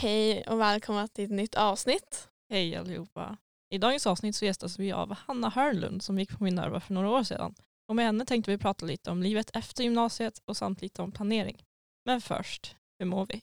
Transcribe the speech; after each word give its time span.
Hej 0.00 0.44
och 0.46 0.60
välkomna 0.60 1.08
till 1.08 1.24
ett 1.24 1.30
nytt 1.30 1.54
avsnitt. 1.54 2.28
Hej 2.50 2.76
allihopa. 2.76 3.36
I 3.70 3.78
dagens 3.78 4.06
avsnitt 4.06 4.36
så 4.36 4.44
gästas 4.44 4.78
vi 4.78 4.92
av 4.92 5.14
Hanna 5.14 5.48
Hörnlund 5.50 6.02
som 6.02 6.18
gick 6.18 6.38
på 6.38 6.44
Minerva 6.44 6.80
för 6.80 6.94
några 6.94 7.10
år 7.10 7.22
sedan. 7.22 7.54
Och 7.88 7.96
med 7.96 8.04
henne 8.04 8.24
tänkte 8.26 8.50
vi 8.50 8.58
prata 8.58 8.86
lite 8.86 9.10
om 9.10 9.22
livet 9.22 9.50
efter 9.56 9.84
gymnasiet 9.84 10.42
och 10.44 10.56
samt 10.56 10.80
lite 10.82 11.02
om 11.02 11.12
planering. 11.12 11.64
Men 12.04 12.20
först, 12.20 12.76
hur 12.98 13.06
mår 13.06 13.26
vi? 13.26 13.42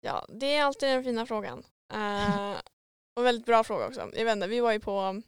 Ja, 0.00 0.26
det 0.28 0.54
är 0.56 0.64
alltid 0.64 0.88
den 0.88 1.04
fina 1.04 1.26
frågan. 1.26 1.64
Eh, 1.92 2.56
och 3.16 3.24
väldigt 3.26 3.46
bra 3.46 3.64
fråga 3.64 3.86
också. 3.86 4.00
Jag 4.14 4.24
vet 4.24 4.32
inte, 4.32 4.46
vi 4.46 4.60
var 4.60 4.72
ju 4.72 4.80
på, 4.80 5.22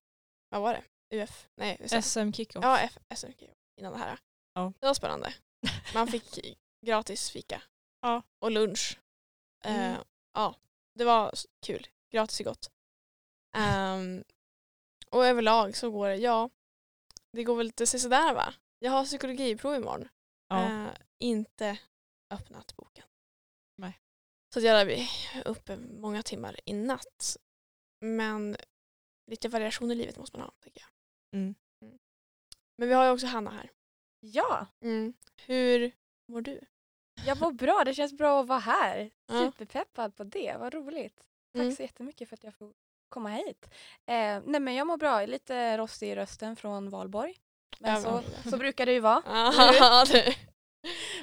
vad 0.50 0.60
var 0.62 0.72
det? 0.72 0.82
UF? 1.16 1.48
Nej, 1.56 1.76
USM. 1.80 2.02
SM 2.02 2.32
kickoff. 2.32 2.64
Ja, 2.64 2.78
F- 2.78 2.98
SMK 3.14 3.42
innan 3.80 3.92
det 3.92 3.98
här. 3.98 4.18
Ja. 4.54 4.72
Det 4.80 4.86
var 4.86 4.94
spännande. 4.94 5.34
Man 5.94 6.08
fick 6.08 6.56
gratis 6.86 7.30
fika. 7.30 7.62
Ja. 8.02 8.22
Och 8.38 8.50
lunch. 8.50 8.98
Eh, 9.64 9.74
Mm. 9.90 10.02
Ja, 10.38 10.54
det 10.94 11.04
var 11.04 11.32
kul. 11.66 11.86
Gratis 12.10 12.40
är 12.40 12.44
gott. 12.44 12.70
Ehm, 13.54 14.24
och 15.10 15.26
överlag 15.26 15.76
så 15.76 15.90
går 15.90 16.08
det, 16.08 16.16
ja, 16.16 16.50
det 17.32 17.44
går 17.44 17.56
väl 17.56 17.66
lite 17.66 17.86
sådär 17.86 18.34
va. 18.34 18.54
Jag 18.78 18.90
har 18.90 19.04
psykologiprov 19.04 19.74
imorgon. 19.74 20.08
Ja. 20.48 20.64
Eh, 20.64 20.92
inte 21.18 21.78
öppnat 22.30 22.76
boken. 22.76 23.04
Nej. 23.76 24.00
Så 24.54 24.60
jag 24.60 24.74
lär 24.74 24.84
bli 24.84 25.08
uppe 25.44 25.76
många 25.76 26.22
timmar 26.22 26.60
i 26.64 26.72
natt. 26.72 27.36
Men 28.00 28.56
lite 29.30 29.48
variation 29.48 29.90
i 29.90 29.94
livet 29.94 30.16
måste 30.16 30.38
man 30.38 30.46
ha, 30.46 30.54
tycker 30.60 30.80
jag. 30.80 30.90
Mm. 31.40 31.54
Men 32.76 32.88
vi 32.88 32.94
har 32.94 33.04
ju 33.04 33.10
också 33.10 33.26
Hanna 33.26 33.50
här. 33.50 33.72
Ja, 34.20 34.66
Hur 35.36 35.92
mår 36.28 36.40
du? 36.40 36.60
Jag 37.26 37.40
mår 37.40 37.52
bra. 37.52 37.82
Det 37.84 37.94
känns 37.94 38.12
bra 38.12 38.40
att 38.40 38.46
vara 38.46 38.58
här. 38.58 39.10
Superpeppad 39.28 40.16
på 40.16 40.24
det. 40.24 40.56
Vad 40.58 40.74
roligt. 40.74 41.16
Tack 41.52 41.62
Mm. 41.62 41.76
så 41.76 41.82
jättemycket 41.82 42.28
för 42.28 42.34
att 42.36 42.44
jag 42.44 42.54
får 42.54 42.72
komma 43.08 43.28
hit. 43.30 43.64
Eh, 44.06 44.40
nej 44.44 44.60
men 44.60 44.74
jag 44.74 44.86
mår 44.86 44.96
bra. 44.96 45.26
Lite 45.26 45.76
rostig 45.78 46.08
i 46.10 46.14
rösten 46.16 46.56
från 46.56 46.90
valborg. 46.90 47.36
Men 47.78 47.94
Ja, 47.94 48.00
så, 48.44 48.50
så 48.50 48.56
brukar 48.58 48.86
det 48.86 48.92
ju 48.92 49.00
vara. 49.00 49.22
Ja, 49.26 50.04
det- 50.12 50.36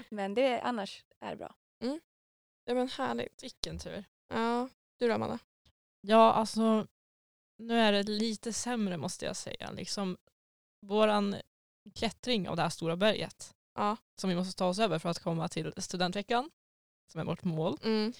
Men 0.09 0.33
det 0.33 0.61
annars 0.61 1.03
är 1.19 1.29
det 1.29 1.35
bra. 1.37 1.55
ja 2.65 2.73
men 2.73 2.87
härligt. 2.89 3.43
Vilken 3.43 3.79
tur. 3.79 4.03
Ja, 4.27 4.69
du 4.97 5.07
då 5.07 5.13
Amanda? 5.13 5.39
Ja, 6.01 6.33
alltså 6.33 6.87
nu 7.57 7.79
är 7.79 7.91
det 7.91 8.03
lite 8.03 8.53
sämre 8.53 8.97
måste 8.97 9.25
jag 9.25 9.35
säga. 9.35 9.71
Liksom, 9.71 10.17
våran 10.81 11.35
klättring 11.95 12.49
av 12.49 12.55
det 12.55 12.61
här 12.61 12.69
stora 12.69 12.95
berget 12.95 13.54
Ja. 13.75 13.97
som 14.21 14.29
vi 14.29 14.35
måste 14.35 14.57
ta 14.57 14.67
oss 14.67 14.79
över 14.79 14.99
för 14.99 15.09
att 15.09 15.19
komma 15.19 15.47
till 15.47 15.73
studentveckan, 15.77 16.51
som 17.11 17.21
är 17.21 17.25
vårt 17.25 17.43
mål, 17.43 17.77
Mm. 17.83 18.13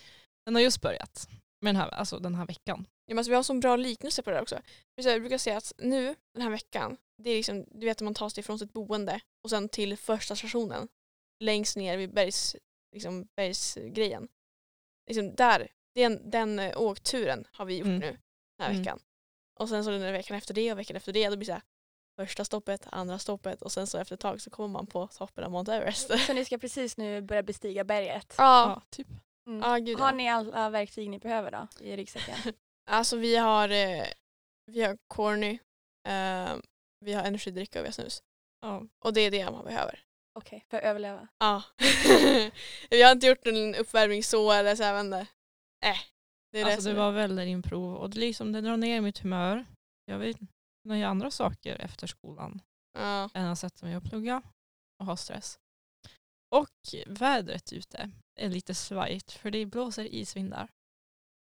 den 0.45 0.55
har 0.55 0.61
just 0.61 0.81
börjat. 0.81 1.27
Med 1.61 1.75
den 1.75 1.81
här, 1.81 1.89
alltså 1.89 2.19
den 2.19 2.35
här 2.35 2.45
veckan. 2.45 2.87
Ja, 3.05 3.13
men 3.13 3.17
alltså, 3.17 3.29
vi 3.29 3.35
har 3.35 3.39
en 3.39 3.43
sån 3.43 3.59
bra 3.59 3.75
liknelse 3.75 4.21
på 4.23 4.29
det 4.31 4.41
också. 4.41 4.59
Jag 4.95 5.21
brukar 5.21 5.37
säga 5.37 5.57
att 5.57 5.73
nu, 5.77 6.15
den 6.33 6.41
här 6.41 6.49
veckan, 6.49 6.97
det 7.17 7.29
är 7.29 7.35
liksom, 7.35 7.65
du 7.71 7.85
vet 7.85 7.97
att 7.97 8.01
man 8.05 8.13
tar 8.13 8.29
sig 8.29 8.41
ifrån 8.41 8.59
sitt 8.59 8.73
boende 8.73 9.19
och 9.43 9.49
sen 9.49 9.69
till 9.69 9.97
första 9.97 10.35
stationen. 10.35 10.87
Längst 11.39 11.75
ner 11.77 11.97
vid 11.97 12.13
bergs, 12.13 12.55
liksom, 12.91 13.27
bergsgrejen. 13.35 14.27
Liksom 15.07 15.35
där, 15.35 15.67
den, 15.95 16.29
den 16.29 16.59
eh, 16.59 16.81
åkturen 16.81 17.47
har 17.51 17.65
vi 17.65 17.77
gjort 17.77 17.85
Mm. 17.87 17.99
nu 17.99 18.07
den 18.57 18.65
här 18.65 18.69
Mm. 18.69 18.81
veckan. 18.81 18.99
Och 19.59 19.69
sen 19.69 19.83
så 19.83 19.89
den 19.91 20.13
veckan 20.13 20.37
efter 20.37 20.53
det 20.53 20.71
och 20.71 20.79
veckan 20.79 20.97
efter 20.97 21.13
det, 21.13 21.29
då 21.29 21.35
blir 21.35 21.39
det 21.39 21.45
så 21.45 21.51
här, 21.53 21.61
första 22.15 22.45
stoppet, 22.45 22.87
andra 22.91 23.19
stoppet 23.19 23.61
och 23.61 23.71
sen 23.71 23.87
så 23.87 23.97
efter 23.97 24.13
ett 24.13 24.19
tag 24.19 24.41
så 24.41 24.49
kommer 24.49 24.69
man 24.69 24.87
på 24.87 25.07
toppen 25.07 25.43
av 25.43 25.51
Mount 25.51 25.73
Everest. 25.73 26.19
Så 26.19 26.33
ni 26.33 26.45
ska 26.45 26.57
precis 26.57 26.97
nu 26.97 27.21
börja 27.21 27.43
bestiga 27.43 27.83
berget. 27.83 28.35
Ja, 28.37 28.43
Ja, 28.69 28.81
typ. 28.89 29.07
Mm. 29.47 29.61
ja 29.61 29.77
gud 29.77 29.99
Har 29.99 30.07
ja. 30.07 30.15
ni 30.15 30.29
alla 30.29 30.69
verktyg 30.69 31.09
ni 31.09 31.19
behöver 31.19 31.51
då 31.51 31.67
i 31.85 31.95
ryggsäcken? 31.97 32.35
Alltså 32.89 33.17
vi 33.17 33.35
har, 33.35 33.69
eh, 33.69 34.03
vi 34.71 34.81
har 34.83 34.97
corny, 35.07 35.59
eh, 36.07 36.55
vi 37.05 37.13
har 37.13 37.23
energidricka 37.23 37.79
och 37.79 37.83
vi 37.85 37.87
har 37.87 37.93
snus. 37.93 38.23
Ja. 38.61 38.83
Och 39.05 39.13
det 39.13 39.21
är 39.21 39.31
det 39.31 39.51
man 39.51 39.65
behöver. 39.65 39.99
Okej, 40.39 40.65
för 40.69 40.77
att 40.77 40.83
överleva. 40.83 41.27
Ja. 41.39 41.63
vi 42.89 43.01
har 43.03 43.11
inte 43.11 43.27
gjort 43.27 43.47
en 43.47 43.75
uppvärmning 43.75 44.23
så 44.23 44.51
eller 44.51 44.75
så 44.75 44.83
jag 44.83 44.93
vet 44.93 45.03
inte. 45.05 45.19
Äh, 45.85 45.97
det 46.51 46.59
är 46.59 46.65
det 46.65 46.73
Alltså 46.73 46.89
det 46.89 46.95
är- 46.95 46.99
var 46.99 47.11
väldigt 47.11 47.47
improv 47.47 47.95
och 47.95 48.09
det, 48.09 48.19
liksom, 48.19 48.51
det 48.51 48.61
drar 48.61 48.77
ner 48.77 49.01
mitt 49.01 49.19
humör. 49.19 49.65
Jag 50.05 50.17
vill 50.19 50.37
kunna 50.89 50.97
göra 50.99 51.09
andra 51.11 51.31
saker 51.31 51.75
efter 51.81 52.07
skolan 52.07 52.61
Ja. 52.93 53.29
än 53.33 53.45
att 53.47 53.59
sätta 53.59 53.85
mig 53.85 53.97
och 53.97 54.03
plugga 54.03 54.41
och 54.99 55.05
ha 55.05 55.17
stress. 55.17 55.59
Och 56.51 56.69
vädret 57.07 57.73
ute 57.73 58.11
är 58.39 58.49
lite 58.49 58.75
svajigt 58.75 59.31
för 59.31 59.51
det 59.51 59.65
blåser 59.65 60.03
isvindar. 60.05 60.69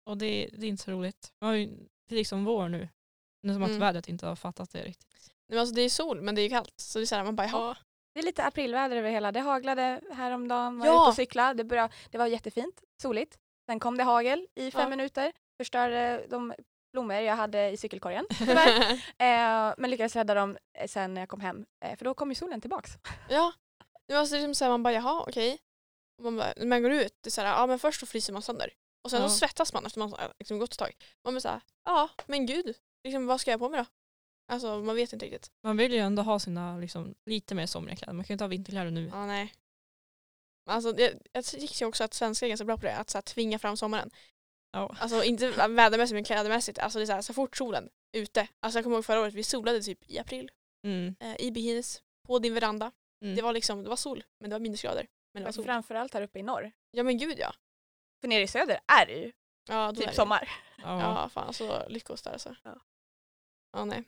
Och 0.06 0.18
det, 0.18 0.50
det 0.58 0.66
är 0.66 0.70
inte 0.70 0.84
så 0.84 0.92
roligt. 0.92 1.34
Man 1.42 1.50
har 1.50 1.56
ju, 1.58 1.68
det 2.10 2.16
är 2.16 2.18
liksom 2.18 2.46
vår 2.46 2.70
nu. 2.70 2.90
Det 3.42 3.50
är 3.50 3.54
som 3.54 3.64
att 3.64 3.70
Mm. 3.70 3.80
vädret 3.80 4.08
inte 4.10 4.26
har 4.28 4.36
fattat 4.36 4.72
det 4.72 4.84
riktigt. 4.84 5.34
Men 5.50 5.60
alltså 5.60 5.76
det 5.76 5.82
är 5.82 5.90
sol 5.90 6.22
men 6.22 6.36
det 6.36 6.42
är 6.42 6.50
kallt 6.50 6.80
så 6.80 7.00
det 7.00 7.04
är 7.04 7.06
så 7.06 7.16
här, 7.16 7.24
man 7.24 7.36
bara 7.36 7.48
jaha. 7.48 7.78
Det 8.14 8.20
är 8.20 8.24
lite 8.24 8.44
aprilväder 8.46 8.96
över 8.98 9.10
hela. 9.10 9.32
Det 9.32 9.40
haglade 9.40 10.02
häromdagen, 10.14 10.80
var 10.80 10.86
Ja. 10.86 10.92
ute 11.04 11.10
och 11.10 11.16
cykla. 11.16 11.54
Det, 11.54 11.64
började, 11.64 11.94
det 12.12 12.18
var 12.18 12.28
jättefint, 12.28 12.84
soligt. 13.02 13.38
Sen 13.66 13.80
kom 13.80 13.98
det 13.98 14.04
hagel 14.04 14.48
i 14.56 14.72
fem 14.72 14.82
Ja. 14.82 14.90
minuter. 14.90 15.34
Förstörde 15.58 16.26
de 16.30 16.54
blommor 16.94 17.16
jag 17.16 17.36
hade 17.36 17.70
i 17.70 17.78
cykelkorgen. 17.78 18.26
eh, 19.18 19.74
men 19.78 19.90
lyckades 19.90 20.16
rädda 20.16 20.34
dem 20.34 20.58
eh, 20.78 20.88
sen 20.88 21.14
när 21.14 21.22
jag 21.22 21.30
kom 21.30 21.42
hem. 21.42 21.66
Eh, 21.86 21.98
för 21.98 22.06
då 22.06 22.14
kom 22.14 22.30
ju 22.32 22.36
solen 22.36 22.62
tillbaks. 22.62 22.92
ja. 23.30 23.54
Det 24.08 24.14
var 24.14 24.26
så 24.26 24.36
liksom 24.36 24.56
så 24.56 24.66
här, 24.66 24.72
man 24.72 24.84
bara 24.84 24.94
jaha 24.94 25.22
okej. 25.28 25.60
Och 26.18 26.24
Man 26.24 26.38
bara, 26.38 26.54
när 26.58 26.66
man 26.66 26.82
går 26.84 26.92
ut, 26.92 27.18
det 27.22 27.28
är 27.28 27.32
så 27.32 27.42
här, 27.42 27.48
ja 27.48 27.68
men 27.68 27.80
först 27.80 28.00
så 28.00 28.06
fryser 28.06 28.34
man 28.34 28.42
sönder. 28.42 28.74
Och 29.04 29.12
sen 29.12 29.22
Ja. 29.22 29.30
så 29.30 29.36
svettas 29.36 29.74
man 29.74 29.86
efter 29.86 30.00
man 30.00 30.12
har 30.12 30.34
liksom 30.40 30.60
gått 30.60 30.72
ett 30.72 30.80
tag. 30.80 30.92
Man 31.24 31.34
bara 31.34 31.42
så 31.42 31.48
här, 31.50 31.62
ja 31.86 32.10
men 32.26 32.46
gud, 32.46 32.76
liksom, 33.04 33.28
vad 33.28 33.42
ska 33.42 33.52
jag 33.52 33.60
på 33.60 33.70
mig 33.70 33.80
då? 33.80 33.86
Alltså 34.52 34.80
man 34.80 34.96
vet 34.96 35.14
inte 35.14 35.26
riktigt. 35.26 35.52
Man 35.64 35.78
vill 35.78 35.94
ju 35.94 36.00
ändå 36.00 36.22
ha 36.22 36.40
sina 36.40 36.78
liksom, 36.78 37.16
lite 37.26 37.56
mer 37.56 37.66
somriga 37.66 37.96
kläder. 37.96 38.14
Man 38.14 38.24
kan 38.26 38.34
ju 38.34 38.34
inte 38.34 38.44
ha 38.44 38.50
vinterkläder 38.50 38.92
nu. 38.92 39.10
Ja, 39.14 39.26
nej. 39.26 39.54
Alltså, 40.70 41.00
jag, 41.00 41.12
jag 41.32 41.46
tycker 41.46 41.82
ju 41.82 41.86
också 41.88 42.04
att 42.04 42.14
svenskar 42.14 42.48
är 42.48 42.50
ganska 42.50 42.66
bra 42.66 42.78
på 42.78 42.86
det, 42.86 42.98
att 42.98 43.10
så 43.10 43.18
här, 43.18 43.22
tvinga 43.22 43.60
fram 43.60 43.78
sommaren. 43.78 44.12
Ja. 44.74 44.96
Alltså 45.00 45.24
inte 45.24 45.50
vädermässigt 45.50 46.14
men 46.14 46.24
klädmässigt. 46.24 46.80
Alltså 46.80 47.00
det 47.00 47.04
är 47.04 47.06
så, 47.06 47.14
här, 47.14 47.22
så 47.22 47.34
fort 47.34 47.58
solen 47.58 47.90
är 48.12 48.20
ute. 48.20 48.48
Alltså 48.60 48.78
jag 48.80 48.84
kommer 48.84 48.96
ihåg 48.98 49.06
förra 49.06 49.22
året, 49.22 49.34
vi 49.34 49.44
solade 49.44 49.82
typ 49.82 50.12
i 50.12 50.20
april. 50.20 50.52
Mm. 50.88 51.16
Eh, 51.20 51.36
I 51.42 51.52
bikinis. 51.52 52.02
På 52.28 52.40
din 52.40 52.54
veranda. 52.54 52.92
Mm. 53.24 53.36
Det 53.36 53.42
var 53.42 53.54
liksom, 53.54 53.84
det 53.84 53.90
var 53.90 53.96
sol. 53.96 54.24
Men 54.40 54.50
det 54.50 54.54
var 54.54 54.60
minusgrader. 54.60 55.08
Men 55.34 55.44
det 55.44 55.48
var 55.48 55.52
sol. 55.52 55.66
Framförallt 55.66 56.14
här 56.14 56.22
uppe 56.22 56.40
i 56.40 56.44
norr. 56.44 56.72
Ja 56.92 57.04
men 57.04 57.18
gud 57.18 57.40
ja. 57.40 57.54
För 58.22 58.28
nere 58.28 58.42
i 58.42 58.48
söder 58.48 58.80
är 58.88 59.06
det 59.06 59.14
ju 59.14 59.32
Ja, 59.70 59.76
då 59.76 59.90
är 59.92 59.94
typ 59.96 60.08
det- 60.08 60.14
sommar. 60.16 60.50
ja. 60.78 61.02
Ja 61.02 61.30
fan 61.30 61.54
så 61.54 61.88
lyckos 61.88 62.22
där 62.22 62.32
alltså. 62.32 62.56
Ja. 62.64 62.80
Ja 63.74 63.86
nej. 63.86 64.04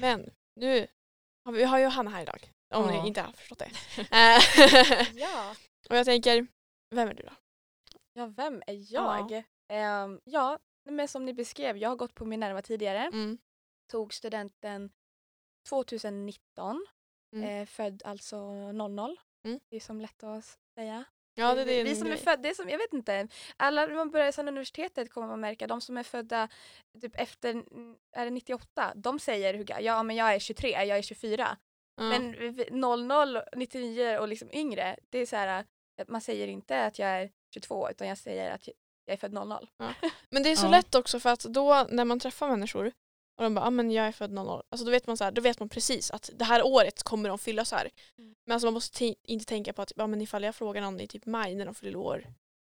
Men 0.00 0.30
nu, 0.56 0.86
har 1.44 1.52
vi 1.52 1.58
vi 1.58 1.64
har 1.64 1.78
ju 1.78 1.86
Hanna 1.86 2.10
här 2.10 2.22
idag. 2.22 2.52
Om 2.74 2.94
Ja. 2.94 3.02
ni 3.02 3.08
inte 3.08 3.20
har 3.22 3.32
förstått 3.32 3.58
det. 3.58 3.70
Eh, 4.10 5.06
Ja. 5.14 5.54
och 5.90 5.96
jag 5.96 6.04
tänker, 6.06 6.46
vem 6.90 7.08
är 7.08 7.14
du 7.14 7.22
då? 7.22 7.32
Ja, 8.12 8.26
vem 8.26 8.62
är 8.66 8.92
jag? 8.94 9.42
Ehm, 9.68 10.20
ja, 10.24 10.58
men 10.90 11.08
som 11.08 11.24
ni 11.24 11.32
beskrev, 11.34 11.76
jag 11.76 11.88
har 11.88 11.96
gått 11.96 12.14
på 12.14 12.24
Minerva 12.24 12.62
tidigare. 12.62 12.98
Mm. 13.12 13.38
Tog 13.90 14.14
studenten 14.14 14.90
2019. 15.68 16.86
Mm. 17.36 17.48
Eh, 17.62 17.66
född 17.66 18.02
alltså 18.04 18.36
00. 18.72 19.16
Mm. 19.44 19.60
Det 19.70 19.76
är 19.76 19.80
som 19.80 20.00
lätt 20.00 20.22
att 20.24 20.58
säga. 20.74 21.04
Ja 21.38 21.54
det, 21.54 21.64
det 21.64 21.82
vi 21.84 21.96
som 21.96 22.06
är 22.06 22.16
födda, 22.16 22.42
det 22.42 22.48
är 22.48 22.54
som, 22.54 22.68
jag 22.68 22.78
vet 22.78 22.92
inte. 22.92 23.28
Alla, 23.56 23.86
man 23.86 24.10
börjar 24.10 24.32
sen 24.32 24.48
universitetet 24.48 25.10
kommer 25.12 25.26
man 25.28 25.40
märka, 25.40 25.66
de 25.66 25.80
som 25.80 25.96
är 25.96 26.02
födda 26.02 26.48
typ 27.00 27.14
efter, 27.20 27.50
mm, 27.50 27.96
är 28.12 28.24
det 28.24 28.30
98? 28.30 28.92
De 28.96 29.18
säger, 29.18 29.54
hur 29.54 29.80
ja 29.80 30.02
men 30.02 30.16
jag 30.16 30.34
är 30.34 30.38
23, 30.38 30.68
jag 30.70 30.98
är 30.98 31.02
24. 31.02 31.56
Ja. 31.96 32.02
Men 32.02 32.32
vi- 32.32 32.48
vi- 32.48 32.70
00, 32.70 33.40
99 33.56 34.18
och 34.18 34.28
liksom 34.28 34.48
yngre, 34.52 34.96
det 35.10 35.18
är 35.18 35.26
så 35.26 35.36
här, 35.36 35.64
man 36.08 36.20
säger 36.20 36.48
inte 36.48 36.84
att 36.84 36.98
jag 36.98 37.08
är 37.08 37.30
22 37.54 37.90
utan 37.90 38.08
jag 38.08 38.18
säger 38.18 38.50
att 38.50 38.68
jag 39.06 39.12
är 39.12 39.16
född 39.18 39.32
00. 39.32 39.68
Men 40.30 40.42
det 40.42 40.50
är 40.50 40.56
så 40.56 40.66
Ja. 40.66 40.70
lätt 40.70 40.94
också 40.94 41.20
för 41.20 41.30
att 41.30 41.40
då 41.40 41.86
när 41.90 42.04
man 42.04 42.20
träffar 42.20 42.48
människor 42.48 42.92
och 43.38 43.42
de 43.44 43.54
bara 43.54 43.66
ah, 43.66 43.70
men 43.70 43.90
jag 43.90 44.06
är 44.06 44.12
född 44.12 44.30
00. 44.32 44.62
Alltså 44.70 44.84
då 44.84 44.90
vet 44.90 45.06
man 45.06 45.16
så 45.16 45.24
här, 45.24 45.30
då 45.32 45.40
vet 45.40 45.58
man 45.60 45.68
precis 45.68 46.10
att 46.10 46.30
det 46.34 46.44
här 46.44 46.66
året 46.66 47.02
kommer 47.02 47.28
de 47.28 47.38
fylla 47.38 47.64
så 47.64 47.76
här. 47.76 47.90
Mm. 48.18 48.34
Men 48.46 48.54
alltså 48.54 48.66
man 48.66 48.74
måste 48.74 49.14
inte 49.22 49.44
tänka 49.46 49.72
på 49.72 49.82
att 49.82 49.92
ja, 49.96 50.06
men 50.06 50.22
ifall 50.22 50.42
jag 50.44 50.54
frågar 50.54 50.82
någon 50.82 51.00
i 51.00 51.06
typ 51.06 51.26
maj 51.26 51.54
när 51.54 51.64
de 51.64 51.74
fyller 51.74 51.98
år 51.98 52.26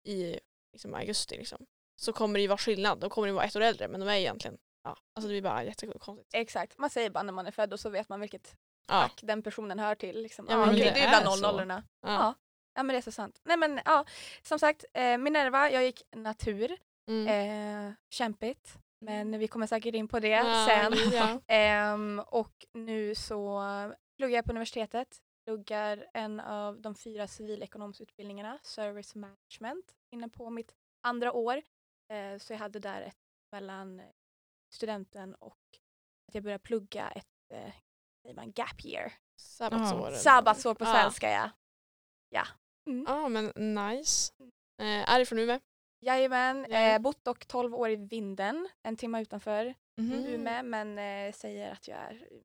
i 0.09 0.41
liksom, 0.73 0.95
augusti 0.95 1.37
liksom, 1.37 1.67
så 2.01 2.13
kommer 2.13 2.35
det 2.39 2.41
ju 2.43 2.47
vara 2.49 2.59
skillnad. 2.59 2.99
Då 3.01 3.09
kommer 3.11 3.29
det 3.29 3.35
vara 3.35 3.45
ett 3.45 3.57
år 3.57 3.61
äldre 3.61 3.89
men 3.89 4.01
de 4.01 4.09
är 4.09 4.15
egentligen 4.17 4.59
ja, 4.85 4.91
alltså 4.91 5.29
det 5.29 5.33
blir 5.33 5.43
bara 5.43 5.65
jättekonstigt. 5.65 6.31
Exakt, 6.35 6.79
man 6.79 6.91
säger 6.91 7.11
bara 7.11 7.23
när 7.23 7.33
man 7.33 7.47
är 7.47 7.51
född 7.51 7.73
och 7.73 7.81
så 7.81 7.91
vet 7.91 8.09
man 8.09 8.21
vilket 8.21 8.55
Ja. 8.89 9.01
fack 9.03 9.21
den 9.23 9.43
personen 9.43 9.79
hör 9.79 9.95
till. 9.95 10.23
Liksom. 10.23 10.47
Ja, 10.49 10.55
Ja, 10.61 10.67
men 10.67 10.75
det 10.75 10.81
det 10.81 11.01
är 11.01 11.07
är 11.17 11.21
bland 11.23 11.39
så. 11.39 11.53
00 11.53 11.69
Ja. 11.71 11.83
Ja. 12.03 12.35
Ja 12.79 12.83
men 12.83 12.95
det 12.95 12.99
är 12.99 13.03
så 13.03 13.13
sant. 13.13 13.41
Nej 13.45 13.57
men 13.57 13.81
ja, 13.85 14.05
som 14.43 14.59
sagt 14.59 14.85
eh, 14.95 15.19
Minerva, 15.19 15.71
jag 15.71 15.85
gick 15.85 16.03
natur. 16.17 16.77
Mm. 17.11 17.27
Eh, 17.89 17.95
kämpigt. 18.11 18.79
Men 19.01 19.39
vi 19.39 19.49
kommer 19.49 19.67
säkert 19.67 19.95
in 19.95 20.09
på 20.09 20.21
det 20.21 20.29
Ja, 20.29 20.67
sen. 20.69 21.13
ja. 21.13 21.41
Ehm, 21.55 22.23
och 22.27 22.67
nu 22.73 23.15
så 23.15 23.63
pluggar 24.19 24.37
jag 24.37 24.45
på 24.45 24.51
universitetet. 24.51 25.19
pluggar 25.47 26.07
en 26.15 26.41
av 26.41 26.81
de 26.81 26.95
fyra 26.95 27.27
civilekonomsutbildningarna, 27.27 28.59
Service 28.63 29.15
Management, 29.15 29.95
inne 30.15 30.29
på 30.29 30.51
mitt 30.51 30.75
andra 31.07 31.33
år. 31.33 31.63
Eh, 32.13 32.39
så 32.39 32.53
jag 32.53 32.59
hade 32.59 32.79
där 32.79 33.03
ett 33.03 33.17
mellan 33.53 34.03
studenten 34.75 35.35
och 35.35 35.59
att 36.29 36.35
jag 36.35 36.45
började 36.45 36.63
plugga 36.63 37.11
ett 37.11 37.53
eh, 37.55 38.45
gap 38.55 38.85
year. 38.85 39.13
Sabbatsår. 39.41 40.11
Sabbatsår 40.11 40.75
på 40.75 40.85
svenska 40.85 41.31
ja. 41.31 41.51
Ja. 42.29 42.47
Mm. 42.88 43.05
Ja 43.08 43.29
men 43.29 43.44
nice. 43.75 44.32
Eh, 44.82 45.11
är 45.14 45.19
det 45.19 45.26
från 45.26 45.38
Umeå? 45.38 45.61
Jajamän, 46.00 46.67
Ja. 46.69 46.79
eh, 46.79 46.99
bott 46.99 47.25
dock 47.25 47.46
12 47.46 47.75
år 47.75 47.90
i 47.90 47.96
Vinden, 47.96 48.69
en 48.82 48.96
timme 48.96 49.20
utanför. 49.23 49.75
Mm. 50.00 50.26
Umeå 50.26 50.62
men 50.62 50.99
eh, 50.99 51.32
säger 51.32 51.73
att 51.73 51.88
jag 51.88 51.99
är 51.99 52.14
i 52.14 52.43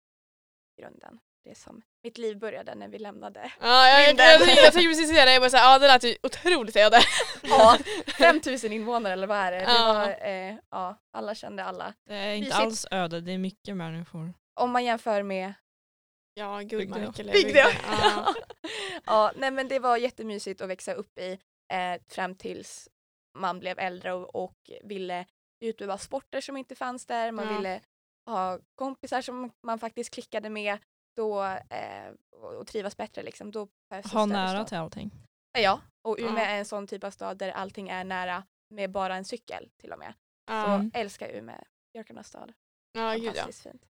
grunden. 0.81 1.19
Det 1.45 1.55
som 1.57 1.81
mitt 2.03 2.17
liv 2.17 2.37
började 2.39 2.75
när 2.75 2.87
vi 2.87 2.99
lämnade. 2.99 3.51
Ja, 3.61 3.87
jag, 3.87 4.01
jag, 4.01 4.07
Vinden. 4.07 4.25
jag, 4.25 4.41
jag, 4.41 4.49
jag 4.49 4.73
tänkte 4.73 4.89
precis 4.89 5.09
säga 5.09 5.25
det, 5.25 5.33
jag 5.33 5.41
bara 5.41 5.49
såhär, 5.49 5.73
ja 5.73 5.79
det 5.79 5.87
lät 5.87 6.03
ju 6.03 6.15
otroligt 6.23 6.75
öde. 6.75 6.99
Ja, 7.43 7.77
5000 8.17 8.71
invånare 8.73 9.13
eller 9.13 9.27
vad 9.27 9.37
är 9.37 9.51
det? 9.51 9.57
det 9.57 9.63
Ja. 9.63 9.93
var, 9.93 10.27
eh, 10.27 10.55
ja, 10.71 10.97
alla 11.13 11.35
kände 11.35 11.63
alla. 11.63 11.93
Det 12.07 12.13
är 12.15 12.33
inte 12.33 12.45
Mysigt. 12.47 12.61
alls 12.61 12.85
öde, 12.91 13.21
det 13.21 13.31
är 13.31 13.37
mycket 13.37 13.77
människor. 13.77 14.33
Om 14.59 14.71
man 14.71 14.85
jämför 14.85 15.23
med 15.23 15.53
Ja, 16.33 16.59
Gullmark 16.59 16.99
Bygdeå. 17.05 17.13
eller 17.17 17.33
Bygdeå. 17.33 17.67
Ja. 17.87 18.33
ja, 19.05 19.31
nej 19.35 19.51
men 19.51 19.67
det 19.67 19.79
var 19.79 19.97
jättemysigt 19.97 20.61
att 20.61 20.69
växa 20.69 20.93
upp 20.93 21.19
i 21.19 21.39
eh, 21.73 22.01
fram 22.07 22.35
tills 22.35 22.89
man 23.37 23.59
blev 23.59 23.79
äldre 23.79 24.13
och, 24.13 24.35
och 24.43 24.71
ville 24.83 25.25
utöva 25.63 25.97
sporter 25.97 26.41
som 26.41 26.57
inte 26.57 26.75
fanns 26.75 27.05
där. 27.05 27.31
Man 27.31 27.47
Ja. 27.47 27.57
ville 27.57 27.81
ha 28.25 28.59
kompisar 28.75 29.21
som 29.21 29.51
man 29.63 29.79
faktiskt 29.79 30.13
klickade 30.13 30.49
med 30.49 30.77
då, 31.15 31.43
eh, 31.69 32.11
och, 32.31 32.67
trivas 32.67 32.97
bättre. 32.97 33.23
Liksom. 33.23 33.51
Då 33.51 33.67
Ha 34.13 34.25
nära 34.25 34.65
till 34.65 34.77
allting. 34.77 35.11
Ja, 35.57 35.81
och 36.01 36.15
Umeå 36.19 36.37
Ja. 36.37 36.45
är 36.45 36.57
en 36.59 36.65
sån 36.65 36.87
typ 36.87 37.03
av 37.03 37.11
stad 37.11 37.37
där 37.37 37.51
allting 37.51 37.89
är 37.89 38.03
nära 38.03 38.43
med 38.69 38.91
bara 38.91 39.15
en 39.15 39.25
cykel 39.25 39.69
till 39.77 39.91
och 39.91 39.99
med. 39.99 40.13
Ja, 40.47 40.63
Så 40.65 40.69
Mm. 40.71 40.91
älskar 40.93 41.29
Umeå, 41.29 41.63
Björkarnas 41.93 42.27
stad. 42.27 42.53
ja 42.93 43.13
gud 43.13 43.33
ja. 43.35 43.45
Fint. 43.51 43.85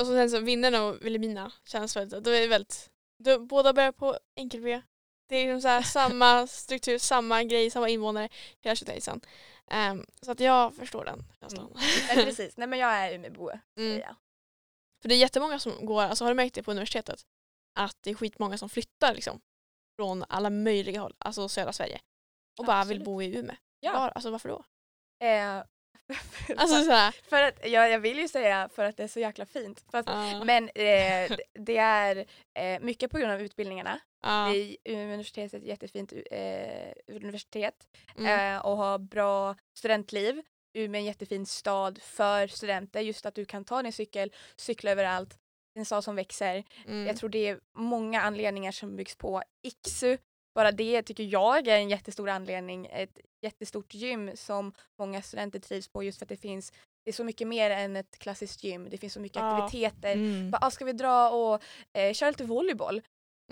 Och 0.00 0.06
så 0.06 0.12
sen 0.12 0.30
så 0.30 0.40
Vindeln 0.40 0.74
och 0.74 1.04
Vilhelmina 1.04 1.52
känns 1.64 1.96
väldigt, 1.96 2.24
då 2.24 2.30
är 2.30 2.40
det 2.40 2.46
väldigt, 2.46 2.90
då, 3.20 3.38
båda 3.38 3.72
börjar 3.72 3.92
på 3.92 4.18
enkel-V. 4.36 4.82
Det 5.28 5.36
är 5.36 5.46
liksom 5.46 5.62
så 5.62 5.68
här, 5.68 5.82
samma 5.82 6.46
struktur, 6.46 6.98
samma 6.98 7.44
grej, 7.44 7.70
samma 7.70 7.88
invånare, 7.88 8.28
hela 8.60 8.76
tjottahejsan. 8.76 9.20
Um, 9.90 10.06
så 10.22 10.32
att 10.32 10.40
jag 10.40 10.74
förstår 10.74 11.04
den 11.04 11.24
känslan. 11.40 11.72
Men 12.08 12.24
precis, 12.24 12.56
nej 12.56 12.68
men 12.68 12.78
jag 12.78 12.90
är 12.92 13.14
Umeåbo. 13.14 13.50
Mm. 13.76 13.98
jag. 13.98 14.16
För 15.02 15.08
det 15.08 15.14
är 15.14 15.18
jättemånga 15.18 15.58
som 15.58 15.86
går, 15.86 16.02
alltså 16.02 16.24
har 16.24 16.30
du 16.30 16.34
märkt 16.34 16.54
det 16.54 16.62
på 16.62 16.70
universitetet? 16.70 17.26
Att 17.74 17.96
det 18.00 18.10
är 18.10 18.14
skitmånga 18.14 18.58
som 18.58 18.68
flyttar 18.68 19.14
liksom 19.14 19.40
från 19.96 20.24
alla 20.28 20.50
möjliga 20.50 21.00
håll, 21.00 21.14
alltså 21.18 21.48
södra 21.48 21.72
Sverige. 21.72 22.00
Och 22.58 22.64
bara 22.64 22.84
vill 22.84 22.96
Absolut. 22.96 23.04
bo 23.04 23.22
i 23.22 23.36
Umeå. 23.36 23.56
Ja. 23.80 23.92
Var, 23.92 24.08
alltså 24.08 24.30
varför 24.30 24.48
då? 24.48 24.64
Eh, 25.26 25.62
Alltså 26.56 26.84
såhär, 26.84 27.14
för 27.30 27.42
att, 27.42 27.58
ja, 27.62 27.88
jag 27.88 27.98
vill 28.00 28.18
ju 28.18 28.28
säga 28.28 28.68
för 28.74 28.84
att 28.84 28.96
det 28.96 29.02
är 29.02 29.08
så 29.08 29.20
jäkla 29.20 29.46
fint. 29.46 29.84
Fast, 29.92 30.08
ja, 30.08 30.44
Men 30.44 30.64
eh, 30.64 31.36
det 31.54 31.76
är 31.76 32.26
eh, 32.54 32.80
mycket 32.80 33.10
på 33.10 33.18
grund 33.18 33.32
av 33.32 33.40
utbildningarna. 33.42 34.00
ja, 34.22 34.48
Vi, 34.52 34.76
Umeå 34.84 35.04
universitet 35.04 35.54
är 35.54 35.58
ett 35.58 35.64
jättefint 35.64 36.12
eh, 36.30 37.16
universitet 37.16 37.74
mm, 38.18 38.54
eh, 38.56 38.66
och 38.66 38.76
har 38.76 38.98
bra 38.98 39.56
studentliv. 39.74 40.42
Umeå 40.74 40.96
är 40.98 41.00
en 41.00 41.04
jättefin 41.06 41.46
stad 41.46 42.02
för 42.02 42.46
studenter. 42.46 43.00
Just 43.00 43.26
att 43.26 43.34
du 43.34 43.44
kan 43.44 43.64
ta 43.64 43.82
din 43.82 43.92
cykel, 43.92 44.32
cykla 44.56 44.90
överallt. 44.90 45.38
En 45.74 45.84
stad 45.84 46.04
som 46.04 46.16
växer. 46.16 46.64
mm, 46.86 47.06
Jag 47.06 47.16
tror 47.16 47.28
det 47.30 47.48
är 47.48 47.60
många 47.76 48.20
anledningar 48.20 48.72
som 48.72 48.96
byggs 48.96 49.16
på. 49.16 49.42
IKSU, 49.62 50.18
bara 50.54 50.72
det 50.72 51.02
tycker 51.02 51.24
jag 51.24 51.68
är 51.68 51.76
en 51.76 51.88
jättestor 51.88 52.28
anledning. 52.28 52.86
Ett 52.92 53.18
jättestort 53.42 53.94
gym 53.94 54.30
som 54.36 54.72
många 54.98 55.22
studenter 55.22 55.58
trivs 55.58 55.88
på 55.88 56.02
just 56.02 56.18
för 56.18 56.24
att 56.24 56.28
det 56.28 56.36
finns 56.36 56.72
det 57.04 57.10
är 57.10 57.12
så 57.12 57.24
mycket 57.24 57.48
mer 57.48 57.70
än 57.70 57.96
ett 57.96 58.18
klassiskt 58.18 58.64
gym. 58.64 58.90
Det 58.90 58.98
finns 58.98 59.12
så 59.12 59.20
mycket 59.20 59.36
Ja. 59.40 59.64
aktiviteter. 59.64 60.12
Mm. 60.12 60.50
Bara, 60.50 60.58
ah, 60.66 60.70
ska 60.70 60.84
vi 60.84 60.92
dra 60.92 61.30
och 61.30 61.62
eh, 61.98 62.12
köra 62.12 62.30
lite 62.30 62.44
volleyboll? 62.44 63.02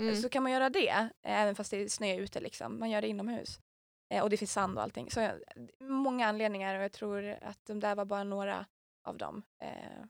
mm. 0.01 0.17
Så 0.17 0.29
kan 0.29 0.43
man 0.43 0.53
göra 0.53 0.71
det, 0.71 0.89
eh, 0.89 1.07
även 1.23 1.55
fast 1.55 1.71
det 1.71 1.77
är 1.83 1.89
snö 1.89 2.15
ute. 2.17 2.41
Liksom. 2.41 2.79
Man 2.79 2.91
gör 2.91 3.03
det 3.03 3.09
inomhus. 3.09 3.61
Eh, 4.15 4.23
och 4.23 4.31
det 4.31 4.37
finns 4.37 4.53
sand 4.53 4.77
och 4.77 4.83
allting. 4.83 5.11
Så 5.11 5.21
eh, 5.21 5.33
många 5.81 6.27
anledningar 6.27 6.75
och 6.79 6.83
jag 6.85 6.93
tror 6.93 7.39
att 7.43 7.59
de 7.67 7.81
där 7.81 7.95
var 7.95 8.05
bara 8.05 8.25
några 8.25 8.67
av 9.09 9.19
dem. 9.19 9.43
Eh, 9.63 10.05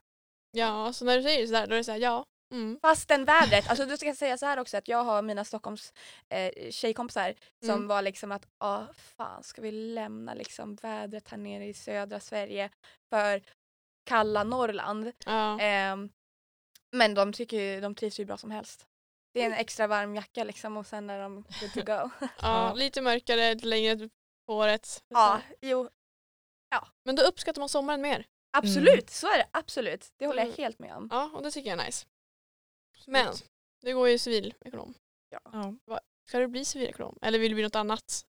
Ja, 0.51 0.93
så 0.93 1.05
när 1.05 1.17
du 1.17 1.23
säger 1.23 1.47
sådär 1.47 1.67
då 1.67 1.75
är 1.75 1.79
det 1.79 1.85
såhär, 1.85 1.99
ja. 1.99 2.25
Mm. 2.53 2.79
Fastän 2.83 3.25
vädret, 3.25 3.69
alltså 3.71 3.87
du 3.87 3.97
ska 3.97 4.15
säga 4.15 4.39
så 4.39 4.47
här 4.47 4.59
också 4.59 4.77
att 4.77 4.89
jag 4.89 5.05
har 5.05 5.23
mina 5.23 5.45
Stockholms 5.45 5.93
eh, 6.29 6.71
tjejkompisar 6.71 7.35
som 7.65 7.75
Mm. 7.75 7.89
var 7.89 8.03
liksom 8.03 8.33
att 8.33 8.47
ah, 8.59 8.83
fan 8.95 9.43
ska 9.43 9.63
vi 9.63 9.73
lämna 9.73 10.35
liksom 10.35 10.75
vädret 10.75 11.29
här 11.29 11.39
nere 11.39 11.65
i 11.67 11.75
södra 11.75 12.21
Sverige 12.21 12.71
för 13.11 13.43
kalla 14.07 14.45
Norrland. 14.45 15.13
Ja. 15.27 15.61
Ehm, 15.61 16.11
men 16.97 17.15
de 17.15 17.33
tycker 17.33 17.81
de 17.81 17.95
trivs 17.95 18.21
ju 18.21 18.25
bra 18.25 18.37
som 18.37 18.51
helst. 18.51 18.87
Det 19.35 19.43
är 19.43 19.47
en 19.47 19.53
extra 19.53 19.87
varm 19.87 20.15
jacka 20.15 20.45
liksom 20.45 20.77
och 20.77 20.87
sen 20.87 21.11
är 21.11 21.21
de 21.21 21.35
good 21.61 21.73
to 21.75 21.83
go. 21.93 22.11
ja, 22.43 22.75
lite 22.75 23.01
mörkare, 23.03 23.55
lite 23.55 23.67
längre 23.67 24.09
på 24.47 24.55
året. 24.55 25.05
ja, 25.09 25.41
jo 25.61 25.89
Men 27.05 27.17
då 27.17 27.23
uppskattar 27.23 27.61
man 27.61 27.69
sommaren 27.69 28.01
mer. 28.01 28.27
absolut, 28.57 29.11
så 29.11 29.27
är 29.27 29.39
det 29.39 29.47
absolut. 29.51 30.13
Det 30.17 30.27
håller 30.27 30.39
jag 30.41 30.47
Mm. 30.47 30.57
helt 30.59 30.79
med 30.79 30.97
om. 30.97 31.09
Ja, 31.13 31.31
och 31.35 31.43
det 31.43 31.51
tycker 31.51 31.71
jag 31.71 31.81
är 31.81 31.85
nice. 31.87 32.07
Men, 33.09 33.35
du 33.83 33.95
går 33.95 34.09
ju 34.09 34.19
civilekonom. 34.19 34.95
Ja. 35.31 35.75
Ska 36.29 36.39
du 36.39 36.49
bli 36.49 36.65
civilekonom? 36.65 37.19
Eller 37.23 37.39
vill 37.39 37.51
du 37.51 37.55
bli 37.55 37.65
något 37.65 37.77
annat? 37.77 38.25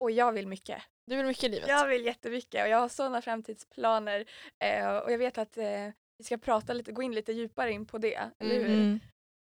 Och 0.00 0.10
jag 0.10 0.32
vill 0.32 0.46
mycket. 0.48 0.82
Du 1.06 1.16
vill 1.16 1.26
mycket 1.26 1.44
i 1.44 1.48
livet? 1.48 1.68
Jag 1.68 1.88
vill 1.88 2.04
jättemycket 2.04 2.62
och 2.64 2.68
jag 2.68 2.78
har 2.78 2.88
sådana 2.88 3.22
framtidsplaner 3.22 4.24
eh, 4.64 4.96
och 4.96 5.12
jag 5.12 5.18
vet 5.18 5.38
att 5.38 5.56
eh, 5.56 5.88
vi 6.18 6.24
ska 6.24 6.38
prata 6.38 6.72
lite, 6.72 6.92
gå 6.92 7.02
in 7.02 7.14
lite 7.14 7.32
djupare 7.32 7.72
in 7.72 7.86
på 7.86 7.98
det, 7.98 8.30
eller 8.38 8.54
hur? 8.54 8.66
Mm. 8.66 9.00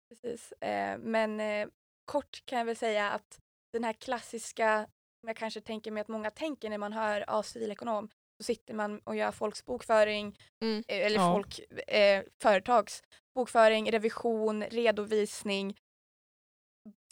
Precis. 0.10 0.52
Eh, 0.52 0.98
men 0.98 1.40
eh, 1.40 1.68
kort 2.06 2.46
kan 2.46 2.58
jag 2.60 2.66
väl 2.66 2.76
säga 2.76 3.12
att 3.12 3.40
den 3.74 3.84
här 3.84 3.94
klassiska, 3.94 4.88
som 5.22 5.28
jag 5.28 5.38
kanske 5.38 5.62
tänker 5.62 5.92
mig 5.92 6.02
att 6.02 6.08
många 6.08 6.32
tänker 6.32 6.70
när 6.70 6.78
man 6.78 6.94
hör 6.94 7.26
ah, 7.28 7.44
civilekonom, 7.44 8.10
så 8.38 8.44
sitter 8.44 8.74
man 8.74 9.00
och 9.00 9.16
gör 9.16 9.32
folks 9.32 9.66
bokföring, 9.66 10.40
Mm. 10.62 10.84
eh, 10.88 11.06
eller 11.06 11.20
Ja. 11.20 11.34
folk, 11.34 11.60
eh, 11.88 12.24
företags 12.42 13.04
bokföring, 13.36 13.92
revision, 13.92 14.64
redovisning, 14.64 15.78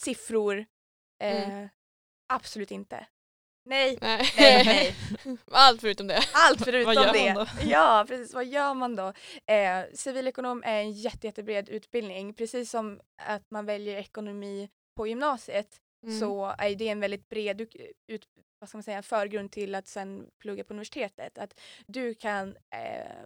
siffror. 0.02 0.66
Eh, 1.22 1.66
Absolut 2.32 2.70
inte. 2.70 3.06
Nej, 3.68 3.98
Nej. 4.00 4.32
nej, 4.38 4.64
nej. 4.64 4.96
Allt 5.50 5.80
förutom 5.80 6.06
det. 6.06 6.20
Allt 6.34 6.64
förutom 6.64 6.94
Vad 6.94 7.04
gör 7.04 7.12
det. 7.12 7.34
man 7.34 7.46
Ja, 7.68 8.04
precis. 8.08 8.34
Vad 8.34 8.46
gör 8.46 8.74
man 8.74 8.96
då? 8.96 9.12
Eh, 9.46 9.84
civilekonom 9.94 10.62
är 10.66 10.80
en 10.80 10.92
jätte, 10.92 11.26
jättebred 11.26 11.68
utbildning. 11.68 12.34
Precis 12.34 12.70
som 12.70 13.00
att 13.22 13.50
man 13.50 13.66
väljer 13.66 13.96
ekonomi 13.98 14.70
på 14.96 15.06
gymnasiet 15.06 15.80
Mm. 16.04 16.20
så 16.20 16.54
är 16.58 16.74
det 16.74 16.88
en 16.88 17.00
väldigt 17.00 17.28
bred 17.28 17.60
ut, 18.06 18.26
vad 18.58 18.68
ska 18.68 18.78
man 18.78 18.82
säga, 18.82 19.02
förgrund 19.02 19.52
till 19.52 19.74
att 19.74 19.86
sen 19.86 20.30
plugga 20.38 20.64
på 20.64 20.72
universitetet. 20.72 21.38
Att 21.38 21.60
du 21.86 22.14
kan 22.14 22.56
eh, 22.74 23.16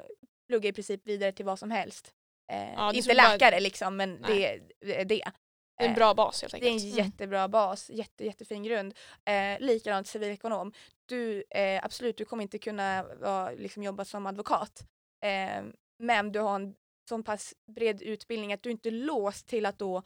plugga 0.49 0.69
i 0.69 0.73
princip 0.73 1.07
vidare 1.07 1.33
till 1.33 1.45
vad 1.45 1.59
som 1.59 1.71
helst. 1.71 2.15
Eh, 2.53 2.73
Ja, 2.75 2.93
inte 2.93 3.15
läkare 3.15 3.61
liksom, 3.61 3.97
men 3.97 4.15
Nej. 4.15 4.63
det, 4.81 4.95
är 5.01 5.05
det. 5.05 5.05
Det 5.05 5.23
är 5.23 5.33
en 5.79 5.91
Eh, 5.91 5.95
bra 5.95 6.15
bas 6.15 6.43
helt 6.43 6.53
det 6.53 6.59
är 6.59 6.67
en 6.67 6.73
enkelt. 6.73 6.97
jättebra 6.97 7.49
bas, 7.49 7.91
jätte, 7.91 8.25
jättefin 8.25 8.63
grund. 8.63 8.95
Eh, 9.25 9.61
likadant 9.61 10.07
civilekonom. 10.07 10.73
Du, 11.07 11.45
eh, 11.51 11.85
absolut, 11.85 12.17
du 12.17 12.25
kommer 12.25 12.43
inte 12.43 12.59
kunna 12.59 13.03
vara, 13.03 13.51
liksom, 13.51 13.83
jobba 13.83 14.05
som 14.05 14.27
advokat. 14.27 14.87
Eh, 15.25 15.65
men 15.99 16.33
du 16.33 16.41
har 16.41 16.55
en 16.57 16.75
så 17.09 17.23
pass 17.23 17.55
bred 17.73 18.03
utbildning 18.03 18.53
att 18.53 18.63
du 18.63 18.71
inte 18.71 18.89
är 18.89 18.91
låst 18.91 19.47
till 19.47 19.67
att 19.67 19.79
då 19.79 20.03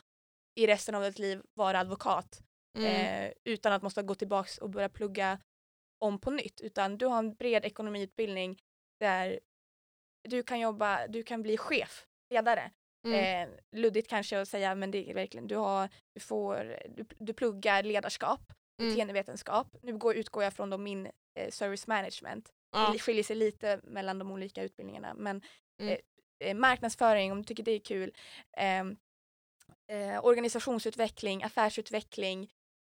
i 0.55 0.67
resten 0.67 0.95
av 0.95 1.03
ditt 1.03 1.19
liv 1.19 1.43
vara 1.55 1.81
advokat. 1.81 2.43
Mm. 2.79 2.91
Eh, 3.27 3.33
utan 3.45 3.73
att 3.73 3.83
måste 3.83 4.03
gå 4.03 4.15
tillbaks 4.15 4.59
och 4.59 4.71
börja 4.71 4.89
plugga 4.89 5.39
om 6.05 6.19
på 6.21 6.31
nytt. 6.31 6.61
Utan 6.61 6.99
du 6.99 7.07
har 7.07 7.19
en 7.19 7.35
bred 7.35 7.65
ekonomiutbildning 7.65 8.59
där 9.01 9.41
du 10.29 10.43
kan 10.43 10.61
jobba, 10.61 11.07
du 11.07 11.23
kan 11.23 11.43
bli 11.43 11.57
chef, 11.57 12.07
ledare. 12.31 12.71
Mm. 13.07 13.49
Eh, 13.51 13.55
luddigt 13.77 14.09
kanske 14.11 14.41
att 14.41 14.49
säga 14.49 14.75
men 14.75 14.91
det 14.91 15.11
är 15.11 15.15
verkligen, 15.15 15.47
du, 15.47 15.57
har, 15.57 15.89
du, 16.15 16.21
får, 16.21 16.77
du, 16.89 17.05
du 17.19 17.33
pluggar 17.33 17.83
ledarskap, 17.83 18.41
Mm. 18.81 18.91
beteendevetenskap. 18.91 19.67
Nu 19.83 19.99
går, 19.99 20.15
utgår 20.15 20.45
jag 20.45 20.53
från 20.55 20.71
då 20.71 20.79
min 20.79 21.07
eh, 21.39 21.51
service 21.51 21.87
management. 21.87 22.53
Ja. 22.73 22.91
Det 22.93 22.99
skiljer 22.99 23.25
sig 23.25 23.37
lite 23.37 23.81
mellan 23.83 24.19
de 24.19 24.31
olika 24.31 24.63
utbildningarna 24.63 25.15
men 25.15 25.43
Mm. 25.81 25.93
eh, 25.93 25.99
eh, 26.49 26.55
marknadsföring 26.57 27.33
om 27.33 27.39
du 27.39 27.45
tycker 27.45 27.63
det 27.63 27.73
är 27.73 27.79
kul. 27.81 28.13
ehm, 28.57 28.97
eh, 29.93 30.25
organisationsutveckling, 30.25 31.43
affärsutveckling 31.43 32.51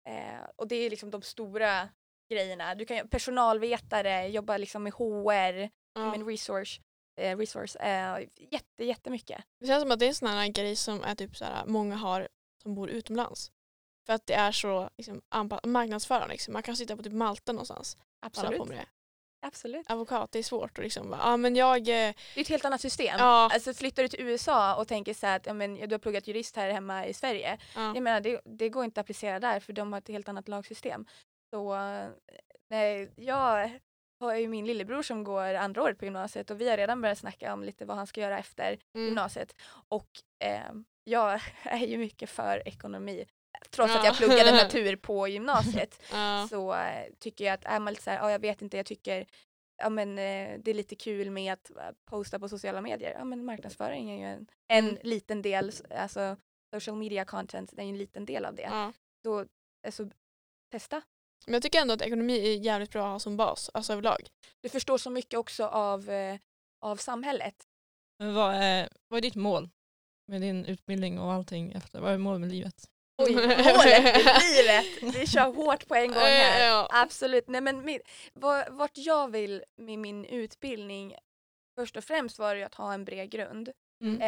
eh, 0.09 0.45
och 0.57 0.69
det 0.69 0.77
är 0.77 0.91
liksom 0.91 1.11
de 1.11 1.23
stora 1.23 1.89
grejerna. 2.33 2.75
Du 2.75 2.85
kan 2.85 3.09
personalvetare, 3.09 4.29
jobba 4.29 4.57
liksom 4.57 4.83
med 4.83 4.93
HR, 4.93 5.71
Ja. 5.95 6.01
human 6.01 6.27
resource, 6.29 6.81
eh, 7.17 7.37
resource 7.39 7.79
eh, 7.79 8.29
jätte, 8.51 8.85
jättemycket. 8.85 9.45
Det 9.61 9.67
känns 9.67 9.83
som 9.83 9.91
att 9.91 9.99
det 9.99 10.05
är 10.07 10.09
en 10.09 10.15
sån 10.15 10.29
här 10.29 10.49
grej 10.49 10.77
som 10.77 11.03
är 11.05 11.15
typ 11.15 11.37
så 11.37 11.45
här, 11.45 11.67
många 11.67 11.97
har 11.97 12.29
som 12.63 12.75
bor 12.75 12.91
utomlands. 12.91 13.53
För 14.07 14.13
att 14.13 14.27
det 14.27 14.35
är 14.35 14.53
så 14.53 14.91
liksom, 14.97 15.23
marknadsförande. 15.65 16.29
Liksom. 16.29 16.53
Man 16.53 16.63
kan 16.63 16.77
sitta 16.77 16.97
på 16.97 17.03
typ 17.03 17.13
Malta 17.13 17.53
någonstans 17.53 17.97
Absolut. 18.21 18.59
på 18.59 18.65
med 18.65 18.79
det. 18.79 18.87
Absolut. 19.47 19.91
Advokat, 19.91 20.33
det 20.33 20.39
är 20.39 20.43
svårt 20.43 20.79
att 20.79 20.85
liksom, 20.85 21.11
bara, 21.11 21.21
ja 21.21 21.37
men 21.37 21.57
jag, 21.57 21.79
eh, 21.79 21.85
Det 21.85 22.15
är 22.37 22.41
ett 22.41 22.49
helt 22.49 22.65
annat 22.65 22.81
system. 22.81 23.17
ja, 23.19 23.51
Alltså 23.53 23.75
flyttar 23.75 24.03
du 24.03 24.09
till 24.09 24.21
USA 24.21 24.75
och 24.77 24.89
tänker 24.89 25.15
så 25.15 25.27
här 25.27 25.37
att 25.37 25.47
ja, 25.47 25.53
men, 25.53 25.75
du 25.75 25.95
har 25.95 25.99
pluggat 25.99 26.27
jurist 26.27 26.57
här 26.57 26.71
hemma 26.71 27.07
i 27.07 27.15
Sverige. 27.15 27.59
ja. 27.75 27.95
Jag 27.95 28.03
menar 28.03 28.21
det, 28.21 28.41
det 28.45 28.69
går 28.69 28.85
inte 28.85 29.01
att 29.01 29.05
applicera 29.05 29.41
där 29.41 29.61
för 29.61 29.73
de 29.73 29.93
har 29.93 29.99
ett 30.01 30.09
helt 30.09 30.29
annat 30.29 30.49
lagsystem. 30.49 31.07
Så 31.51 31.75
eh, 31.75 32.09
nej, 32.71 33.13
jag 33.17 33.71
har 34.21 34.35
ju 34.37 34.49
min 34.49 34.67
lillebror 34.67 35.03
som 35.03 35.25
går 35.25 35.55
andra 35.55 35.83
året 35.83 35.99
på 35.99 36.05
gymnasiet 36.05 36.51
och 36.51 36.61
vi 36.61 36.69
har 36.71 36.77
redan 36.77 37.01
börjat 37.01 37.19
snacka 37.19 37.53
om 37.53 37.63
lite 37.65 37.85
vad 37.85 37.97
han 37.97 38.07
ska 38.07 38.21
göra 38.21 38.39
efter 38.39 38.79
Mm. 38.95 39.07
gymnasiet. 39.07 39.55
Och 39.89 40.09
eh, 40.45 40.73
jag 41.05 41.41
är 41.63 41.87
ju 41.87 41.99
mycket 41.99 42.31
för 42.31 42.69
ekonomi. 42.69 43.25
Trots 43.71 43.93
att 43.97 44.05
Ja. 44.05 44.07
jag 44.07 44.17
pluggade 44.17 44.53
natur 44.65 44.97
på 44.97 45.29
gymnasiet 45.29 46.03
Ja. 46.13 46.47
så 46.51 46.75
eh, 46.75 47.07
tycker 47.19 47.45
jag 47.45 47.55
att 47.55 47.65
är 47.65 47.81
man 47.81 47.93
lite 47.93 48.03
så 48.03 48.11
här, 48.11 48.19
ja 48.19 48.31
jag 48.31 48.39
vet 48.39 48.63
inte, 48.63 48.77
jag 48.77 48.87
tycker 48.87 49.27
ja, 49.77 49.89
men, 49.89 50.11
eh, 50.19 50.59
det 50.59 50.71
är 50.71 50.75
lite 50.75 50.97
kul 50.97 51.31
med 51.31 51.53
att 51.53 51.71
eh, 51.71 51.77
posta 52.05 52.39
på 52.39 52.49
sociala 52.49 52.81
medier. 52.81 53.15
Ja 53.19 53.25
men 53.25 53.45
marknadsföring 53.45 54.11
är 54.11 54.19
ju 54.19 54.25
en, 54.35 54.47
en 54.69 54.85
Mm. 54.89 54.99
liten 55.03 55.43
del, 55.43 55.73
alltså 55.91 56.37
social 56.75 56.97
media 56.97 57.25
content, 57.25 57.73
är 57.73 57.83
ju 57.83 57.89
en 57.89 57.99
liten 57.99 58.25
del 58.25 58.45
av 58.45 58.55
det. 58.55 58.63
Ja. 58.63 58.93
Så 59.23 59.47
alltså, 59.87 60.09
testa. 60.73 61.03
Men 61.47 61.55
jag 61.55 61.63
tycker 61.63 61.81
ändå 61.81 61.95
att 61.95 62.03
ekonomi 62.03 62.49
är 62.55 62.59
jävligt 62.59 62.91
bra 62.91 63.07
att 63.07 63.13
ha 63.13 63.19
som 63.19 63.37
bas, 63.37 63.71
alltså 63.75 63.93
överlag. 63.93 64.29
Du 64.63 64.69
förstår 64.69 64.99
så 64.99 65.11
mycket 65.11 65.39
också 65.39 65.65
av, 65.65 66.11
eh, 66.11 66.37
av 66.81 66.97
samhället. 66.97 67.55
Men 68.19 68.35
vad, 68.35 68.55
är, 68.55 68.89
vad 69.09 69.19
är 69.19 69.23
ditt 69.23 69.35
mål 69.35 69.69
med 70.27 70.41
din 70.41 70.65
utbildning 70.65 71.19
och 71.19 71.33
allting 71.33 71.73
efter? 71.73 72.01
Vad 72.01 72.13
är 72.13 72.19
målet 72.19 72.41
med 72.41 72.51
livet? 72.51 72.91
Oj, 73.23 73.35
målet 73.35 74.03
med 74.05 74.41
livet! 74.57 75.15
Vi 75.17 75.27
kör 75.27 75.53
hårt 75.55 75.89
på 75.89 75.95
en 75.95 76.09
gång 76.09 76.17
här. 76.23 76.67
Ja. 76.67 76.89
Absolut. 76.91 77.49
Nej, 77.49 77.61
men 77.61 77.85
min, 77.85 78.01
vad- 78.35 78.73
vart 78.73 78.97
jag 78.99 79.31
vill 79.31 79.65
med 79.77 79.99
min 79.99 80.25
utbildning, 80.25 81.15
först 81.79 81.97
och 81.97 82.05
främst 82.05 82.39
var 82.39 82.55
det 82.55 82.59
ju 82.61 82.67
att 82.67 82.75
ha 82.75 82.95
en 82.95 83.05
bred 83.05 83.31
grund. 83.31 83.73
Mm. 84.05 84.21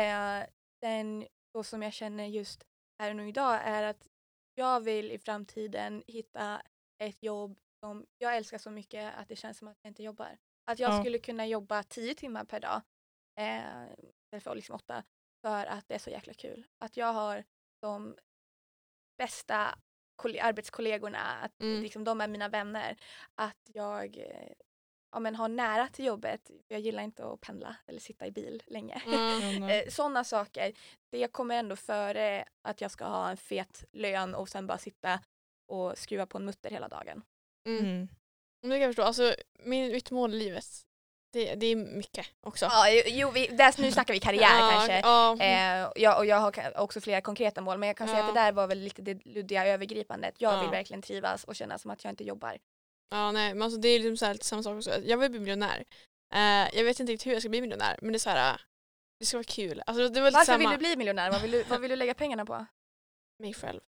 Eh, 0.43 0.47
den 0.83 1.27
så 1.53 1.65
som 1.65 1.83
jag 1.83 1.93
känner 1.93 2.27
just 2.27 2.65
här 3.03 3.11
och 3.11 3.17
nu 3.17 3.29
idag 3.29 3.61
är 3.65 3.83
att 3.83 4.07
jag 4.55 4.81
vill 4.81 5.13
i 5.13 5.19
framtiden 5.19 6.03
hitta 6.07 6.63
ett 6.99 7.23
jobb 7.23 7.59
som 7.81 8.07
jag 8.19 8.37
älskar 8.37 8.59
så 8.59 8.71
mycket 8.71 9.15
att 9.15 9.29
det 9.29 9.37
känns 9.37 9.59
som 9.59 9.69
att 9.69 9.79
jag 9.83 9.91
inte 9.91 10.03
jobbar. 10.03 10.39
Att 10.71 10.79
jag 10.79 10.93
Ja. 10.93 11.01
skulle 11.03 11.19
kunna 11.19 11.47
jobba 11.47 11.83
tio 11.83 12.15
timmar 12.15 12.45
per 12.45 12.61
dag 12.61 12.83
eh, 13.41 14.41
för 14.41 14.55
liksom 14.55 14.75
åtta 14.75 15.05
för 15.45 15.67
att 15.67 15.89
det 15.89 15.95
är 15.95 15.99
så 15.99 16.11
jäkla 16.11 16.35
kul. 16.35 16.67
Att 16.79 16.97
jag 16.97 17.13
har 17.13 17.45
de 17.83 18.17
bästa 19.19 19.79
kolle- 20.17 20.41
arbetskollegorna, 20.43 21.19
att 21.19 21.61
Mm. 21.63 21.83
liksom, 21.83 22.05
de 22.05 22.21
är 22.21 22.29
mina 22.29 22.49
vänner. 22.49 22.97
Att 23.35 23.71
jag 23.75 24.17
eh, 24.19 24.53
ja, 25.13 25.21
men 25.21 25.35
har 25.35 25.49
nära 25.49 25.89
till 25.89 26.05
jobbet. 26.05 26.51
Jag 26.69 26.81
gillar 26.81 27.03
inte 27.03 27.25
att 27.27 27.41
pendla 27.41 27.77
eller 27.87 28.01
sitta 28.01 28.27
i 28.27 28.31
bil 28.31 28.63
länge. 28.67 29.03
Mm. 29.07 29.63
Eh, 29.71 29.89
Sådana 29.89 30.25
saker, 30.25 30.73
det 31.11 31.29
kommer 31.33 31.57
ändå 31.57 31.77
före 31.77 32.45
att 32.63 32.81
jag 32.81 32.91
ska 32.91 33.05
ha 33.05 33.31
en 33.31 33.37
fet 33.37 33.85
lön 33.93 34.35
och 34.35 34.49
sen 34.49 34.67
bara 34.67 34.79
sitta 34.79 35.21
och 35.67 35.99
skruva 35.99 36.27
på 36.27 36.39
en 36.39 36.45
mutter 36.45 36.71
hela 36.71 36.89
dagen. 36.89 37.23
Mm. 37.69 37.85
mm. 37.85 38.09
Det 38.63 38.69
kan 38.69 38.81
jag 38.81 38.89
förstå. 38.89 39.03
Alltså, 39.03 39.35
min, 39.59 39.93
mitt 39.93 40.11
mål 40.11 40.35
i 40.35 40.39
livet, 40.39 40.65
det, 41.33 41.55
det 41.55 41.67
är 41.67 41.77
mycket 41.77 42.27
också. 42.41 42.65
Ja, 42.65 42.91
jo, 43.07 43.31
vi, 43.31 43.47
där, 43.47 43.81
nu 43.83 43.93
snackar 43.93 44.15
vi 44.15 44.21
karriär 44.21 44.59
Ja, 44.61 44.71
kanske. 44.71 45.01
Ja, 45.01 45.37
Eh, 45.41 45.89
jag, 45.97 46.19
och 46.19 46.27
jag 46.27 46.37
har 46.37 46.79
också 46.81 47.01
flera 47.01 47.21
konkreta 47.21 47.61
mål 47.61 47.79
men 47.79 47.87
jag 47.87 47.97
kan 47.97 48.09
säga 48.09 48.19
Ja. 48.19 48.29
att 48.29 48.35
det 48.35 48.41
där 48.41 48.53
var 48.53 48.67
väl 48.67 48.79
lite 48.79 49.03
det 49.03 49.27
luddiga 49.27 49.67
övergripandet. 49.67 50.35
Jag 50.39 50.61
vill 50.61 50.71
verkligen 50.71 51.03
trivas 51.03 51.45
och 51.45 51.57
känna 51.57 51.79
som 51.79 51.91
att 51.91 52.05
jag 52.05 52.13
inte 52.13 52.25
jobbar. 52.25 52.59
ja, 53.11 53.33
nej, 53.33 53.55
men 53.55 53.63
alltså, 53.63 53.81
det 53.81 53.89
är 53.89 53.99
liksom 53.99 54.17
så 54.17 54.27
här, 54.27 54.33
lite 54.33 54.45
samma 54.47 54.63
sak 54.63 54.77
också. 54.77 55.01
Jag 55.05 55.19
vill 55.19 55.31
bli 55.31 55.41
miljonär. 55.41 55.85
Eh, 56.35 56.77
jag 56.77 56.85
vet 56.85 57.01
inte 57.01 57.13
riktigt 57.13 57.27
hur 57.27 57.33
jag 57.33 57.43
ska 57.43 57.49
bli 57.49 57.61
miljonär, 57.61 57.99
men 58.03 58.13
det 58.13 58.17
är 58.17 58.19
så 58.19 58.31
här, 58.31 58.61
det 59.21 59.27
ska 59.27 59.37
vara 59.37 59.45
kul. 59.45 59.83
Alltså, 59.87 60.09
det 60.09 60.21
var 60.21 60.29
lite 60.29 60.39
Varför 60.39 60.53
samma. 60.53 60.59
vill 60.59 60.71
du 60.71 60.77
bli 60.79 60.97
miljonär? 60.97 61.31
Vad 61.31 61.43
vill 61.43 61.51
du, 61.51 61.63
vad 61.63 61.81
vill 61.81 61.91
du 61.91 61.97
lägga 61.97 62.15
pengarna 62.15 62.47
på? 62.47 62.67
mig 63.43 63.55
själv. 63.55 63.81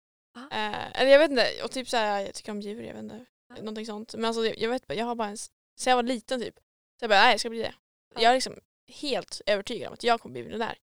Eh, 0.50 1.00
eller 1.00 1.10
jag 1.10 1.18
vet 1.18 1.30
inte, 1.30 1.62
och 1.64 1.70
typ 1.70 1.88
så 1.88 1.96
här, 1.96 2.20
jag 2.20 2.34
tycker 2.34 2.52
om 2.52 2.60
djur, 2.60 2.82
jag 2.82 2.94
vet 2.94 3.02
inte. 3.02 3.24
Ja. 3.48 3.56
Någonting 3.56 3.86
sånt. 3.86 4.14
Men 4.14 4.24
alltså, 4.24 4.46
jag, 4.46 4.70
vet 4.70 4.86
bara, 4.86 4.94
jag 4.94 5.06
har 5.06 5.14
bara 5.14 5.28
en, 5.28 5.34
s- 5.34 5.50
så 5.80 5.90
jag 5.90 5.96
var 5.96 6.02
liten 6.02 6.40
typ. 6.40 6.54
Så 6.98 7.02
jag 7.04 7.10
bara, 7.10 7.20
nej 7.20 7.30
jag 7.30 7.40
ska 7.40 7.50
bli 7.50 7.58
det. 7.58 7.74
Ja. 8.14 8.20
Jag 8.22 8.30
är 8.30 8.34
liksom 8.34 8.58
helt 8.88 9.40
övertygad 9.46 9.88
om 9.88 9.94
att 9.94 10.02
jag 10.04 10.20
kommer 10.20 10.32
bli 10.32 10.42
miljonär. 10.42 10.78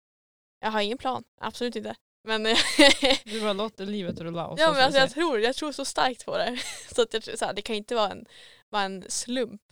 Jag 0.60 0.70
har 0.70 0.80
ingen 0.80 0.98
plan, 0.98 1.24
absolut 1.40 1.76
inte. 1.76 1.94
Men, 2.28 2.42
Du 3.24 3.40
bara 3.40 3.52
låter 3.52 3.86
livet 3.86 4.20
rulla 4.20 4.46
och 4.46 4.58
ja, 4.60 4.72
men 4.72 4.82
alltså, 4.84 5.00
jag, 5.00 5.10
tror, 5.10 5.40
jag 5.40 5.56
tror 5.56 5.72
så 5.72 5.84
starkt 5.84 6.24
på 6.24 6.38
det. 6.38 6.58
Så, 6.94 7.02
att 7.02 7.14
jag, 7.14 7.22
tror- 7.22 7.36
så 7.36 7.44
här, 7.44 7.52
det 7.52 7.62
kan 7.62 7.76
inte 7.76 7.94
vara 7.94 8.10
en, 8.10 8.26
vara 8.68 8.82
en 8.82 9.04
slump. 9.10 9.62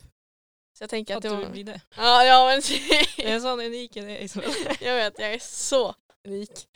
Så 0.77 0.83
jag 0.83 0.89
tänker 0.89 1.13
att, 1.13 1.17
att 1.17 1.21
det 1.23 1.29
du 1.29 1.35
var... 1.35 1.41
vill 1.41 1.51
bli 1.51 1.63
det. 1.63 1.81
Ja, 1.97 2.23
ja 2.25 2.45
men 2.47 2.61
Det 3.17 3.23
är 3.29 3.33
en 3.35 3.41
sån 3.41 3.59
unik 3.59 3.95
Isabel. 3.97 4.51
jag 4.81 4.95
vet, 4.95 5.19
jag 5.19 5.33
är 5.33 5.39
så 5.39 5.95
unik. 6.27 6.67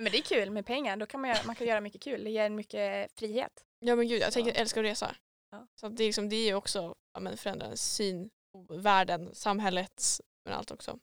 Men 0.00 0.12
det 0.12 0.18
är 0.18 0.22
kul 0.22 0.50
med 0.50 0.66
pengar, 0.66 0.96
då 0.96 1.06
kan 1.06 1.20
man, 1.20 1.30
göra, 1.30 1.40
man 1.46 1.54
kan 1.54 1.66
göra 1.66 1.80
mycket 1.80 2.02
kul. 2.02 2.24
Det 2.24 2.30
ger 2.30 2.46
en 2.46 2.54
mycket 2.54 3.12
frihet. 3.18 3.64
Ja 3.78 3.96
men 3.96 4.08
gud, 4.08 4.22
jag 4.22 4.32
tänker 4.32 4.50
jag 4.50 4.60
älskar 4.60 4.84
att 4.84 4.90
resa. 4.90 5.16
Ja. 5.50 5.66
Så 5.74 5.88
det, 5.88 6.04
är 6.04 6.06
liksom, 6.06 6.28
det 6.28 6.36
är 6.36 6.46
ju 6.46 6.54
också 6.54 6.94
ja, 7.14 7.20
men 7.20 7.36
förändra 7.36 7.66
ens 7.66 7.94
syn 7.94 8.30
på 8.52 8.74
världen, 8.76 9.34
samhället, 9.34 10.02
men 10.44 10.54
allt 10.54 10.70
också. 10.70 10.98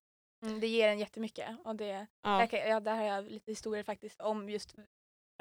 Mm, 0.45 0.59
det 0.59 0.67
ger 0.67 0.89
en 0.89 0.99
jättemycket. 0.99 1.49
Och 1.63 1.75
det, 1.75 2.07
Ja. 2.23 2.29
där, 2.37 2.47
kan, 2.47 2.59
ja, 2.59 2.79
där 2.79 2.95
har 2.95 3.03
jag 3.03 3.31
lite 3.31 3.51
historier 3.51 3.83
faktiskt 3.83 4.21
om 4.21 4.49
just 4.49 4.75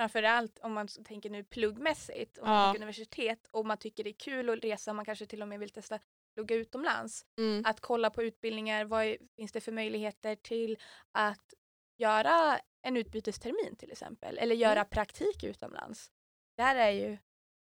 framförallt 0.01 0.59
om 0.63 0.73
man 0.73 0.89
tänker 0.89 1.31
nu 1.31 1.45
pluggmässigt, 1.45 2.39
om 2.39 2.49
man 2.49 2.57
Ja. 2.57 2.65
tänker 2.67 2.79
universitet 2.83 3.47
och 3.51 3.67
man 3.67 3.79
tycker 3.79 4.05
det 4.05 4.11
är 4.11 4.19
kul 4.19 4.51
att 4.51 4.65
resa, 4.65 4.93
man 4.93 5.05
kanske 5.05 5.27
till 5.27 5.43
och 5.43 5.49
med 5.49 5.61
vill 5.61 5.71
testa 5.71 5.99
plugga 6.35 6.55
utomlands. 6.57 7.25
Mm. 7.39 7.63
Att 7.67 7.81
kolla 7.81 8.11
på 8.11 8.23
utbildningar, 8.23 8.85
vad 8.85 9.05
är, 9.05 9.19
finns 9.37 9.53
det 9.53 9.61
för 9.61 9.73
möjligheter 9.73 10.35
till 10.37 10.79
att 11.13 11.55
göra 11.99 12.61
en 12.83 12.97
utbytestermin 12.97 13.77
till 13.77 13.93
exempel 13.93 14.39
eller 14.39 14.55
göra 14.55 14.73
Mm. 14.81 14.89
praktik 14.89 15.45
utomlands. 15.45 16.13
Där 16.57 16.77
är 16.77 16.91
ju 16.91 17.19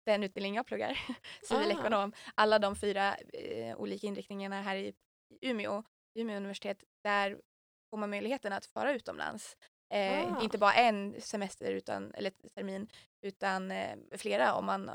den 0.06 0.24
utbildning 0.24 0.56
jag 0.56 0.66
pluggar, 0.68 1.00
Ah. 1.10 1.46
civilekonom, 1.48 2.14
alla 2.36 2.60
de 2.60 2.76
fyra 2.76 3.16
eh, 3.18 3.78
olika 3.78 4.08
inriktningarna 4.08 4.62
här 4.62 4.76
i 4.76 4.94
i 5.42 5.50
Umeå, 5.50 5.84
Umeå 6.20 6.38
universitet, 6.38 6.84
där 7.04 7.42
får 7.90 7.98
man 7.98 8.10
möjligheten 8.10 8.54
att 8.54 8.66
fara 8.66 8.94
utomlands. 8.94 9.58
Eh, 9.94 10.34
Ah. 10.38 10.44
Inte 10.44 10.58
bara 10.58 10.74
en 10.74 11.22
semester 11.22 11.72
utan, 11.72 12.14
eller 12.14 12.30
termin 12.56 12.88
utan 13.22 13.72
eh, 13.72 13.98
flera 14.18 14.54
om 14.56 14.66
man 14.66 14.92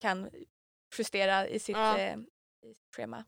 kan 0.00 0.30
justera 0.98 1.48
i 1.48 1.58
sitt, 1.58 1.76
Ja. 1.76 1.98
eh, 1.98 2.16
i 2.66 2.74
sitt 2.74 2.94
schema. 2.96 3.24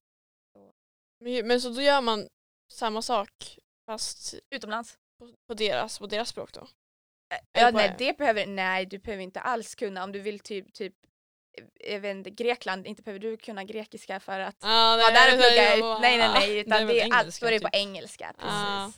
Men, 1.21 1.47
men 1.49 1.61
så 1.61 1.69
då 1.69 1.81
gör 1.83 2.01
man 2.01 2.29
samma 2.73 3.03
sak 3.03 3.59
fast 3.87 4.35
Utomlands. 4.51 4.99
På, 5.19 5.33
på, 5.49 5.55
deras, 5.55 5.99
på 5.99 6.07
deras 6.07 6.29
språk 6.29 6.53
då? 6.53 6.67
Ja, 7.53 7.71
nej, 7.71 7.95
det 7.99 8.19
behöver, 8.19 8.47
nej, 8.47 8.87
du 8.87 8.99
behöver 8.99 9.23
inte 9.23 9.41
alls 9.41 9.75
kunna 9.75 10.05
om 10.05 10.13
du 10.13 10.21
vill 10.21 10.41
typ, 10.41 10.73
typ 10.73 10.95
jag 11.75 12.01
vet 12.01 12.17
inte, 12.17 12.31
Grekland, 12.31 12.87
inte 12.87 13.03
behöver 13.03 13.21
du 13.21 13.37
kunna 13.37 13.65
grekiska 13.65 14.21
för 14.21 14.41
att 14.41 14.57
Ah, 14.61 14.97
vara 14.97 15.11
där 15.11 15.33
och 15.35 15.39
plugga. 15.41 15.77
jag 15.77 15.79
ut- 15.79 16.01
Nej, 16.01 16.19
nej, 16.19 16.29
nej, 16.35 16.59
utan 16.67 16.87
det 16.87 17.01
är 17.01 17.13
allt 17.15 17.35
står 17.35 17.51
det 17.51 17.61
på 17.61 17.69
typ. 17.69 17.75
engelska. 17.75 18.33
Precis. 18.39 18.53
Ah. 18.55 18.93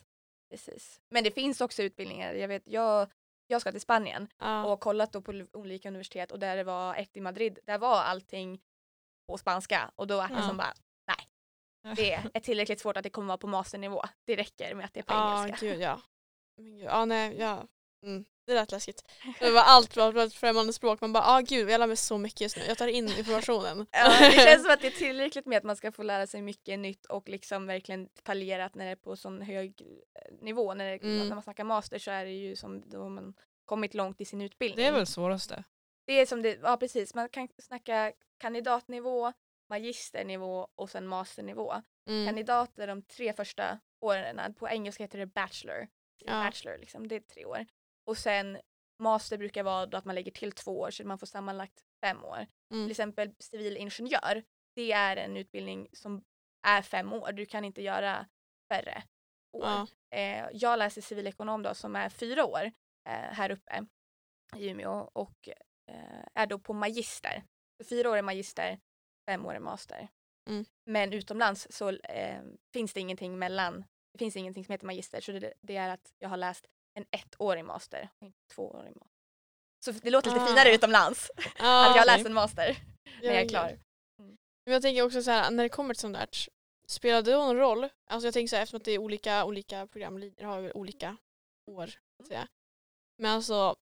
precis. 0.50 1.00
Men 1.10 1.24
det 1.24 1.30
finns 1.30 1.60
också 1.60 1.82
utbildningar, 1.82 2.34
jag 2.34 2.48
vet, 2.48 2.68
jag, 2.68 3.10
jag 3.46 3.60
ska 3.60 3.72
till 3.72 3.80
Spanien 3.80 4.28
Ja. 4.38 4.64
och 4.64 4.80
kollat 4.80 5.12
då 5.12 5.20
på 5.22 5.46
olika 5.52 5.88
universitet 5.88 6.32
och 6.32 6.38
där 6.38 6.56
det 6.56 6.64
var 6.64 6.94
ett 6.94 7.16
i 7.16 7.20
Madrid, 7.20 7.58
där 7.66 7.78
var 7.78 7.96
allting 8.02 8.60
på 9.28 9.38
spanska 9.38 9.90
och 9.96 10.06
då 10.06 10.16
var 10.16 10.28
det 10.28 10.34
Ja. 10.34 10.48
som 10.48 10.56
bara, 10.56 10.74
det 11.96 12.12
är 12.34 12.40
tillräckligt 12.40 12.80
svårt 12.80 12.96
att 12.96 13.02
det 13.02 13.10
kommer 13.10 13.28
vara 13.28 13.38
på 13.38 13.46
masternivå. 13.46 14.02
Det 14.26 14.36
räcker 14.36 14.74
med 14.74 14.84
att 14.84 14.94
det 14.94 15.00
är 15.00 15.04
på 15.04 15.14
Ja, 15.14 15.44
engelska. 15.44 15.66
gud 15.66 15.80
ja. 15.80 16.00
Men 16.56 16.66
gud, 16.76 16.84
ja, 16.84 17.04
nej, 17.04 17.36
ja. 17.38 17.64
Mm, 18.02 18.24
det 18.46 18.54
lät 18.54 18.72
läskigt. 18.72 19.04
Det 19.40 19.50
var 19.50 19.62
allt 19.62 19.96
var 19.96 20.16
ett 20.26 20.34
främmande 20.34 20.72
språk. 20.72 21.00
Man 21.00 21.12
bara, 21.12 21.24
ah 21.24 21.40
gud, 21.40 21.70
jag 21.70 21.78
lär 21.78 21.86
mig 21.86 21.96
så 21.96 22.18
mycket 22.18 22.40
just 22.40 22.56
nu. 22.56 22.62
Jag 22.68 22.78
tar 22.78 22.86
in 22.88 23.08
informationen. 23.18 23.86
Ja, 23.92 24.08
det 24.20 24.30
känns 24.32 24.62
som 24.62 24.72
att 24.72 24.80
det 24.80 24.86
är 24.86 24.90
tillräckligt 24.90 25.46
med 25.46 25.58
att 25.58 25.64
man 25.64 25.76
ska 25.76 25.92
få 25.92 26.02
lära 26.02 26.26
sig 26.26 26.42
mycket 26.42 26.78
nytt 26.78 27.06
och 27.06 27.28
liksom 27.28 27.66
verkligen 27.66 28.04
detaljerat 28.14 28.74
när 28.74 28.84
det 28.84 28.90
är 28.90 28.96
på 28.96 29.16
sån 29.16 29.42
hög 29.42 29.80
eh, 29.80 30.34
nivå. 30.44 30.74
När, 30.74 30.84
det, 30.84 31.02
Mm. 31.02 31.28
när 31.28 31.34
man 31.34 31.42
snackar 31.42 31.64
master 31.64 31.98
så 31.98 32.10
är 32.10 32.24
det 32.24 32.30
ju 32.32 32.56
som 32.56 32.90
då 32.90 33.08
man 33.08 33.34
kommit 33.64 33.94
långt 33.94 34.20
i 34.20 34.24
sin 34.24 34.40
utbildning. 34.42 34.76
Det 34.84 34.88
är 34.88 34.92
väl 34.92 35.06
svåraste. 35.06 35.64
det 36.06 36.12
är 36.20 36.26
som 36.26 36.42
det, 36.42 36.58
ja 36.62 36.76
precis, 36.76 37.14
man 37.14 37.28
kan 37.28 37.48
snacka 37.58 38.12
kandidatnivå, 38.38 39.32
magisternivå 39.68 40.68
och 40.74 40.90
sen 40.90 41.06
masternivå. 41.06 41.82
Mm. 42.08 42.26
Kandidat 42.26 42.78
är 42.78 42.86
de 42.86 43.02
tre 43.02 43.32
första 43.32 43.78
åren, 44.00 44.54
på 44.54 44.68
engelska 44.68 45.04
heter 45.04 45.18
det 45.18 45.26
bachelor. 45.26 45.88
Ja. 46.24 46.32
Bachelor 46.44 46.78
liksom, 46.78 47.08
det 47.08 47.14
är 47.16 47.20
tre 47.20 47.44
år. 47.44 47.66
Och 48.06 48.18
sen 48.18 48.58
master 48.98 49.38
brukar 49.38 49.62
vara 49.62 49.86
då 49.86 49.96
att 49.98 50.04
man 50.04 50.14
lägger 50.14 50.32
till 50.32 50.52
två 50.52 50.80
år 50.80 50.90
så 50.90 51.06
man 51.06 51.18
får 51.18 51.26
sammanlagt 51.26 51.84
fem 52.04 52.24
år 52.24 52.46
till 52.70 52.78
Mm. 52.78 52.90
exempel 52.90 53.34
civilingenjör, 53.38 54.42
det 54.74 54.92
är 54.92 55.16
en 55.16 55.36
utbildning 55.36 55.88
som 55.92 56.24
är 56.66 56.82
fem 56.82 57.12
år. 57.12 57.32
Du 57.32 57.46
kan 57.46 57.64
inte 57.64 57.82
göra 57.82 58.26
färre 58.72 59.02
år. 59.52 59.64
Ja. 59.64 59.86
Eh, 60.10 60.46
jag 60.52 60.78
läser 60.78 61.00
civilekonom 61.02 61.62
då 61.62 61.74
som 61.74 61.96
är 61.96 62.08
fyra 62.08 62.44
år 62.44 62.62
eh, 63.08 63.12
här 63.12 63.50
uppe. 63.50 63.86
i 64.56 64.68
Umeå 64.70 65.10
och 65.12 65.48
eh, 65.88 66.24
är 66.34 66.46
då 66.46 66.58
på 66.58 66.72
magister. 66.72 67.44
Så 67.82 67.88
fyra 67.88 68.10
år 68.10 68.16
är 68.16 68.22
magister, 68.22 68.78
fem 69.26 69.46
år 69.46 69.54
är 69.54 69.58
master. 69.58 70.08
Mm. 70.48 70.64
Men 70.86 71.12
utomlands 71.12 71.66
så 71.70 71.90
eh, 71.90 72.42
finns 72.72 72.92
det 72.92 73.00
ingenting 73.00 73.38
mellan, 73.38 73.84
det 74.12 74.18
finns 74.18 74.36
ingenting 74.36 74.64
som 74.64 74.72
heter 74.72 74.86
magister 74.86 75.20
så 75.20 75.32
det, 75.32 75.52
det 75.60 75.76
är 75.76 75.88
att 75.88 76.12
jag 76.18 76.28
har 76.28 76.36
läst 76.36 76.66
en 76.94 77.06
ettårig 77.10 77.64
master 77.64 78.08
inte 78.20 78.38
tvåårig 78.54 78.96
master. 78.96 79.16
Så 79.84 79.92
det 79.92 80.10
låter 80.10 80.30
lite 80.30 80.42
Ah. 80.42 80.46
finare 80.46 80.74
utomlands 80.74 81.30
att 81.58 81.96
jag 81.96 81.98
har 81.98 82.06
läst 82.06 82.26
en 82.26 82.34
master 82.34 82.76
när 83.22 83.32
jag 83.32 83.42
är 83.42 83.48
klar. 83.48 83.78
Men 84.64 84.72
jag 84.72 84.82
tänker 84.82 85.02
också 85.02 85.22
så 85.22 85.30
här, 85.30 85.50
när 85.50 85.62
det 85.62 85.68
kommer 85.68 85.94
till 85.94 86.00
sånt 86.00 86.14
där, 86.16 86.28
spelar 86.86 87.22
det 87.22 87.32
någon 87.32 87.56
roll? 87.56 87.88
Alltså 88.10 88.26
jag 88.26 88.34
tänker 88.34 88.48
så 88.48 88.56
här, 88.56 88.62
eftersom 88.62 88.76
att 88.76 88.84
det 88.84 88.92
är 88.92 88.98
olika, 88.98 89.44
olika 89.44 89.86
programlinjer 89.86 90.44
har 90.44 90.76
olika 90.76 91.16
år. 91.70 91.86
Så 91.86 92.22
att 92.22 92.26
säga. 92.28 92.48
Men 93.18 93.30
alltså, 93.30 93.76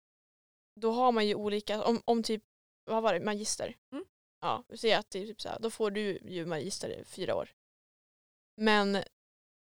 då 0.81 0.93
har 0.93 1.13
man 1.13 1.27
ju 1.27 1.35
olika, 1.35 1.85
om, 1.85 2.03
om 2.05 2.23
typ, 2.23 2.43
vad 2.91 3.03
var 3.03 3.15
det, 3.15 3.21
magister? 3.21 3.77
Mm. 3.93 4.05
Ja, 4.45 4.65
vi 4.69 4.79
säger 4.79 4.99
att 4.99 5.11
det 5.11 5.23
är 5.23 5.27
typ 5.27 5.41
så 5.41 5.49
här, 5.49 5.59
då 5.61 5.71
får 5.71 5.91
du 5.91 6.19
ju 6.25 6.47
magister 6.47 6.89
i 6.89 7.05
fyra 7.05 7.35
år. 7.35 7.53
Men 8.57 9.03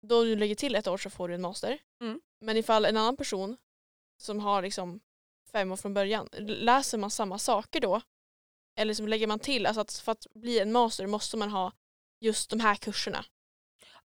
då 0.01 0.23
du 0.23 0.35
lägger 0.35 0.55
till 0.55 0.75
ett 0.75 0.88
år 0.88 0.97
så 0.97 1.09
får 1.09 1.27
du 1.27 1.35
en 1.35 1.41
master. 1.41 1.79
Mm. 2.01 2.21
Men 2.39 2.57
ifall 2.57 2.85
en 2.85 2.97
annan 2.97 3.17
person 3.17 3.57
som 4.17 4.39
har 4.39 4.61
liksom 4.61 5.00
fem 5.51 5.71
år 5.71 5.75
från 5.75 5.93
början, 5.93 6.29
läser 6.38 6.97
man 6.97 7.11
samma 7.11 7.39
saker 7.39 7.79
då? 7.81 8.01
Eller 8.75 8.93
som 8.93 9.07
lägger 9.07 9.27
man 9.27 9.39
till, 9.39 9.65
alltså 9.65 9.81
att 9.81 9.93
för 9.93 10.11
att 10.11 10.27
bli 10.33 10.59
en 10.59 10.71
master 10.71 11.07
måste 11.07 11.38
man 11.38 11.50
ha 11.50 11.73
just 12.19 12.50
de 12.50 12.59
här 12.59 12.75
kurserna. 12.75 13.25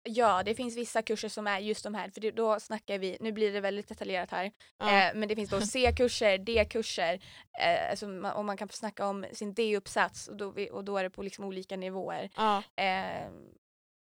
Ja, 0.08 0.44
det 0.44 0.56
finns 0.56 0.78
vissa 0.78 1.02
kurser 1.02 1.30
som 1.30 1.48
är 1.48 1.60
just 1.60 1.84
de 1.84 1.96
här, 1.96 2.10
för 2.10 2.32
då 2.32 2.60
snackar 2.60 2.98
vi, 2.98 3.18
nu 3.20 3.32
blir 3.32 3.54
det 3.54 3.60
väldigt 3.60 3.88
detaljerat 3.88 4.32
här, 4.32 4.52
Ja. 4.80 4.86
eh, 5.08 5.16
men 5.16 5.30
det 5.30 5.36
finns 5.36 5.50
då 5.50 5.62
C-kurser, 5.62 6.38
D-kurser, 6.46 7.20
eh, 7.60 7.90
alltså 7.90 8.06
och 8.36 8.46
man 8.46 8.58
kan 8.58 8.70
snacka 8.70 9.08
om 9.08 9.26
sin 9.34 9.54
D-uppsats 9.54 10.28
och 10.28 10.36
då, 10.38 10.52
vi- 10.52 10.70
och 10.72 10.84
då 10.84 10.98
är 10.98 11.04
det 11.04 11.10
på 11.10 11.24
liksom 11.24 11.46
olika 11.46 11.78
nivåer. 11.78 12.30
ja. 12.36 12.64
Eh, 12.84 13.28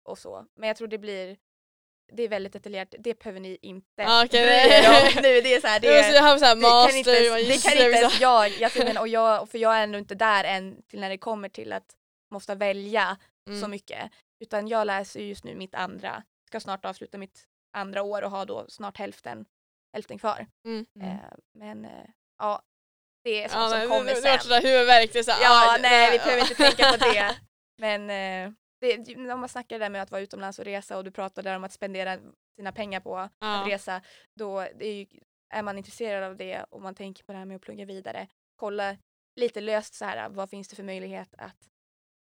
och 0.08 0.18
så. 0.18 0.46
Men 0.56 0.68
jag 0.68 0.78
tror 0.78 0.88
det 0.88 0.98
blir, 0.98 1.38
det 2.14 2.24
är 2.24 2.28
väldigt 2.30 2.54
detaljerat, 2.54 2.96
det 3.00 3.20
behöver 3.20 3.40
ni 3.40 3.58
inte 3.62 3.88
Ja, 4.02 4.26
okej, 4.26 4.46
bry 5.14 5.22
nu. 5.22 5.42
Det 5.42 5.54
är 5.54 5.62
så 5.62 5.68
här, 5.68 5.80
det, 5.80 5.88
Det, 5.88 6.04
så 6.04 6.24
här 6.24 6.36
det 6.36 6.40
kan 6.46 6.60
master, 6.62 6.98
inte, 6.98 7.12
det 7.20 7.64
kan 7.64 7.72
inte 7.72 7.98
ens 7.98 8.20
jag, 8.20 8.50
jag, 8.60 8.86
menar, 8.86 9.02
och 9.02 9.08
jag, 9.08 9.50
för 9.50 9.58
jag 9.58 9.76
är 9.78 9.84
ändå 9.84 9.98
inte 10.00 10.16
där 10.16 10.44
än 10.44 10.82
till 10.88 11.00
när 11.00 11.10
det 11.10 11.18
kommer 11.18 11.50
till 11.50 11.74
att 11.74 11.96
måste 12.34 12.56
välja 12.56 13.18
Mm. 13.50 13.62
så 13.62 13.68
mycket. 13.68 14.12
Utan 14.39 14.68
jag 14.68 14.88
läser 14.88 15.20
just 15.20 15.44
nu 15.44 15.56
mitt 15.56 15.75
andra, 15.75 16.24
ska 16.48 16.60
snart 16.60 16.86
avsluta 16.86 17.18
mitt 17.18 17.48
andra 17.72 18.01
år 18.04 18.22
och 18.22 18.32
har 18.32 18.46
då 18.46 18.65
snart 18.70 18.98
hälften, 18.98 19.46
hälften 19.94 20.18
kvar. 20.20 20.48
Mm. 20.65 20.86
Eh, 21.01 21.15
men 21.54 21.86
eh, 21.86 22.06
ja, 22.38 22.62
det 23.24 23.44
är 23.44 23.50
sånt 23.50 23.62
Ja, 23.74 23.80
som 23.82 23.89
kommer 23.89 24.06
det, 24.06 24.22
det 24.22 24.22
var 24.22 24.38
sen. 24.38 24.39
sådär 24.39 24.62
huvudvärk. 24.62 25.13
Det 25.13 25.20
är 25.20 25.24
så 25.24 25.32
här, 25.32 25.44
Ja, 25.44 25.74
aj, 25.74 25.82
nej 25.82 26.12
vi 26.12 26.18
behöver 26.18 26.42
inte 26.42 26.56
tänka 26.56 26.92
på 26.92 26.98
det. 26.98 27.36
Men 27.77 28.10
eh, 28.10 28.51
det, 28.82 29.15
om 29.34 29.39
man 29.39 29.50
snackar 29.50 29.80
där 29.80 29.89
med 29.89 30.01
att 30.01 30.12
vara 30.12 30.22
utomlands 30.22 30.60
och 30.60 30.65
resa 30.65 30.98
och 30.98 31.04
du 31.04 31.12
pratar 31.12 31.44
där 31.44 31.56
om 31.56 31.63
att 31.63 31.72
spendera 31.74 32.20
sina 32.56 32.72
pengar 32.72 33.00
på 33.00 33.18
att 33.18 33.32
Ja. 33.39 33.63
resa, 33.68 34.01
då 34.36 34.62
det 34.75 34.86
är, 34.88 34.94
ju, 34.94 35.06
är 35.54 35.63
man 35.63 35.77
intresserad 35.77 36.24
av 36.24 36.38
det 36.38 36.63
och 36.70 36.82
man 36.82 36.96
tänker 36.96 37.24
på 37.24 37.32
det 37.32 37.38
här 37.38 37.46
med 37.46 37.56
att 37.56 37.62
plugga 37.62 37.86
vidare, 37.86 38.27
kolla 38.56 38.98
lite 39.36 39.62
löst 39.62 39.94
så 39.94 40.06
här, 40.06 40.30
vad 40.30 40.50
finns 40.50 40.68
det 40.68 40.75
för 40.75 40.84
möjlighet 40.84 41.36
att 41.38 41.70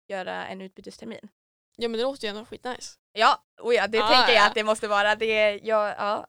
göra 0.08 0.48
en 0.48 0.62
utbytestermin? 0.62 1.30
Ja 1.78 1.88
men 1.90 1.98
det 1.98 2.04
låter 2.04 2.28
ju 2.28 2.30
ändå 2.30 2.46
skitnice. 2.46 2.98
Ja, 3.14 3.44
och 3.62 3.74
ja 3.74 3.88
det 3.88 3.98
Ja, 3.98 4.08
tänker 4.08 4.34
jag 4.34 4.42
ja. 4.44 4.48
att 4.48 4.56
det 4.56 4.64
måste 4.64 4.88
vara. 4.88 5.16
Det, 5.16 5.60
ja, 5.64 5.96
ja, 5.98 6.28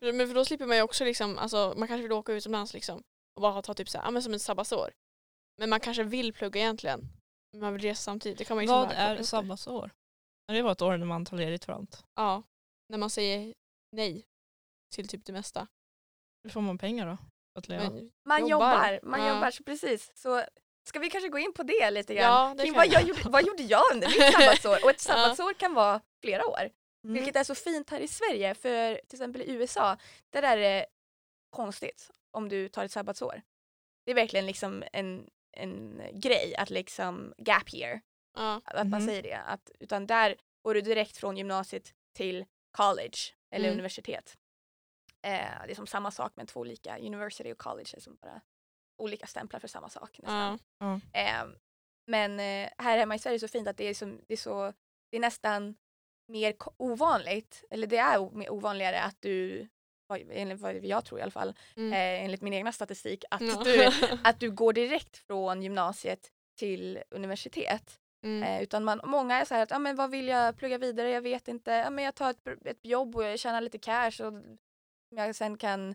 För- 0.00 0.12
Men 0.12 0.26
för 0.28 0.34
då 0.34 0.44
slipper 0.44 0.66
man 0.66 0.76
ju 0.76 0.82
också 0.82 1.04
liksom, 1.04 1.38
alltså 1.38 1.74
man 1.76 1.88
kanske 1.88 2.02
vill 2.02 2.12
åka 2.12 2.32
utomlands 2.32 2.74
liksom 2.74 3.02
och 3.36 3.42
bara 3.42 3.62
ta 3.62 3.74
typ 3.74 3.88
så 3.88 3.98
här, 3.98 4.04
ja 4.04 4.10
men 4.10 4.22
som 4.22 4.34
ett 4.34 4.42
sabbatsår. 4.42 4.92
Men 5.58 5.70
man 5.70 5.80
kanske 5.80 6.02
vill 6.02 6.32
plugga 6.32 6.60
egentligen. 6.60 7.00
Men 7.52 7.60
man 7.60 7.72
vill 7.72 7.82
resa 7.82 8.02
samtidigt. 8.02 8.38
Det 8.38 8.44
kan 8.44 8.56
man 8.56 8.64
ju 8.64 8.70
Vad 8.70 8.92
är 8.92 9.22
sabbatsår? 9.22 9.90
Ja, 10.46 10.54
Det 10.54 10.62
var 10.62 10.72
ett 10.72 10.82
år 10.82 10.96
när 10.96 11.06
man 11.06 11.24
tar 11.24 11.36
ledigt 11.36 11.64
från 11.64 11.74
allt. 11.76 12.04
Ja, 12.14 12.42
när 12.88 12.98
man 12.98 13.10
säger 13.10 13.54
nej 13.92 14.24
till 14.94 15.08
typ 15.08 15.24
det 15.24 15.32
mesta. 15.32 15.66
Hur 16.44 16.50
får 16.50 16.60
man 16.60 16.78
pengar 16.78 17.06
då? 17.06 17.16
För 17.52 17.58
Att 17.58 17.68
leva? 17.68 17.90
Men, 17.90 18.10
man 18.24 18.46
Jobbar. 18.48 18.72
jobbar, 18.74 19.00
man 19.02 19.20
Ja. 19.20 19.28
jobbar 19.34 19.50
så 19.50 19.62
precis. 19.64 20.10
Så 20.14 20.42
ska 20.84 20.98
vi 20.98 21.10
kanske 21.10 21.28
gå 21.28 21.38
in 21.38 21.52
på 21.52 21.62
det 21.62 21.90
lite 21.90 22.14
grann? 22.14 22.32
ja, 22.48 22.54
det 22.56 22.62
Kring 22.62 22.72
kan 22.74 22.78
vad, 22.80 22.92
jag. 22.92 23.02
gjorde, 23.08 23.22
vad 23.28 23.46
gjorde 23.46 23.62
jag 23.62 23.82
under 23.92 24.08
mitt 24.08 24.32
sabbatsår? 24.32 24.84
Och 24.84 24.90
ett 24.90 25.04
Ja. 25.08 25.14
sabbatsår 25.14 25.52
kan 25.54 25.74
vara 25.74 26.00
flera 26.20 26.46
år. 26.46 26.60
Mm. 27.04 27.14
Vilket 27.14 27.36
är 27.36 27.44
så 27.44 27.54
fint 27.54 27.90
här 27.90 28.00
i 28.00 28.08
Sverige 28.08 28.54
för 28.54 28.94
till 28.94 29.16
exempel 29.16 29.42
i 29.42 29.52
USA, 29.52 29.96
där 30.30 30.42
är 30.42 30.56
det 30.56 30.86
konstigt 31.50 32.10
om 32.30 32.48
du 32.48 32.68
tar 32.68 32.84
ett 32.84 32.92
sabbatsår. 32.92 33.42
Det 34.04 34.10
är 34.10 34.14
verkligen 34.14 34.46
liksom 34.46 34.84
en, 34.92 35.30
en 35.56 36.02
grej 36.12 36.54
att 36.56 36.70
liksom 36.70 37.34
gap 37.38 37.74
year, 37.74 38.00
Ja, 38.36 38.60
att 38.64 38.86
man 38.86 39.00
Mhm. 39.02 39.06
säger 39.08 39.22
det. 39.22 39.36
Att, 39.46 39.70
utan 39.80 40.06
där 40.06 40.36
går 40.62 40.74
du 40.74 40.80
direkt 40.80 41.16
från 41.16 41.36
gymnasiet 41.36 41.94
till 42.12 42.44
college 42.70 43.18
eller 43.50 43.64
Mm. 43.68 43.72
universitet. 43.74 44.36
Eh, 45.22 45.66
det 45.66 45.70
är 45.70 45.74
som 45.74 45.86
samma 45.86 46.10
sak 46.10 46.32
med 46.36 46.48
två 46.48 46.60
olika, 46.60 46.98
university 46.98 47.52
och 47.52 47.58
college 47.58 47.90
är 47.96 48.00
som 48.00 48.16
bara 48.22 48.40
olika 48.96 49.26
stämplar 49.26 49.60
för 49.60 49.68
samma 49.68 49.88
sak 49.88 50.18
nästan. 50.22 50.58
ja. 50.78 51.00
Eh, 51.12 51.44
men 52.06 52.40
eh, 52.40 52.70
här 52.78 52.98
hemma 52.98 53.14
i 53.14 53.18
Sverige 53.18 53.32
är 53.34 53.40
det 53.40 53.48
så 53.48 53.52
fint 53.52 53.68
att 53.68 53.76
det 53.76 53.84
är, 53.88 53.94
som, 53.94 54.20
det 54.26 54.34
är, 54.34 54.38
så, 54.38 54.72
det 55.10 55.16
är 55.16 55.20
nästan 55.20 55.74
mer 56.28 56.54
ovanligt, 56.76 57.64
eller 57.70 57.86
det 57.86 57.96
är 57.98 58.30
mer 58.30 58.52
ovanligare 58.52 59.00
att 59.02 59.16
du, 59.20 59.68
enligt 60.30 60.60
vad 60.60 60.84
jag 60.84 61.04
tror 61.04 61.18
i 61.20 61.22
alla 61.22 61.30
fall, 61.30 61.54
Mm. 61.76 61.92
eh, 61.92 62.24
enligt 62.24 62.40
min 62.42 62.52
egna 62.54 62.72
statistik, 62.72 63.24
att, 63.30 63.40
Ja. 63.42 63.62
du, 63.64 63.90
att 64.24 64.40
du 64.40 64.50
går 64.50 64.72
direkt 64.72 65.16
från 65.16 65.62
gymnasiet 65.62 66.30
till 66.58 67.02
universitet. 67.10 68.00
mm. 68.24 68.42
Eh, 68.42 68.62
utan 68.62 68.84
man, 68.84 69.00
många 69.04 69.40
är 69.40 69.44
så 69.44 69.54
här 69.54 69.62
att, 69.62 69.72
ah, 69.72 69.78
men 69.78 69.96
vad 69.96 70.10
vill 70.10 70.28
jag 70.28 70.56
plugga 70.56 70.78
vidare, 70.78 71.10
jag 71.10 71.20
vet 71.22 71.48
inte, 71.48 71.86
ah, 71.86 71.90
men 71.90 72.04
jag 72.04 72.14
tar 72.14 72.30
ett, 72.30 72.48
ett 72.66 72.84
jobb 72.84 73.16
och 73.16 73.24
jag 73.24 73.38
tjänar 73.38 73.60
lite 73.60 73.78
cash 73.78 74.20
och 74.22 74.32
jag 75.16 75.34
sen 75.36 75.58
kan 75.58 75.94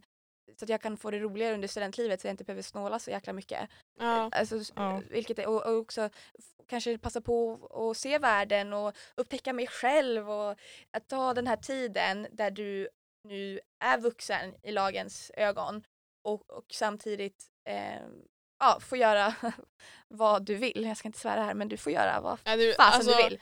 så 0.58 0.66
att 0.66 0.70
jag 0.70 0.82
kan 0.82 0.98
få 0.98 1.12
det 1.12 1.20
roligare 1.20 1.54
under 1.54 1.68
studentlivet 1.68 2.22
så 2.22 2.28
jag 2.28 2.34
inte 2.34 2.44
behöver 2.44 2.62
snåla 2.62 3.00
så 3.00 3.12
jäkla 3.12 3.34
mycket. 3.34 3.70
ja. 4.00 4.30
Alltså, 4.32 4.74
Ja. 4.76 5.02
vilket 5.10 5.40
är, 5.40 5.48
och, 5.48 5.66
och 5.66 5.78
också 5.78 6.10
kanske 6.68 6.98
passa 6.98 7.22
på 7.22 7.68
att 7.92 7.98
se 7.98 8.18
världen 8.18 8.74
och 8.74 8.96
upptäcka 9.16 9.54
mig 9.54 9.68
själv 9.68 10.30
och 10.32 10.52
att 10.92 11.08
ta 11.08 11.34
den 11.34 11.48
här 11.48 11.58
tiden 11.58 12.28
där 12.32 12.52
du 12.52 12.90
nu 13.28 13.60
är 13.84 13.98
vuxen 13.98 14.56
i 14.64 14.72
lagens 14.72 15.32
ögon 15.38 15.84
och, 16.24 16.50
och 16.50 16.66
samtidigt 16.72 17.46
eh, 17.70 18.02
ja, 18.60 18.80
få 18.82 18.96
göra 18.98 19.34
vad 20.08 20.46
du 20.46 20.56
vill. 20.56 20.86
Jag 20.86 20.98
ska 20.98 21.08
inte 21.08 21.20
svära 21.20 21.44
här 21.44 21.54
men 21.54 21.70
du 21.70 21.78
får 21.78 21.92
göra 21.92 22.22
vad 22.22 22.40
Ja, 22.44 22.56
du, 22.56 22.74
fasen 22.74 22.96
alltså, 22.96 23.18
du 23.18 23.24
vill. 23.30 23.40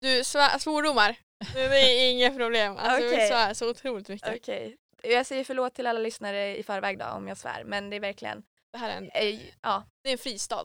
Du, 0.00 0.24
svordomar. 0.58 1.16
Det 1.54 1.60
är 1.60 2.10
inga 2.10 2.30
problem. 2.30 2.76
Alltså. 2.76 3.08
Du 3.08 3.10
svär 3.28 3.54
så 3.54 3.70
otroligt 3.70 4.08
mycket. 4.08 4.36
Okej. 4.36 4.76
Jag 5.02 5.26
säger 5.26 5.44
förlåt 5.44 5.74
till 5.74 5.86
alla 5.86 5.98
lyssnare 6.00 6.56
i 6.56 6.62
förväg 6.62 6.98
då 6.98 7.04
om 7.06 7.28
jag 7.28 7.36
svär 7.38 7.64
men 7.64 7.90
det 7.90 7.96
är 7.96 8.00
verkligen, 8.00 8.42
Det 8.72 8.78
här 8.78 8.90
är 8.90 8.96
en, 8.96 9.10
eh, 9.14 9.40
ja, 9.62 9.84
det 10.02 10.08
är 10.08 10.12
en 10.12 10.18
fristad. 10.18 10.64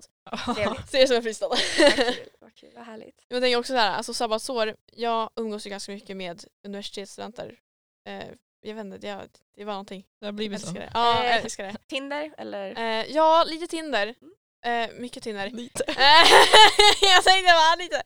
trevligt. 0.56 0.90
Se 0.90 0.98
det 1.02 1.08
som 1.08 1.16
en 1.16 1.24
fristad. 1.24 1.48
Vad 1.48 1.60
kul, 1.60 2.30
vad 2.40 2.56
kul, 2.56 2.72
vad 2.76 2.86
härligt. 2.86 3.26
Jag 3.28 3.42
tänker 3.42 3.58
också 3.60 3.74
så 3.74 3.78
här, 3.78 3.92
alltså 3.92 4.14
sabbatsår, 4.14 4.76
jag 4.94 5.30
umgås 5.36 5.66
ju 5.66 5.70
ganska 5.70 5.92
mycket 5.92 6.18
med 6.18 6.44
universitetsstudenter. 6.68 7.60
Eh, 8.08 8.24
jag 8.62 8.76
vet 8.76 8.86
inte, 8.86 8.98
det, 8.98 9.28
det 9.56 9.64
var 9.66 9.74
någonting. 9.74 10.02
Det 10.20 10.26
har 10.26 10.28
Jag 10.28 10.36
blivit 10.36 10.62
så. 10.62 10.72
det. 10.72 10.92
Ja, 10.94 11.24
jag 11.24 11.36
Eh. 11.38 11.44
älskar 11.44 11.64
det. 11.64 11.76
Tinder 11.88 12.34
eller? 12.38 12.78
Eh, 12.78 13.06
ja, 13.12 13.44
lite 13.48 13.68
Tinder. 13.68 14.16
Mm. 14.22 14.34
Eh, 14.66 14.90
mycket 15.00 15.24
Tinder. 15.24 15.50
Lite. 15.50 15.84
jag 17.02 17.24
tänkte 17.24 17.54
bara 17.54 17.76
lite. 17.76 18.02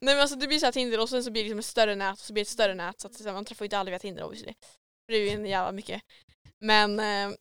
Nej 0.00 0.14
men 0.14 0.20
alltså 0.20 0.36
det 0.36 0.46
blir 0.48 0.58
så 0.58 0.66
här 0.66 0.72
Tinder 0.72 1.00
och 1.00 1.08
sen 1.08 1.24
så 1.24 1.30
blir 1.30 1.42
det 1.42 1.48
liksom 1.48 1.58
ett 1.58 1.64
större 1.64 1.94
nät 1.94 2.12
och 2.12 2.18
så 2.18 2.32
blir 2.32 2.40
det 2.44 2.48
ett 2.48 2.52
större 2.52 2.74
nät 2.74 3.00
så 3.00 3.08
att 3.08 3.24
man 3.24 3.44
träffar 3.44 3.64
ju 3.64 3.66
inte 3.66 3.78
aldrig 3.78 3.92
via 3.92 3.98
Tinder 3.98 4.22
obviously. 4.24 4.54
För 5.06 5.12
det 5.12 5.18
är 5.18 5.24
ju 5.24 5.28
en 5.28 5.46
jävla 5.46 5.72
mycket. 5.72 6.02
Men 6.58 7.00
eh, 7.00 7.36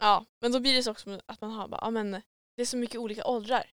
ja, 0.00 0.26
men 0.40 0.52
då 0.52 0.60
blir 0.60 0.74
det 0.74 0.82
så 0.82 0.90
också 0.90 1.20
att 1.26 1.40
man 1.40 1.50
har 1.50 1.68
bara, 1.68 1.80
ja 1.82 1.90
men 1.90 2.10
det 2.56 2.62
är 2.62 2.66
så 2.66 2.76
mycket 2.76 3.00
olika 3.00 3.26
åldrar. 3.26 3.70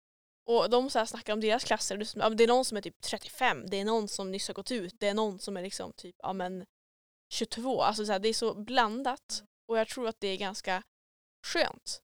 Och 0.45 0.69
de 0.69 0.89
så 0.89 0.99
här 0.99 1.05
snackar 1.05 1.33
om 1.33 1.41
deras 1.41 1.63
klasser, 1.63 1.97
det 1.97 2.15
är 2.15 2.29
det 2.29 2.43
är 2.43 2.47
någon 2.47 2.65
som 2.65 2.77
är 2.77 2.81
typ 2.81 3.01
35, 3.01 3.65
det 3.69 3.79
är 3.79 3.85
någon 3.85 4.07
som 4.07 4.31
nyss 4.31 4.47
har 4.47 4.53
gått 4.53 4.71
ut, 4.71 4.99
det 4.99 5.07
är 5.07 5.13
någon 5.13 5.39
som 5.39 5.57
är 5.57 5.61
liksom 5.61 5.93
typ, 5.93 6.15
ja 6.23 6.33
men 6.33 6.65
22. 7.33 7.81
Alltså 7.81 8.05
så 8.05 8.11
här, 8.11 8.19
det 8.19 8.29
är 8.29 8.33
så 8.33 8.53
blandat 8.53 9.43
och 9.67 9.77
jag 9.77 9.87
tror 9.87 10.07
att 10.07 10.19
det 10.19 10.27
är 10.27 10.37
ganska 10.37 10.83
skönt. 11.47 12.01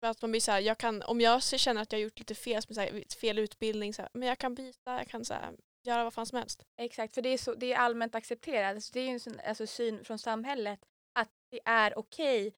För 0.00 0.06
att 0.06 0.22
man 0.22 0.30
blir 0.30 0.40
så 0.40 0.52
här, 0.52 0.60
jag 0.60 0.78
kan, 0.78 1.02
om 1.02 1.20
jag 1.20 1.42
känner 1.42 1.82
att 1.82 1.92
jag 1.92 1.98
har 1.98 2.02
gjort 2.02 2.18
lite 2.18 2.34
fel, 2.34 2.62
som 2.62 2.74
så 2.74 2.80
här, 2.80 3.04
fel 3.20 3.38
utbildning, 3.38 3.94
så 3.94 4.02
här, 4.02 4.10
men 4.14 4.28
jag 4.28 4.38
kan 4.38 4.54
byta, 4.54 4.98
jag 4.98 5.08
kan 5.08 5.24
så 5.24 5.34
här, 5.34 5.56
göra 5.82 6.04
vad 6.04 6.14
fan 6.14 6.26
som 6.26 6.38
helst. 6.38 6.64
Exakt, 6.76 7.14
för 7.14 7.22
det 7.22 7.28
är, 7.28 7.38
så, 7.38 7.54
det 7.54 7.72
är 7.72 7.78
allmänt 7.78 8.14
accepterat. 8.14 8.74
Alltså, 8.74 8.90
det 8.92 9.00
är 9.00 9.04
ju 9.04 9.10
en 9.10 9.20
sån, 9.20 9.40
alltså, 9.44 9.66
syn 9.66 10.04
från 10.04 10.18
samhället 10.18 10.80
att 11.12 11.30
det 11.50 11.60
är 11.64 11.98
okej 11.98 12.54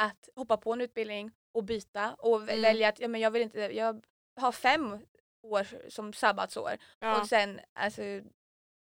att 0.00 0.28
hoppa 0.36 0.56
på 0.56 0.72
en 0.72 0.80
utbildning 0.80 1.30
och 1.54 1.64
byta 1.64 2.14
och 2.14 2.42
Mm. 2.42 2.62
välja 2.62 2.88
att 2.88 3.00
ja, 3.00 3.08
men 3.08 3.20
jag 3.20 3.30
vill 3.30 3.42
inte, 3.42 3.60
jag 3.60 4.06
har 4.40 4.52
fem 4.52 4.98
år 5.42 5.90
som 5.90 6.12
sabbatsår 6.12 6.72
Ja. 6.98 7.20
och 7.20 7.28
sen 7.28 7.60
alltså 7.72 8.02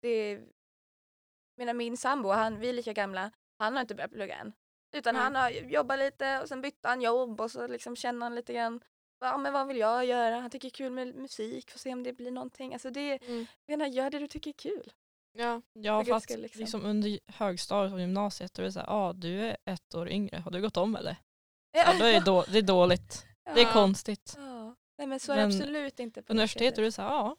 det 0.01 0.41
menar 1.57 1.73
min 1.73 1.97
sambo, 1.97 2.29
han, 2.29 2.59
vi 2.59 2.69
är 2.69 2.73
lika 2.73 2.93
gamla, 2.93 3.31
han 3.57 3.73
har 3.73 3.81
inte 3.81 3.95
börjat 3.95 4.11
plugga 4.11 4.35
än. 4.35 4.53
Utan 4.95 5.13
Nej. 5.13 5.23
han 5.23 5.35
har 5.35 5.49
jobbat 5.49 5.99
lite 5.99 6.41
och 6.41 6.47
sen 6.47 6.61
bytte 6.61 6.87
han 6.87 7.01
jobb 7.01 7.41
och 7.41 7.51
så 7.51 7.67
liksom 7.67 7.95
känner 7.95 8.25
han 8.25 8.35
lite 8.35 8.53
grann 8.53 8.83
Ja 9.19 9.37
men 9.37 9.53
vad 9.53 9.67
vill 9.67 9.77
jag 9.77 10.05
göra? 10.05 10.35
Han 10.39 10.49
tycker 10.49 10.69
kul 10.69 10.91
med 10.91 11.15
musik, 11.15 11.71
får 11.71 11.79
se 11.79 11.93
om 11.93 12.03
det 12.03 12.13
blir 12.13 12.31
någonting. 12.31 12.73
Alltså 12.73 12.89
det, 12.89 13.23
Mm. 13.27 13.45
jag 13.65 13.77
menar, 13.77 13.91
gör 13.91 14.09
det 14.09 14.19
du 14.19 14.27
tycker 14.27 14.49
är 14.49 14.53
kul. 14.53 14.91
Ja. 15.37 15.61
Ja, 15.73 16.03
För 16.05 16.19
skull, 16.19 16.41
liksom. 16.41 16.59
liksom. 16.61 16.85
under 16.85 17.19
högstadiet 17.27 17.93
och 17.93 17.99
gymnasiet 17.99 18.53
då 18.53 18.61
är 18.61 18.65
det 18.65 18.71
såhär, 18.71 18.87
ja 18.87 18.93
ah, 19.09 19.13
du 19.13 19.41
är 19.41 19.57
ett 19.65 19.95
år 19.95 20.09
yngre, 20.09 20.37
har 20.37 20.51
du 20.51 20.61
gått 20.61 20.77
om 20.77 20.95
eller? 20.95 21.15
Ja, 21.71 21.83
Ja, 21.93 21.99
då 21.99 22.05
är 22.05 22.13
det, 22.13 22.19
då, 22.25 22.45
det 22.51 22.57
är 22.57 22.61
dåligt, 22.61 23.25
det 23.43 23.61
är 23.61 23.65
Ja. 23.65 23.73
konstigt. 23.73 24.33
Ja. 24.37 24.75
Nej 24.97 25.07
men 25.07 25.19
så 25.19 25.31
är 25.31 25.35
det 25.35 25.47
Men 25.47 25.57
absolut 25.57 25.99
inte 25.99 26.23
på 26.23 26.33
Universitetet 26.33 26.77
är 26.77 26.81
det 26.81 26.91
såhär, 26.91 27.09
ja 27.09 27.35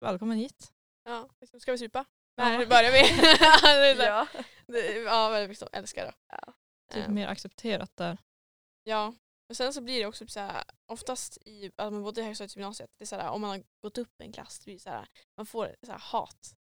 välkommen 0.00 0.36
hit. 0.36 0.72
ja. 1.04 1.28
Liksom, 1.40 1.60
ska 1.60 1.72
vi 1.72 1.78
supa? 1.78 2.04
Ja. 2.36 2.44
Nej, 2.44 2.58
det 2.58 2.66
börjar 2.66 2.92
vi. 2.92 2.98
det 3.22 3.90
är 3.90 3.94
så 3.96 4.02
här- 4.02 4.08
Ja. 4.08 4.26
det- 4.66 4.92
ja, 5.02 5.30
men 5.30 5.48
liksom, 5.48 5.68
älskar 5.72 6.04
det. 6.06 6.12
Ja. 6.28 6.52
Typ 6.92 7.08
mer 7.08 7.26
accepterat 7.28 7.96
där. 7.96 8.18
Ja, 8.84 9.14
men 9.52 9.56
sen 9.56 9.72
så 9.72 9.80
blir 9.80 10.00
det 10.00 10.06
också 10.06 10.26
så 10.26 10.40
här, 10.40 10.64
oftast 10.92 11.38
i 11.44 11.70
alltså, 11.76 12.02
både 12.02 12.20
i 12.20 12.24
högstadiet 12.24 12.52
och 12.52 12.56
gymnasiet, 12.56 12.90
det 12.98 13.04
är 13.04 13.06
så 13.06 13.16
här, 13.16 13.30
om 13.30 13.40
man 13.40 13.50
har 13.50 13.62
gått 13.82 13.98
upp 13.98 14.20
en 14.20 14.32
klass, 14.32 14.58
det 14.58 14.64
blir 14.64 14.78
så 14.78 14.90
här, 14.90 15.06
man 15.36 15.46
får 15.46 15.76
så 15.86 15.92
här, 15.92 15.98
hat. 15.98 16.54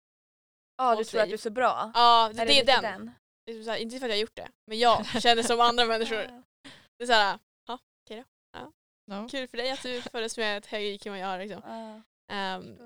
Ja, 0.76 0.90
du 0.90 0.96
Hos 0.96 1.09
tror 1.11 1.20
att 1.20 1.24
dig. 1.24 1.29
du 1.31 1.35
är 1.35 1.38
så 1.38 1.50
bra. 1.50 1.90
Ja, 1.94 2.29
det, 2.29 2.35
det 2.35 2.42
är 2.42 2.61
lite 2.61 2.81
den. 2.81 3.11
Det 3.46 3.53
är 3.53 3.62
så 3.62 3.70
här, 3.70 3.79
inte 3.79 3.98
för 3.98 4.07
att 4.07 4.11
jag 4.11 4.16
har 4.16 4.20
gjort 4.20 4.37
det, 4.37 4.48
men 4.66 4.79
jag 4.79 5.07
känner 5.22 5.42
som 5.42 5.61
andra 5.61 5.85
människor. 5.85 6.16
Det 6.98 7.05
är 7.05 7.07
så 7.07 7.12
här, 7.12 7.38
ja, 7.66 7.79
okej 8.05 8.24
då. 8.53 8.72
Ja. 9.07 9.29
Kul 9.31 9.48
för 9.48 9.57
dig 9.57 9.70
att 9.70 9.83
du 9.83 10.03
föddes 10.03 10.37
med 10.38 10.59
ett 10.59 10.66
högre 10.66 10.88
IQ 10.88 11.07
än 11.07 11.12
vad 11.12 11.20
jag 11.20 11.26
har. 11.26 11.38
Liksom. 11.38 11.62
Ja. 11.66 12.03
Ehm, 12.35 12.79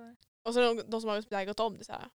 och 0.49 0.55
så 0.55 0.61
de, 0.61 0.83
de 0.91 1.01
som 1.01 1.11
har 1.11 1.17
gått- 1.17 1.31
där 1.31 1.45
gått 1.45 1.61
om, 1.61 1.75
det 1.75 1.83
är 1.83 1.85
så 1.85 1.93
här, 1.93 2.09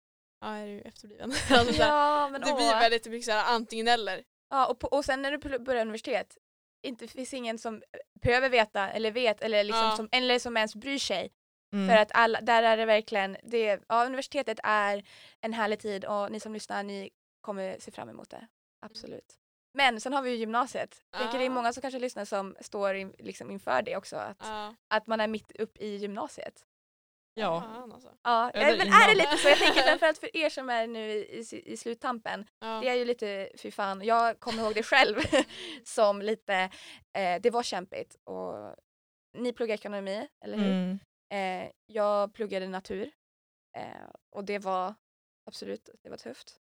ja, 0.42 0.48
är 0.56 0.68
du 0.68 0.82
efterbliven? 0.82 1.32
alltså, 1.50 1.74
så 1.74 1.84
här, 1.84 1.90
Ja, 1.90 2.30
men 2.30 2.42
det 2.42 2.52
åh. 2.52 2.56
blir 2.58 2.68
väldigt 2.80 3.06
mycket 3.06 3.26
så 3.26 3.32
här, 3.32 3.56
antingen 3.56 3.88
eller. 3.88 4.24
Ja, 4.50 4.68
och, 4.68 4.80
på, 4.80 4.88
och 4.88 5.06
sen 5.06 5.22
när 5.22 5.32
du 5.32 5.60
börjar 5.60 5.82
universitet, 5.82 6.38
inte 6.84 7.08
finns 7.08 7.34
ingen 7.34 7.58
som 7.58 7.84
behöver 8.22 8.50
veta 8.50 8.90
eller 8.92 9.12
vet 9.12 9.42
eller, 9.42 9.64
liksom 9.64 9.84
Ja. 9.84 9.96
som, 9.96 10.10
eller 10.12 10.40
som 10.40 10.58
ens 10.58 10.76
bryr 10.76 11.00
sig. 11.00 11.32
Mm. 11.74 11.88
För 11.90 11.96
att 12.02 12.12
alla, 12.14 12.42
där 12.42 12.64
är 12.64 12.78
det 12.78 12.86
verkligen, 12.86 13.38
det, 13.44 13.80
ja, 13.88 14.06
universitetet 14.06 14.60
är 14.64 15.04
en 15.42 15.54
härlig 15.54 15.80
tid 15.80 16.06
och 16.06 16.32
ni 16.32 16.40
som 16.40 16.54
lyssnar, 16.54 16.84
ni 16.84 17.10
kommer 17.42 17.78
se 17.80 17.92
fram 17.92 18.10
emot 18.10 18.30
det. 18.30 18.48
Absolut. 18.82 19.36
Men 19.74 20.02
sen 20.02 20.14
har 20.14 20.22
vi 20.22 20.30
ju 20.30 20.36
gymnasiet. 20.36 21.02
Jag 21.12 21.22
tänker 21.22 21.40
det 21.40 21.46
är 21.46 21.50
många 21.50 21.74
som 21.74 21.82
kanske 21.82 22.00
lyssnar 22.00 22.26
som 22.26 22.56
står 22.62 22.96
in, 22.96 23.14
liksom 23.20 23.52
inför 23.52 23.82
det 23.82 23.98
också. 23.98 24.16
Att, 24.16 24.38
Ja. 24.44 24.76
att 24.88 25.08
man 25.08 25.20
är 25.22 25.28
mitt 25.28 25.52
upp 25.52 25.78
i 25.78 25.88
gymnasiet. 25.96 26.66
Ja, 27.40 27.62
Fan, 27.62 27.92
alltså. 27.92 28.14
Ja, 28.24 28.50
Eller 28.50 28.78
men 28.78 28.88
är 28.88 29.08
det 29.08 29.16
lite 29.16 29.38
så? 29.38 29.48
Jag 29.50 29.58
tänker 29.58 29.82
framförallt 29.88 30.18
för 30.18 30.38
er 30.38 30.50
som 30.50 30.70
är 30.70 30.88
nu 30.88 31.12
i, 31.12 31.40
i, 31.52 31.72
i 31.72 31.78
sluttampen. 31.78 32.46
Ja. 32.60 32.80
Det 32.84 32.90
är 32.90 32.96
ju 32.96 33.06
lite, 33.06 33.50
fy 33.58 33.72
fan, 33.72 34.02
jag 34.06 34.40
kommer 34.40 34.64
ihåg 34.64 34.74
det 34.74 34.84
själv 34.84 35.16
som 35.84 36.22
lite, 36.22 36.70
eh, 37.18 37.42
det 37.42 37.50
var 37.50 37.64
kämpigt. 37.64 38.16
Och 38.24 38.76
ni 39.38 39.54
pluggar 39.54 39.74
ekonomi, 39.76 40.28
eller 40.46 40.58
hur? 40.58 40.72
mm. 40.72 41.00
Eh, 41.34 41.72
jag 41.86 42.34
pluggade 42.34 42.68
natur. 42.68 43.12
Eh, 43.78 44.10
och 44.36 44.44
det 44.44 44.60
var 44.60 44.94
absolut, 45.50 45.90
det 46.04 46.10
var 46.10 46.18
tufft. 46.18 46.60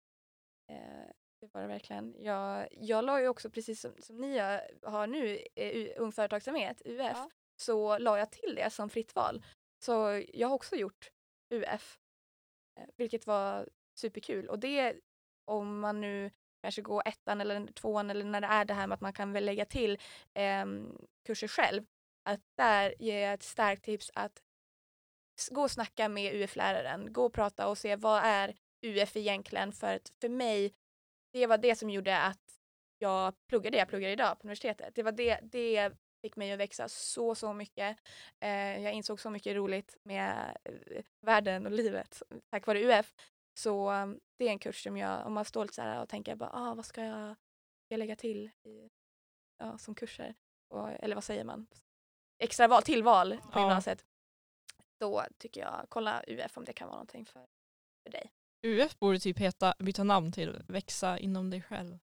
Eh, 0.71 1.09
det 1.41 1.47
var 1.53 1.61
det 1.61 1.67
verkligen. 1.67 2.15
Jag, 2.19 2.67
jag 2.71 3.05
la 3.05 3.21
ju 3.21 3.27
också, 3.27 3.49
precis 3.49 3.81
som, 3.81 3.93
som 3.99 4.17
ni 4.17 4.37
har 4.83 5.07
nu, 5.07 5.39
eh, 5.55 5.87
Ung 5.97 6.11
Företagsamhet, 6.11 6.81
UF, 6.85 6.99
Ja. 7.15 7.29
så 7.61 7.97
la 7.97 8.17
jag 8.17 8.31
till 8.31 8.55
det 8.55 8.69
som 8.69 8.89
fritt 8.89 9.15
val. 9.15 9.43
Så 9.79 10.23
jag 10.33 10.47
har 10.47 10.55
också 10.55 10.75
gjort 10.75 11.11
UF, 11.49 11.99
eh, 12.79 12.85
vilket 12.95 13.27
var 13.27 13.69
superkul. 13.95 14.49
Och 14.49 14.59
det, 14.59 14.95
om 15.45 15.79
man 15.79 16.01
nu 16.01 16.31
kanske 16.61 16.81
går 16.81 17.01
ettan 17.05 17.41
eller 17.41 17.67
tvåan 17.67 18.09
eller 18.09 18.25
när 18.25 18.41
det 18.41 18.47
är 18.47 18.65
det 18.65 18.73
här 18.73 18.87
med 18.87 18.95
att 18.95 19.01
man 19.01 19.13
kan 19.13 19.33
väl 19.33 19.45
lägga 19.45 19.65
till 19.65 19.99
eh, 20.33 20.65
kurser 21.25 21.47
själv, 21.47 21.85
att 22.23 22.41
där 22.55 22.95
ger 22.99 23.19
jag 23.25 23.33
ett 23.33 23.43
starkt 23.43 23.83
tips 23.83 24.11
att 24.13 24.43
gå 25.51 25.61
och 25.61 25.71
snacka 25.71 26.09
med 26.09 26.33
UF-läraren, 26.35 27.13
gå 27.13 27.25
och 27.25 27.33
prata 27.33 27.67
och 27.67 27.77
se 27.77 27.95
vad 27.95 28.21
är 28.23 28.55
UF 28.81 29.15
egentligen 29.15 29.71
för 29.71 29.95
att 29.95 30.11
för 30.21 30.29
mig, 30.29 30.73
det 31.33 31.47
var 31.47 31.57
det 31.57 31.75
som 31.75 31.89
gjorde 31.89 32.21
att 32.21 32.59
jag 32.97 33.33
pluggade 33.47 33.75
det 33.75 33.79
jag 33.79 33.87
pluggar 33.87 34.09
idag 34.09 34.39
på 34.39 34.43
universitetet. 34.43 34.95
Det 34.95 35.03
var 35.03 35.11
det, 35.11 35.39
det 35.43 35.91
fick 36.21 36.35
mig 36.35 36.51
att 36.51 36.59
växa 36.59 36.89
så, 36.89 37.35
så 37.35 37.53
mycket. 37.53 37.97
Eh, 38.39 38.79
jag 38.83 38.93
insåg 38.93 39.19
så 39.19 39.29
mycket 39.29 39.55
roligt 39.55 39.97
med 40.03 40.57
eh, 40.63 41.03
världen 41.25 41.65
och 41.65 41.71
livet 41.71 42.21
tack 42.49 42.67
vare 42.67 42.83
UF. 42.83 43.13
Så 43.59 43.91
um, 43.91 44.19
det 44.37 44.45
är 44.45 44.49
en 44.49 44.59
kurs 44.59 44.83
som 44.83 44.97
jag, 44.97 45.25
om 45.25 45.33
man 45.33 45.45
står 45.45 45.63
lite 45.63 45.73
så 45.75 45.81
här 45.81 46.01
och 46.01 46.09
tänker 46.09 46.35
bara, 46.35 46.49
ah, 46.53 46.75
vad 46.75 46.85
ska 46.85 47.03
jag, 47.03 47.35
ska 47.35 47.93
jag 47.93 47.99
lägga 47.99 48.15
till 48.15 48.49
i, 48.63 48.89
ja, 49.57 49.77
som 49.77 49.95
kurser? 49.95 50.35
Och, 50.73 50.89
eller 50.89 51.15
vad 51.15 51.23
säger 51.23 51.43
man? 51.43 51.67
Extra 52.43 52.67
val, 52.67 52.83
tillval 52.83 53.37
på 53.37 53.59
Ja. 53.59 53.59
gymnasiet. 53.59 54.05
Då 54.99 55.23
tycker 55.37 55.61
jag, 55.61 55.85
kolla 55.89 56.23
UF 56.27 56.57
om 56.57 56.65
det 56.65 56.73
kan 56.73 56.87
vara 56.87 56.95
någonting 56.97 57.25
för, 57.25 57.45
för 58.03 58.11
dig. 58.11 58.31
UF 58.67 58.99
borde 58.99 59.19
typ 59.19 59.39
heta, 59.39 59.75
byta 59.79 60.03
namn 60.03 60.31
till 60.31 60.63
växa 60.67 61.19
inom 61.19 61.49
dig 61.49 61.61
själv. 61.61 61.99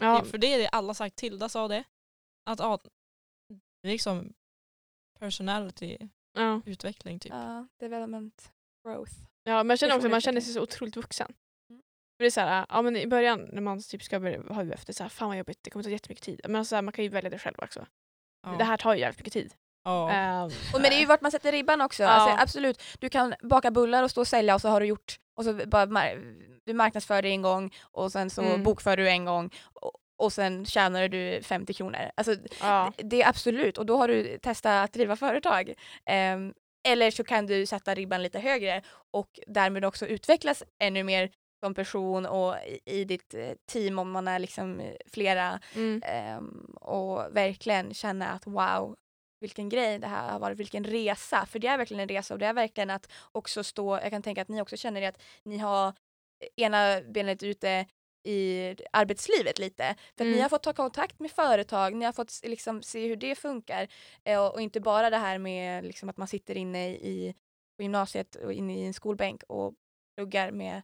Ja, 0.00 0.20
Det- 0.20 0.30
För 0.30 0.38
det 0.38 0.46
är 0.54 0.58
det 0.58 0.68
alla 0.68 0.94
sagt, 0.94 1.16
Tilda 1.16 1.48
sa 1.48 1.68
det. 1.68 1.84
Att 2.50 2.60
det 3.88 3.92
är 3.92 3.94
liksom 3.94 4.32
personality 5.20 5.98
ja. 6.32 6.60
utveckling 6.66 7.18
typ. 7.18 7.32
Ja, 7.32 7.66
development, 7.80 8.52
growth. 8.86 9.12
ja, 9.44 9.62
men 9.62 9.68
jag 9.70 9.78
känner 9.78 9.94
också 9.94 10.06
att 10.06 10.10
man 10.10 10.20
känner 10.20 10.40
sig 10.40 10.52
så 10.52 10.62
otroligt 10.62 10.96
vuxen. 10.96 11.32
Mm. 11.70 11.82
För 12.16 12.24
det 12.24 12.26
är 12.26 12.30
så 12.30 12.40
här, 12.40 12.66
ja, 12.68 12.82
men 12.82 12.96
I 12.96 13.06
början 13.06 13.48
när 13.52 13.60
man 13.62 13.82
typ 13.82 14.02
ska 14.02 14.20
börja 14.20 14.42
ha 14.54 14.62
UF, 14.64 14.84
det 14.84 14.90
är 14.90 14.94
så 14.94 15.02
här, 15.02 15.10
fan 15.10 15.28
vad 15.28 15.38
jobbigt, 15.38 15.58
det 15.62 15.70
kommer 15.70 15.82
ta 15.82 15.90
jättemycket 15.90 16.24
tid. 16.24 16.40
Men 16.48 16.64
så 16.64 16.74
här, 16.74 16.82
man 16.82 16.92
kan 16.92 17.04
ju 17.04 17.10
välja 17.10 17.30
det 17.30 17.38
själv 17.38 17.56
också. 17.58 17.86
Ja. 18.42 18.50
Det 18.58 18.64
här 18.64 18.76
tar 18.76 18.94
ju 18.94 19.00
jävligt 19.00 19.18
mycket 19.18 19.32
tid. 19.32 19.54
ja. 19.84 20.10
Ehm, 20.10 20.44
Och 20.74 20.80
men 20.80 20.82
det 20.82 20.94
är 20.96 21.00
ju 21.00 21.06
vart 21.06 21.20
man 21.20 21.30
sätter 21.30 21.52
ribban 21.52 21.80
också. 21.80 22.02
Ja. 22.02 22.08
Alltså, 22.08 22.42
absolut, 22.42 22.82
du 22.98 23.08
kan 23.08 23.34
baka 23.42 23.70
bullar 23.70 24.02
och 24.02 24.10
stå 24.10 24.20
och 24.20 24.28
sälja 24.28 24.54
och 24.54 24.60
så 24.60 24.68
har 24.68 24.80
du 24.80 24.86
gjort, 24.86 25.20
och 25.36 25.44
så 25.44 25.52
bara 25.66 25.86
du 26.64 26.72
marknadsför 26.74 27.22
det 27.22 27.28
en 27.28 27.42
gång 27.42 27.74
och 27.80 28.12
sen 28.12 28.30
så 28.30 28.42
Mm. 28.42 28.62
bokför 28.62 28.96
du 28.96 29.08
en 29.08 29.24
gång 29.24 29.50
och, 29.72 29.92
och 30.18 30.32
sen 30.32 30.64
tjänar 30.64 31.08
du 31.08 31.42
50 31.42 31.74
kronor. 31.74 32.10
Alltså, 32.14 32.36
ja. 32.60 32.92
det, 32.96 33.02
det 33.02 33.22
är 33.22 33.28
absolut, 33.28 33.78
och 33.78 33.86
då 33.86 33.96
har 33.96 34.08
du 34.08 34.38
testat 34.38 34.84
att 34.84 34.92
driva 34.92 35.16
företag. 35.16 35.74
Ehm, 36.06 36.54
eller 36.88 37.10
så 37.10 37.24
kan 37.24 37.46
du 37.46 37.66
sätta 37.66 37.94
ribban 37.94 38.22
lite 38.22 38.38
högre 38.38 38.82
och 39.12 39.40
därmed 39.46 39.84
också 39.84 40.06
utvecklas 40.06 40.62
ännu 40.82 41.02
mer 41.04 41.30
som 41.64 41.74
person 41.74 42.26
och 42.26 42.54
i, 42.66 42.80
i 42.84 43.04
ditt 43.04 43.34
eh, 43.34 43.50
team 43.72 43.98
om 43.98 44.10
man 44.10 44.28
är 44.28 44.38
liksom 44.38 44.80
eh, 44.80 44.94
flera 45.12 45.60
Mm. 45.74 46.02
Ehm, 46.04 46.76
och 46.80 47.36
verkligen 47.36 47.94
känna 47.94 48.28
att 48.28 48.46
wow, 48.46 48.96
vilken 49.40 49.68
grej 49.68 49.98
det 49.98 50.06
här 50.06 50.32
har 50.32 50.38
varit, 50.38 50.58
vilken 50.58 50.84
resa. 50.84 51.46
För 51.46 51.58
det 51.58 51.68
är 51.68 51.78
verkligen 51.78 52.00
en 52.00 52.08
resa 52.08 52.34
och 52.34 52.40
det 52.40 52.46
är 52.46 52.52
verkligen 52.52 52.90
att 52.90 53.12
också 53.32 53.64
stå, 53.64 53.94
jag 53.94 54.10
kan 54.10 54.22
tänka 54.22 54.42
att 54.42 54.48
ni 54.48 54.62
också 54.62 54.76
känner 54.76 55.00
det 55.00 55.06
att 55.06 55.22
ni 55.42 55.58
har 55.58 55.94
ena 56.56 57.00
benet 57.00 57.42
ute 57.42 57.86
i 58.28 58.76
arbetslivet 58.92 59.58
lite. 59.58 59.94
För 60.16 60.24
att 60.24 60.26
ni 60.26 60.32
Mm. 60.32 60.42
har 60.42 60.48
fått 60.48 60.62
ta 60.62 60.72
kontakt 60.72 61.18
med 61.20 61.30
företag, 61.30 61.94
ni 61.94 62.04
har 62.04 62.12
fått 62.12 62.40
liksom 62.44 62.82
se 62.82 63.08
hur 63.08 63.16
det 63.16 63.34
funkar. 63.34 63.88
Eh, 64.24 64.40
och, 64.44 64.54
och 64.54 64.60
inte 64.60 64.80
bara 64.80 65.10
det 65.10 65.16
här 65.16 65.38
med 65.38 65.84
liksom 65.84 66.08
att 66.08 66.16
man 66.16 66.28
sitter 66.28 66.56
inne 66.56 66.88
i 66.88 67.34
på 67.76 67.82
gymnasiet 67.82 68.34
och 68.34 68.52
inne 68.52 68.78
i 68.78 68.86
en 68.86 68.94
skolbänk 68.94 69.42
och 69.48 69.74
pluggar 70.16 70.50
med 70.50 70.82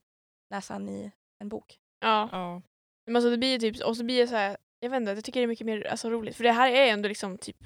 näsan 0.51 0.89
i 0.89 1.11
en 1.41 1.49
bok. 1.49 1.79
ja. 2.01 2.29
ja. 2.33 2.63
Men 3.07 3.17
alltså 3.17 3.31
det 3.31 3.39
blir 3.39 3.59
typ, 3.59 3.83
och 3.85 3.97
så 3.97 4.05
blir 4.05 4.21
det 4.21 4.27
så 4.29 4.35
här, 4.37 4.57
jag 4.81 4.91
vet 4.91 4.97
inte, 4.97 5.13
jag 5.13 5.25
tycker 5.25 5.41
det 5.41 5.45
är 5.45 5.49
mycket 5.49 5.67
mer 5.67 5.87
alltså, 5.87 6.11
roligt. 6.11 6.37
För 6.37 6.45
det 6.45 6.53
här 6.53 6.71
är 6.73 6.87
ändå 6.93 7.09
liksom 7.09 7.39
typ 7.39 7.57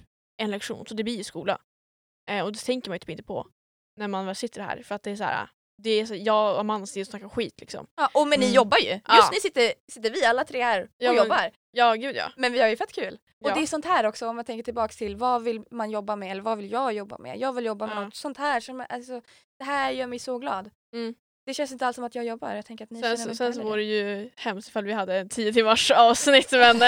en 0.42 0.50
lektion, 0.50 0.86
så 0.86 0.94
det 0.94 1.04
blir 1.04 1.16
ju 1.16 1.24
skola. 1.24 1.60
Eh, 2.30 2.44
och 2.44 2.52
det 2.52 2.58
tänker 2.58 2.90
man 2.90 2.94
ju 2.94 2.98
typ 2.98 3.08
inte 3.10 3.22
på 3.22 3.46
när 3.96 4.08
man 4.08 4.26
väl 4.26 4.34
sitter 4.36 4.62
här. 4.62 4.82
För 4.82 4.94
att 4.94 5.02
det 5.02 5.10
är 5.10 5.16
så 5.16 5.24
här, 5.24 5.48
det 5.82 5.90
är 5.90 6.06
så, 6.06 6.14
jag 6.14 6.54
och 6.54 6.60
Amanda 6.60 6.86
sitter 6.86 7.00
och 7.00 7.06
snackar 7.06 7.28
skit 7.28 7.54
liksom. 7.60 7.86
Ja, 7.96 8.10
och 8.14 8.28
men 8.28 8.40
ni 8.40 8.46
Mm. 8.46 8.54
jobbar 8.56 8.78
ju. 8.78 8.90
Just 8.90 9.02
Ja. 9.08 9.28
nu 9.32 9.40
sitter, 9.40 9.72
sitter 9.92 10.10
vi 10.10 10.24
alla 10.24 10.44
tre 10.44 10.62
här 10.62 10.82
och 10.82 10.88
Ja, 10.98 11.08
men- 11.12 11.16
jobbar. 11.22 11.50
Ja, 11.72 11.94
gud 11.94 12.16
ja. 12.16 12.30
Men 12.36 12.52
vi 12.52 12.60
har 12.60 12.68
ju 12.68 12.76
fett 12.76 12.92
kul. 12.92 13.18
Och 13.44 13.50
Ja. 13.50 13.54
det 13.54 13.60
är 13.62 13.66
sånt 13.66 13.84
här 13.84 14.06
också 14.06 14.28
om 14.28 14.36
man 14.36 14.44
tänker 14.44 14.62
tillbaks 14.62 14.96
till 14.96 15.16
vad 15.16 15.42
vill 15.42 15.62
man 15.70 15.90
jobba 15.90 16.16
med 16.16 16.30
eller 16.30 16.42
vad 16.42 16.58
vill 16.58 16.70
jag 16.72 16.92
jobba 16.92 17.18
med? 17.18 17.38
Jag 17.38 17.52
vill 17.52 17.64
jobba 17.64 17.86
med 17.86 17.96
Ja. 17.96 18.00
något 18.04 18.14
sånt 18.16 18.38
här. 18.38 18.60
Som, 18.60 18.84
alltså, 18.88 19.20
det 19.58 19.64
här 19.64 19.90
gör 19.90 20.06
mig 20.06 20.18
så 20.18 20.38
glad. 20.38 20.70
Mm. 20.94 21.14
Det 21.46 21.54
känns 21.54 21.72
inte 21.72 21.86
alls 21.86 21.94
som 21.94 22.04
att 22.04 22.14
jag 22.14 22.24
jobbar. 22.24 22.54
Jag 22.54 22.66
tänker 22.66 22.84
att 22.84 22.90
ni 22.90 23.00
Sen, 23.00 23.16
känner 23.16 23.34
sen 23.34 23.54
så 23.54 23.62
vore 23.62 23.76
det. 23.76 23.82
ju 23.82 24.30
hemskt 24.36 24.68
ifall 24.68 24.84
vi 24.84 24.92
hade 24.92 25.14
en 25.16 25.28
tio 25.28 25.52
timmars 25.52 25.90
avsnitt 25.96 26.52
men... 26.52 26.80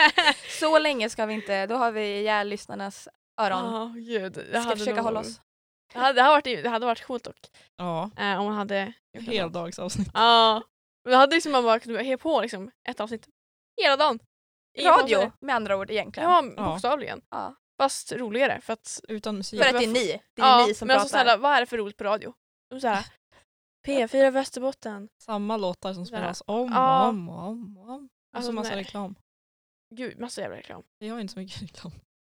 Så 0.60 0.78
länge 0.78 1.10
ska 1.10 1.26
vi 1.26 1.34
inte, 1.34 1.66
då 1.66 1.74
har 1.74 1.92
vi 1.92 2.18
ihjäl 2.18 2.48
lyssnarnas 2.48 3.08
öron. 3.40 3.72
Ja, 3.74 3.92
gud. 3.96 4.32
Det 4.32 4.42
vi 4.42 4.48
ska 4.50 4.58
hade 4.58 4.76
försöka 4.76 4.96
nog- 4.96 5.04
hålla 5.04 5.20
oss. 5.20 5.40
Det 5.92 5.98
hade, 5.98 6.12
det 6.12 6.22
hade, 6.22 6.32
varit, 6.34 6.44
det 6.62 6.68
hade 6.68 6.86
varit 6.86 7.04
coolt 7.06 7.24
dock. 7.24 7.50
ja. 7.76 8.10
Eh, 8.16 8.38
om 8.40 8.44
man 8.46 8.54
hade... 8.54 8.92
Heldagsavsnitt. 9.18 10.08
Ja. 10.14 10.62
Men 11.04 11.12
då 11.12 11.18
hade 11.18 11.34
liksom 11.36 11.52
man 11.52 11.64
bara 11.64 11.80
kunnat 11.80 12.06
he 12.06 12.16
på 12.16 12.40
liksom, 12.40 12.70
ett 12.88 13.00
avsnitt 13.00 13.28
hela 13.82 13.96
dagen. 13.96 14.18
Inga 14.78 14.90
Radio 14.90 15.16
pauser. 15.16 15.32
med 15.40 15.54
andra 15.56 15.76
ord 15.76 15.90
egentligen. 15.90 16.30
Ja, 16.30 16.42
bokstavligen. 16.72 17.22
Ja. 17.30 17.54
Fast 17.80 18.12
roligare 18.12 18.60
för 18.60 18.72
att... 18.72 19.00
Utan 19.08 19.36
musik. 19.36 19.62
För 19.62 19.68
att 19.68 19.78
det 19.78 19.84
är 19.84 19.92
ni. 19.92 20.20
Det 20.36 20.42
är 20.42 20.46
ja, 20.46 20.64
ni 20.66 20.74
som 20.74 20.86
men 20.86 20.94
pratar. 20.94 21.00
alltså, 21.02 21.18
såhär, 21.18 21.38
vad 21.38 21.52
är 21.52 21.60
det 21.60 21.66
för 21.66 21.78
roligt 21.78 21.96
på 21.96 22.04
radio? 22.04 22.34
Såhär, 22.80 23.06
P4 23.86 24.30
Västerbotten. 24.30 25.08
Samma 25.22 25.56
låtar 25.56 25.94
som 25.94 26.06
spelas 26.06 26.42
om 26.46 26.60
och 26.62 26.70
Ja. 26.76 27.08
om 27.08 27.28
och 27.28 27.48
om. 27.48 27.76
Och 27.78 27.88
om. 27.90 28.04
Och 28.04 28.36
Alltså, 28.36 28.48
så 28.48 28.52
massa 28.54 28.70
nej. 28.74 28.78
reklam. 28.78 29.14
gud 29.94 30.18
massa 30.18 30.40
jävla 30.40 30.56
reklam. 30.56 30.82
Vi 30.98 31.08
har 31.08 31.20
inte 31.20 31.32
så 31.32 31.38
mycket 31.38 31.62
reklam. 31.62 31.92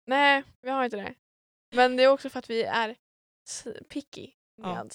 Nej, 0.06 0.42
vi 0.62 0.70
har 0.70 0.84
inte 0.84 0.96
det. 0.96 1.14
Men 1.74 1.96
det 1.96 2.02
är 2.02 2.08
också 2.08 2.30
för 2.30 2.38
att 2.38 2.50
vi 2.50 2.62
är 2.62 2.96
picky 3.88 4.30
Ja. 4.56 4.74
med. 4.74 4.94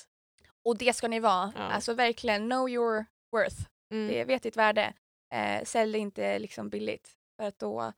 Och 0.66 0.78
det 0.78 0.94
ska 0.94 1.08
ni 1.08 1.20
vara. 1.20 1.54
Ja. 1.56 1.62
Alltså 1.62 1.94
verkligen 1.94 2.50
know 2.50 2.70
your 2.70 3.06
worth. 3.32 3.58
Mm. 3.94 4.08
Det 4.08 4.26
vet 4.26 4.44
ditt 4.44 4.58
värde. 4.58 4.94
Eh, 5.34 5.64
sälj 5.64 5.92
det 5.94 6.00
inte 6.00 6.40
liksom 6.40 6.70
billigt. 6.70 7.18
För 7.40 7.48
att 7.48 7.60
då 7.60 7.94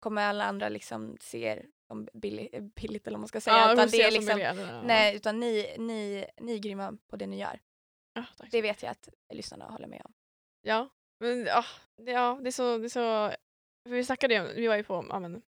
kommer 0.00 0.22
alla 0.22 0.44
andra 0.44 0.68
liksom 0.68 1.16
se 1.20 1.38
er 1.42 1.66
som 1.86 2.08
billig, 2.12 2.72
billigt 2.74 3.06
eller 3.06 3.16
vad 3.16 3.20
man 3.20 3.28
ska 3.28 3.40
säga. 3.40 3.56
Ja, 3.56 3.72
utan 3.72 3.88
det 3.88 4.02
är 4.02 4.10
som 4.10 4.38
liksom, 4.38 4.80
nej, 4.86 5.16
utan 5.16 5.40
ni, 5.40 5.74
ni, 5.78 6.26
ni 6.40 6.54
är 6.54 6.58
grymma 6.58 6.98
på 7.06 7.16
det 7.16 7.26
ni 7.26 7.40
gör. 7.40 7.60
Ja. 8.14 8.24
Det 8.50 8.62
vet 8.62 8.82
jag 8.82 8.90
att 8.90 9.08
lyssnarna 9.32 9.70
håller 9.70 9.86
med 9.86 10.02
om. 10.04 10.12
Ja, 10.62 10.88
men 11.20 11.44
ja, 11.44 11.64
det, 11.96 12.10
ja, 12.10 12.38
det 12.42 12.48
är 12.48 12.52
så, 12.52 12.78
det 12.78 12.86
är 12.86 12.88
så 12.88 13.36
vi 13.84 14.04
snackade 14.04 14.34
ju 14.34 14.40
om, 14.40 14.46
vi 14.54 14.66
var 14.66 14.76
ju 14.76 14.84
på 14.84 15.06
ja, 15.08 15.20
men, 15.20 15.42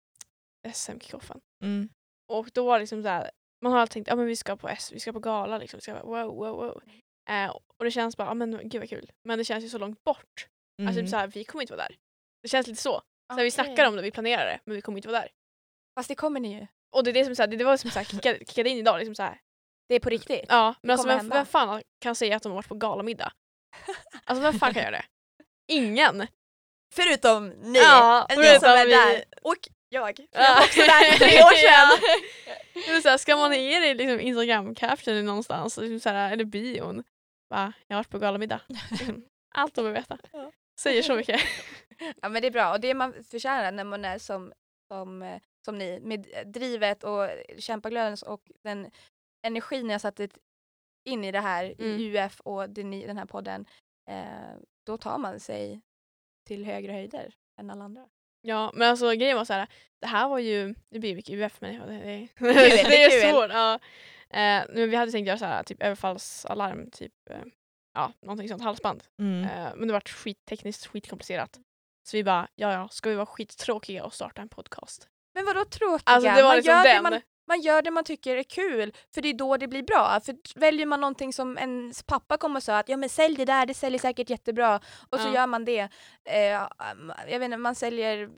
SM-kickoffen 0.74 1.42
Mm. 1.64 1.90
och 2.28 2.50
då 2.54 2.66
var 2.66 2.74
det 2.74 2.80
liksom 2.84 3.04
så 3.04 3.10
här, 3.10 3.32
man 3.62 3.72
har 3.74 3.80
alltid 3.80 3.94
tänkt 3.94 4.08
ja 4.08 4.16
men 4.16 4.26
vi 4.26 4.36
ska 4.36 4.56
på 4.56 4.70
S, 4.70 4.92
vi 4.94 5.00
ska 5.00 5.14
på 5.14 5.20
gala 5.20 5.58
liksom, 5.58 5.78
vi 5.78 5.82
ska 5.82 5.94
bara, 5.94 6.04
wow 6.04 6.36
wow 6.36 6.56
wow. 6.58 6.82
Eh, 7.30 7.50
och 7.78 7.86
det 7.86 7.92
känns 7.92 8.18
bara, 8.18 8.28
ja 8.28 8.34
men 8.34 8.70
gud 8.70 8.82
vad 8.82 8.90
kul, 8.90 9.12
men 9.28 9.38
det 9.38 9.46
känns 9.46 9.64
ju 9.66 9.70
så 9.70 9.78
långt 9.78 10.04
bort. 10.04 10.48
Alltså 10.82 10.92
Mm. 10.92 10.96
typ 10.96 11.10
så 11.10 11.18
här, 11.18 11.28
vi 11.28 11.44
kommer 11.44 11.62
inte 11.64 11.74
vara 11.76 11.88
där. 11.88 11.96
Det 12.44 12.48
känns 12.50 12.68
lite 12.68 12.82
så. 12.82 13.02
så 13.32 13.38
här, 13.38 13.44
vi 13.44 13.52
snackar 13.52 13.88
om 13.88 13.96
det, 13.96 14.02
vi 14.02 14.12
planerar 14.12 14.46
det, 14.46 14.60
men 14.66 14.76
vi 14.76 14.82
kommer 14.82 14.98
inte 14.98 15.08
vara 15.08 15.22
där. 15.22 15.30
Fast 16.00 16.10
det 16.10 16.16
kommer 16.16 16.40
ni 16.40 16.54
ju. 16.60 16.68
Och 16.96 17.04
det 17.04 17.12
är 17.12 17.14
det 17.14 17.26
som 17.26 17.36
så 17.36 17.42
här, 17.42 17.48
det, 17.48 17.58
det 17.58 17.64
var 17.64 17.78
som 17.78 17.92
så 17.92 18.00
här, 18.00 18.06
kickade, 18.06 18.38
kickade 18.40 18.70
in 18.70 18.78
idag, 18.78 18.98
liksom 19.00 19.16
så 19.16 19.24
här. 19.24 19.40
Det 19.90 19.96
är 19.96 20.00
på 20.00 20.10
riktigt. 20.10 20.46
Ja, 20.50 20.76
men 20.82 20.92
alltså 20.92 21.08
vem, 21.08 21.30
vem 21.30 21.46
fan 21.46 21.82
kan 22.00 22.16
säga 22.16 22.36
att 22.36 22.44
de 22.44 22.50
har 22.50 22.56
varit 22.56 22.68
på 22.68 22.76
galamiddag? 22.76 23.32
Alltså 24.24 24.42
vem 24.44 24.54
fan 24.54 24.74
kan 24.74 24.84
göra 24.84 24.92
det? 24.92 25.06
Ingen! 25.74 26.28
Förutom 26.96 27.50
ni. 27.50 27.80
Ja, 27.80 28.26
ni 28.30 28.36
förutom 28.36 28.60
som 28.60 28.70
är 28.70 28.86
vi. 28.86 28.92
där. 28.92 29.24
Och 29.42 29.70
jag. 29.92 30.20
Jag 30.20 30.28
Ja. 30.32 30.54
var 30.56 30.62
också 30.64 30.80
där 30.80 31.12
för 31.12 31.18
tre 31.26 31.44
år 31.44 31.56
sedan. 31.56 32.18
Ja. 32.48 32.54
Det 32.74 32.92
är 32.92 33.02
så 33.02 33.10
här, 33.10 33.18
ska 33.18 33.36
man 33.36 33.64
ge 33.64 33.80
det 33.80 33.94
liksom 33.94 34.20
Instagram-caption 34.20 35.22
någonstans, 35.24 35.78
liksom 35.78 36.00
så 36.00 36.10
här, 36.10 36.32
eller 36.34 36.46
bion, 36.46 37.04
bara, 37.50 37.74
jag 37.88 37.96
har 37.96 38.00
varit 38.00 38.10
på 38.10 38.20
galamiddag. 38.20 38.62
Liksom, 38.92 39.26
Allt 39.56 39.76
de 39.76 39.86
vill 39.86 39.94
veta. 39.94 40.18
Ja. 40.32 40.52
Säger 40.80 41.02
så 41.04 41.16
mycket. 41.16 41.42
Ja 42.22 42.30
men 42.30 42.42
det 42.42 42.48
är 42.48 42.52
bra 42.52 42.72
och 42.74 42.80
det 42.80 42.94
man 42.94 43.24
förtjänar 43.24 43.72
när 43.72 43.84
man 43.84 44.06
är 44.06 44.18
som, 44.20 44.54
som, 44.92 45.40
som 45.66 45.78
ni 45.78 46.00
med 46.00 46.28
drivet 46.46 47.04
och 47.04 47.30
kämpaglöden 47.58 48.18
och 48.26 48.42
den 48.64 48.92
energin 49.48 49.90
jag 49.90 50.02
satte 50.02 50.28
in 51.10 51.24
i 51.24 51.32
det 51.32 51.40
här 51.40 51.64
Mm. 51.80 52.00
i 52.00 52.04
UF 52.18 52.40
och 52.40 52.78
ni- 52.78 53.08
den 53.08 53.18
här 53.18 53.26
podden 53.26 53.66
eh, 54.10 54.56
då 54.86 54.98
tar 54.98 55.18
man 55.18 55.40
sig 55.40 55.82
till 56.48 56.66
högre 56.66 56.92
höjder 56.92 57.34
än 57.60 57.70
alla 57.70 57.84
andra. 57.86 58.08
Ja, 58.42 58.72
men 58.74 58.90
alltså 58.90 59.12
grejen 59.12 59.38
var 59.38 59.46
så 59.46 59.54
här, 59.54 59.68
det 60.02 60.08
här 60.08 60.30
var 60.30 60.40
ju, 60.40 60.76
det 60.90 61.00
blir 61.00 61.16
mycket 61.16 61.36
UF 61.36 61.62
men 61.62 61.80
det, 61.80 61.94
det, 61.94 62.28
väldigt 62.36 62.86
det 62.86 63.04
är 63.04 63.32
svårt. 63.32 63.52
Ja. 63.52 63.74
Eh, 64.30 64.64
men 64.70 64.90
vi 64.90 64.96
hade 64.96 65.12
tänkt 65.12 65.28
göra 65.28 65.38
så 65.38 65.46
här, 65.46 65.64
typ 65.64 65.84
överfallsalarm, 65.84 66.92
typ 66.92 67.14
eh, 67.30 67.42
ja, 67.94 68.14
någonting 68.22 68.50
sånt, 68.50 68.64
halsband. 68.64 69.04
Mm. 69.20 69.44
Eh, 69.44 69.76
men 69.76 69.88
det 69.88 69.94
var 69.94 70.02
skittekniskt, 70.02 70.86
skitkomplicerat. 70.86 71.60
Så 72.04 72.18
vi 72.18 72.24
bara, 72.24 72.48
ja 72.56 72.74
ja, 72.74 72.88
ska 72.90 73.10
vi 73.10 73.16
vara 73.16 73.26
skittråkiga 73.26 74.04
och 74.04 74.14
starta 74.14 74.42
en 74.42 74.50
podcast? 74.50 75.08
Men 75.34 75.46
vadå 75.46 75.66
tråkiga? 75.66 76.02
Alltså 76.06 76.32
det 76.32 76.44
var 76.44 76.56
liksom 76.56 76.74
gör 76.74 76.84
det 76.84 76.94
den. 76.94 77.04
man, 77.04 77.22
man 77.52 77.62
gör 77.62 77.82
det 77.82 77.92
man 77.92 78.04
tycker 78.04 78.36
är 78.38 78.44
kul 78.44 78.94
för 79.14 79.22
det 79.22 79.30
är 79.30 79.34
då 79.34 79.58
det 79.58 79.68
blir 79.68 79.84
bra. 79.84 80.20
För 80.24 80.36
väljer 80.60 80.86
man 80.86 81.02
någonting 81.02 81.34
som 81.34 81.58
ens 81.58 82.04
pappa 82.04 82.38
kommer 82.38 82.56
och 82.60 82.64
sa 82.64 82.78
att 82.80 82.90
ja 82.90 82.98
men 82.98 83.10
sälj 83.10 83.36
det 83.36 83.46
där, 83.46 83.66
det 83.66 83.74
säljer 83.74 84.00
säkert 84.00 84.30
jättebra 84.30 84.80
och 85.10 85.20
så 85.20 85.28
Ja. 85.28 85.34
gör 85.34 85.48
man 85.48 85.66
det. 85.66 85.90
Eh, 86.26 86.68
jag 87.28 87.40
vet 87.40 87.42
inte, 87.42 87.58
man 87.58 87.76
säljer 87.76 88.30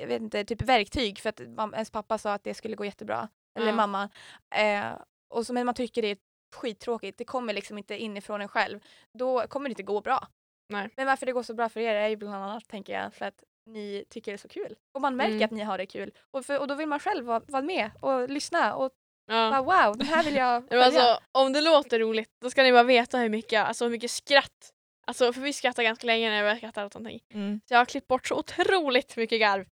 jag 0.00 0.06
vet 0.06 0.20
inte, 0.22 0.44
typ 0.44 0.62
verktyg 0.62 1.18
för 1.18 1.28
att 1.28 1.40
man, 1.56 1.72
ens 1.74 1.90
pappa 1.90 2.18
sa 2.18 2.32
att 2.32 2.44
det 2.44 2.54
skulle 2.54 2.76
gå 2.76 2.84
jättebra. 2.84 3.28
Eller 3.58 3.66
Ja. 3.68 3.72
mamma. 3.74 4.08
Eh, 4.54 4.92
och 5.34 5.46
så, 5.46 5.52
men 5.52 5.66
man 5.66 5.74
tycker 5.74 6.02
det 6.02 6.08
är 6.08 6.16
skittråkigt, 6.56 7.18
det 7.18 7.24
kommer 7.24 7.52
liksom 7.52 7.78
inte 7.78 7.96
inifrån 7.98 8.40
en 8.40 8.48
själv. 8.48 8.80
Då 9.18 9.46
kommer 9.48 9.68
det 9.68 9.72
inte 9.72 9.82
gå 9.82 10.00
bra. 10.00 10.26
Nej. 10.68 10.88
Men 10.96 11.06
varför 11.06 11.26
det 11.26 11.32
går 11.32 11.42
så 11.42 11.54
bra 11.54 11.68
för 11.68 11.80
er 11.80 11.94
är 11.94 12.08
ju 12.08 12.16
bland 12.16 12.34
annat, 12.34 12.68
tänker 12.68 12.92
jag, 12.92 13.14
för 13.14 13.24
att 13.26 13.44
ni 13.66 14.04
tycker 14.10 14.32
det 14.32 14.36
är 14.36 14.38
så 14.38 14.48
kul. 14.48 14.76
Och 14.94 15.00
man 15.00 15.16
märker 15.16 15.32
Mm. 15.34 15.44
att 15.44 15.50
ni 15.50 15.62
har 15.62 15.78
det 15.78 15.86
kul. 15.86 16.10
Och, 16.30 16.44
för, 16.46 16.58
och 16.58 16.66
då 16.68 16.74
vill 16.74 16.88
man 16.88 17.00
själv 17.00 17.24
vara, 17.24 17.40
vara 17.46 17.62
med 17.62 17.90
och 18.00 18.28
lyssna 18.30 18.74
och 18.74 18.92
Ja. 19.26 19.50
bara 19.50 19.62
wow, 19.86 19.98
den 19.98 20.06
här 20.06 20.22
vill 20.24 20.34
jag 20.36 20.68
följa. 20.68 20.84
alltså, 20.84 21.18
om 21.32 21.52
det 21.52 21.60
låter 21.60 21.98
roligt 21.98 22.28
då 22.40 22.50
ska 22.50 22.62
ni 22.62 22.72
bara 22.72 22.82
veta 22.82 23.18
hur 23.18 23.28
mycket, 23.28 23.64
alltså, 23.66 23.84
hur 23.84 23.90
mycket 23.90 24.10
skratt. 24.10 24.70
Alltså, 25.06 25.32
för 25.32 25.40
vi 25.40 25.52
skrattar 25.52 25.82
ganska 25.82 26.06
länge 26.06 26.30
när 26.30 26.52
vi 26.54 26.58
skrattar 26.58 26.84
åt 26.86 26.94
någonting. 26.94 27.20
Mm. 27.34 27.60
Så 27.68 27.74
jag 27.74 27.78
har 27.78 27.84
klippt 27.84 28.06
bort 28.08 28.26
så 28.26 28.34
otroligt 28.38 29.16
mycket 29.16 29.40
garv. 29.40 29.66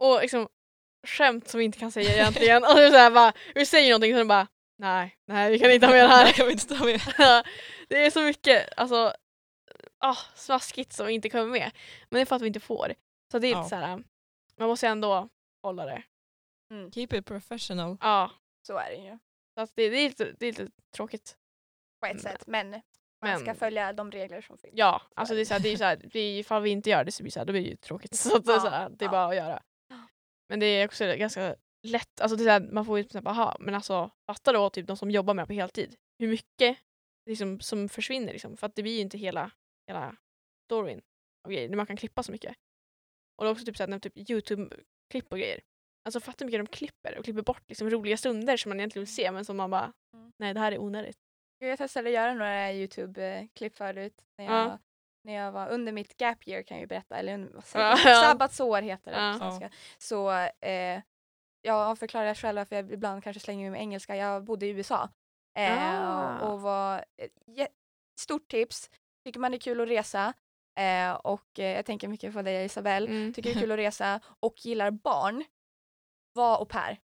Och 0.00 0.20
liksom 0.22 0.48
skämt 1.06 1.48
som 1.48 1.58
vi 1.58 1.64
inte 1.64 1.78
kan 1.78 1.92
säga 1.92 2.12
egentligen. 2.14 2.64
Och 2.64 2.70
så 2.70 2.96
här 2.96 3.10
bara, 3.10 3.32
vi 3.54 3.66
säger 3.66 3.90
någonting 3.90 4.14
och 4.14 4.18
sen 4.20 4.28
bara 4.28 4.46
nej, 4.78 5.16
nej 5.26 5.50
vi 5.50 5.58
kan 5.58 5.70
inte 5.70 5.86
ha 5.86 5.92
med 5.92 6.04
det 6.04 6.08
här. 6.08 6.32
kan 6.32 6.46
vi 6.46 6.52
inte 6.52 6.66
ta 6.78 6.84
med. 6.84 7.00
det 7.88 8.06
är 8.06 8.10
så 8.10 8.20
mycket 8.20 8.68
alltså, 8.76 9.12
ah, 9.98 10.16
smaskigt 10.34 10.92
som 10.92 11.08
inte 11.08 11.30
kommer 11.30 11.46
med. 11.46 11.70
Men 12.10 12.18
det 12.18 12.20
är 12.20 12.26
för 12.26 12.36
att 12.36 12.42
vi 12.42 12.46
inte 12.46 12.60
får. 12.60 12.94
Så 13.34 13.38
det 13.38 13.46
är 13.46 13.52
Ja. 13.52 13.58
lite 13.58 13.68
så 13.68 13.76
här, 13.76 14.04
man 14.56 14.68
måste 14.68 14.86
ändå 14.88 15.28
hålla 15.62 15.84
det. 15.86 16.02
Keep 16.94 17.08
it 17.12 17.26
professional. 17.26 17.96
Ja, 18.00 18.30
Så 18.66 18.78
är 18.78 18.90
det 18.90 18.96
ju 18.96 19.18
så 19.54 19.60
att 19.60 19.72
det, 19.76 19.88
det, 19.88 19.96
är 19.96 20.08
lite, 20.08 20.32
det 20.38 20.46
är 20.46 20.52
lite 20.52 20.68
tråkigt. 20.96 21.36
på 22.00 22.06
ett 22.06 22.20
sätt. 22.22 22.46
Men 22.46 22.70
man 22.70 22.80
Men- 23.20 23.38
ska 23.40 23.54
följa 23.54 23.92
de 23.92 24.10
regler 24.10 24.40
som 24.40 24.58
finns. 24.58 24.74
Ja, 24.76 25.02
alltså 25.16 25.34
det 25.34 25.40
är 25.40 25.44
så 25.44 25.54
här, 25.54 25.60
det 25.60 25.68
är 25.68 25.76
så 25.76 25.84
här, 25.84 26.00
vi, 26.12 26.38
ifall 26.38 26.62
vi 26.62 26.70
inte 26.70 26.90
gör 26.90 27.04
det 27.04 27.12
så 27.12 27.22
blir 27.22 27.30
det, 27.30 27.32
så 27.32 27.40
här, 27.40 27.46
då 27.46 27.52
blir 27.52 27.62
det 27.62 27.68
ju 27.68 27.76
tråkigt. 27.76 28.14
Så 28.16 28.36
att 28.36 28.44
det, 28.44 28.54
är 28.54 28.58
så 28.58 28.68
här, 28.68 28.88
det 28.90 29.04
är 29.04 29.06
Ja. 29.06 29.10
bara 29.10 29.26
att 29.26 29.36
göra. 29.36 29.62
Men 30.48 30.60
det 30.60 30.66
är 30.66 30.84
också 30.86 31.04
ganska 31.16 31.56
lätt, 31.82 32.20
alltså 32.20 32.36
det 32.36 32.42
är 32.42 32.44
så 32.44 32.50
här, 32.50 32.72
man 32.72 32.84
får 32.84 32.98
ju 32.98 33.04
typ 33.04 33.26
aha, 33.26 33.56
men 33.60 33.74
alltså 33.74 34.10
fatta 34.26 34.52
då 34.52 34.70
typ 34.70 34.86
de 34.86 34.96
som 34.96 35.10
jobbar 35.10 35.34
med 35.34 35.42
det 35.42 35.46
på 35.46 35.52
heltid. 35.52 35.96
Hur 36.18 36.28
mycket 36.28 36.78
liksom, 37.26 37.60
som 37.60 37.88
försvinner 37.88 38.32
liksom, 38.32 38.56
för 38.56 38.66
att 38.66 38.74
det 38.76 38.82
blir 38.82 38.94
ju 38.94 39.00
inte 39.00 39.18
hela, 39.18 39.50
hela 39.88 40.16
storyn 40.64 41.02
av 41.44 41.50
grejer, 41.52 41.76
man 41.76 41.86
kan 41.86 41.96
klippa 41.96 42.22
så 42.22 42.32
mycket. 42.32 42.56
Och 43.36 43.44
det 43.44 43.48
är 43.48 43.52
också 43.52 43.64
typ, 43.64 43.76
så 43.76 43.86
här, 43.90 43.98
typ 43.98 44.16
Youtube-klipp 44.30 45.32
och 45.32 45.38
grejer. 45.38 45.60
Alltså 46.04 46.20
fatta 46.20 46.44
hur 46.44 46.46
mycket 46.46 46.66
de 46.66 46.76
klipper 46.76 47.18
och 47.18 47.24
klipper 47.24 47.42
bort 47.42 47.62
liksom, 47.68 47.90
roliga 47.90 48.16
stunder 48.16 48.56
som 48.56 48.68
man 48.70 48.80
egentligen 48.80 49.04
vill 49.04 49.14
se 49.14 49.30
men 49.32 49.44
som 49.44 49.56
man 49.56 49.70
bara, 49.70 49.92
Mm. 50.14 50.32
nej 50.36 50.54
det 50.54 50.60
här 50.60 50.72
är 50.72 50.78
onödigt. 50.78 51.16
Jag 51.58 51.78
testade 51.78 52.08
att 52.08 52.14
göra 52.14 52.34
några 52.34 52.72
Youtube-klipp 52.72 53.76
förut 53.76 54.20
när 54.38 54.44
jag, 54.44 54.54
Ja. 54.54 54.78
när 55.24 55.32
jag 55.34 55.52
var 55.52 55.68
under 55.68 55.92
mitt 55.92 56.20
gap 56.20 56.48
year 56.48 56.62
kan 56.62 56.76
jag 56.76 56.80
ju 56.82 56.86
berätta, 56.86 57.16
eller 57.16 57.34
under- 57.34 57.52
vad 57.52 57.64
säger 57.64 57.86
Ja, 57.90 57.96
sabbatsår 58.22 58.82
heter 58.82 59.10
det 59.10 59.16
Ja. 59.18 59.32
på 59.32 59.38
svenska. 59.38 59.70
Så 59.98 60.30
eh, 60.66 61.02
jag 61.62 61.98
förklarar 61.98 62.34
själv 62.34 62.56
varför 62.58 62.76
jag 62.76 62.92
ibland 62.92 63.24
kanske 63.24 63.40
slänger 63.40 63.62
mig 63.62 63.70
med 63.70 63.80
engelska. 63.80 64.16
Jag 64.16 64.44
bodde 64.44 64.66
i 64.66 64.70
USA 64.70 65.08
eh, 65.58 66.04
Ah. 66.04 66.38
och 66.52 66.60
var 66.60 67.04
ett 67.16 67.32
jä- 67.46 67.68
stort 68.20 68.48
tips. 68.48 68.90
Tycker 69.24 69.40
man 69.40 69.50
det 69.50 69.56
är 69.56 69.60
kul 69.60 69.80
att 69.80 69.88
resa 69.88 70.32
eh, 70.76 71.12
och 71.12 71.58
eh, 71.58 71.76
jag 71.76 71.86
tänker 71.86 72.08
mycket 72.08 72.34
på 72.34 72.42
dig 72.42 72.64
Isabelle. 72.64 73.06
Mm. 73.10 73.32
Tycker 73.32 73.50
det 73.54 73.58
är 73.58 73.60
kul 73.60 73.72
att 73.72 73.78
resa 73.86 74.20
och 74.40 74.54
gillar 74.66 74.90
barn. 74.90 75.44
Var 76.32 76.58
au 76.58 76.64
pair. 76.66 77.00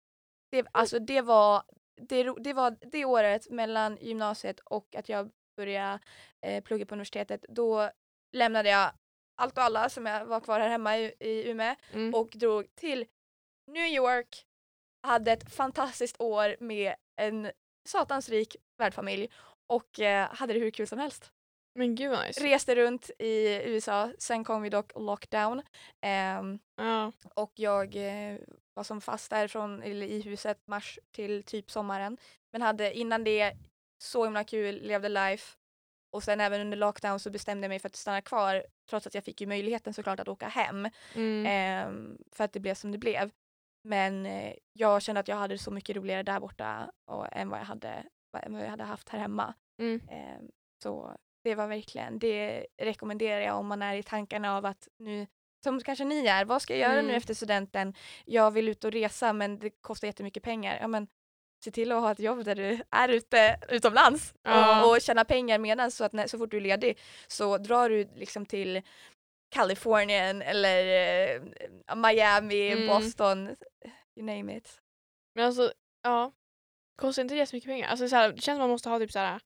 Det, 0.51 0.65
alltså 0.71 0.99
det 0.99 1.21
var 1.21 1.63
det, 2.01 2.23
det 2.39 2.53
var 2.53 2.77
det 2.91 3.05
året 3.05 3.49
mellan 3.49 3.97
gymnasiet 4.01 4.60
och 4.60 4.95
att 4.95 5.10
jag 5.10 5.32
började 5.58 5.99
eh, 6.45 6.63
plugga 6.63 6.86
på 6.86 6.95
universitetet. 6.95 7.45
Då 7.49 7.91
lämnade 8.36 8.69
jag 8.69 8.91
allt 9.41 9.58
och 9.58 9.63
alla 9.63 9.89
som 9.89 10.05
jag 10.05 10.25
var 10.25 10.39
kvar 10.39 10.60
här 10.60 10.69
hemma 10.69 10.97
i, 10.97 11.13
i 11.19 11.49
Umeå 11.49 11.75
Mm. 11.93 12.13
och 12.13 12.29
drog 12.29 12.75
till 12.75 13.05
New 13.71 13.86
York. 13.88 14.45
Hade 15.08 15.32
ett 15.32 15.53
fantastiskt 15.53 16.21
år 16.21 16.55
med 16.60 16.95
en 17.21 17.51
satans 17.89 18.29
rik 18.29 18.55
värdfamilj 18.77 19.29
och 19.67 19.99
eh, 19.99 20.29
hade 20.29 20.53
det 20.53 20.60
hur 20.60 20.71
kul 20.71 20.88
som 20.88 20.99
helst. 20.99 21.32
Men 21.75 21.95
gud 21.95 22.12
vad 22.12 22.27
nice. 22.27 22.43
Reste 22.43 22.75
runt 22.75 23.10
i 23.19 23.62
USA, 23.65 24.12
sen 24.19 24.43
kom 24.43 24.62
vi 24.62 24.69
dock 24.69 24.91
lockdown. 24.95 25.62
Ehm, 26.01 26.60
Ja. 26.75 27.12
och 27.36 27.51
jag 27.55 27.95
eh, 27.95 28.38
var 28.73 28.84
som 28.84 29.01
fast 29.01 29.29
därifrån 29.29 29.84
eller 29.84 30.05
i 30.05 30.21
huset 30.21 30.67
mars 30.67 30.99
till 31.12 31.43
typ 31.43 31.71
sommaren. 31.71 32.17
Men 32.51 32.62
hade 32.62 32.93
innan 32.93 33.23
det 33.23 33.53
så 34.03 34.23
himla 34.23 34.43
kul, 34.43 34.82
levde 34.82 35.10
life. 35.10 35.55
Och 36.12 36.23
sen 36.23 36.41
även 36.41 36.62
under 36.62 36.77
lockdown 36.77 37.19
så 37.19 37.29
bestämde 37.29 37.65
jag 37.65 37.69
mig 37.69 37.79
för 37.79 37.88
att 37.89 37.95
stanna 37.95 38.21
kvar 38.21 38.65
trots 38.89 39.08
att 39.08 39.13
jag 39.15 39.23
fick 39.23 39.41
ju 39.41 39.47
möjligheten 39.47 39.93
såklart 39.93 40.19
att 40.19 40.27
åka 40.27 40.47
hem. 40.47 40.89
Mm. 41.15 41.45
ehm, 41.45 42.17
för 42.32 42.43
att 42.43 42.53
det 42.53 42.60
blev 42.60 42.75
som 42.75 42.91
det 42.91 42.97
blev. 42.97 43.32
Men 43.84 44.25
eh, 44.25 44.53
jag 44.73 45.01
kände 45.01 45.19
att 45.19 45.27
jag 45.27 45.36
hade 45.36 45.58
så 45.58 45.71
mycket 45.71 45.95
roligare 45.95 46.23
där 46.23 46.39
borta 46.39 46.91
och, 47.12 47.27
än 47.32 47.49
vad 47.49 47.60
jag 47.60 47.65
hade, 47.65 48.05
vad 48.32 48.62
jag 48.63 48.69
hade 48.69 48.84
haft 48.84 49.10
här 49.10 49.19
hemma. 49.19 49.53
Mm. 49.82 50.01
Ehm, 50.12 50.51
så 50.84 51.17
det 51.43 51.56
var 51.56 51.67
verkligen, 51.67 52.19
det 52.19 52.65
rekommenderar 52.82 53.41
jag 53.41 53.58
om 53.58 53.67
man 53.67 53.82
är 53.82 53.95
i 53.95 54.04
tankarna 54.04 54.58
av 54.58 54.65
att 54.65 54.88
nu, 54.99 55.28
som 55.63 55.80
kanske 55.84 56.06
ni 56.06 56.25
är, 56.28 56.45
vad 56.45 56.62
ska 56.62 56.73
jag 56.73 56.80
göra 56.89 56.93
nu 57.02 57.08
Mm. 57.08 57.15
efter 57.15 57.34
studenten? 57.34 57.93
Jag 58.25 58.52
vill 58.52 58.69
ut 58.69 58.84
och 58.84 58.91
resa 58.91 59.34
men 59.34 59.60
det 59.60 59.69
kostar 59.69 60.08
jättemycket 60.08 60.43
pengar. 60.43 60.78
Ja, 60.82 60.88
men, 60.88 61.08
se 61.65 61.71
till 61.71 61.91
att 61.91 62.02
ha 62.02 62.12
ett 62.12 62.19
jobb 62.19 62.45
där 62.45 62.56
du 62.56 62.82
är 62.91 63.10
ute 63.10 63.60
utomlands 63.69 64.34
Ja. 64.43 64.86
och, 64.86 64.91
och 64.95 65.02
tjäna 65.02 65.25
pengar 65.25 65.58
medan 65.60 65.91
så 65.91 66.04
att 66.04 66.13
när, 66.13 66.28
så 66.28 66.38
fort 66.38 66.52
du 66.52 66.58
är 66.58 66.62
ledig 66.62 66.97
så 67.28 67.58
drar 67.58 67.89
du 67.89 68.10
liksom 68.15 68.45
till 68.45 68.82
Kalifornien 69.56 70.41
eller 70.41 70.86
eh, 71.36 71.41
Miami, 71.95 72.71
Mm. 72.71 72.88
Boston, 72.88 73.47
you 74.15 74.25
name 74.25 74.58
it. 74.58 74.82
Men 75.36 75.45
alltså, 75.45 75.71
ja. 76.04 76.32
Kostar 77.02 77.21
inte 77.21 77.36
det 77.36 77.45
så 77.45 77.56
mycket 77.56 77.67
pengar? 77.69 77.88
Alltså, 77.88 78.10
så 78.10 78.15
här, 78.15 78.32
det 78.32 78.41
känns 78.41 78.56
som 78.56 78.60
man 78.60 78.69
måste 78.69 78.89
ha 78.89 78.99
typ 78.99 79.12
så 79.12 79.19
här, 79.19 79.39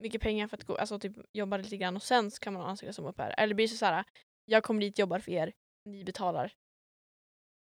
mycket 0.00 0.22
pengar 0.22 0.48
för 0.48 0.56
att 0.56 0.64
gå, 0.64 0.76
alltså, 0.76 0.98
typ, 0.98 1.16
jobba 1.32 1.56
lite 1.56 1.76
grann 1.76 1.96
och 1.96 2.02
sen 2.02 2.30
så 2.30 2.40
kan 2.40 2.52
man 2.52 2.66
ansöka 2.66 2.92
som 2.92 3.06
au 3.06 3.12
pair. 3.12 3.34
Eller 3.38 3.54
blir 3.54 3.68
det 3.68 3.74
så 3.74 3.86
här, 3.86 4.04
jag 4.44 4.62
kommer 4.62 4.80
dit, 4.80 4.98
jobbar 4.98 5.18
för 5.18 5.32
er, 5.32 5.52
ni 5.84 6.04
betalar. 6.04 6.52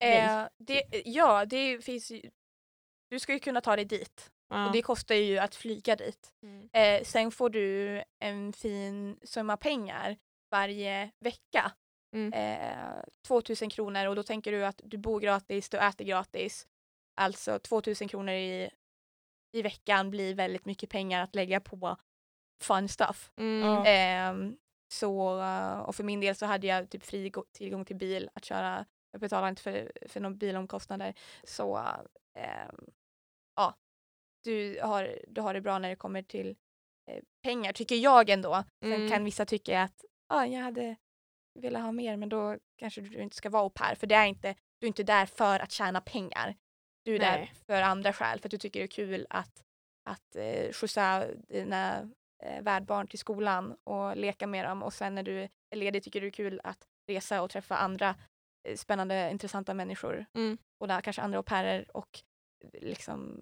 Eh, 0.04 0.48
det, 0.58 1.02
ja, 1.04 1.44
det 1.44 1.84
finns 1.84 2.10
ju, 2.10 2.30
du 3.10 3.18
ska 3.18 3.32
ju 3.32 3.38
kunna 3.38 3.60
ta 3.60 3.76
dig 3.76 3.84
dit 3.84 4.30
Ja. 4.48 4.66
och 4.66 4.72
det 4.72 4.82
kostar 4.82 5.14
ju 5.14 5.38
att 5.38 5.54
flyga 5.54 5.96
dit. 5.96 6.32
Mm. 6.42 6.68
Eh, 6.72 7.04
sen 7.04 7.30
får 7.30 7.50
du 7.50 8.02
en 8.18 8.52
fin 8.52 9.18
summa 9.22 9.56
pengar 9.56 10.16
varje 10.50 11.10
vecka. 11.20 11.72
Mm. 12.16 12.32
Eh, 12.32 13.02
2000 13.26 13.70
kronor 13.70 14.06
och 14.06 14.16
då 14.16 14.22
tänker 14.22 14.52
du 14.52 14.64
att 14.66 14.80
du 14.84 14.96
bor 14.96 15.20
gratis, 15.20 15.68
du 15.68 15.78
äter 15.78 16.04
gratis. 16.04 16.66
Alltså 17.20 17.58
2000 17.58 18.08
kronor 18.08 18.34
i, 18.34 18.70
i 19.52 19.62
veckan 19.62 20.10
blir 20.10 20.34
väldigt 20.34 20.64
mycket 20.64 20.90
pengar 20.90 21.22
att 21.22 21.34
lägga 21.34 21.60
på 21.60 21.96
fun 22.60 22.88
stuff. 22.88 23.32
Mm. 23.36 23.82
Ehm, 23.86 24.56
så, 24.92 25.40
eh, 25.42 25.78
och 25.80 25.94
för 25.96 26.04
min 26.04 26.20
del 26.20 26.34
så 26.36 26.46
hade 26.46 26.66
jag 26.66 26.90
typ 26.90 27.02
fri 27.04 27.30
gå- 27.30 27.44
tillgång 27.52 27.84
till 27.84 27.96
bil 27.96 28.30
att 28.34 28.44
köra. 28.44 28.86
Jag 29.12 29.20
betalar 29.20 29.48
inte 29.48 29.62
för, 29.62 29.92
för 30.08 30.20
någon 30.20 30.38
bilomkostnader. 30.38 31.14
Så 31.44 31.76
ehm, 32.34 32.84
ja, 33.56 33.74
du 34.44 34.80
har, 34.82 35.18
du 35.28 35.40
har 35.40 35.54
det 35.54 35.60
bra 35.60 35.78
när 35.78 35.88
det 35.88 35.96
kommer 35.96 36.22
till 36.22 36.56
eh, 37.10 37.22
pengar 37.42 37.72
tycker 37.72 37.96
jag 37.96 38.30
ändå. 38.30 38.64
Sen 38.84 38.92
Mm. 38.92 39.10
kan 39.10 39.24
vissa 39.24 39.46
tycka 39.46 39.82
att 39.82 40.04
ah, 40.28 40.44
jag 40.44 40.60
hade 40.62 40.96
velat 41.58 41.82
ha 41.82 41.92
mer 41.92 42.16
men 42.16 42.28
då 42.28 42.56
kanske 42.78 43.00
du 43.00 43.22
inte 43.22 43.36
ska 43.36 43.50
vara 43.50 43.62
au 43.62 43.70
pair 43.70 43.94
för 43.94 44.06
det 44.06 44.14
är 44.14 44.26
inte, 44.26 44.54
du 44.78 44.86
är 44.86 44.88
inte 44.88 45.02
där 45.02 45.26
för 45.26 45.58
att 45.60 45.72
tjäna 45.72 46.00
pengar. 46.00 46.56
Du 47.04 47.14
är 47.14 47.18
där 47.18 47.38
Nej. 47.38 47.52
för 47.66 47.82
andra 47.82 48.12
skäl 48.12 48.40
för 48.40 48.48
att 48.48 48.50
du 48.50 48.58
tycker 48.58 48.80
det 48.80 48.84
är 48.86 48.88
kul 48.88 49.26
att, 49.30 49.62
att 50.10 50.36
eh, 50.36 50.72
skjutsa 50.72 51.26
dina 51.48 52.10
eh, 52.42 52.62
värdbarn 52.62 53.06
till 53.06 53.18
skolan 53.18 53.76
och 53.84 54.16
leka 54.16 54.46
med 54.46 54.64
dem 54.64 54.82
och 54.82 54.92
sen 54.92 55.14
när 55.14 55.22
du 55.22 55.40
är 55.70 55.76
ledig 55.76 56.02
tycker 56.04 56.20
du 56.20 56.26
det 56.26 56.30
är 56.30 56.32
kul 56.32 56.60
att 56.64 56.78
resa 57.10 57.42
och 57.42 57.50
träffa 57.50 57.76
andra 57.76 58.14
eh, 58.68 58.76
spännande 58.76 59.28
intressanta 59.32 59.74
människor 59.74 60.26
Mm. 60.34 60.58
och 60.80 60.88
där 60.88 61.00
kanske 61.00 61.22
andra 61.22 61.38
au 61.38 61.42
pairer 61.42 61.96
och 61.96 62.20
eh, 62.64 62.80
liksom 62.88 63.40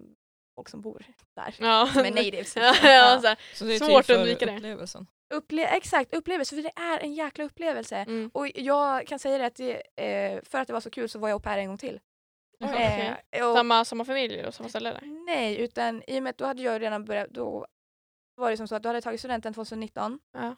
folk 0.55 0.69
som 0.69 0.81
bor 0.81 1.05
där. 1.35 1.55
Ja. 1.59 1.89
Som 1.93 2.05
är 2.05 2.11
natives. 2.11 2.55
ja, 2.55 2.71
liksom. 2.71 2.89
ja, 2.89 2.93
Ja. 3.13 3.21
så 3.21 3.27
här. 3.27 3.37
Så 3.53 3.65
det 3.65 3.73
är 3.75 3.79
Svårt 3.79 3.99
att 3.99 4.05
till 4.05 4.15
för 4.15 4.21
undvika 4.21 4.45
det. 4.45 4.55
upplevelsen. 4.55 5.07
Upple- 5.33 5.67
exakt, 5.77 6.13
upplevelse 6.13 6.55
för 6.55 6.63
det 6.63 6.71
är 6.75 6.99
en 6.99 7.13
jäkla 7.13 7.43
upplevelse. 7.43 7.95
Mm. 7.95 8.31
Och 8.33 8.47
jag 8.55 9.07
kan 9.07 9.19
säga 9.19 9.37
det 9.37 9.45
att 9.45 9.55
det, 9.55 9.81
eh, 9.95 10.41
för 10.43 10.59
att 10.59 10.67
det 10.67 10.73
var 10.73 10.79
så 10.81 10.89
kul 10.89 11.09
så 11.09 11.19
var 11.19 11.29
jag 11.29 11.35
au 11.35 11.39
pair 11.41 11.57
en 11.57 11.67
gång 11.67 11.77
till. 11.77 11.99
Okej. 12.63 13.15
Eh, 13.31 13.47
och, 13.49 13.55
Samma, 13.57 13.85
samma 13.85 14.05
familj 14.05 14.45
och 14.45 14.53
samma 14.53 14.69
ställe? 14.69 14.99
Nej, 15.25 15.57
utan 15.61 16.03
i 16.07 16.19
och 16.19 16.23
med 16.23 16.29
att 16.29 16.37
då 16.37 16.45
hade 16.45 16.61
jag 16.61 16.81
redan 16.81 17.05
börjat, 17.05 17.29
då 17.29 17.67
var 18.39 18.51
det 18.51 18.57
som 18.57 18.67
så 18.67 18.75
att 18.75 18.83
då 18.83 18.89
hade 18.89 19.01
tagit 19.01 19.19
studenten 19.21 19.53
2019, 19.53 20.19
Ja. 20.31 20.55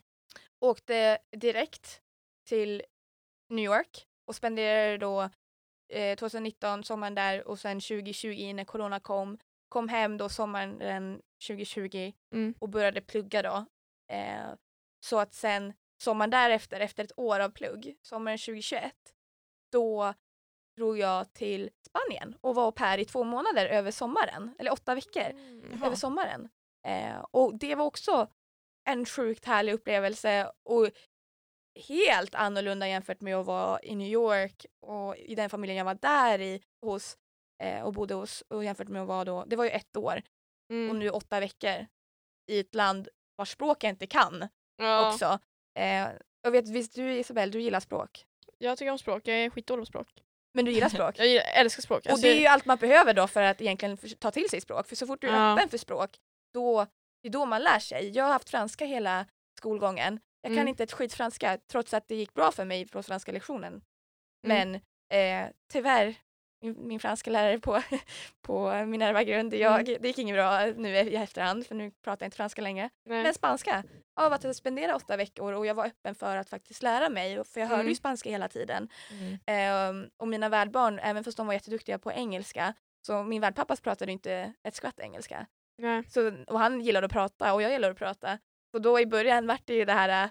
åkte 0.60 1.18
direkt 1.38 2.02
till 2.50 2.84
New 3.50 3.66
York 3.66 4.08
och 4.28 4.36
spenderade 4.36 4.98
då 4.98 5.30
eh, 5.94 6.16
2019 6.18 6.84
sommaren 6.84 7.16
där 7.16 7.48
och 7.48 7.60
sen 7.60 7.80
2020 7.80 8.54
när 8.54 8.64
corona 8.66 9.00
kom, 9.00 9.38
kom 9.70 9.90
hem 9.90 10.18
då 10.18 10.30
sommaren 10.30 11.22
2020 11.48 12.14
Mm. 12.34 12.54
och 12.60 12.70
började 12.70 13.02
plugga 13.02 13.42
då. 13.42 13.66
Eh, 14.14 14.54
så 15.06 15.20
att 15.20 15.34
sen 15.34 15.74
sommaren 16.04 16.30
därefter, 16.30 16.80
efter 16.80 17.04
ett 17.04 17.12
år 17.20 17.40
av 17.40 17.50
plugg, 17.50 17.96
sommaren 18.02 18.38
2021, 18.38 18.94
då 19.72 20.14
drog 20.78 20.98
jag 20.98 21.34
till 21.34 21.70
Spanien 21.88 22.36
och 22.42 22.56
var 22.56 22.66
au 22.66 22.72
pair 22.72 22.98
i 22.98 23.06
två 23.06 23.24
månader 23.24 23.66
över 23.66 23.92
sommaren, 23.92 24.56
eller 24.60 24.72
åtta 24.72 24.96
veckor 24.96 25.22
Mm. 25.30 25.84
över 25.84 25.96
sommaren. 25.96 26.50
Eh, 26.88 27.26
och 27.32 27.56
det 27.56 27.76
var 27.76 27.86
också 27.86 28.28
en 28.90 29.06
sjukt 29.06 29.46
härlig 29.46 29.74
upplevelse 29.74 30.52
och 30.66 30.90
helt 31.88 32.36
annorlunda 32.36 32.88
jämfört 32.88 33.22
med 33.22 33.36
att 33.36 33.46
vara 33.46 33.82
i 33.82 33.96
New 33.96 34.08
York 34.08 34.66
och 34.82 35.18
i 35.18 35.36
den 35.36 35.50
familjen 35.50 35.78
jag 35.78 35.86
var 35.86 35.96
där 36.02 36.40
i 36.42 36.62
hos 36.86 37.18
eh, 37.64 37.82
och 37.82 37.94
bodde 37.94 38.14
hos 38.14 38.42
och 38.48 38.64
jämfört 38.64 38.88
med 38.88 39.02
att 39.02 39.08
vara 39.08 39.26
då, 39.26 39.44
det 39.48 39.56
var 39.56 39.64
ju 39.64 39.70
ett 39.70 39.98
år 39.98 40.22
Mm. 40.72 40.90
och 40.90 40.96
nu 40.96 41.10
åtta 41.10 41.40
veckor 41.40 41.86
i 42.52 42.60
ett 42.60 42.76
land 42.76 43.10
vars 43.38 43.50
språk 43.52 43.84
jag 43.84 43.90
inte 43.90 44.08
kan 44.08 44.48
ja. 44.78 45.14
också. 45.14 45.40
Eh, 45.80 46.08
jag 46.42 46.52
vet 46.52 46.70
visst 46.70 46.96
du 46.96 47.14
Isabel, 47.14 47.52
du 47.52 47.62
gillar 47.62 47.80
språk. 47.80 48.26
Jag 48.58 48.78
tycker 48.78 48.92
om 48.92 48.98
språk, 48.98 49.28
jag 49.28 49.38
är 49.38 49.50
skitdålig 49.50 49.82
på 49.82 49.86
språk. 49.86 50.08
Men 50.54 50.66
du 50.66 50.72
gillar 50.72 50.90
språk. 50.90 51.16
Jag 51.20 51.28
gillar, 51.28 51.44
älskar 51.56 51.82
språk. 51.82 52.06
Och 52.06 52.12
Alltså, 52.12 52.28
det 52.28 52.34
är 52.34 52.40
ju 52.40 52.46
allt 52.46 52.66
man 52.66 52.78
behöver 52.78 53.14
då 53.14 53.28
för 53.28 53.42
att 53.42 53.62
egentligen 53.62 53.98
ta 54.20 54.32
till 54.32 54.50
sig 54.50 54.62
språk. 54.62 54.88
För 54.88 54.96
så 54.96 55.08
fort 55.08 55.22
du 55.22 55.28
är 55.28 55.34
Ja. 55.36 55.54
öppen 55.54 55.70
för 55.70 55.78
språk, 55.78 56.10
då, 56.54 56.86
det 57.22 57.28
är 57.28 57.32
då 57.32 57.46
man 57.46 57.62
lär 57.64 57.80
sig. 57.80 58.10
Jag 58.10 58.24
har 58.24 58.32
haft 58.32 58.50
franska 58.50 58.86
hela 58.86 59.26
skolgången. 59.58 60.20
Jag 60.42 60.50
kan 60.50 60.58
Mm. 60.58 60.68
inte 60.68 60.84
ett 60.84 60.92
skit 60.92 61.14
franska 61.14 61.58
trots 61.72 61.94
att 61.94 62.08
det 62.08 62.16
gick 62.16 62.34
bra 62.34 62.52
för 62.52 62.66
mig 62.66 62.88
på 62.88 63.04
franska 63.04 63.32
lektionen. 63.32 63.82
Mm. 64.48 64.72
Men 64.72 64.76
eh, 65.46 65.50
tyvärr, 65.72 66.16
min, 66.62 66.88
min 66.88 67.00
franska 67.00 67.32
lärare 67.32 67.60
på, 67.60 67.82
på 68.42 68.86
Minerva-grund, 68.86 69.54
jag, 69.54 69.74
Mm. 69.90 70.02
det 70.02 70.08
gick 70.08 70.18
inget 70.18 70.36
bra 70.36 70.66
nu 70.66 70.90
i 70.96 71.16
efterhand 71.16 71.68
för 71.68 71.76
nu 71.76 71.92
pratar 71.92 72.24
jag 72.26 72.28
inte 72.28 72.38
franska 72.38 72.62
längre. 72.62 72.90
nej. 73.06 73.24
Men 73.24 73.34
spanska, 73.34 73.84
av 74.16 74.34
att 74.34 74.56
spendera 74.56 74.96
åtta 74.96 75.18
veckor 75.18 75.54
och 75.54 75.66
jag 75.66 75.74
var 75.76 75.86
öppen 75.86 76.16
för 76.16 76.38
att 76.38 76.50
faktiskt 76.50 76.84
lära 76.84 77.10
mig, 77.10 77.44
för 77.44 77.60
jag 77.62 77.68
hörde 77.68 77.82
Mm. 77.82 77.90
ju 77.90 77.96
spanska 77.96 78.30
hela 78.30 78.48
tiden. 78.48 78.90
Mm. 79.12 79.38
Ehm, 79.46 80.10
och 80.18 80.28
mina 80.28 80.50
värdbarn, 80.50 81.00
även 81.00 81.24
fast 81.24 81.38
de 81.38 81.48
var 81.48 81.54
jätteduktiga 81.54 82.00
på 82.00 82.12
engelska, 82.12 82.74
så 83.08 83.24
min 83.24 83.42
värdpappas 83.42 83.82
pratade 83.82 84.12
inte 84.12 84.54
ett 84.64 84.76
skvatt 84.76 85.00
engelska. 85.00 85.46
Nej. 85.82 86.04
Så, 86.10 86.44
och 86.48 86.60
han 86.60 86.82
gillade 86.82 87.06
att 87.06 87.12
prata 87.12 87.54
och 87.54 87.62
jag 87.62 87.72
gillade 87.72 87.92
att 87.92 87.98
prata. 87.98 88.40
Så 88.72 88.80
då 88.80 89.00
i 89.00 89.06
början 89.06 89.48
vart 89.48 89.62
det 89.68 89.74
ju 89.74 89.86
det 89.86 89.94
här 89.94 90.30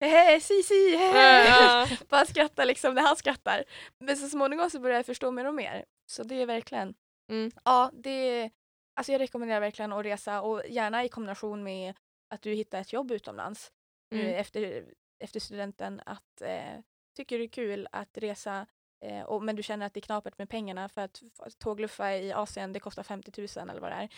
Hehe, 0.00 0.40
si 0.40 0.62
si, 0.62 0.96
hehe. 0.96 1.48
Ja. 1.48 1.88
Bara 2.08 2.24
skratta 2.26 2.64
liksom 2.64 2.94
när 2.94 3.02
han 3.02 3.16
skrattar. 3.16 3.64
Men 3.98 4.16
så 4.16 4.28
småningom 4.28 4.70
så 4.70 4.80
började 4.80 4.98
jag 4.98 5.06
förstå 5.06 5.30
mer 5.30 5.44
och 5.44 5.54
mer. 5.54 5.84
Så 6.06 6.22
det 6.22 6.34
är 6.42 6.46
verkligen, 6.46 6.94
Mm. 7.30 7.50
ja 7.64 7.90
det, 7.94 8.50
alltså 8.96 9.12
jag 9.12 9.20
rekommenderar 9.20 9.60
verkligen 9.60 9.92
att 9.92 10.04
resa 10.04 10.42
och 10.42 10.62
gärna 10.68 11.04
i 11.04 11.08
kombination 11.08 11.62
med 11.62 11.94
att 12.34 12.42
du 12.42 12.52
hittar 12.54 12.80
ett 12.80 12.92
jobb 12.92 13.10
utomlands 13.10 13.72
nu 14.10 14.20
Mm. 14.20 14.34
efter, 14.34 14.84
efter 15.24 15.40
studenten 15.40 16.00
att 16.06 16.40
eh, 16.42 16.80
tycker 17.16 17.38
det 17.38 17.44
är 17.44 17.48
kul 17.48 17.88
att 17.92 18.18
resa 18.18 18.66
eh, 19.04 19.22
och, 19.22 19.42
men 19.42 19.56
du 19.56 19.62
känner 19.62 19.86
att 19.86 19.94
det 19.94 19.98
är 20.00 20.02
knapert 20.02 20.38
med 20.38 20.48
pengarna 20.48 20.88
för 20.88 21.00
att 21.00 21.22
tågluffa 21.58 22.16
i 22.16 22.32
Asien 22.32 22.72
det 22.72 22.80
kostar 22.80 23.02
50 23.02 23.40
000 23.56 23.70
eller 23.70 23.80
vad 23.80 23.90
det 23.90 23.94
är. 23.96 24.08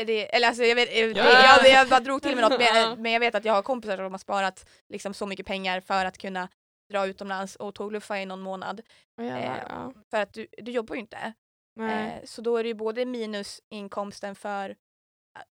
Är 0.00 0.04
det, 0.04 0.36
eller 0.36 0.48
alltså 0.48 0.62
jag 0.62 0.74
vet, 0.76 0.88
eh, 0.88 0.94
det, 0.94 1.10
Ja. 1.10 1.58
jag, 1.62 1.70
jag 1.72 1.88
bara 1.88 2.00
drog 2.00 2.22
till 2.22 2.34
med 2.36 2.50
något 2.50 2.60
Ja. 2.60 2.72
men, 2.72 3.02
men 3.02 3.12
jag 3.12 3.20
vet 3.20 3.34
att 3.34 3.44
jag 3.44 3.52
har 3.52 3.62
kompisar 3.62 3.96
som 3.96 4.12
har 4.12 4.18
sparat 4.18 4.66
liksom 4.88 5.14
så 5.14 5.26
mycket 5.26 5.46
pengar 5.46 5.80
för 5.80 6.04
att 6.04 6.18
kunna 6.18 6.48
dra 6.90 7.06
utomlands 7.06 7.56
och 7.56 7.74
tågluffa 7.74 8.20
i 8.20 8.26
någon 8.26 8.40
månad. 8.40 8.82
Jävlar. 9.18 9.56
eh, 9.56 9.62
ja. 9.68 9.92
För 10.10 10.20
att 10.20 10.32
du, 10.32 10.46
du 10.58 10.70
jobbar 10.72 10.94
ju 10.94 11.00
inte. 11.00 11.32
Eh, 11.80 12.24
så 12.24 12.42
då 12.42 12.56
är 12.56 12.62
det 12.62 12.68
ju 12.68 12.74
både 12.74 13.04
minusinkomsten 13.04 14.34
för 14.34 14.76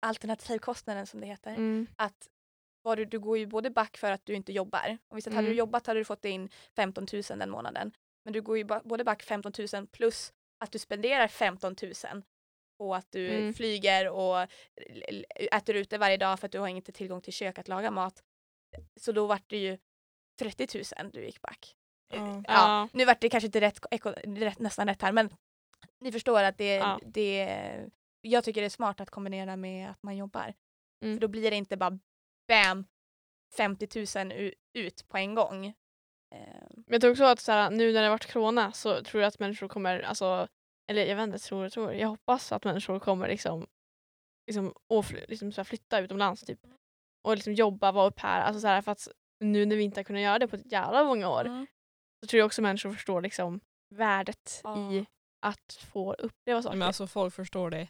alternativkostnaden 0.00 1.06
som 1.06 1.20
det 1.20 1.26
heter 1.26 1.50
Mm. 1.50 1.86
att 1.96 2.28
var 2.84 2.96
du, 2.96 3.04
du 3.04 3.18
går 3.18 3.38
ju 3.38 3.46
både 3.46 3.70
back 3.70 3.96
för 3.96 4.10
att 4.10 4.26
du 4.26 4.34
inte 4.34 4.52
jobbar. 4.52 4.98
Och 5.08 5.16
visst 5.16 5.26
att 5.28 5.34
hade 5.34 5.46
du 5.46 5.50
Mm. 5.50 5.58
jobbat 5.58 5.86
hade 5.86 6.00
du 6.00 6.04
fått 6.04 6.24
in 6.24 6.48
15 6.76 7.06
000 7.12 7.22
den 7.38 7.50
månaden. 7.50 7.92
Men 8.24 8.32
du 8.32 8.42
går 8.42 8.58
ju 8.58 8.64
både 8.64 9.04
back 9.04 9.22
15 9.22 9.52
000 9.74 9.86
plus 9.86 10.32
att 10.64 10.72
du 10.72 10.78
spenderar 10.78 11.28
15 11.28 11.76
000 11.82 12.22
på 12.78 12.94
att 12.94 13.06
du 13.12 13.28
Mm. 13.28 13.54
flyger 13.54 14.08
och 14.10 14.46
äter 15.52 15.74
ute 15.76 15.98
varje 15.98 16.16
dag 16.16 16.40
för 16.40 16.46
att 16.46 16.52
du 16.52 16.58
har 16.58 16.68
inte 16.68 16.92
tillgång 16.92 17.20
till 17.20 17.32
kök 17.32 17.58
att 17.58 17.68
laga 17.68 17.90
mat. 17.90 18.22
Så 18.96 19.12
då 19.12 19.26
vart 19.26 19.44
det 19.50 19.56
ju 19.58 19.78
30 20.38 20.82
000 21.02 21.10
du 21.12 21.24
gick 21.24 21.40
back. 21.42 21.76
Ja. 22.12 22.16
Ja, 22.36 22.42
Ja. 22.46 22.88
nu 22.92 23.04
vart 23.04 23.20
det 23.20 23.28
kanske 23.28 23.46
inte 23.46 23.60
rätt, 23.60 23.86
rätt, 24.24 24.58
nästan 24.58 24.88
rätt 24.88 25.02
här 25.02 25.12
men 25.12 25.30
ni 26.00 26.12
förstår 26.12 26.42
att 26.42 26.58
det, 26.58 26.74
Ja. 26.74 27.00
det 27.04 27.48
jag 28.20 28.44
tycker 28.44 28.60
det 28.60 28.66
är 28.66 28.68
smart 28.70 29.00
att 29.00 29.10
kombinera 29.10 29.56
med 29.56 29.90
att 29.90 30.02
man 30.02 30.16
jobbar. 30.16 30.54
Mm. 31.04 31.16
För 31.16 31.20
då 31.20 31.28
blir 31.28 31.50
det 31.50 31.56
inte 31.56 31.76
bara 31.76 31.98
bam 32.48 32.84
50 33.56 34.16
000 34.24 34.32
u- 34.32 34.54
ut 34.72 35.08
på 35.08 35.16
en 35.16 35.34
gång. 35.34 35.74
Eh, 36.32 36.66
Men 36.76 36.84
jag 36.86 37.00
tror 37.00 37.10
också 37.10 37.24
att 37.24 37.40
så 37.40 37.52
här, 37.52 37.70
nu 37.70 37.92
när 37.92 38.00
det 38.00 38.06
har 38.06 38.10
varit 38.10 38.32
corona 38.32 38.72
så 38.72 39.02
tror 39.02 39.22
jag 39.22 39.28
att 39.28 39.38
människor 39.38 39.68
kommer, 39.68 40.00
alltså, 40.00 40.48
eller 40.90 41.06
jag 41.06 41.16
vet 41.16 41.22
inte, 41.22 41.38
tror 41.38 41.64
och 41.64 41.72
tror, 41.72 41.92
jag 41.94 42.08
hoppas 42.08 42.52
att 42.52 42.64
människor 42.64 42.98
kommer 42.98 43.28
liksom, 43.28 43.66
liksom, 44.46 44.74
och 44.90 45.06
fly, 45.06 45.20
liksom 45.28 45.52
så 45.52 45.60
här, 45.60 45.64
flytta 45.64 46.00
utomlands 46.00 46.44
typ. 46.44 46.60
Och 47.24 47.34
liksom 47.34 47.52
jobba, 47.54 47.92
vara 47.92 48.06
upp 48.06 48.18
här. 48.20 48.40
Alltså, 48.40 48.60
så 48.60 48.66
här, 48.66 48.82
för 48.82 48.92
att 48.92 49.08
nu 49.40 49.66
när 49.66 49.76
vi 49.76 49.82
inte 49.82 49.98
har 50.00 50.04
kunnat 50.04 50.22
göra 50.22 50.38
det 50.38 50.48
på 50.48 50.56
ett 50.56 50.72
jävla 50.72 51.04
många 51.04 51.28
år 51.28 51.44
mm. 51.44 51.66
så 52.20 52.26
tror 52.26 52.38
jag 52.38 52.46
också 52.46 52.62
människor 52.62 52.92
förstår 52.92 53.20
liksom 53.20 53.60
värdet 53.94 54.60
Ja. 54.64 54.92
i 54.92 55.06
att 55.46 55.72
få 55.92 56.12
uppleva 56.14 56.62
saker. 56.62 56.76
Men 56.76 56.86
alltså 56.86 57.06
folk 57.06 57.34
förstår 57.34 57.70
det. 57.70 57.88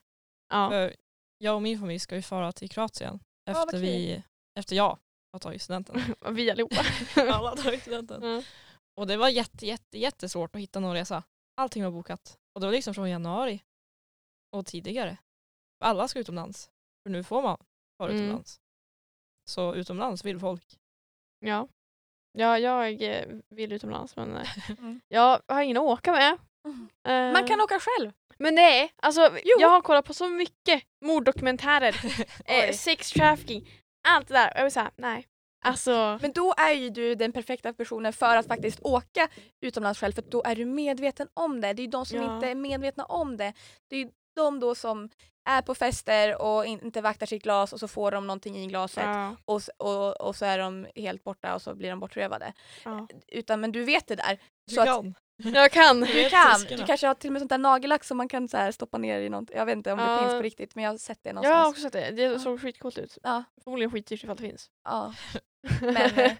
ja. 0.49 0.70
För 0.70 0.97
jag 1.38 1.55
och 1.55 1.62
min 1.62 1.78
familj 1.78 1.99
ska 1.99 2.16
ju 2.16 2.22
fara 2.22 2.53
till 2.53 2.70
Kroatien 2.70 3.20
efter 3.51 3.70
kul. 3.70 3.80
vi, 3.80 4.22
efter 4.59 4.76
jag 4.76 4.99
har 5.33 5.39
tagit 5.39 5.62
studenten. 5.62 6.01
Vi 6.35 6.51
allihopa. 6.51 6.76
Alla 7.16 7.49
har 7.49 7.57
tagit 7.57 7.80
studenten. 7.83 8.22
Ja. 8.22 8.43
Och 8.97 9.07
det 9.07 9.16
var 9.16 9.28
jätte, 9.28 9.66
jätte, 9.66 9.99
jättesvårt 9.99 10.57
att 10.57 10.62
hitta 10.62 10.80
någon 10.80 10.95
resa. 10.95 11.22
Allting 11.57 11.85
var 11.85 11.91
bokat. 11.91 12.39
Och 12.55 12.61
det 12.61 12.66
var 12.66 12.72
liksom 12.72 12.95
från 12.95 13.11
januari 13.11 13.62
och 14.57 14.66
tidigare. 14.66 15.16
Alla 15.85 16.09
ska 16.09 16.18
utomlands. 16.18 16.70
För 17.03 17.11
nu 17.11 17.24
får 17.24 17.43
man 17.43 17.57
vara 17.99 18.11
Mm. 18.11 18.22
utomlands. 18.22 18.61
Så 19.51 19.74
utomlands 19.74 20.24
vill 20.24 20.39
folk. 20.41 20.78
Ja. 21.41 21.68
ja, 22.39 22.59
jag 22.59 23.03
eh, 23.03 23.26
vill 23.49 23.72
utomlands 23.72 24.16
men 24.16 24.37
eh, 24.37 24.49
Mm. 24.78 25.01
jag 25.09 25.41
har 25.49 25.62
ingen 25.62 25.76
att 25.76 25.83
åka 25.83 26.12
med. 26.12 26.39
Mm. 26.66 26.89
Eh, 27.09 27.33
Man 27.41 27.49
kan 27.49 27.61
åka 27.61 27.80
själv. 27.80 28.12
Men 28.39 28.55
nej, 28.55 28.93
alltså 28.97 29.39
Jo. 29.45 29.57
jag 29.61 29.68
har 29.68 29.80
kollat 29.83 30.05
på 30.05 30.14
så 30.14 30.28
mycket 30.28 30.83
morddokumentärer, 31.05 31.97
eh, 32.45 32.74
sex 32.74 33.11
trafficking, 33.11 33.70
allt 34.09 34.28
det 34.28 34.34
där. 34.34 34.50
Och 34.50 34.57
jag 34.59 34.62
vill 34.62 34.72
säga 34.72 34.90
nej. 34.96 35.26
Alltså, 35.64 36.18
Men 36.22 36.32
då 36.32 36.55
är 36.57 36.72
ju 36.72 36.90
du 36.90 37.14
den 37.14 37.32
perfekta 37.32 37.72
personen 37.72 38.12
för 38.12 38.36
att 38.36 38.46
faktiskt 38.46 38.80
åka 38.82 39.28
utomlands 39.61 40.00
själv 40.00 40.12
för 40.12 40.22
då 40.22 40.42
är 40.42 40.57
du 40.57 40.64
medveten 40.64 41.28
om 41.34 41.61
det. 41.61 41.72
Det 41.72 41.82
är 41.82 41.84
ju 41.84 41.90
de 41.90 42.07
som 42.07 42.18
Ja. 42.18 42.34
inte 42.34 42.48
är 42.48 42.55
medvetna 42.55 43.05
om 43.05 43.36
det. 43.36 43.53
Det 43.90 43.96
är 43.96 44.00
ju 44.00 44.11
de 44.36 44.61
då 44.61 44.74
som 44.74 45.09
är 45.48 45.62
på 45.62 45.74
fester 45.74 46.42
och 46.42 46.66
in- 46.66 46.80
inte 46.84 47.00
vaktar 47.00 47.26
sitt 47.26 47.42
glas 47.42 47.72
och 47.72 47.80
så 47.80 47.88
får 47.88 48.11
de 48.11 48.26
någonting 48.26 48.57
i 48.59 48.66
glaset 48.66 49.05
ja, 49.05 49.36
och, 49.44 49.62
och, 49.78 50.20
och 50.20 50.36
så 50.36 50.44
är 50.44 50.59
de 50.59 50.86
helt 50.96 51.24
borta 51.24 51.55
och 51.55 51.62
så 51.62 51.74
blir 51.74 51.90
de 51.90 52.00
bortrövade. 52.00 52.53
ja. 52.84 53.07
Utan 53.28 53.61
men 53.61 53.72
du 53.72 53.84
vet 53.84 54.07
det 54.07 54.14
där. 54.16 54.38
Så 54.70 54.80
att-. 54.80 54.88
Jag 55.45 55.70
kan. 55.72 56.01
Du 56.01 56.28
kan. 56.30 56.61
Du 56.68 56.84
kanske 56.86 57.07
har 57.07 57.14
till 57.14 57.28
och 57.28 57.32
med 57.32 57.40
sånt 57.43 57.49
där 57.51 57.59
nagellack 57.59 58.05
som 58.05 58.16
man 58.16 58.28
kan 58.28 58.49
så 58.49 58.57
här 58.57 58.72
stoppa 58.72 58.99
ner 58.99 59.20
i 59.20 59.28
något. 59.28 59.51
Jag 59.55 59.66
vet 59.66 59.76
inte 59.76 59.93
om 59.93 59.99
det 59.99 60.05
Ja. 60.05 60.18
finns 60.18 60.32
på 60.32 60.43
riktigt 60.43 60.74
men 60.74 60.84
jag 60.84 60.90
har 60.90 60.99
sett 60.99 61.18
det 61.22 61.28
Jag 61.30 61.34
har 61.36 61.43
någonstans. 61.43 61.68
också 61.70 61.82
sett 61.82 62.16
det, 62.16 62.28
det 62.28 62.38
såg 62.38 62.61
skitcoolt 62.61 62.99
ut. 62.99 63.18
Ja. 63.22 63.45
Förmodligen 63.64 63.90
skitdyrt 63.90 64.24
ifall 64.24 64.36
det 64.36 64.43
finns. 64.43 64.70
Ja. 64.84 65.14
Men 65.80 65.97
eh, 65.97 66.32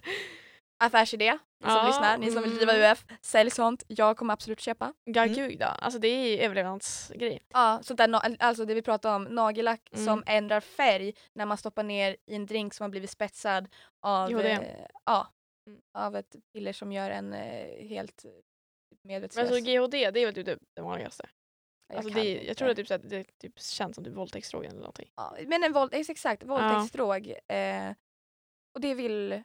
affärsidé, 0.85 1.33
ni 1.33 1.67
som 1.71 1.77
Ja, 1.77 1.87
lyssnar, 1.87 2.19
ni 2.19 2.31
som 2.31 2.43
vill 2.43 2.57
driva 2.57 2.73
mm. 2.73 2.93
UF, 2.93 3.05
sälj 3.23 3.51
sånt. 3.51 3.85
Jag 3.89 4.17
kommer 4.17 4.33
absolut 4.33 4.61
köpa. 4.61 4.95
Ja 5.05 5.23
Mm. 5.25 5.57
ja, 5.61 5.67
alltså 5.67 5.99
det 5.99 6.09
är 6.09 6.27
ju 6.31 6.39
överlevnadsgrej. 6.39 7.43
Ja, 7.53 7.79
sånt 7.83 7.99
där, 7.99 8.09
na- 8.09 8.37
alltså 8.39 8.65
det 8.65 8.75
vi 8.75 8.83
pratar 8.83 9.17
om, 9.17 9.25
nagellack 9.25 9.81
Mm. 9.93 10.05
som 10.07 10.23
ändrar 10.27 10.61
färg 10.61 11.15
när 11.35 11.47
man 11.47 11.57
stoppar 11.57 11.83
ner 11.83 12.17
i 12.27 12.35
en 12.35 12.47
drink 12.47 12.75
som 12.75 12.85
har 12.85 12.89
blivit 12.89 13.11
spetsad 13.11 13.69
av, 14.07 14.31
Jo, 14.31 14.39
det. 14.39 14.51
eh, 14.51 14.87
ja, 15.07 15.27
av 15.99 16.17
ett 16.17 16.37
piller 16.55 16.73
som 16.73 16.93
gör 16.93 17.11
en 17.11 17.33
eh, 17.33 17.87
helt 17.89 18.25
Men 19.03 19.15
medvetslös. 19.15 19.51
alltså 19.51 19.65
GHD 19.65 20.11
det 20.11 20.21
är 20.21 20.27
väl 20.27 20.35
typ 20.35 20.59
det, 20.75 20.83
vanligaste. 20.83 21.29
Jag 21.89 21.97
Alltså 21.97 22.15
det, 22.15 22.43
jag 22.43 22.57
tror 22.57 22.69
att 22.71 22.77
det, 22.77 22.85
typ, 22.85 23.11
det 23.11 23.25
typ 23.39 23.61
känns 23.61 23.95
som 23.95 24.05
typ 24.05 24.15
våldtäktsdrogen 24.15 24.71
eller 24.71 24.81
någonting. 24.81 25.11
ja, 25.17 25.37
men 25.47 25.65
en 25.65 25.73
våld, 25.73 25.95
exakt, 25.95 26.43
våldtäktsdrog. 26.43 27.35
Eh, 27.49 27.93
och 28.75 28.81
det 28.81 28.95
vill 28.95 29.43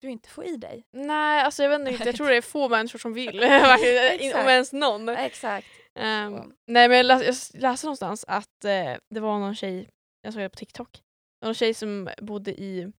du 0.00 0.10
inte 0.10 0.28
få 0.28 0.44
i 0.44 0.56
dig. 0.56 0.84
Nej, 0.90 1.42
alltså 1.42 1.62
jag 1.62 1.70
vet 1.70 1.88
inte, 1.88 2.04
jag 2.04 2.16
tror 2.16 2.28
det 2.28 2.36
är 2.36 2.42
få 2.42 2.68
människor 2.76 2.98
som 2.98 3.14
vill. 3.14 3.38
Om 4.34 4.48
ens 4.48 4.72
någon. 4.72 5.08
Exakt. 5.08 5.66
Ehm, 5.94 6.36
Så. 6.36 6.52
nej 6.66 6.88
men 6.88 6.96
jag 6.96 7.06
läste, 7.06 7.56
jag 7.56 7.62
läste 7.62 7.86
någonstans 7.86 8.24
att 8.28 8.64
eh, 8.64 8.96
det 9.14 9.20
var 9.20 9.38
någon 9.38 9.54
tjej, 9.54 9.88
jag 10.22 10.32
såg 10.32 10.42
det 10.42 10.48
på 10.48 10.56
TikTok, 10.56 11.02
någon 11.44 11.54
tjej 11.54 11.74
som 11.74 12.10
bodde 12.18 12.50
i 12.60 12.92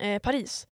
eh, 0.00 0.22
Paris. 0.22 0.68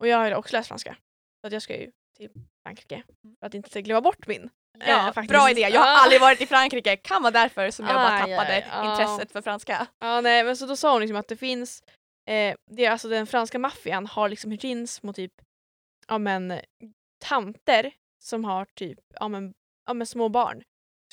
Och 0.00 0.08
jag 0.08 0.18
har 0.18 0.34
också 0.34 0.56
läst 0.56 0.68
franska. 0.68 0.96
Så 1.40 1.46
att 1.46 1.52
jag 1.52 1.62
ska 1.62 1.80
ju 1.80 1.90
till 2.16 2.30
Frankrike 2.68 3.02
för 3.40 3.46
att 3.46 3.54
inte 3.54 3.82
glömma 3.82 4.00
bort 4.00 4.26
min. 4.26 4.50
Ja, 4.86 5.12
eh, 5.16 5.22
bra 5.26 5.50
idé. 5.50 5.60
Jag 5.60 5.80
har 5.80 5.86
Ja. 5.86 6.02
aldrig 6.02 6.20
varit 6.20 6.40
i 6.40 6.46
Frankrike. 6.46 6.96
Kan 6.96 7.22
vara 7.22 7.30
därför 7.30 7.70
som 7.70 7.86
jag 7.86 7.94
bara 7.94 8.08
Aj, 8.12 8.20
tappade 8.20 8.54
aj, 8.54 8.66
ja. 8.72 8.90
intresset 8.90 9.32
för 9.32 9.42
franska. 9.42 9.86
Ja 9.98 10.20
nej 10.20 10.44
men 10.44 10.56
så 10.56 10.66
då 10.66 10.76
sa 10.76 10.92
hon 10.92 11.00
liksom 11.00 11.16
att 11.16 11.28
det 11.28 11.36
finns, 11.36 11.82
eh, 12.30 12.56
det 12.70 12.84
är 12.84 12.90
alltså 12.90 13.08
den 13.08 13.26
franska 13.26 13.58
maffian 13.58 14.06
har 14.06 14.28
liksom 14.28 14.58
in 14.62 14.86
små 14.88 15.12
typ, 15.12 15.32
ja 16.08 16.18
men 16.18 16.60
tanter 17.24 17.92
som 18.22 18.44
har 18.44 18.64
typ, 18.74 18.98
ja 19.20 19.28
men, 19.28 19.54
ja 19.86 19.94
men 19.94 20.06
små 20.06 20.28
barn. 20.28 20.62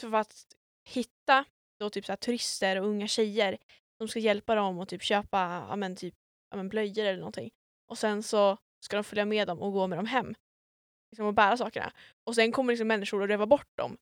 Så 0.01 0.09
för 0.09 0.17
att 0.17 0.33
hitta 0.89 1.45
då 1.79 1.89
typ 1.89 2.05
så 2.05 2.11
här, 2.11 2.17
turister 2.17 2.81
och 2.81 2.87
unga 2.87 3.07
tjejer 3.07 3.57
som 3.97 4.07
ska 4.07 4.19
hjälpa 4.19 4.55
dem 4.55 4.79
att 4.79 4.89
typ 4.89 5.03
köpa 5.03 5.65
ja 5.69 5.75
men 5.75 5.95
typ 5.95 6.13
ja 6.51 6.57
men 6.57 6.69
blöjor 6.69 7.05
eller 7.05 7.19
någonting. 7.19 7.49
Och 7.91 7.97
sen 7.97 8.23
så 8.23 8.57
ska 8.85 8.95
de 8.95 9.03
följa 9.03 9.25
med 9.25 9.47
dem 9.47 9.61
och 9.61 9.73
gå 9.73 9.87
med 9.87 9.97
dem 9.97 10.05
hem. 10.05 10.35
Liksom 11.15 11.25
och 11.25 11.33
bära 11.33 11.57
sakerna. 11.57 11.91
Och 12.23 12.35
sen 12.35 12.51
kommer 12.51 12.73
liksom 12.73 12.87
människor 12.87 13.23
att 13.23 13.29
röva 13.29 13.45
bort 13.45 13.77
dem. 13.77 13.97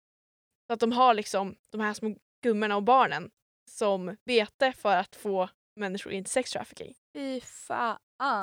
Så 0.68 0.74
att 0.74 0.80
de 0.80 0.92
har 0.92 1.14
liksom 1.14 1.56
de 1.72 1.82
här 1.82 1.94
små 1.94 2.16
gummorna 2.44 2.76
och 2.76 2.84
barnen 2.84 3.32
som 3.72 4.18
bete 4.26 4.74
för 4.74 4.96
att 4.96 5.16
få 5.16 5.50
människor 5.80 6.12
in 6.14 6.24
till 6.24 6.32
sex 6.34 6.52
trafficking. 6.52 6.94
Fy 7.14 7.42
fan. 7.42 7.98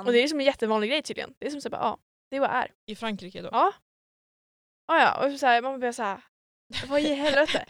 Och 0.06 0.12
det 0.12 0.18
är 0.18 0.22
liksom 0.22 0.40
en 0.40 0.46
jättevanlig 0.46 0.90
grej 0.90 1.02
tydligen. 1.02 1.34
Det 1.38 1.46
är 1.46 1.50
som 1.50 1.60
så 1.60 1.70
bara, 1.70 1.80
ja, 1.80 1.98
det 2.30 2.36
är 2.36 2.40
vad 2.40 2.50
det 2.50 2.54
är. 2.54 2.72
I 2.86 2.96
Frankrike 2.96 3.42
då. 3.42 3.48
Ja. 3.52 3.72
Ja, 4.86 5.00
ja. 5.00 5.26
Och 5.26 5.38
så 5.40 5.46
här, 5.46 5.62
man 5.62 5.78
blir 5.80 5.92
så 5.92 6.02
här, 6.02 6.24
vad 6.88 7.00
i 7.00 7.14
helvete? 7.14 7.66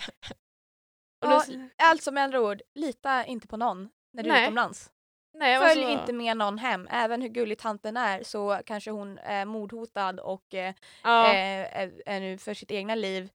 Och 1.25 1.31
Ja, 1.31 1.45
då- 1.49 1.69
Alltså 1.77 2.13
med 2.13 2.25
andra 2.25 2.41
ord, 2.41 2.63
lita 2.75 3.25
inte 3.27 3.47
på 3.49 3.57
någon 3.57 3.91
när 4.13 4.23
du 4.23 4.29
är 4.29 4.35
Nej. 4.35 4.43
utomlands. 4.45 4.93
Nej, 5.41 5.59
Följ 5.59 5.83
så- 5.83 5.91
inte 5.91 6.13
med 6.13 6.37
någon 6.37 6.59
hem. 6.59 6.89
Även 6.91 7.23
hur 7.23 7.29
gullig 7.29 7.59
tanten 7.59 7.97
är 7.97 8.23
så 8.23 8.61
kanske 8.67 8.91
hon 8.91 9.19
är 9.19 9.45
mordhotad 9.45 10.21
och 10.21 10.55
eh, 10.55 10.75
Ja, 11.03 11.27
eh, 11.35 11.79
är, 11.81 12.03
är 12.07 12.21
nu 12.21 12.39
för 12.39 12.55
sitt 12.55 12.71
egna 12.71 12.95
liv 12.95 13.31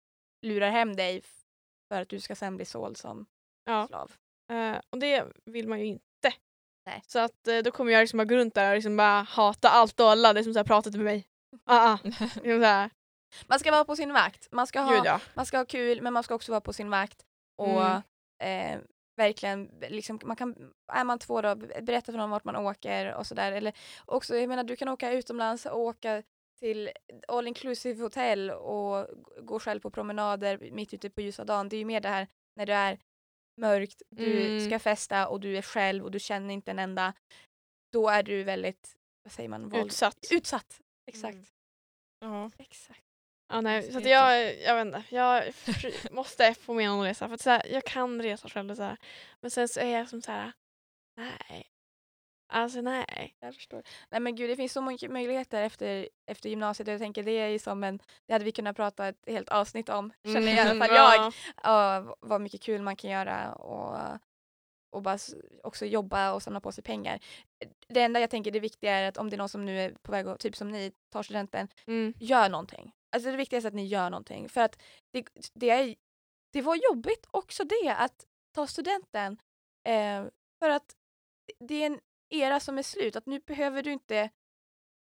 lurar 0.46 0.70
hem 0.70 0.96
dig 0.96 1.22
för 1.92 2.02
att 2.02 2.10
du 2.10 2.20
ska 2.20 2.36
sen 2.36 2.56
bli 2.56 2.66
såld 2.66 2.98
som 2.98 3.26
ja. 3.66 3.88
slav. 3.88 4.12
Eh, 4.52 4.78
och 4.90 5.00
det 5.00 5.26
vill 5.46 5.68
man 5.68 5.80
ju 5.80 5.86
inte. 5.86 6.34
Nej. 6.86 7.02
Så 7.08 7.20
att 7.20 7.48
då 7.64 7.72
kommer 7.72 7.92
jag 7.92 8.00
liksom 8.02 8.18
bara 8.18 8.26
gå 8.26 8.36
runt 8.36 8.54
där 8.56 8.70
och 8.70 8.76
liksom 8.76 8.98
bara 8.98 9.22
hata 9.22 9.70
allt 9.70 10.00
och 10.00 10.10
alla 10.12 10.34
det 10.34 10.44
som 10.44 10.54
så 10.54 10.60
här 10.60 10.64
pratat 10.64 10.94
med 10.94 11.04
mig. 11.06 11.28
Ah, 11.66 11.90
ah. 11.94 11.98
Liksom 12.44 12.90
Man 13.48 13.60
ska 13.60 13.72
vara 13.72 13.86
på 13.86 13.96
sin 13.96 14.14
vakt. 14.14 14.48
Man 14.52 14.68
ska, 14.68 14.80
ha, 14.80 14.92
gud 14.96 15.06
ja. 15.06 15.20
man 15.34 15.46
ska 15.46 15.58
ha 15.58 15.66
kul 15.66 16.02
men 16.02 16.14
man 16.14 16.24
ska 16.24 16.36
också 16.36 16.52
vara 16.52 16.62
på 16.62 16.74
sin 16.74 16.90
vakt. 16.90 17.26
Och 17.58 17.86
Mm. 17.86 18.02
eh, 18.76 18.80
verkligen, 19.16 19.66
liksom, 19.90 20.20
man 20.24 20.36
kan, 20.36 20.74
är 20.94 21.04
man 21.04 21.20
två 21.20 21.42
då, 21.42 21.56
berätta 21.56 22.12
för 22.12 22.18
någon 22.18 22.30
vart 22.30 22.44
man 22.44 22.56
åker 22.56 23.14
och 23.16 23.28
sådär. 23.28 23.52
Eller 23.52 23.74
också, 24.06 24.36
jag 24.38 24.50
menar 24.50 24.64
du 24.64 24.76
kan 24.76 24.90
åka 24.90 25.12
utomlands 25.12 25.66
och 25.66 25.80
åka 25.80 26.24
till 26.60 26.90
all 27.28 27.48
inclusive 27.48 28.04
hotell 28.04 28.52
och 28.52 29.08
gå 29.42 29.60
själv 29.60 29.80
på 29.80 29.92
promenader 29.92 30.72
mitt 30.72 30.94
ute 30.94 31.10
på 31.10 31.22
ljusa 31.22 31.44
dagen. 31.46 31.70
Det 31.70 31.76
är 31.76 31.80
ju 31.80 31.86
mer 31.86 32.02
det 32.02 32.10
här 32.10 32.28
när 32.56 32.66
det 32.66 32.74
är 32.74 33.00
mörkt, 33.62 34.02
du 34.10 34.46
Mm. 34.48 34.66
ska 34.66 34.80
festa 34.80 35.28
och 35.28 35.40
du 35.40 35.58
är 35.58 35.62
själv 35.62 36.04
och 36.04 36.12
du 36.12 36.20
känner 36.20 36.54
inte 36.54 36.72
en 36.72 36.80
enda. 36.80 37.14
Då 37.94 38.10
är 38.10 38.24
du 38.24 38.44
väldigt, 38.44 38.96
vad 39.24 39.32
säger 39.32 39.50
man, 39.50 39.70
våld- 39.70 39.86
Utsatt. 39.86 40.18
utsatt. 40.32 40.82
Exakt. 41.08 41.36
Mm. 41.36 41.46
Ja. 42.36 42.52
Exakt. 42.58 43.05
Ja, 43.48 43.62
nej, 43.62 43.92
så 43.92 44.00
jag, 44.00 44.60
jag 44.62 44.76
vet 44.76 44.86
inte, 44.86 45.04
jag 45.16 45.44
måste 46.12 46.54
få 46.54 46.74
med 46.74 46.90
någon 46.90 47.00
att 47.00 47.06
resa. 47.12 47.28
För 47.28 47.36
att 47.36 47.42
så 47.42 47.50
här, 47.50 47.62
jag 47.68 47.84
kan 47.84 48.22
resa 48.22 48.50
själv 48.50 48.72
och 48.72 48.78
så 48.78 48.84
här. 48.84 48.98
Men 49.42 49.52
sen 49.52 49.68
så 49.68 49.80
är 49.80 49.98
jag 49.98 50.10
som 50.10 50.22
så 50.22 50.32
här, 50.32 50.52
nej. 51.18 51.72
Alltså 52.54 52.82
nej. 52.82 53.36
Jag 53.40 53.56
förstår. 53.56 53.84
Nej 54.10 54.20
men 54.20 54.36
gud 54.36 54.50
det 54.50 54.56
finns 54.56 54.74
så 54.74 54.82
mycket 54.82 55.12
möjligheter 55.12 55.62
efter, 55.64 56.10
efter 56.32 56.50
gymnasiet 56.50 56.88
och 56.88 56.94
jag 56.94 57.02
tänker 57.02 57.24
det 57.24 57.32
är 57.32 57.48
ju 57.48 57.60
som 57.60 57.84
en, 57.84 58.00
det 58.28 58.34
hade 58.34 58.46
vi 58.46 58.52
kunnat 58.52 58.76
prata 58.76 59.08
ett 59.08 59.24
helt 59.28 59.50
avsnitt 59.50 59.90
om, 59.90 60.14
känner 60.24 60.56
i 60.56 60.60
alla 60.60 60.86
fall 60.86 60.96
jag. 60.96 61.16
Mm, 61.20 61.32
Ja. 61.64 62.02
Ja, 62.04 62.18
vad 62.22 62.42
mycket 62.42 62.62
kul 62.62 62.82
man 62.82 62.96
kan 62.96 63.10
göra 63.12 63.54
och, 63.56 64.20
och 64.92 65.02
bara 65.02 65.18
också 65.64 65.86
jobba 65.86 66.34
och 66.34 66.44
samla 66.44 66.60
på 66.60 66.72
sig 66.72 66.84
pengar. 66.84 67.20
Det 67.88 68.02
enda 68.02 68.20
jag 68.20 68.30
tänker 68.30 68.52
det 68.52 68.60
viktiga 68.60 68.94
är 68.94 69.08
att 69.08 69.18
om 69.18 69.30
det 69.30 69.36
är 69.36 69.38
någon 69.38 69.50
som 69.50 69.66
nu 69.66 69.80
är 69.82 69.92
på 70.02 70.12
väg 70.12 70.28
att, 70.28 70.40
typ 70.40 70.56
som 70.56 70.72
ni, 70.72 70.92
tar 71.14 71.24
studenten, 71.24 71.68
Mm. 71.88 72.14
gör 72.20 72.50
någonting. 72.50 72.92
Alltså 73.16 73.32
det 73.32 73.38
viktigaste 73.38 73.68
är 73.68 73.70
att 73.70 73.76
ni 73.76 73.86
gör 73.86 74.10
någonting. 74.10 74.50
För 74.50 74.62
att 74.62 74.82
det, 75.14 75.28
det, 75.54 75.70
är, 75.70 75.96
det 76.54 76.62
var 76.62 76.76
jobbigt 76.76 77.26
också 77.32 77.64
det 77.64 77.96
att 77.98 78.26
ta 78.56 78.68
studenten. 78.68 79.38
Eh, 79.88 80.26
för 80.60 80.70
att 80.70 80.96
det 81.60 81.76
är 81.76 81.86
en 81.86 82.00
era 82.30 82.60
som 82.60 82.78
är 82.78 82.84
slut. 82.84 83.16
Att 83.16 83.26
nu 83.26 83.40
behöver 83.40 83.84
du 83.84 83.92
inte 83.92 84.30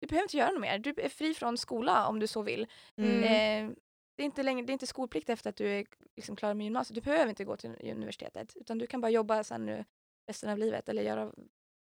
du 0.01 0.07
behöver 0.07 0.23
inte 0.23 0.37
göra 0.37 0.51
något 0.51 0.61
mer. 0.61 0.79
Du 0.79 0.93
är 0.97 1.09
fri 1.09 1.33
från 1.33 1.57
skola 1.57 2.07
om 2.07 2.19
du 2.19 2.27
så 2.27 2.41
vill. 2.41 2.67
Mm. 2.97 3.23
Eh, 3.23 3.75
det, 4.17 4.23
är 4.23 4.25
inte 4.25 4.43
längre, 4.43 4.65
det 4.65 4.71
är 4.71 4.73
inte 4.73 4.87
skolplikt 4.87 5.29
efter 5.29 5.49
att 5.49 5.55
du 5.55 5.67
är 5.67 5.85
liksom 6.15 6.35
klar 6.35 6.53
med 6.53 6.63
gymnasiet. 6.63 6.95
Du 6.95 7.01
behöver 7.01 7.29
inte 7.29 7.45
gå 7.45 7.57
till 7.57 7.69
universitetet. 7.81 8.55
Utan 8.55 8.77
du 8.77 8.87
kan 8.87 9.01
bara 9.01 9.09
jobba 9.11 9.43
sen 9.43 9.65
nu 9.65 9.85
resten 10.27 10.49
av 10.49 10.57
livet 10.57 10.89
eller 10.89 11.01
göra 11.01 11.31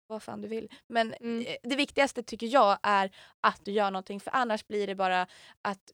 vad 0.07 0.23
fan 0.23 0.41
du 0.41 0.47
vill. 0.47 0.71
Men 0.87 1.13
Mm. 1.13 1.45
eh, 1.47 1.55
det 1.63 1.75
viktigaste 1.75 2.23
tycker 2.23 2.47
jag 2.47 2.79
är 2.83 3.15
att 3.41 3.65
du 3.65 3.71
gör 3.71 3.91
någonting 3.91 4.19
för 4.19 4.31
annars 4.31 4.67
blir 4.67 4.87
det 4.87 4.95
bara 4.95 5.27
att 5.61 5.91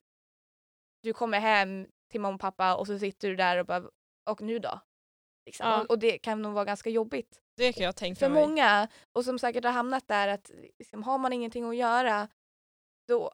du 1.03 1.13
kommer 1.13 1.39
hem 1.39 1.87
till 2.11 2.21
mamma 2.21 2.35
och 2.35 2.41
pappa 2.41 2.75
och 2.75 2.87
så 2.87 2.99
sitter 2.99 3.29
du 3.29 3.35
där 3.35 3.57
och 3.57 3.65
bara 3.65 3.89
och 4.29 4.41
nu 4.41 4.59
då? 4.59 4.79
Liksom. 5.45 5.67
Ja. 5.67 5.85
Och, 5.89 5.99
det 5.99 6.17
kan 6.17 6.41
nog 6.41 6.53
vara 6.53 6.65
ganska 6.65 6.89
jobbigt 6.89 7.41
Det 7.57 7.73
kan 7.73 7.83
jag 7.83 7.95
tänka 7.95 8.19
för 8.19 8.29
mig. 8.29 8.41
många 8.47 8.87
och 9.11 9.25
som 9.25 9.39
säkert 9.39 9.63
har 9.63 9.71
hamnat 9.71 10.07
där 10.07 10.27
att 10.27 10.51
liksom, 10.79 11.03
har 11.03 11.17
man 11.17 11.33
ingenting 11.33 11.69
att 11.69 11.75
göra 11.75 12.27
då, 13.07 13.31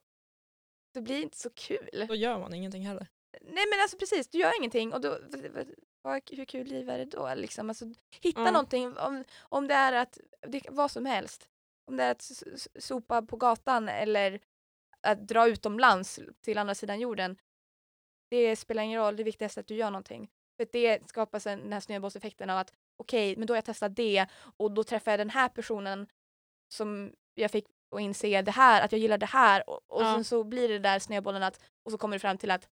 då 0.94 1.02
blir 1.02 1.16
det 1.16 1.22
inte 1.22 1.38
så 1.38 1.50
kul. 1.50 2.06
Då 2.08 2.16
gör 2.16 2.40
man 2.40 2.54
ingenting 2.54 2.88
heller. 2.88 3.08
Nej 3.42 3.66
men 3.72 3.82
alltså 3.82 3.98
precis, 3.98 4.28
du 4.28 4.38
gör 4.38 4.58
ingenting 4.60 4.94
och 4.94 5.02
då, 5.02 5.20
hur 6.32 6.46
kul 6.46 6.68
liv 6.68 6.90
är 6.90 6.98
det 6.98 7.06
då? 7.06 7.34
Liksom, 7.36 7.70
alltså, 7.70 7.86
hitta 8.22 8.42
Ja. 8.42 8.52
någonting, 8.52 8.98
om, 8.98 9.24
om 9.40 9.68
det 9.68 9.74
är 9.74 9.94
att, 9.94 10.18
det, 10.48 10.62
vad 10.70 10.92
som 10.92 11.06
helst. 11.06 11.50
om 11.86 11.98
det 11.98 12.04
är 12.04 12.12
att 12.12 12.32
sopa 12.80 13.22
på 13.22 13.38
gatan 13.38 13.90
eller 13.90 14.40
att 15.02 15.28
dra 15.28 15.48
utomlands 15.48 16.20
till 16.42 16.58
andra 16.58 16.76
sidan 16.76 17.00
jorden. 17.00 17.38
Det 18.30 18.56
spelar 18.56 18.84
ingen 18.84 19.00
roll, 19.00 19.16
det 19.16 19.24
viktigaste 19.24 19.60
är 19.60 19.62
att 19.62 19.68
du 19.68 19.76
gör 19.76 19.92
någonting. 19.92 20.30
För 20.58 20.68
det 20.72 21.10
skapar 21.10 21.40
sen 21.40 21.60
den 21.60 21.74
här 21.74 21.80
snöbollseffekten 21.80 22.50
av 22.50 22.58
att 22.58 22.74
okej, 22.98 23.36
men 23.38 23.48
då 23.48 23.54
har 23.54 23.58
jag 23.58 23.66
testat 23.66 23.96
det 23.96 24.28
och 24.58 24.72
då 24.72 24.84
träffar 24.84 25.12
jag 25.12 25.20
den 25.20 25.30
här 25.30 25.50
personen 25.50 26.08
som 26.74 27.14
jag 27.34 27.52
fick 27.52 27.66
att 27.96 28.02
inse 28.02 28.42
det 28.42 28.52
här, 28.52 28.82
att 28.86 28.92
jag 28.92 29.00
gillar 29.02 29.18
det 29.18 29.26
här 29.26 29.70
och, 29.70 29.82
och 29.88 30.02
Ja. 30.04 30.14
sen 30.16 30.24
så 30.24 30.44
blir 30.44 30.70
det 30.70 30.80
där 30.80 31.00
snöbollen 31.00 31.44
att 31.44 31.60
och 31.86 31.92
så 31.92 31.98
kommer 31.98 32.16
det 32.16 32.20
fram 32.20 32.38
till 32.38 32.52
att 32.52 32.70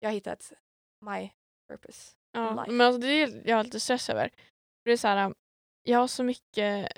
jag 0.00 0.08
har 0.08 0.14
hittat 0.14 0.52
my 1.00 1.30
purpose. 1.68 2.12
Ja, 2.32 2.50
life. 2.50 2.70
men 2.72 2.86
alltså 2.86 3.00
det 3.00 3.06
är 3.08 3.42
jag 3.48 3.56
har 3.56 3.64
lite 3.64 3.80
stress 3.80 4.10
över. 4.10 4.28
För 4.28 4.84
det 4.84 4.92
är 4.92 4.96
så 4.96 5.08
här, 5.08 5.34
jag 5.82 5.98
har 5.98 6.06
så 6.08 6.22
mycket 6.22 6.88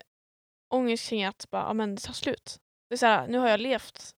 ångest 0.74 1.08
kring 1.08 1.24
att 1.24 1.50
bara, 1.50 1.62
ja, 1.62 1.72
men 1.72 1.94
det 1.94 2.00
tar 2.00 2.12
slut. 2.12 2.58
Det 2.88 2.94
är 2.94 2.96
så 2.96 3.06
här, 3.06 3.28
nu 3.28 3.38
har 3.38 3.48
jag 3.48 3.60
levt. 3.60 4.14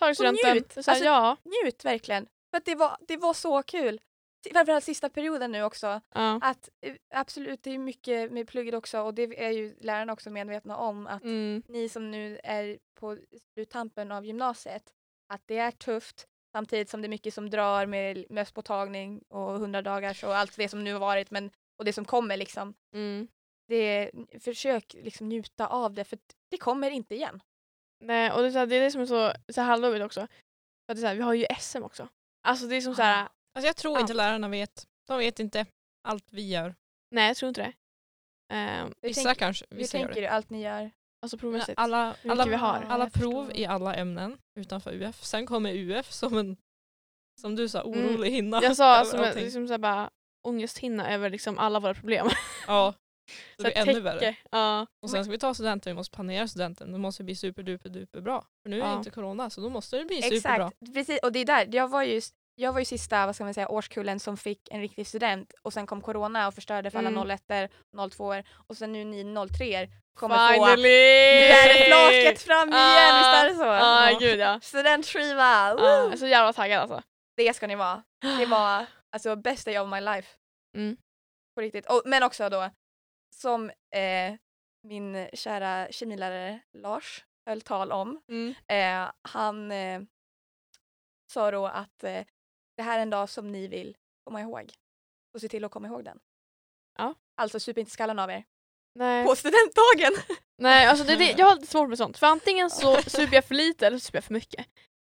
Tagit 0.00 0.16
studenten. 0.16 0.52
njut. 0.52 0.76
Här, 0.76 0.88
Alltså- 0.88 1.04
ja. 1.04 1.36
Njut 1.44 1.84
verkligen. 1.84 2.28
För 2.50 2.56
att 2.58 2.64
det 2.64 2.74
var, 2.74 2.96
det 3.08 3.16
var 3.16 3.34
så 3.34 3.62
kul. 3.62 4.00
Framförallt 4.52 4.84
sista 4.84 5.08
perioden 5.10 5.52
nu 5.52 5.62
också. 5.62 6.00
ja. 6.14 6.38
Att 6.42 6.68
absolut, 7.14 7.62
det 7.62 7.70
är 7.70 7.78
mycket 7.78 8.32
med 8.32 8.48
plugget 8.48 8.74
också 8.74 9.00
och 9.00 9.14
det 9.14 9.44
är 9.44 9.50
ju 9.50 9.76
lärarna 9.80 10.12
också 10.12 10.30
medvetna 10.30 10.76
om 10.76 11.06
att 11.06 11.22
Mm. 11.22 11.62
ni 11.68 11.88
som 11.88 12.10
nu 12.10 12.40
är 12.44 12.78
på 13.00 13.18
sluttampen 13.54 14.12
av 14.12 14.26
gymnasiet, 14.26 14.92
att 15.32 15.42
det 15.46 15.58
är 15.58 15.70
tufft 15.70 16.26
samtidigt 16.52 16.90
som 16.90 17.02
det 17.02 17.06
är 17.06 17.10
mycket 17.10 17.34
som 17.34 17.50
drar 17.50 17.86
med 17.86 18.24
mösspåtagning 18.30 19.22
och 19.28 19.54
100 19.54 19.82
dagars 19.82 20.24
och 20.24 20.36
allt 20.36 20.56
det 20.56 20.68
som 20.68 20.84
nu 20.84 20.92
har 20.92 21.00
varit 21.00 21.30
men, 21.30 21.50
och 21.78 21.84
det 21.84 21.92
som 21.92 22.04
kommer 22.04 22.36
liksom. 22.36 22.74
Mm. 22.94 23.28
Det, 23.68 24.10
försök 24.40 24.94
liksom 24.94 25.28
njuta 25.28 25.66
av 25.66 25.94
det 25.94 26.04
för 26.04 26.18
det 26.50 26.58
kommer 26.58 26.90
inte 26.90 27.14
igen. 27.14 27.42
Nej, 28.04 28.32
och 28.32 28.40
det 28.42 28.46
är, 28.48 28.50
så 28.52 28.58
här, 28.58 28.66
det 28.66 28.76
är 28.76 28.80
det 28.80 28.90
som 28.90 29.00
är 29.00 29.06
så, 29.06 29.32
så 29.52 29.60
halvjobbigt 29.60 30.04
också. 30.04 30.20
För 30.20 30.92
att 30.92 30.96
det 30.96 31.00
är 31.00 31.02
så 31.02 31.06
här, 31.06 31.14
vi 31.14 31.22
har 31.22 31.34
ju 31.34 31.46
SM 31.60 31.82
också. 31.82 32.08
Alltså 32.42 32.66
det 32.66 32.76
är 32.76 32.80
som 32.80 32.94
så 32.94 33.02
här, 33.02 33.28
Alltså 33.54 33.66
jag 33.66 33.76
tror 33.76 34.00
inte 34.00 34.14
lärarna 34.14 34.48
vet. 34.48 34.86
De 35.06 35.18
vet 35.18 35.40
inte 35.40 35.66
allt 36.08 36.24
vi 36.30 36.48
gör. 36.48 36.74
nej 37.10 37.28
jag 37.28 37.36
tror 37.36 37.48
inte 37.48 37.60
det. 37.60 37.72
Ehm, 38.54 38.92
Hur 39.02 39.08
Vissa 39.08 39.22
tänk- 39.22 39.38
kanske, 39.38 39.64
Hur 39.70 39.76
vissa 39.76 39.98
gör 39.98 40.04
tänker 40.06 40.20
det. 40.20 40.26
du 40.26 40.30
allt 40.32 40.50
ni 40.50 40.62
gör? 40.62 40.90
alltså 41.22 41.38
provmässigt. 41.38 41.78
Alla, 41.78 42.14
alla, 42.28 42.46
vi 42.46 42.54
har. 42.54 42.86
alla 42.88 43.04
jag 43.04 43.12
prov 43.12 43.44
förstår. 43.46 43.60
i 43.62 43.66
alla 43.66 43.94
ämnen 43.94 44.38
utanför 44.54 44.92
UF. 44.92 45.22
Sen 45.24 45.46
kommer 45.46 45.72
UF 45.74 46.12
som 46.12 46.38
en, 46.38 46.56
som 47.40 47.56
du 47.56 47.68
sa, 47.68 47.82
Mm. 47.82 48.06
orolig 48.06 48.30
hinna. 48.30 48.62
Jag 48.62 48.76
sa 48.76 48.94
över 49.00 49.04
som 49.10 49.18
en, 49.20 49.24
allting. 49.26 49.44
liksom 49.44 49.66
så 49.66 49.72
här, 49.72 49.78
bara 49.78 50.10
ångesthinna 50.42 51.10
över 51.12 51.30
liksom 51.30 51.58
alla 51.58 51.80
våra 51.80 51.94
problem. 51.94 52.28
Ja. 52.66 52.94
Det 53.56 53.62
Så 53.62 53.62
blir 53.62 53.76
här, 53.76 53.86
ännu 53.86 54.00
värre. 54.00 54.34
Ja. 54.50 54.86
Och 55.02 55.10
sen 55.10 55.24
ska 55.24 55.30
vi 55.30 55.38
ta 55.38 55.54
studenten, 55.54 55.90
vi 55.92 55.94
måste 55.94 56.14
planera 56.16 56.48
studenten. 56.48 56.92
Då 56.92 56.98
måste 56.98 57.22
det 57.22 57.24
bli 57.24 57.36
superduper 57.36 57.88
duper 57.88 58.20
bra. 58.20 58.44
För 58.62 58.70
nu 58.70 58.76
är 58.80 58.84
det 58.84 58.90
Ja. 58.90 58.96
inte 58.98 59.10
corona 59.10 59.50
så 59.50 59.60
då 59.60 59.68
måste 59.70 59.96
det 59.98 60.04
bli 60.04 60.22
superbra. 60.22 60.66
Exakt, 60.66 60.94
precis. 60.94 61.18
Och 61.22 61.32
det 61.32 61.38
är 61.38 61.44
där, 61.44 61.68
jag 61.72 61.88
var 61.88 62.02
ju, 62.02 62.20
jag 62.54 62.72
var 62.72 62.78
ju 62.78 62.84
sista 62.84 63.26
vad 63.26 63.34
ska 63.34 63.44
man 63.44 63.54
säga, 63.54 63.68
årskullen 63.68 64.20
som 64.20 64.36
fick 64.36 64.68
en 64.70 64.80
riktig 64.80 65.06
student 65.06 65.52
och 65.62 65.72
sen 65.72 65.86
kom 65.86 66.00
corona 66.00 66.48
och 66.48 66.54
förstörde 66.54 66.90
för 66.90 66.98
alla 66.98 67.08
Mm. 67.08 67.28
01 67.30 67.70
02 68.10 68.34
och 68.68 68.76
sen 68.76 68.92
nu 68.92 69.04
ni 69.04 69.24
03 69.58 69.88
kommer 70.14 70.36
få 70.48 70.52
Finally! 70.52 70.88
Det 71.48 71.84
flaket 71.86 72.42
fram 72.42 72.68
igen, 72.68 72.80
Ah. 72.80 73.18
visst 73.18 73.44
är 73.44 73.48
det 73.48 73.54
så? 73.54 73.64
Ja, 73.64 74.10
Ja. 74.10 74.18
gud 74.20 74.40
ja. 74.40 74.60
Studentskiva! 74.62 75.74
woo! 75.74 75.84
Jag 75.84 76.12
är 76.12 76.16
så 76.16 76.26
jävla 76.26 76.52
taggad 76.52 76.80
alltså. 76.80 77.02
Det 77.36 77.54
ska 77.56 77.66
ni 77.66 77.74
vara. 77.76 78.02
Det 78.38 78.46
var 78.46 78.86
alltså 79.12 79.36
best 79.36 79.64
day 79.64 79.78
of 79.78 79.88
my 79.90 80.00
life. 80.00 80.28
Mm. 80.76 80.96
På 81.54 81.60
riktigt. 81.62 81.86
Och, 81.90 82.02
men 82.04 82.22
också 82.22 82.48
då 82.48 82.70
som 83.34 83.70
eh, 83.70 84.34
min 84.82 85.28
kära 85.32 85.92
kemilärare 85.92 86.60
Lars 86.72 87.24
höll 87.46 87.60
tal 87.60 87.92
om. 87.92 88.20
Mm. 88.28 88.54
Eh, 88.68 89.12
han 89.22 89.72
eh, 89.72 90.00
sa 91.32 91.50
då 91.50 91.66
att 91.66 92.04
eh, 92.04 92.24
det 92.76 92.82
här 92.82 92.98
är 92.98 93.02
en 93.02 93.10
dag 93.10 93.28
som 93.28 93.52
ni 93.52 93.68
vill 93.68 93.96
komma 94.24 94.40
ihåg. 94.40 94.72
Och 95.34 95.40
se 95.40 95.48
till 95.48 95.64
att 95.64 95.70
komma 95.70 95.88
ihåg 95.88 96.04
den. 96.04 96.18
Ja. 96.98 97.14
Alltså 97.36 97.60
sup 97.60 97.78
inte 97.78 97.90
skallen 97.90 98.18
av 98.18 98.30
er. 98.30 98.44
Nej. 98.94 99.24
På 99.24 99.36
studentdagen! 99.36 100.12
Nej, 100.58 100.86
alltså 100.86 101.04
det, 101.04 101.16
det, 101.16 101.24
jag 101.38 101.46
har 101.46 101.54
lite 101.54 101.66
svårt 101.66 101.88
med 101.88 101.98
sånt. 101.98 102.18
För 102.18 102.26
antingen 102.26 102.70
så 102.70 103.02
super 103.02 103.34
jag 103.34 103.44
för 103.44 103.54
lite 103.54 103.86
eller 103.86 103.98
så 103.98 104.04
super 104.04 104.16
jag 104.16 104.24
för 104.24 104.34
mycket. 104.34 104.66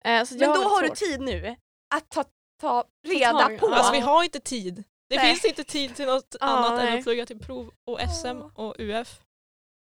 Eh, 0.05 0.25
Men 0.31 0.39
då 0.39 0.45
har 0.45 0.81
du 0.81 0.87
svårt. 0.87 0.97
tid 0.97 1.21
nu 1.21 1.55
att 1.95 2.09
ta, 2.09 2.23
ta 2.61 2.85
reda 3.07 3.57
på. 3.59 3.67
Alltså 3.67 3.91
vi 3.91 3.99
har 3.99 4.23
inte 4.23 4.39
tid. 4.39 4.83
Det 5.09 5.15
Nej. 5.15 5.27
finns 5.27 5.45
inte 5.45 5.63
tid 5.63 5.95
till 5.95 6.05
något 6.05 6.35
Ja, 6.39 6.45
annat 6.47 6.79
än 6.83 6.97
att 6.97 7.03
plugga 7.03 7.25
till 7.25 7.39
prov 7.39 7.71
och 7.85 7.99
SM 8.01 8.27
Åh. 8.27 8.51
och 8.55 8.75
UF. 8.79 9.19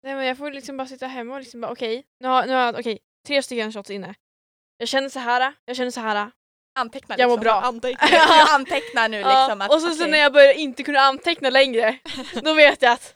Nej 0.03 0.16
men 0.16 0.26
jag 0.26 0.38
får 0.38 0.51
liksom 0.51 0.78
bara 0.78 0.88
sitta 0.88 1.07
hemma 1.07 1.34
och 1.34 1.39
liksom 1.39 1.61
bara 1.61 1.72
okej, 1.72 2.03
nu 2.20 2.28
har, 2.28 2.45
nu 2.45 2.53
har 2.53 2.61
jag 2.61 2.80
okej, 2.80 2.99
tre 3.28 3.43
stycken 3.43 3.72
shots 3.74 3.89
inne. 3.89 4.16
Jag 4.78 4.88
känner 4.88 5.09
så 5.09 5.20
här, 5.20 5.53
jag 5.66 5.76
känner 5.78 5.91
så 5.91 5.99
här. 5.99 6.32
Anteckna 6.80 7.16
Jag 7.18 7.30
mår 7.30 7.38
liksom. 7.38 7.43
bra. 7.43 7.61
Anteckningar. 7.61 8.20
Jag 8.30 8.49
antecknar 8.49 9.09
nu 9.09 9.18
liksom. 9.18 9.61
Att, 9.61 9.70
och 9.74 9.82
så, 9.82 9.88
så 9.89 9.95
okej, 9.95 10.11
när 10.11 10.18
jag 10.18 10.34
börjar 10.34 10.53
inte 10.53 10.84
kunna 10.84 10.99
anteckna 10.99 11.49
längre, 11.49 11.97
då 12.43 12.53
vet 12.53 12.82
jag 12.82 12.91
att 12.91 13.16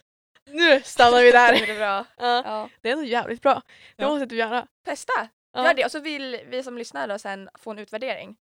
nu 0.52 0.82
stannar 0.82 1.22
vi 1.22 1.32
där. 1.32 1.54
är 1.54 1.68
det 1.68 1.74
bra. 1.76 2.06
Ja, 2.18 2.42
Ja. 2.46 2.70
det 2.82 2.90
är 2.90 2.96
nog 2.96 3.06
jävligt 3.06 3.42
bra. 3.42 3.62
Det 3.96 4.04
Ja. 4.04 4.10
måste 4.10 4.26
du 4.26 4.36
göra. 4.36 4.68
Testa! 4.86 5.28
Ja. 5.52 5.64
Gör 5.66 5.74
det 5.74 5.86
och 5.86 5.92
så 5.92 6.00
vill 6.00 6.40
vi 6.48 6.64
som 6.64 6.78
lyssnar 6.78 7.08
då 7.08 7.20
sen 7.20 7.50
få 7.60 7.72
en 7.72 7.80
utvärdering. 7.80 8.38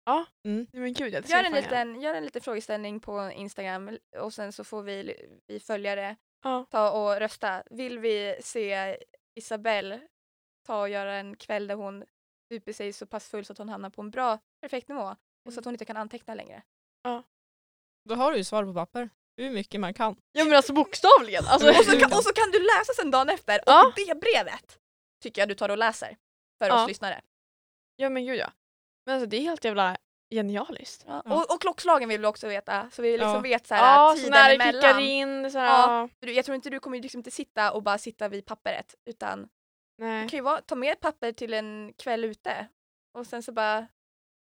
Mm. 0.45 0.67
Nej, 0.73 0.81
Men 0.81 0.93
gud, 0.93 1.13
jag 1.13 1.25
Gör 1.25 1.43
en, 1.43 1.51
liten, 1.51 2.01
gör 2.01 2.13
en 2.13 2.23
liten 2.23 2.41
frågeställning 2.41 2.99
på 2.99 3.31
Instagram 3.35 3.97
och 4.19 4.33
sen 4.33 4.51
så 4.53 4.63
får 4.63 4.83
vi, 4.83 5.15
vi 5.47 5.59
följare 5.59 6.15
Ja. 6.43 6.65
ta 6.71 6.91
och 6.91 7.19
rösta. 7.19 7.63
Vill 7.69 7.99
vi 7.99 8.35
se 8.41 8.97
Isabelle 9.35 10.01
ta 10.65 10.81
och 10.81 10.89
göra 10.89 11.15
en 11.15 11.35
kväll 11.35 11.67
där 11.67 11.75
hon 11.75 12.03
super 12.53 12.73
sig 12.73 12.93
så 12.93 13.05
pass 13.05 13.29
full 13.29 13.45
så 13.45 13.53
att 13.53 13.57
hon 13.57 13.69
hamnar 13.69 13.89
på 13.89 14.01
en 14.01 14.11
bra, 14.11 14.39
perfekt 14.61 14.87
nivå 14.87 15.15
och 15.45 15.53
så 15.53 15.59
att 15.59 15.65
hon 15.65 15.73
inte 15.73 15.85
kan 15.85 15.97
anteckna 15.97 16.35
längre. 16.35 16.61
Då 18.09 18.15
har 18.15 18.31
du 18.31 18.37
ju 18.37 18.43
svar 18.43 18.63
på 18.65 18.73
papper. 18.73 19.09
Hur 19.37 19.49
mycket 19.51 19.79
man 19.79 19.93
kan. 19.93 20.15
Ja 20.31 20.43
men 20.45 20.53
alltså 20.55 20.73
bokstavligen. 20.73 21.43
Alltså, 21.47 21.69
Och 21.69 21.75
så, 21.75 21.99
kan, 21.99 22.11
och 22.17 22.23
så 22.23 22.33
kan 22.33 22.51
du 22.51 22.59
läsa 22.59 22.93
sen 22.95 23.11
dagen 23.11 23.29
efter 23.29 23.59
och 23.59 23.63
Ja. 23.67 23.93
det 23.95 24.19
brevet 24.19 24.79
tycker 25.23 25.41
jag 25.41 25.49
du 25.49 25.55
tar 25.55 25.69
och 25.69 25.77
läser 25.77 26.17
för 26.57 26.67
Ja. 26.67 26.81
oss 26.81 26.87
lyssnare. 26.87 27.21
ja 27.95 28.09
men 28.09 28.25
gud 28.25 28.35
ja. 28.37 28.51
Men 29.05 29.15
alltså 29.15 29.29
det 29.29 29.37
är 29.37 29.41
helt 29.41 29.65
jävla 29.65 29.97
genialiskt. 30.35 31.03
Ja. 31.07 31.21
Ja. 31.25 31.35
Och, 31.35 31.51
och 31.53 31.61
klockslagen 31.61 32.09
vill 32.09 32.21
vi 32.21 32.27
också 32.27 32.47
veta 32.47 32.89
så 32.91 33.01
vi 33.01 33.11
liksom 33.11 33.29
Ja. 33.33 33.39
vet 33.39 33.67
så 33.67 33.75
här, 33.75 33.95
Ja, 33.97 34.09
så 34.11 34.17
tiden 34.17 34.31
när 34.31 34.49
det 34.49 34.55
emellan. 34.55 34.81
kickar 34.81 34.99
in 34.99 35.51
så 35.51 35.57
här, 35.57 35.67
Ja. 35.91 36.09
du- 36.19 36.31
Jag 36.33 36.45
tror 36.45 36.55
inte 36.55 36.69
du 36.69 36.79
kommer 36.79 36.99
liksom 37.01 37.19
inte 37.19 37.31
sitta 37.31 37.71
och 37.71 37.83
bara 37.83 37.97
sitta 37.97 38.27
vid 38.27 38.45
pappret 38.45 38.95
utan 39.05 39.49
du 39.97 40.03
Nej. 40.05 40.29
kan 40.29 40.37
ju 40.37 40.43
vara, 40.43 40.61
ta 40.61 40.75
med 40.75 40.99
papper 40.99 41.31
till 41.31 41.53
en 41.53 41.93
kväll 41.97 42.23
ute 42.25 42.67
och 43.17 43.27
sen 43.27 43.43
så 43.43 43.51
bara 43.51 43.87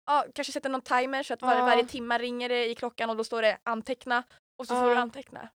ja, 0.07 0.25
kanske 0.35 0.53
sätta 0.53 0.69
någon 0.69 0.81
timer 0.83 1.23
så 1.23 1.35
att 1.35 1.43
var, 1.43 1.55
Ja. 1.55 1.65
varje 1.65 1.85
timme 1.87 2.19
ringer 2.19 2.49
det 2.49 2.67
i 2.71 2.75
klockan 2.75 3.11
och 3.11 3.17
då 3.17 3.25
står 3.25 3.43
det 3.43 3.59
anteckna 3.63 4.23
och 4.59 4.67
så 4.67 4.75
Ja. 4.75 4.81
får 4.81 4.91
du 4.91 4.97
anteckna. 4.97 5.49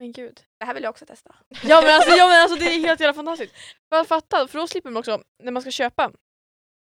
Men 0.00 0.12
gud. 0.12 0.40
Det 0.58 0.64
här 0.64 0.74
vill 0.74 0.82
jag 0.82 0.90
också 0.90 1.06
testa. 1.06 1.34
Ja 1.64 1.80
men 1.82 1.94
alltså, 1.94 2.10
ja, 2.10 2.28
men 2.28 2.42
alltså 2.42 2.58
det 2.58 2.64
är 2.74 2.80
helt 2.86 3.00
jävla 3.00 3.14
fantastiskt. 3.14 3.54
För 3.88 4.00
att 4.00 4.08
fatta, 4.08 4.48
för 4.48 4.58
då 4.58 4.66
slipper 4.66 4.90
man 4.90 5.00
också, 5.00 5.22
när 5.42 5.52
man 5.52 5.62
ska 5.62 5.70
köpa, 5.70 6.12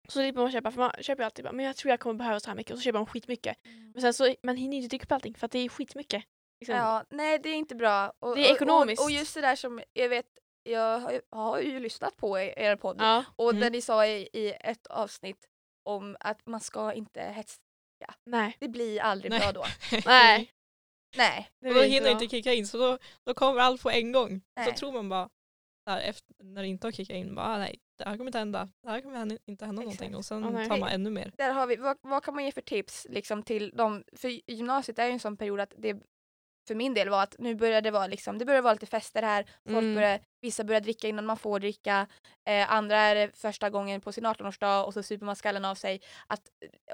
så 0.08 0.12
slipper 0.20 0.42
man 0.42 0.52
köpa, 0.52 0.72
för 0.72 0.80
man 0.80 0.92
köper 1.00 1.24
ju 1.24 1.26
alltid 1.26 1.46
bara, 1.46 1.52
men 1.54 1.66
jag 1.66 1.76
tror 1.76 1.90
jag 1.90 2.00
kommer 2.00 2.16
behöva 2.16 2.40
så 2.40 2.50
här 2.50 2.56
mycket 2.56 2.72
och 2.72 2.78
så 2.78 2.84
köper 2.84 3.00
man 3.00 3.06
skitmycket. 3.06 3.58
Men 3.94 4.02
sen 4.02 4.14
så, 4.14 4.36
man 4.44 4.58
hinner 4.58 4.78
inte 4.78 4.88
dricka 4.90 5.04
upp 5.04 5.12
allting 5.12 5.36
för 5.36 5.46
att 5.46 5.52
det 5.52 5.60
är 5.60 5.70
skitmycket. 5.70 6.24
Liksom. 6.60 6.76
Ja, 6.76 7.04
nej 7.10 7.40
det 7.40 7.50
är 7.50 7.56
inte 7.56 7.76
bra. 7.76 8.14
Och, 8.20 8.36
Det 8.36 8.50
är 8.50 8.56
ekonomiskt. 8.56 9.00
Och, 9.00 9.06
och 9.06 9.12
just 9.12 9.34
det 9.36 9.42
där 9.42 9.56
som 9.56 9.82
jag 9.94 10.10
vet, 10.10 10.26
jag 10.64 11.00
har 11.00 11.12
ju, 11.12 11.22
har 11.32 11.60
ju 11.60 11.80
lyssnat 11.80 12.18
på 12.18 12.40
er, 12.40 12.60
er 12.60 12.76
podd 12.76 12.98
Ja. 13.00 13.24
och 13.36 13.50
Mm. 13.50 13.62
där 13.62 13.70
ni 13.70 13.82
sa 13.82 14.06
i, 14.06 14.30
i 14.34 14.54
ett 14.60 14.88
avsnitt 14.88 15.46
om 15.84 16.18
att 16.20 16.46
man 16.48 16.60
ska 16.60 16.94
inte 16.94 17.22
hetsa. 17.22 17.58
Nej. 18.26 18.58
Det 18.60 18.68
blir 18.68 19.02
aldrig 19.02 19.32
Nej. 19.32 19.40
bra 19.40 19.52
då. 19.52 19.66
Nej. 20.06 20.52
Nej. 21.18 21.50
Det 21.62 21.68
Och 21.70 21.74
då 21.76 21.82
hinner 21.82 22.10
inte 22.10 22.28
kicka 22.28 22.54
in 22.54 22.68
så 22.68 22.78
då, 22.78 22.98
då 23.26 23.34
kommer 23.34 23.62
allt 23.62 23.82
på 23.82 23.90
en 23.90 24.12
gång. 24.12 24.42
Nej. 24.56 24.66
Så 24.66 24.72
tror 24.72 24.92
man 24.92 25.10
bara, 25.10 25.30
här, 25.86 26.02
efter, 26.02 26.36
när 26.44 26.62
det 26.62 26.68
inte 26.68 26.88
har 26.88 26.92
kickat 26.92 27.16
in, 27.16 27.36
bara 27.36 27.46
"Ah, 27.46 27.58
nej, 27.58 27.80
det 27.98 28.06
här 28.06 28.18
kommer 28.18 28.26
inte 28.28 28.38
hända. 28.40 28.70
Det 28.84 28.90
här 28.90 29.02
kommer 29.02 29.38
inte 29.46 29.66
hända 29.66 29.82
Exakt. 29.82 30.00
någonting. 30.02 30.16
Och 30.16 30.26
sen 30.26 30.42
nej. 30.42 30.68
tar 30.70 30.78
man 30.78 30.90
ännu 30.90 31.10
mer. 31.10 31.32
Där 31.38 31.52
har 31.52 31.68
vi, 31.68 31.76
vad, 31.76 31.98
vad 32.02 32.24
kan 32.24 32.36
man 32.36 32.46
ge 32.46 32.52
för 32.52 32.62
tips 32.62 33.08
liksom, 33.10 33.44
till 33.44 33.70
dem? 33.70 34.04
För 34.16 34.52
gymnasiet 34.52 35.00
är 35.00 35.06
ju 35.06 35.12
en 35.12 35.20
sån 35.20 35.38
period 35.38 35.60
att 35.60 35.74
det 35.78 35.98
för 36.70 36.76
min 36.76 36.94
del 36.94 37.10
var 37.10 37.24
att 37.24 37.36
nu 37.40 37.56
börjar 37.56 37.82
det 37.82 37.92
vara 37.92 38.08
liksom, 38.08 38.38
det 38.38 38.46
börjar 38.46 38.62
vara 38.62 38.74
lite 38.74 38.86
fester 38.86 39.22
här, 39.22 39.44
folk 39.66 39.84
Mm. 39.84 39.96
börjar, 39.96 40.20
vissa 40.42 40.64
börjar 40.64 40.82
dricka 40.82 41.08
innan 41.08 41.26
man 41.26 41.38
får 41.38 41.60
dricka, 41.60 42.08
eh, 42.50 42.72
andra 42.72 42.98
är 42.98 43.16
det 43.16 43.38
första 43.38 43.70
gången 43.70 44.02
på 44.02 44.12
sin 44.12 44.26
18-årsdag 44.26 44.86
och 44.86 44.94
så 44.94 45.04
super 45.04 45.26
man 45.26 45.36
skallen 45.36 45.66
av 45.66 45.76
sig 45.76 46.02
att, 46.28 46.42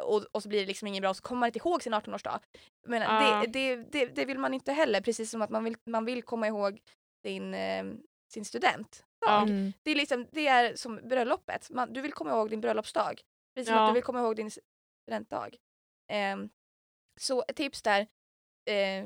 och, 0.02 0.24
och 0.32 0.44
så 0.44 0.50
blir 0.50 0.60
det 0.60 0.66
liksom 0.66 0.88
inget 0.88 1.02
bra 1.02 1.10
och 1.10 1.18
så 1.18 1.24
kommer 1.24 1.40
man 1.40 1.48
inte 1.48 1.60
ihåg 1.60 1.84
sin 1.84 1.94
18-årsdag. 1.94 2.40
Men 2.88 3.02
Ja. 3.02 3.20
det, 3.20 3.48
det, 3.48 3.76
det, 3.92 4.06
det 4.16 4.26
vill 4.26 4.40
man 4.40 4.54
inte 4.54 4.72
heller, 4.72 5.02
precis 5.02 5.32
som 5.32 5.42
att 5.42 5.50
man 5.50 5.64
vill, 5.64 5.76
man 5.90 6.06
vill 6.06 6.24
komma 6.24 6.48
ihåg 6.48 6.80
sin, 7.26 7.54
eh, 7.54 7.86
sin 8.34 8.46
student. 8.46 9.06
Mm. 9.28 9.74
Det, 9.84 9.92
är 9.92 9.96
liksom, 9.96 10.28
det 10.32 10.48
är 10.48 10.76
som 10.76 10.96
bröllopet, 11.04 11.70
man, 11.70 11.94
du 11.94 12.02
vill 12.02 12.14
komma 12.14 12.32
ihåg 12.32 12.50
din 12.50 12.62
bröllopsdag. 12.62 13.22
Precis 13.56 13.68
som 13.68 13.76
Ja. 13.76 13.82
att 13.84 13.90
du 13.90 13.94
vill 13.94 14.04
komma 14.04 14.20
ihåg 14.20 14.36
din 14.36 14.52
studentdag. 15.08 15.50
Ehm, 16.12 16.50
så 17.22 17.42
tips 17.56 17.82
där, 17.82 18.02
eh, 18.70 19.06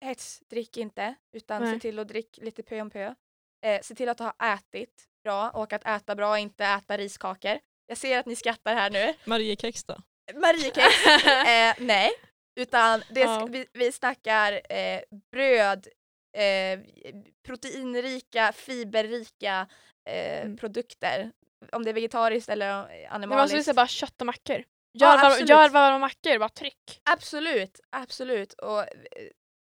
hets, 0.00 0.40
drick 0.50 0.76
inte 0.76 1.14
utan 1.32 1.60
se 1.62 1.70
Nej. 1.70 1.80
till 1.80 1.98
att 1.98 2.08
dricka 2.08 2.42
lite 2.42 2.62
pö 2.62 2.80
om 2.80 2.90
pö. 2.90 3.14
Eh, 3.66 3.80
se 3.82 3.94
till 3.94 4.08
att 4.08 4.18
ha 4.18 4.34
ätit 4.54 5.04
bra 5.24 5.50
och 5.50 5.72
att 5.72 5.86
äta 5.86 6.14
bra, 6.14 6.38
inte 6.38 6.64
äta 6.64 6.96
riskakor. 6.96 7.58
Jag 7.86 7.98
ser 7.98 8.18
att 8.18 8.26
ni 8.26 8.36
skrattar 8.36 8.74
här 8.74 8.90
nu. 8.90 9.14
Mariekex 9.24 9.84
då? 9.84 9.96
Mariekex, 10.34 11.06
eh, 11.26 11.74
nej. 11.86 12.10
Utan 12.60 13.02
det, 13.10 13.20
Ja. 13.20 13.46
vi, 13.50 13.66
vi 13.72 13.92
snackar 13.92 14.60
eh, 14.72 15.00
bröd, 15.30 15.86
eh, 16.36 16.80
proteinrika, 17.46 18.52
fiberrika 18.52 19.66
eh, 20.10 20.40
Mm. 20.40 20.56
produkter. 20.56 21.30
Om 21.72 21.84
det 21.84 21.90
är 21.90 21.94
vegetariskt 21.94 22.48
eller 22.48 22.66
Men 22.66 22.78
man 22.82 22.88
skulle 22.88 23.14
animaliskt. 23.14 23.64
säga 23.64 23.74
bara 23.74 23.86
kött 23.86 24.20
och 24.20 24.26
mackor. 24.26 24.64
Gör, 24.92 25.40
Ja, 25.46 25.68
varma 25.68 25.98
mackor, 25.98 26.38
bara 26.38 26.48
tryck. 26.48 27.00
Absolut, 27.10 27.80
absolut. 27.90 28.52
Och 28.52 28.80
eh, 28.80 28.86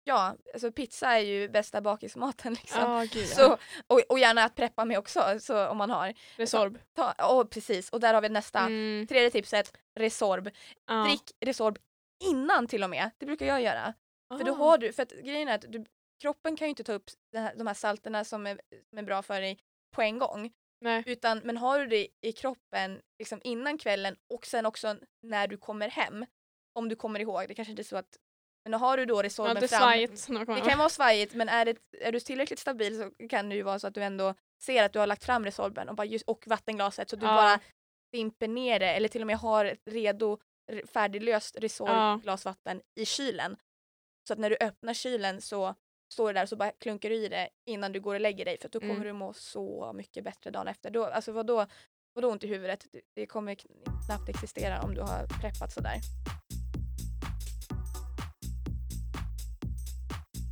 ja, 0.09 0.37
alltså 0.53 0.73
pizza 0.73 1.09
är 1.09 1.21
ju 1.21 1.49
bästa 1.49 1.81
bakismaten 1.81 2.55
liksom. 2.63 2.81
Ja, 2.81 3.05
gud 3.13 3.27
Så, 3.29 3.53
och, 3.87 4.01
och 4.09 4.19
gärna 4.19 4.45
att 4.45 4.55
preppa 4.55 4.85
med 4.85 4.99
också 4.99 5.39
så 5.41 5.69
om 5.69 5.77
man 5.77 5.91
har. 5.91 6.15
Resorb. 6.37 6.79
Ta, 6.95 7.15
oh, 7.19 7.45
precis, 7.45 7.91
och 7.91 8.01
där 8.01 8.15
har 8.15 8.21
vi 8.21 8.29
nästa. 8.29 8.59
Mm. 8.61 9.07
Tredje 9.07 9.31
tipset, 9.31 9.77
Resorb. 10.01 10.51
Ja. 10.87 10.95
Drick 11.05 11.33
Resorb 11.41 11.79
innan 12.25 12.67
till 12.67 12.85
och 12.85 12.91
med. 12.91 13.11
Det 13.19 13.27
brukar 13.27 13.47
jag 13.47 13.63
göra. 13.63 13.95
För 14.39 14.45
då 14.45 14.53
Ah. 14.53 14.57
har 14.57 14.79
du, 14.79 14.93
för 14.93 15.03
att 15.03 15.11
grejen 15.13 15.49
är 15.49 15.55
att 15.55 15.65
du, 15.69 15.85
kroppen 16.23 16.57
kan 16.57 16.67
ju 16.67 16.71
inte 16.71 16.85
ta 16.85 16.93
upp 16.93 17.11
här, 17.37 17.55
de 17.57 17.67
här 17.67 17.75
salterna 17.75 18.25
som 18.25 18.47
är, 18.47 18.61
som 18.91 18.99
är 18.99 19.03
bra 19.03 19.23
för 19.23 19.41
dig 19.41 19.59
på 19.95 20.03
en 20.03 20.19
gång. 20.19 20.53
Nej. 20.81 21.03
Utan, 21.07 21.41
men 21.45 21.57
har 21.57 21.79
du 21.79 21.87
det 21.87 22.09
i 22.21 22.33
kroppen 22.33 23.01
liksom 23.19 23.41
innan 23.45 23.79
kvällen 23.79 24.17
och 24.35 24.47
sen 24.47 24.67
också 24.67 24.97
när 25.23 25.49
du 25.49 25.57
kommer 25.57 25.89
hem. 25.89 26.27
Om 26.73 26.89
du 26.89 26.97
kommer 26.97 27.21
ihåg, 27.21 27.45
det 27.49 27.55
kanske 27.55 27.71
inte 27.71 27.83
är 27.83 27.85
så 27.85 27.97
att 27.97 28.17
men 28.65 28.81
har 28.81 28.97
du 28.97 29.05
då 29.07 29.17
Ja, 29.19 29.23
Resorben 29.23 29.55
det 29.55 29.63
är 29.67 29.69
fram. 29.69 29.81
svajigt. 29.81 30.27
Det 30.65 30.71
kan 30.71 30.79
vara 30.79 30.89
svajigt 30.89 31.35
men 31.35 31.49
är, 31.49 31.65
det, 31.65 31.77
är 32.01 32.13
du 32.13 32.21
tillräckligt 32.21 32.59
stabil 32.59 32.99
så 32.99 33.27
kan 33.29 33.49
det 33.49 33.55
ju 33.55 33.63
vara 33.63 33.79
så 33.79 33.87
att 33.87 33.95
du 33.95 34.03
ändå 34.03 34.35
ser 34.63 34.83
att 34.85 34.93
du 34.93 34.99
har 34.99 35.07
lagt 35.07 35.25
fram 35.25 35.45
Resorben 35.45 35.89
och, 35.89 35.95
bara 35.95 36.05
just, 36.07 36.25
och 36.29 36.45
vattenglaset 36.47 37.11
så 37.11 37.17
du 37.17 37.27
Ja. 37.27 37.35
bara 37.37 37.61
dimper 38.13 38.49
ner 38.49 38.79
det 38.81 38.91
eller 38.95 39.09
till 39.09 39.21
och 39.21 39.27
med 39.27 39.37
har 39.39 39.77
redo 39.91 40.39
färdiglöst 40.93 41.57
Resorb 41.61 41.91
Ja. 41.91 42.21
i 42.95 43.05
kylen. 43.07 43.57
Så 44.29 44.33
att 44.33 44.39
när 44.39 44.51
du 44.51 44.57
öppnar 44.61 44.95
kylen 44.95 45.41
så 45.41 45.75
står 46.13 46.33
det 46.33 46.39
där 46.39 46.43
och 46.43 46.49
så 46.49 46.57
bara 46.57 46.71
klunkar 46.71 47.09
du 47.11 47.15
i 47.17 47.29
det 47.29 47.49
innan 47.67 47.93
du 47.93 48.01
går 48.01 48.15
och 48.15 48.21
lägger 48.21 48.45
dig 48.45 48.59
för 48.59 48.69
då 48.69 48.81
kommer 48.81 48.95
Mm. 48.95 49.07
du 49.07 49.13
må 49.13 49.33
så 49.33 49.93
mycket 49.95 50.25
bättre 50.25 50.51
dagen 50.51 50.69
efter. 50.69 50.91
Då, 50.91 51.05
alltså 51.05 51.33
vadå, 51.33 51.67
vadå 52.15 52.31
ont 52.31 52.45
i 52.45 52.47
huvudet? 52.47 52.87
Det, 52.93 53.01
det 53.15 53.27
kommer 53.27 53.55
kn- 53.55 54.07
knappt 54.07 54.29
existera 54.29 54.83
om 54.83 54.95
du 54.95 55.01
har 55.01 55.27
preppat 55.41 55.73
sådär. 55.73 55.97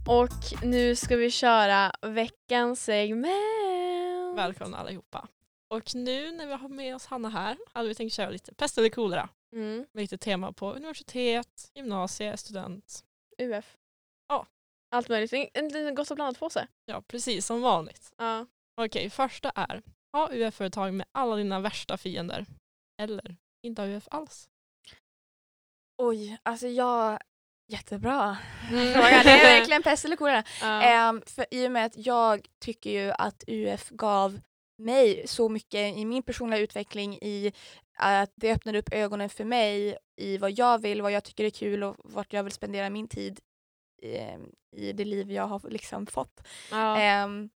Och 0.09 0.63
nu 0.63 0.97
ska 0.97 1.17
vi 1.17 1.31
köra 1.31 1.93
veckans 2.03 2.85
segment. 2.85 4.39
Välkomna 4.39 4.77
allihopa. 4.77 5.29
Och 5.69 5.95
nu 5.95 6.33
när 6.33 6.47
vi 6.47 6.53
har 6.53 6.69
med 6.69 6.95
oss 6.95 7.07
Hanna 7.07 7.29
här 7.29 7.59
hade 7.73 7.89
vi 7.89 7.95
tänkt 7.95 8.13
köra 8.13 8.31
lite 8.31 8.55
pest 8.55 8.79
eller 8.79 8.89
kolera. 8.89 9.29
Mm. 9.53 9.87
Med 9.93 10.03
lite 10.03 10.19
tema 10.19 10.53
på 10.53 10.73
universitet, 10.73 11.71
gymnasie, 11.75 12.37
student. 12.37 13.05
UF. 13.39 13.77
Ja. 14.29 14.47
Allt 14.91 15.09
möjligt. 15.09 15.33
En 15.33 15.49
en 15.55 15.69
liten 15.69 15.95
gott 15.95 16.11
och 16.11 16.17
blandat 16.17 16.39
påse. 16.39 16.69
Ja, 16.85 17.03
precis 17.03 17.47
som 17.47 17.61
vanligt. 17.61 18.13
Ja. 18.17 18.47
Okej, 18.77 19.11
första 19.11 19.51
är 19.51 19.83
ha 20.13 20.33
UF-företag 20.33 20.95
med 20.95 21.07
alla 21.13 21.37
dina 21.37 21.61
värsta 21.61 21.97
fiender. 21.97 22.47
Eller 23.03 23.37
inte 23.63 23.83
ha 23.83 23.89
UF 23.89 24.09
alls. 24.11 24.49
Oj, 26.03 26.39
alltså 26.43 26.67
jag... 26.69 27.19
Jättebra. 27.69 28.37
Mm. 28.71 28.93
Fråga. 28.95 29.23
Det 29.23 29.31
är 29.31 29.59
verkligen 29.59 29.83
pest 29.83 30.05
eller 30.05 30.17
kolera. 30.17 30.45
Ja. 30.61 30.83
Ehm, 30.83 31.23
för 31.27 31.47
I 31.51 31.67
och 31.67 31.73
med 31.73 31.87
att 31.87 32.07
jag 32.07 32.47
tycker 32.61 32.91
ju 32.91 33.12
att 33.19 33.45
UF 33.47 33.89
gav 33.89 34.41
mig 34.79 35.23
så 35.27 35.49
mycket 35.49 35.97
i 35.97 36.05
min 36.05 36.23
personliga 36.23 36.61
utveckling 36.61 37.14
i 37.14 37.53
att 37.99 38.33
det 38.35 38.53
öppnade 38.53 38.79
upp 38.79 38.93
ögonen 38.93 39.29
för 39.29 39.45
mig 39.45 39.99
i 40.17 40.39
vad 40.39 40.51
jag 40.51 40.83
vill, 40.83 41.03
vad 41.03 41.12
jag 41.12 41.25
tycker 41.25 41.45
är 41.45 41.51
kul 41.51 41.83
och 41.85 41.97
vart 42.05 42.33
jag 42.33 42.43
vill 42.43 42.53
spendera 42.53 42.91
min 42.91 43.09
tid 43.09 43.41
ehm, 44.03 44.51
i 44.77 44.93
det 44.93 45.05
liv 45.05 45.33
jag 45.33 45.47
har 45.47 45.61
liksom 45.71 46.07
fått. 46.07 46.41
Ja. 46.71 46.99
Ehm, 46.99 47.51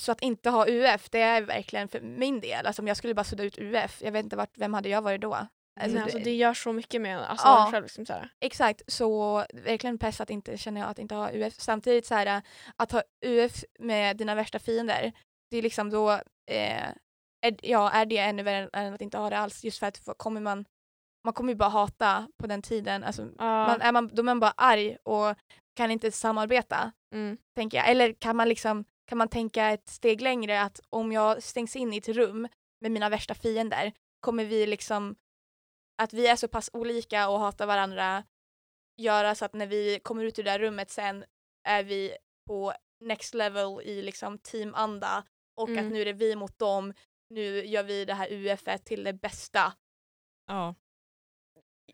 så 0.00 0.12
att 0.12 0.22
inte 0.22 0.50
ha 0.50 0.68
UF, 0.68 1.10
det 1.10 1.20
är 1.20 1.42
verkligen 1.42 1.88
för 1.88 2.00
min 2.00 2.40
del. 2.40 2.66
Alltså 2.66 2.82
om 2.82 2.88
jag 2.88 2.96
skulle 2.96 3.14
bara 3.14 3.24
sudda 3.24 3.44
ut 3.44 3.58
UF, 3.58 4.02
jag 4.02 4.12
vet 4.12 4.24
inte 4.24 4.36
vart, 4.36 4.58
vem 4.58 4.74
hade 4.74 4.88
jag 4.88 5.02
varit 5.02 5.20
då? 5.20 5.46
Alltså, 5.80 5.98
alltså, 5.98 6.18
det 6.18 6.34
gör 6.34 6.54
så 6.54 6.72
mycket 6.72 7.00
med. 7.00 7.18
Alltså, 7.30 7.46
Ja. 7.46 7.68
själv. 7.72 7.88
Liksom. 7.96 8.28
Exakt, 8.40 8.82
så 8.86 9.36
verkligen 9.52 9.98
press 9.98 10.20
att 10.20 10.30
inte 10.30 10.58
känna 10.58 10.80
jag 10.80 10.88
att 10.88 10.98
inte 10.98 11.14
ha 11.14 11.32
UF. 11.32 11.54
Samtidigt 11.60 12.06
så 12.06 12.14
här 12.14 12.42
att 12.76 12.92
ha 12.92 13.02
UF 13.26 13.64
med 13.78 14.16
dina 14.16 14.34
värsta 14.34 14.58
fiender, 14.58 15.12
det 15.50 15.56
är 15.56 15.62
liksom 15.62 15.90
då, 15.90 16.10
eh, 16.50 16.88
är, 17.46 17.56
ja 17.62 17.90
är 17.90 18.06
det 18.06 18.18
ännu 18.18 18.42
värre 18.42 18.68
än 18.72 18.94
att 18.94 19.00
inte 19.00 19.18
ha 19.18 19.30
det 19.30 19.38
alls 19.38 19.64
just 19.64 19.78
för 19.78 19.86
att 19.86 20.00
kommer 20.16 20.40
man, 20.40 20.64
man 21.24 21.34
kommer 21.34 21.52
ju 21.52 21.56
bara 21.56 21.68
hata 21.68 22.28
på 22.40 22.46
den 22.46 22.62
tiden. 22.62 23.04
Alltså, 23.04 23.22
Ja. 23.38 23.66
man, 23.66 23.80
är 23.80 23.92
man, 23.92 24.08
då 24.08 24.22
är 24.22 24.24
man 24.24 24.40
bara 24.40 24.54
arg 24.56 24.96
och 25.04 25.36
kan 25.76 25.90
inte 25.90 26.12
samarbeta, 26.12 26.92
Mm. 27.14 27.36
tänker 27.56 27.78
jag. 27.78 27.90
Eller 27.90 28.12
kan 28.12 28.36
man 28.36 28.48
liksom, 28.48 28.84
kan 29.08 29.18
man 29.18 29.28
tänka 29.28 29.66
ett 29.70 29.88
steg 29.88 30.20
längre 30.20 30.62
att 30.62 30.80
om 30.90 31.12
jag 31.12 31.42
stängs 31.42 31.76
in 31.76 31.92
i 31.92 31.96
ett 31.96 32.08
rum 32.08 32.48
med 32.80 32.90
mina 32.90 33.08
värsta 33.08 33.34
fiender, 33.34 33.92
kommer 34.20 34.44
vi 34.44 34.66
liksom, 34.66 35.14
att 35.96 36.12
vi 36.12 36.26
är 36.26 36.36
så 36.36 36.48
pass 36.48 36.70
olika 36.72 37.28
och 37.28 37.38
hatar 37.40 37.66
varandra 37.66 38.24
göra 38.96 39.34
så 39.34 39.44
att 39.44 39.52
när 39.54 39.66
vi 39.66 40.00
kommer 40.00 40.24
ut 40.24 40.38
ur 40.38 40.42
det 40.42 40.50
där 40.50 40.58
rummet 40.58 40.90
sen 40.90 41.24
är 41.68 41.82
vi 41.82 42.16
på 42.46 42.72
next 43.00 43.34
level 43.34 43.80
i 43.82 44.02
liksom 44.02 44.38
teamanda 44.38 45.24
och 45.56 45.68
Mm. 45.68 45.86
att 45.86 45.92
nu 45.92 46.00
är 46.00 46.04
det 46.04 46.12
vi 46.12 46.36
mot 46.36 46.58
dem, 46.58 46.94
nu 47.30 47.64
gör 47.66 47.82
vi 47.82 48.04
det 48.04 48.14
här 48.14 48.28
UF 48.32 48.64
till 48.84 49.04
det 49.04 49.12
bästa. 49.12 49.72
Ja, 50.46 50.74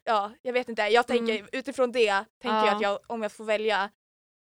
Ja, 0.05 0.33
jag 0.43 0.53
vet 0.53 0.69
inte, 0.69 0.83
jag 0.83 1.07
tänker 1.07 1.49
utifrån 1.53 1.93
det 1.93 2.25
tänker 2.39 2.57
jag 2.57 2.67
Ja. 2.67 2.75
att 2.77 2.83
jag, 2.83 2.99
om 3.07 3.23
jag 3.23 3.33
får 3.33 3.45
välja 3.45 3.91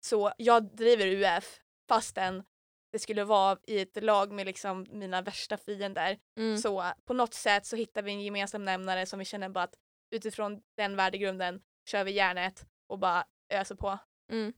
så 0.06 0.32
jag 0.38 0.76
driver 0.76 1.08
UF 1.08 1.60
fastän 1.90 2.44
det 2.92 3.00
skulle 3.00 3.24
vara 3.24 3.58
i 3.68 3.80
ett 3.80 4.04
lag 4.04 4.32
med 4.32 4.46
liksom 4.46 4.86
mina 4.90 5.22
värsta 5.22 5.58
fiender. 5.58 6.18
Mm. 6.40 6.58
Så 6.58 6.92
på 7.06 7.14
något 7.14 7.34
sätt 7.34 7.66
så 7.66 7.76
hittar 7.76 8.02
vi 8.02 8.12
en 8.12 8.22
gemensam 8.22 8.66
nämnare 8.66 9.06
som 9.06 9.20
vi 9.20 9.26
känner 9.26 9.50
bara 9.50 9.64
att 9.64 9.76
utifrån 10.12 10.62
den 10.78 10.96
värdegrunden 10.96 11.62
kör 11.90 12.04
vi 12.04 12.12
järnet 12.12 12.66
och 12.90 13.00
bara 13.00 13.26
öser 13.54 13.76
på. 13.76 13.98
Mm. 14.32 14.54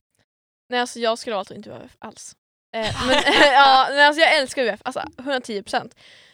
Nej 0.68 0.80
alltså 0.80 0.98
jag 0.98 1.18
skulle 1.18 1.36
valt 1.36 1.50
att 1.50 1.56
inte 1.56 1.70
vara 1.70 1.84
UF 1.84 1.96
alls. 1.98 2.36
Eh, 2.76 3.06
men, 3.06 3.16
ja, 3.52 3.86
men 3.90 4.06
alltså 4.06 4.20
jag 4.20 4.38
älskar 4.38 4.64
UF, 4.64 4.80
alltså 4.84 5.00
110%. 5.00 5.92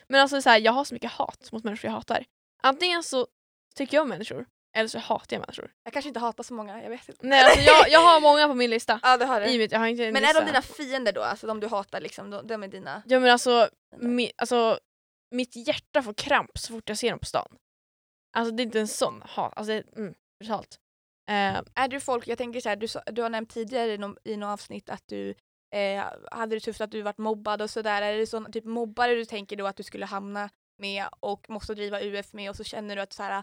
Men 0.09 0.21
alltså 0.21 0.43
så 0.43 0.51
här, 0.51 0.61
jag 0.61 0.73
har 0.73 0.85
så 0.85 0.95
mycket 0.95 1.13
hat 1.13 1.53
mot 1.53 1.65
människor 1.65 1.89
jag 1.89 1.93
hatar. 1.93 2.25
Antingen 2.63 3.03
så 3.03 3.27
tycker 3.75 3.97
jag 3.97 4.03
om 4.03 4.09
människor, 4.09 4.47
eller 4.77 4.89
så 4.89 4.99
hatar 4.99 5.37
jag 5.37 5.41
människor. 5.41 5.71
Jag 5.85 5.93
kanske 5.93 6.09
inte 6.09 6.21
hatar 6.21 6.45
så 6.45 6.55
många, 6.55 6.83
jag 6.83 6.91
vet 6.91 7.09
inte. 7.09 7.27
Nej 7.27 7.45
alltså 7.45 7.61
jag, 7.61 7.89
jag 7.91 8.01
har 8.01 8.21
många 8.21 8.49
på 8.49 8.55
min 8.55 8.71
lista. 8.71 9.01
Ja 9.03 9.17
det 9.17 9.25
har 9.25 9.41
I 9.41 9.59
mitt, 9.59 9.73
jag 9.73 9.79
har 9.79 9.87
inte 9.87 10.07
en 10.07 10.13
Men 10.13 10.23
lista. 10.23 10.39
är 10.39 10.41
de 10.41 10.47
dina 10.47 10.63
fiender 10.63 11.13
då? 11.13 11.23
Alltså 11.23 11.47
de 11.47 11.61
du 11.61 11.67
hatar 11.69 12.01
liksom, 12.01 12.31
de, 12.31 12.47
de 12.47 12.63
är 12.63 12.69
dina? 12.69 13.03
Ja 13.07 13.21
men 13.21 13.31
alltså, 13.31 13.69
mi, 13.97 14.33
alltså, 14.37 14.79
mitt 15.31 15.57
hjärta 15.69 16.03
får 16.03 16.15
kramp 16.15 16.59
så 16.59 16.73
fort 16.73 16.89
jag 16.89 16.99
ser 16.99 17.11
dem 17.11 17.19
på 17.19 17.27
stan. 17.27 17.57
Alltså 18.37 18.55
det 18.55 18.63
är 18.63 18.65
inte 18.65 18.81
en 18.81 18.89
sån 18.89 19.23
hat, 19.27 19.53
alltså 19.57 19.73
det 19.73 19.79
är 19.79 19.99
mm, 19.99 20.15
brutalt. 20.39 20.79
Eh, 21.31 21.63
Är 21.75 21.89
du 21.89 22.01
folk, 22.01 22.29
jag 22.29 22.39
tänker 22.39 22.61
så 22.61 22.69
här, 22.69 22.77
du, 22.77 22.87
du 23.07 23.23
har 23.23 23.31
nämnt 23.31 23.51
tidigare 23.51 23.93
i 23.93 23.99
något, 23.99 24.19
i 24.25 24.37
något 24.37 24.53
avsnitt 24.53 24.91
att 24.91 25.03
du 25.07 25.35
eh, 25.75 26.05
hade 26.31 26.57
det 26.57 26.61
tufft 26.61 26.81
att 26.81 26.91
du 26.91 27.03
varit 27.03 27.19
mobbad 27.19 27.63
och 27.63 27.71
sådär. 27.71 28.03
Är 28.03 28.17
det 28.19 28.27
sån 28.27 28.53
typ 28.53 28.65
mobbare 28.65 29.15
du 29.15 29.25
tänker 29.25 29.57
då 29.57 29.67
att 29.67 29.77
du 29.77 29.83
skulle 29.83 30.07
hamna 30.07 30.51
med 30.79 31.07
och 31.21 31.51
måste 31.51 31.75
driva 31.75 32.01
UF 32.03 32.33
med 32.33 32.51
och 32.51 32.57
så 32.57 32.65
känner 32.65 32.97
du 32.97 33.03
att 33.03 33.13
så 33.13 33.23
här, 33.23 33.43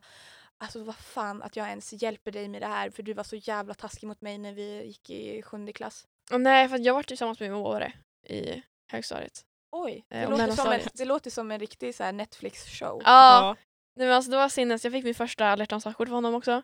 alltså 0.58 0.84
vad 0.84 0.96
fan 0.96 1.42
att 1.44 1.56
jag 1.56 1.68
ens 1.70 1.94
hjälper 1.94 2.32
dig 2.32 2.48
med 2.48 2.62
det 2.62 2.68
här 2.68 2.90
för 2.90 3.04
du 3.04 3.14
var 3.14 3.24
så 3.24 3.36
jävla 3.36 3.74
taskig 3.74 4.08
mot 4.08 4.22
mig 4.22 4.38
när 4.38 4.54
vi 4.54 4.84
gick 4.86 5.10
i 5.10 5.42
sjunde 5.42 5.74
klass. 5.74 6.08
och 6.32 6.42
nej 6.42 6.70
för 6.70 6.80
jag 6.80 6.94
var 6.94 7.04
tillsammans 7.04 7.40
med 7.40 7.52
min 7.52 7.60
mobbare 7.60 7.94
i 8.28 8.64
högstadiet. 8.92 9.46
Oj, 9.72 10.06
det, 10.10 10.16
Eh, 10.18 10.30
låter, 10.30 10.52
som 10.52 10.72
en, 10.72 10.80
det 10.94 11.06
låter 11.06 11.30
som 11.32 11.52
en 11.52 11.60
riktig 11.60 11.96
så 11.96 12.04
här 12.04 12.12
Netflix-show. 12.12 13.02
Ja, 13.06 13.56
nej, 13.96 14.08
men 14.08 14.16
alltså, 14.16 14.32
det 14.32 14.38
var 14.38 14.50
sinnes. 14.50 14.84
Jag 14.84 14.94
fick 14.94 15.04
min 15.04 15.16
första 15.16 15.46
alla 15.46 15.62
hjärtans 15.62 15.84
dag-kort 15.84 16.08
av 16.08 16.14
honom 16.14 16.36
också. 16.36 16.62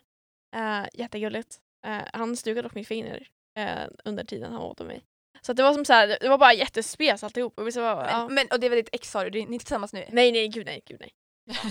Eh, 0.56 0.84
jättegulligt. 0.92 1.58
Eh, 1.86 2.02
han 2.12 2.36
stukade 2.36 2.62
dock 2.62 2.74
mitt 2.74 2.88
finger 2.88 3.28
eh, 3.58 3.88
under 4.04 4.24
tiden 4.24 4.52
han 4.52 4.60
var 4.60 4.68
åt 4.68 4.80
mig. 4.80 5.04
Så 5.42 5.52
att 5.52 5.56
det 5.56 5.62
var 5.62 5.74
som 5.74 5.84
så 5.84 5.92
här, 5.92 6.18
det 6.20 6.28
var 6.28 6.38
bara 6.38 6.52
jättespes 6.54 7.24
alltihop. 7.24 7.58
Och 7.58 7.72
så 7.72 7.80
bara, 7.80 8.10
ja. 8.10 8.26
Men, 8.26 8.34
men, 8.34 8.46
och 8.50 8.60
det 8.60 8.66
är 8.66 8.70
väl 8.70 8.76
ditt 8.76 8.88
ex 8.92 9.10
sa 9.10 9.24
du, 9.24 9.30
ni 9.30 9.38
är 9.38 9.52
inte 9.52 9.64
tillsammans 9.64 9.92
nu? 9.92 10.04
Nej 10.10 10.32
nej 10.32 10.48
gud 10.48 10.66
nej, 10.66 10.82
gud 10.86 11.00
nej. 11.00 11.10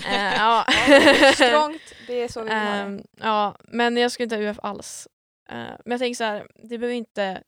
Eh, 0.06 0.34
ja. 0.36 0.66
Strångt, 1.34 1.82
det 2.06 2.22
är 2.22 2.28
så 2.28 2.40
vi 2.42 2.48
vill 2.48 2.58
ha 2.58 2.64
det. 2.64 2.70
Ehm, 2.80 3.02
ja, 3.20 3.56
men 3.64 3.96
jag 3.96 4.12
skulle 4.12 4.24
inte 4.24 4.36
ha 4.36 4.42
UF 4.42 4.58
alls. 4.62 5.08
Eh, 5.50 5.56
men 5.56 5.90
jag 5.90 6.00
tänker 6.00 6.16
så 6.16 6.24
här, 6.24 6.46
det 6.54 6.78
behöver 6.78 6.94
inte 6.94 7.42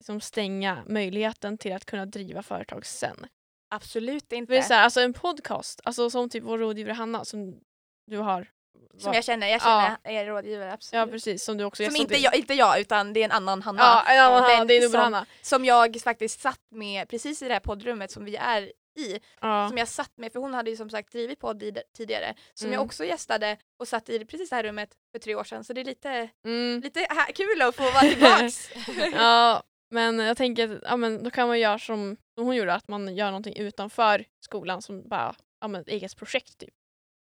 liksom, 0.00 0.20
stänga 0.20 0.82
möjligheten 0.86 1.58
till 1.58 1.72
att 1.72 1.84
kunna 1.84 2.06
driva 2.06 2.42
företag 2.42 2.86
sen. 2.86 3.26
Absolut 3.70 4.32
inte. 4.32 4.52
det 4.52 4.58
är 4.58 4.62
så 4.62 4.74
här, 4.74 4.84
alltså 4.84 5.00
en 5.00 5.12
podcast, 5.12 5.80
alltså 5.84 6.10
som 6.10 6.30
typ 6.30 6.44
vår 6.44 6.58
rådgivare 6.58 6.92
Hanna 6.94 7.24
som 7.24 7.60
du 8.06 8.18
har. 8.18 8.46
Som 8.98 9.14
jag 9.14 9.24
känner, 9.24 9.46
jag 9.46 9.62
känner 9.62 9.96
Ja. 10.04 10.10
er 10.10 10.26
rådgivare 10.26 10.72
absolut. 10.72 10.98
Ja 10.98 11.06
precis, 11.06 11.44
som 11.44 11.56
du 11.56 11.64
också 11.64 11.84
Som 11.84 11.96
inte 11.96 12.16
jag, 12.16 12.36
inte 12.36 12.54
jag 12.54 12.80
utan 12.80 13.12
det 13.12 13.20
är 13.20 13.24
en 13.24 13.32
annan 13.32 13.62
Hanna. 13.62 13.82
Ja, 13.82 14.04
en 14.12 14.20
annan 14.20 14.42
Hanna, 14.42 14.64
det 14.64 14.76
är 14.76 14.80
som- 14.80 14.92
dubbel-Hanna. 14.92 15.26
Som 15.42 15.64
jag 15.64 15.96
faktiskt 16.04 16.40
satt 16.40 16.60
med 16.70 17.08
precis 17.08 17.42
i 17.42 17.48
det 17.48 17.52
här 17.54 17.60
poddrummet 17.60 18.10
som 18.10 18.24
vi 18.24 18.36
är 18.36 18.72
i. 18.98 19.20
Ja. 19.40 19.68
Som 19.68 19.78
jag 19.78 19.88
satt 19.88 20.12
med, 20.16 20.32
för 20.32 20.40
hon 20.40 20.54
hade 20.54 20.70
ju 20.70 20.76
som 20.76 20.90
sagt 20.90 21.12
drivit 21.12 21.40
podd 21.40 21.62
i 21.62 21.72
tidigare. 21.96 22.34
Som 22.54 22.68
jag 22.68 22.74
Mm. 22.78 22.86
också 22.86 23.04
gästade 23.04 23.56
och 23.78 23.88
satt 23.88 24.08
i 24.08 24.24
precis 24.24 24.50
det 24.50 24.56
här 24.56 24.62
rummet 24.62 24.96
för 25.12 25.18
tre 25.18 25.34
år 25.34 25.44
sedan. 25.44 25.64
Så 25.64 25.72
det 25.72 25.80
är 25.80 25.84
lite, 25.84 26.28
Mm. 26.44 26.80
lite 26.80 27.00
här, 27.10 27.32
kul 27.32 27.62
att 27.62 27.76
få 27.76 27.82
vara 27.82 28.00
tillbaks. 28.00 28.70
ja, 29.14 29.62
men 29.90 30.18
jag 30.18 30.36
tänker 30.36 30.76
att 30.76 30.82
ja, 30.84 30.96
men 30.96 31.22
då 31.22 31.30
kan 31.30 31.48
man 31.48 31.60
göra 31.60 31.78
som, 31.78 32.16
hon 32.36 32.56
gjorde, 32.56 32.74
att 32.74 32.88
man 32.88 33.16
gör 33.16 33.26
någonting 33.26 33.56
utanför 33.56 34.24
skolan 34.40 34.82
som 34.82 35.08
bara 35.08 35.34
ja, 35.60 35.68
men 35.68 35.80
ett 35.80 35.88
eget 35.88 36.16
projekt. 36.16 36.58
Typ. 36.58 36.74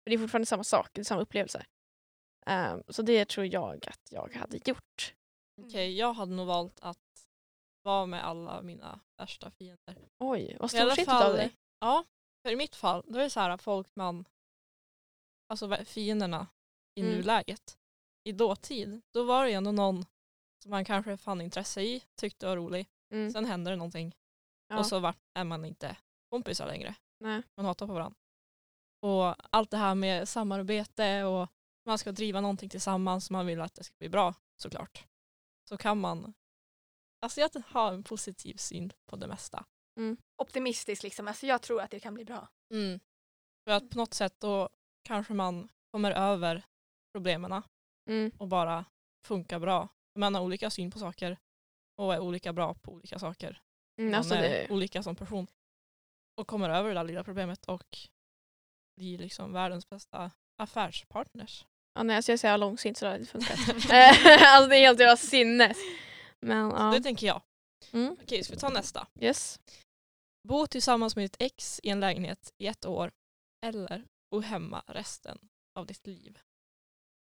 För 0.04 0.10
det 0.10 0.16
är 0.16 0.20
fortfarande 0.20 0.46
samma 0.46 0.64
sak, 0.64 0.90
det 0.94 1.02
är 1.02 1.06
samma 1.06 1.22
upplevelse. 1.22 1.66
Ehm, 2.46 2.84
så 2.90 3.02
det 3.02 3.26
tror 3.26 3.46
jag 3.46 3.88
att 3.88 4.02
jag 4.12 4.34
hade 4.36 4.60
gjort. 4.70 5.14
Okej, 5.62 5.98
jag 5.98 6.14
hade 6.14 6.32
nog 6.36 6.48
valt 6.48 6.80
att 6.82 6.98
vara 7.88 8.06
med 8.06 8.26
alla 8.26 8.62
mina 8.62 9.00
värsta 9.18 9.52
fiender. 9.52 9.96
Oj, 10.20 10.58
vad 10.60 10.72
storsintigt 10.72 11.12
av 11.12 11.34
dig. 11.34 11.56
ja, 11.80 12.04
för 12.46 12.52
i 12.52 12.56
mitt 12.56 12.76
fall, 12.76 13.04
då 13.08 13.20
är 13.20 13.24
det 13.24 13.30
så 13.30 13.40
här 13.40 13.58
folk 13.58 13.88
man, 13.96 14.26
alltså 15.50 15.78
fienderna 15.86 16.48
i 16.96 17.02
Mm. 17.02 17.14
nuläget. 17.14 17.78
I 18.24 18.32
dåtid, 18.32 19.02
då 19.14 19.24
var 19.24 19.44
det 19.44 19.50
ju 19.50 19.56
ändå 19.56 19.72
någon 19.72 20.06
som 20.64 20.70
man 20.72 20.86
kanske 20.86 21.18
fann 21.18 21.42
intresse 21.42 21.82
i, 21.82 22.04
tyckte 22.16 22.46
var 22.46 22.56
rolig. 22.56 22.88
Mm. 23.14 23.32
Sen 23.32 23.46
hände 23.46 23.70
det 23.72 23.76
någonting 23.76 24.16
Ja. 24.68 24.80
och 24.80 24.86
så 24.86 25.00
var, 25.00 25.16
är 25.34 25.44
man 25.44 25.66
inte 25.66 25.98
kompisar 26.30 26.68
längre. 26.68 26.96
Nej. 27.20 27.42
Man 27.58 27.66
hatar 27.66 27.88
på 27.88 27.94
varandra. 27.94 28.18
Och 29.02 29.36
allt 29.56 29.72
det 29.72 29.78
här 29.78 29.96
med 29.96 30.30
samarbete 30.30 31.24
och 31.24 31.50
man 31.86 31.98
ska 31.98 32.12
driva 32.12 32.42
någonting 32.42 32.70
tillsammans, 32.70 33.30
man 33.30 33.46
vill 33.46 33.62
att 33.62 33.76
det 33.76 33.84
ska 33.84 33.96
bli 34.00 34.10
bra 34.10 34.34
såklart. 34.58 35.06
Så 35.70 35.78
kan 35.78 36.00
man, 36.00 36.34
alltså 37.22 37.42
jag 37.42 37.50
har 37.68 37.94
en 37.94 38.04
positiv 38.04 38.56
syn 38.56 38.94
på 39.06 39.16
det 39.16 39.28
mesta. 39.28 39.66
Optimistisk 40.38 41.04
liksom, 41.04 41.28
alltså 41.28 41.46
jag 41.46 41.62
tror 41.62 41.82
att 41.82 41.92
det 41.92 42.00
kan 42.00 42.14
bli 42.14 42.26
bra. 42.26 42.48
Mm. 42.74 43.00
För 43.68 43.72
att 43.72 43.90
på 43.90 43.98
något 43.98 44.14
sätt 44.14 44.36
då 44.40 44.70
kanske 45.04 45.34
man 45.34 45.70
kommer 45.92 46.12
över 46.12 46.64
problemen 47.14 47.62
Mm. 48.10 48.32
och 48.38 48.48
bara 48.48 48.86
funkar 49.26 49.60
bra. 49.60 49.88
Man 50.16 50.36
har 50.36 50.42
olika 50.42 50.70
syn 50.70 50.92
på 50.92 51.00
saker 51.00 51.38
och 51.98 52.14
är 52.14 52.20
olika 52.20 52.54
bra 52.54 52.74
på 52.74 52.92
olika 52.92 53.20
saker. 53.20 53.62
Mm, 54.00 54.12
Man 54.12 54.18
alltså 54.18 54.36
är 54.36 54.42
det, 54.42 54.70
olika 54.70 55.04
som 55.04 55.16
person. 55.16 55.48
Och 56.38 56.48
kommer 56.48 56.70
över 56.70 56.90
det 56.90 56.96
där 56.96 57.04
lilla 57.04 57.24
problemet 57.24 57.66
och 57.66 57.98
blir 58.96 59.18
liksom 59.18 59.54
världens 59.54 59.90
bästa 59.90 60.32
affärspartners. 60.58 61.66
ja, 61.94 62.04
nej, 62.04 62.16
alltså 62.16 62.32
jag 62.32 62.40
säger 62.40 62.58
långsint 62.58 62.98
så 62.98 63.06
det 63.06 63.12
hade 63.12 63.26
funkat. 63.26 63.60
Eh, 63.92 64.44
alltså 64.56 64.70
det 64.70 64.76
är 64.78 64.80
helt 64.88 65.00
jävla 65.00 65.18
sinnes. 65.18 65.78
Men 66.46 66.72
Så 66.72 66.78
ja. 66.78 66.92
det 66.92 67.02
tänker 67.02 67.28
jag. 67.28 67.42
Mm. 67.92 68.18
Okej, 68.24 68.44
ska 68.44 68.54
vi 68.54 68.60
ta 68.60 68.70
nästa? 68.70 69.08
Yes. 69.20 69.60
Bo 70.48 70.68
tillsammans 70.68 71.16
med 71.16 71.26
ditt 71.26 71.36
ex 71.40 71.80
i 71.84 71.90
en 71.90 72.00
lägenhet 72.00 72.54
i 72.58 72.68
ett 72.68 72.86
år 72.86 73.12
eller 73.66 74.04
bo 74.32 74.40
hemma 74.40 74.84
resten 74.88 75.40
av 75.80 75.86
ditt 75.86 76.08
liv. 76.08 76.40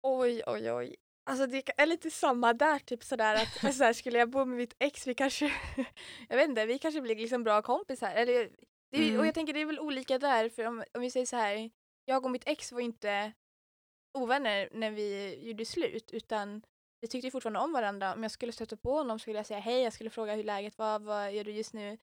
Oj, 0.02 0.42
oj, 0.46 0.72
oj. 0.72 0.96
Alltså 1.30 1.46
det 1.46 1.70
är 1.76 1.86
lite 1.86 2.10
samma 2.10 2.52
där, 2.52 2.78
typ 2.78 3.04
sådär 3.04 3.34
att 3.34 3.40
alltså, 3.64 3.78
såhär, 3.78 3.92
skulle 3.92 4.18
jag 4.18 4.30
bo 4.30 4.44
med 4.44 4.56
mitt 4.56 4.76
ex, 4.78 5.06
vi 5.06 5.14
kanske, 5.14 5.52
jag 6.28 6.36
vet 6.36 6.48
inte, 6.48 6.66
vi 6.66 6.78
kanske 6.78 7.00
blir 7.00 7.16
liksom 7.16 7.44
bra 7.44 7.62
kompisar. 7.62 8.10
Eller, 8.10 8.50
det 8.90 8.98
Mm. 8.98 9.20
Och 9.20 9.26
jag 9.26 9.34
tänker 9.34 9.52
det 9.52 9.60
är 9.60 9.66
väl 9.66 9.80
olika 9.80 10.18
där, 10.18 10.48
för 10.48 10.66
om, 10.66 10.84
om 10.94 11.00
vi 11.00 11.10
säger 11.10 11.26
så 11.26 11.36
här, 11.36 11.70
jag 12.04 12.24
och 12.24 12.30
mitt 12.30 12.48
ex 12.48 12.72
var 12.72 12.80
inte 12.80 13.32
ovänner 14.18 14.68
när 14.72 14.90
vi 14.90 15.38
gjorde 15.48 15.64
slut, 15.64 16.10
utan 16.10 16.62
vi 17.00 17.08
tyckte 17.08 17.30
fortfarande 17.30 17.60
om 17.60 17.72
varandra. 17.72 18.14
Om 18.14 18.22
jag 18.22 18.32
skulle 18.32 18.52
stöta 18.52 18.76
på 18.76 18.92
honom 18.92 19.18
skulle 19.18 19.36
jag 19.36 19.46
säga 19.46 19.60
hej, 19.60 19.82
jag 19.82 19.92
skulle 19.92 20.10
fråga 20.10 20.34
hur 20.34 20.44
läget 20.44 20.78
var, 20.78 20.98
vad 20.98 21.32
gör 21.32 21.44
du 21.44 21.52
just 21.52 21.72
nu? 21.72 21.98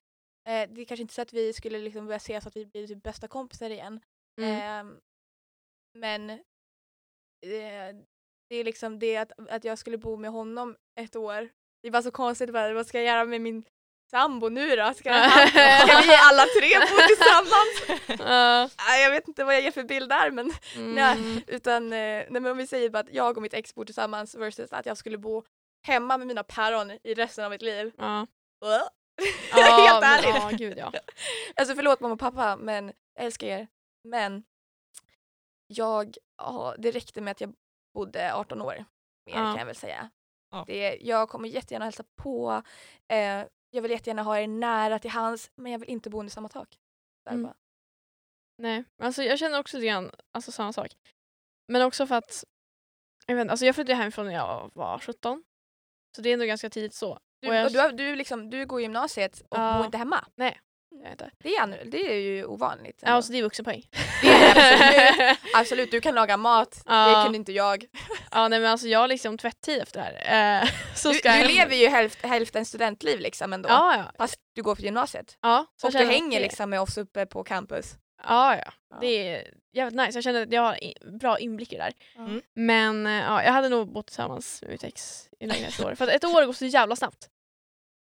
Eh, 0.48 0.70
det 0.70 0.80
är 0.80 0.84
kanske 0.84 1.02
inte 1.02 1.14
så 1.14 1.22
att 1.22 1.32
vi 1.32 1.52
skulle 1.52 1.78
liksom 1.78 2.06
börja 2.06 2.16
ses 2.16 2.44
så 2.44 2.48
att 2.48 2.56
vi 2.56 2.66
blir 2.66 2.86
typ 2.86 3.02
bästa 3.02 3.28
kompisar 3.28 3.70
igen. 3.70 4.00
Mm. 4.40 4.60
Ehm, 4.60 5.00
men 5.94 6.30
eh, 6.30 7.96
det 8.48 8.56
är 8.56 8.64
liksom 8.64 8.98
det 8.98 9.16
att, 9.16 9.32
att 9.50 9.64
jag 9.64 9.78
skulle 9.78 9.98
bo 9.98 10.16
med 10.16 10.30
honom 10.30 10.76
ett 11.00 11.16
år. 11.16 11.48
Det 11.82 11.90
var 11.90 12.02
så 12.02 12.10
konstigt, 12.10 12.52
bara, 12.52 12.74
vad 12.74 12.86
ska 12.86 12.98
jag 12.98 13.06
göra 13.06 13.24
med 13.24 13.40
min 13.40 13.64
sambo 14.10 14.48
nu 14.48 14.76
då? 14.76 14.94
Ska, 14.94 15.12
han, 15.12 15.48
ska 15.48 16.00
vi 16.06 16.14
alla 16.30 16.44
tre 16.58 16.78
bo 16.80 16.96
tillsammans? 17.08 18.00
Nej, 18.88 19.02
jag 19.02 19.10
vet 19.10 19.28
inte 19.28 19.44
vad 19.44 19.54
jag 19.54 19.62
ger 19.62 19.70
för 19.70 19.82
bild 19.84 20.08
där 20.08 20.30
men, 20.30 20.52
Mm. 20.76 20.94
nej, 20.94 21.44
utan 21.46 21.84
eh, 21.92 21.98
nej, 21.98 22.26
men 22.30 22.46
om 22.46 22.56
vi 22.56 22.66
säger 22.66 22.90
bara 22.90 22.98
att 22.98 23.12
jag 23.14 23.36
och 23.36 23.42
mitt 23.42 23.54
ex 23.54 23.74
bor 23.74 23.84
tillsammans 23.84 24.34
versus 24.34 24.72
att 24.72 24.86
jag 24.86 24.96
skulle 24.98 25.18
bo 25.18 25.42
hemma 25.86 26.18
med 26.18 26.26
mina 26.26 26.42
päron 26.44 26.90
i 27.02 27.14
resten 27.14 27.44
av 27.44 27.50
mitt 27.50 27.62
liv. 27.62 27.92
Ja, 27.98 28.26
Ja, 29.50 29.56
Helt 29.56 30.00
men- 30.00 30.12
ärligt. 30.12 30.34
Ja, 30.34 30.50
gud 30.66 30.78
ja. 30.78 30.92
Alltså 31.56 31.74
förlåt 31.74 32.00
mamma 32.00 32.14
och 32.14 32.20
pappa 32.20 32.56
men 32.56 32.92
jag 33.14 33.24
älskar 33.26 33.46
er. 33.46 33.68
Men 34.08 34.44
jag, 35.66 36.16
ja, 36.38 36.74
det 36.78 36.90
räckte 36.90 37.20
med 37.20 37.30
att 37.30 37.40
jag 37.40 37.54
bodde 37.94 38.34
18 38.34 38.62
år. 38.62 38.84
Mer 39.26 39.34
kan 39.34 39.56
jag 39.56 39.66
väl 39.66 39.76
säga. 39.76 40.10
Det, 40.66 40.98
jag 41.00 41.28
kommer 41.28 41.48
jättegärna 41.48 41.84
hälsa 41.84 42.04
på. 42.22 42.62
Eh, 43.08 43.42
jag 43.74 43.82
vill 43.82 43.90
jättegärna 43.90 44.22
ha 44.22 44.38
er 44.38 44.46
nära 44.46 44.98
till 44.98 45.10
hands 45.10 45.50
men 45.54 45.72
jag 45.72 45.78
vill 45.78 45.88
inte 45.88 46.10
bo 46.10 46.18
under 46.20 46.30
samma 46.30 46.48
tak. 46.48 46.78
Mm. 47.30 47.50
Nej, 48.58 48.84
alltså 49.02 49.22
jag 49.22 49.38
känner 49.38 49.58
också 49.60 49.76
lite 49.76 49.86
grann 49.86 50.10
alltså, 50.32 50.52
samma 50.52 50.72
sak. 50.72 50.92
Men 51.68 51.82
också 51.82 52.06
för 52.06 52.14
att 52.14 52.44
jag, 53.26 53.34
vet, 53.34 53.42
inte, 53.42 53.50
alltså 53.52 53.66
jag 53.66 53.74
flyttade 53.74 53.94
hemifrån 53.94 54.26
när 54.26 54.32
jag 54.34 54.70
var 54.74 54.98
17. 54.98 55.44
Så 56.16 56.22
det 56.22 56.28
är 56.28 56.32
ändå 56.32 56.44
ganska 56.44 56.70
tidigt 56.70 56.94
så. 56.94 57.18
Du, 57.40 57.48
Och 57.48 57.54
jag- 57.54 57.66
och 57.66 57.72
du, 57.72 57.78
har- 57.80 57.92
du, 57.92 58.16
liksom, 58.16 58.50
du 58.50 58.66
går 58.66 58.80
i 58.80 58.82
gymnasiet 58.82 59.40
och 59.48 59.58
Ja. 59.58 59.76
bor 59.76 59.84
inte 59.86 59.98
hemma. 59.98 60.24
Jag 60.36 60.46
vet 61.02 61.10
inte. 61.12 61.30
Det 61.38 61.56
är, 61.56 61.84
det 61.84 62.12
är 62.12 62.20
ju 62.20 62.44
ovanligt. 62.44 62.98
Ja, 63.02 63.06
ändå. 63.08 63.16
alltså 63.16 63.32
det 63.32 63.38
är 63.38 63.42
vuxenpoäng. 63.42 63.82
Det 64.22 64.28
är 64.60 65.16
det 65.16 65.36
absolut. 65.54 65.90
Du 65.90 66.00
kan 66.00 66.14
laga 66.14 66.36
mat. 66.36 66.70
Det 66.72 66.92
Ja. 66.92 67.22
kunde 67.24 67.38
inte 67.38 67.52
jag. 67.52 67.84
ja, 68.30 68.48
nej, 68.48 68.60
men 68.60 68.70
alltså 68.70 68.86
jag 68.88 68.98
har 68.98 69.08
liksom 69.08 69.38
tvätttid 69.38 69.82
efter 69.82 70.00
det 70.00 70.06
här. 70.24 70.62
Eh, 70.62 70.68
så 70.94 71.08
Du, 71.12 71.20
du 71.24 71.48
lever 71.48 71.76
ju 71.76 71.88
hälft, 71.88 72.22
hälften 72.26 72.64
studentliv 72.64 73.20
liksom 73.20 73.52
ändå. 73.52 73.68
Ja, 73.68 73.96
ja. 73.96 74.04
Fast 74.18 74.36
du 74.54 74.62
går 74.62 74.74
på 74.74 74.82
gymnasiet. 74.82 75.36
ja 75.42 75.66
så 75.76 75.86
Och 75.86 75.92
du 75.92 76.04
hänger 76.04 76.38
det- 76.38 76.44
liksom 76.46 76.70
med 76.70 76.80
oss 76.80 76.98
uppe 76.98 77.26
på 77.26 77.44
campus. 77.44 77.94
Ja, 78.28 78.56
ja. 78.56 78.72
Ja. 78.90 78.96
Det 79.00 79.06
är 79.06 79.44
jävligt 79.74 80.00
nice. 80.00 80.16
Jag 80.16 80.24
känner 80.24 80.42
att 80.42 80.52
jag 80.52 80.62
har 80.62 80.78
bra 81.18 81.38
inblick 81.38 81.72
i 81.72 81.76
det 81.76 81.82
där. 81.82 81.92
Mm. 82.24 82.42
Men 82.54 83.06
eh, 83.06 83.12
ja, 83.12 83.42
jag 83.44 83.52
hade 83.52 83.68
nog 83.68 83.92
bott 83.92 84.06
tillsammans 84.06 84.62
med 84.62 84.70
mitt 84.70 84.84
ex 84.84 85.28
i 85.40 85.46
lägenhet 85.46 85.78
ett 85.78 85.84
år. 85.86 85.94
För 85.94 86.04
att 86.04 86.10
ett 86.10 86.24
år 86.24 86.44
går 86.46 86.52
så 86.52 86.64
jävla 86.66 86.96
snabbt. 86.96 87.28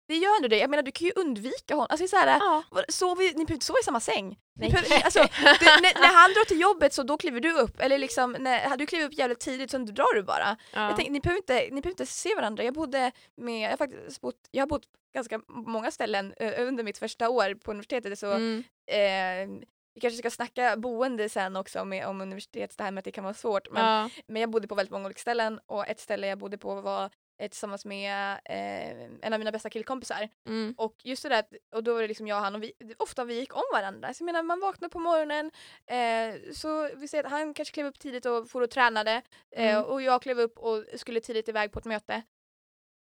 Det 0.08 0.16
gör 0.16 0.36
ändå 0.36 0.47
det. 0.47 0.58
Jag 0.58 0.70
menar 0.70 0.84
du 0.84 0.91
kan 0.91 1.06
ju 1.08 1.14
undvika 1.16 1.74
honom. 1.76 1.88
Alltså, 1.89 2.08
så 2.08 2.16
här, 2.16 2.28
Ja. 2.39 2.64
sover, 2.89 3.24
ni 3.24 3.32
behöver 3.34 3.54
inte 3.54 3.66
sova 3.66 3.80
i 3.80 3.84
samma 3.84 3.99
säng. 3.99 4.38
Behöver, 4.60 5.04
alltså, 5.06 5.20
du, 5.60 5.66
när, 5.66 5.99
när 6.01 6.14
han 6.22 6.34
drar 6.34 6.45
till 6.45 6.62
jobbet 6.62 6.93
så 6.93 7.04
då 7.04 7.18
kliver 7.18 7.39
du 7.39 7.51
upp. 7.54 7.80
Eller 7.80 7.97
liksom, 7.97 8.32
när 8.39 8.78
du 8.78 8.86
kliver 8.86 9.06
upp 9.06 9.14
jävligt 9.14 9.39
tidigt 9.39 9.72
så 9.72 9.78
drar 9.78 10.16
du 10.16 10.24
bara. 10.24 10.58
Ja. 10.74 10.88
Jag 10.88 10.95
tänk, 10.95 11.10
ni, 11.10 11.20
behöver 11.20 11.38
inte, 11.38 11.54
ni 11.54 11.70
behöver 11.70 11.89
inte 11.89 12.06
se 12.06 12.36
varandra. 12.36 12.64
Jag 12.64 12.74
bodde 12.74 13.12
med, 13.41 13.62
jag 13.66 13.70
har 13.70 13.78
faktiskt 13.78 14.22
bott, 14.22 14.36
jag 14.51 14.62
har 14.62 14.68
bott 14.68 14.84
ganska 15.14 15.41
många 15.47 15.91
ställen 15.91 16.34
under 16.58 16.84
mitt 16.84 16.97
första 16.97 17.30
år 17.30 17.56
på 17.56 17.72
universitetet. 17.72 18.20
Så 18.20 18.32
Mm. 18.32 18.64
eh, 18.88 19.66
vi 19.95 19.99
kanske 20.01 20.18
ska 20.18 20.30
snacka 20.30 20.78
boende 20.78 21.30
sen 21.30 21.56
också 21.56 21.86
med, 21.86 22.08
om 22.08 22.22
universitet, 22.22 22.78
det 22.78 22.84
här 22.84 22.91
med 22.91 23.01
att 23.01 23.06
det 23.06 23.12
kan 23.12 23.24
vara 23.24 23.34
svårt. 23.34 23.72
Men, 23.72 23.86
Ja. 23.86 24.10
men 24.28 24.41
jag 24.41 24.49
bodde 24.49 24.68
på 24.68 24.76
väldigt 24.76 24.91
många 24.91 25.06
olika 25.06 25.20
ställen 25.22 25.60
och 25.66 25.88
ett 25.88 25.99
ställe 25.99 26.28
jag 26.28 26.38
bodde 26.38 26.58
på 26.58 26.82
var 26.82 27.10
tillsammans 27.50 27.86
med 27.86 28.32
eh, 28.46 29.04
en 29.22 29.34
av 29.34 29.39
mina 29.39 29.52
bästa 29.52 29.70
killkompisar. 29.70 30.30
Mm. 30.48 30.74
Och 30.78 30.96
just 31.04 31.24
det 31.24 31.30
där, 31.30 31.39
att- 31.39 31.54
och 31.76 31.84
då 31.84 31.94
var 31.94 32.02
det 32.02 32.08
liksom 32.08 32.28
jag 32.28 32.38
och 32.38 32.44
han 32.44 32.56
och 32.56 32.64
vi, 32.64 32.74
ofta 32.98 33.24
vi 33.26 33.39
gick 33.39 33.56
om 33.56 33.64
varandra. 33.74 34.14
Så 34.14 34.22
jag 34.22 34.26
menar 34.26 34.44
man 34.44 34.60
vaknar 34.60 34.89
på 34.89 35.00
morgonen, 35.00 35.52
eh, 35.86 36.52
så 36.54 36.89
vi 36.96 37.08
säger 37.08 37.24
att 37.24 37.32
han 37.32 37.54
kanske 37.54 37.74
klev 37.74 37.86
upp 37.86 38.00
tidigt 38.00 38.26
och 38.26 38.50
for 38.50 38.62
och 38.62 38.70
tränade 38.70 39.22
eh, 39.56 39.76
Mm. 39.76 39.84
och 39.86 40.02
jag 40.02 40.22
klev 40.22 40.39
upp 40.39 40.58
och 40.60 40.84
skulle 40.96 41.20
tidigt 41.20 41.50
iväg 41.50 41.72
på 41.72 41.80
ett 41.80 41.86
möte. 41.86 42.22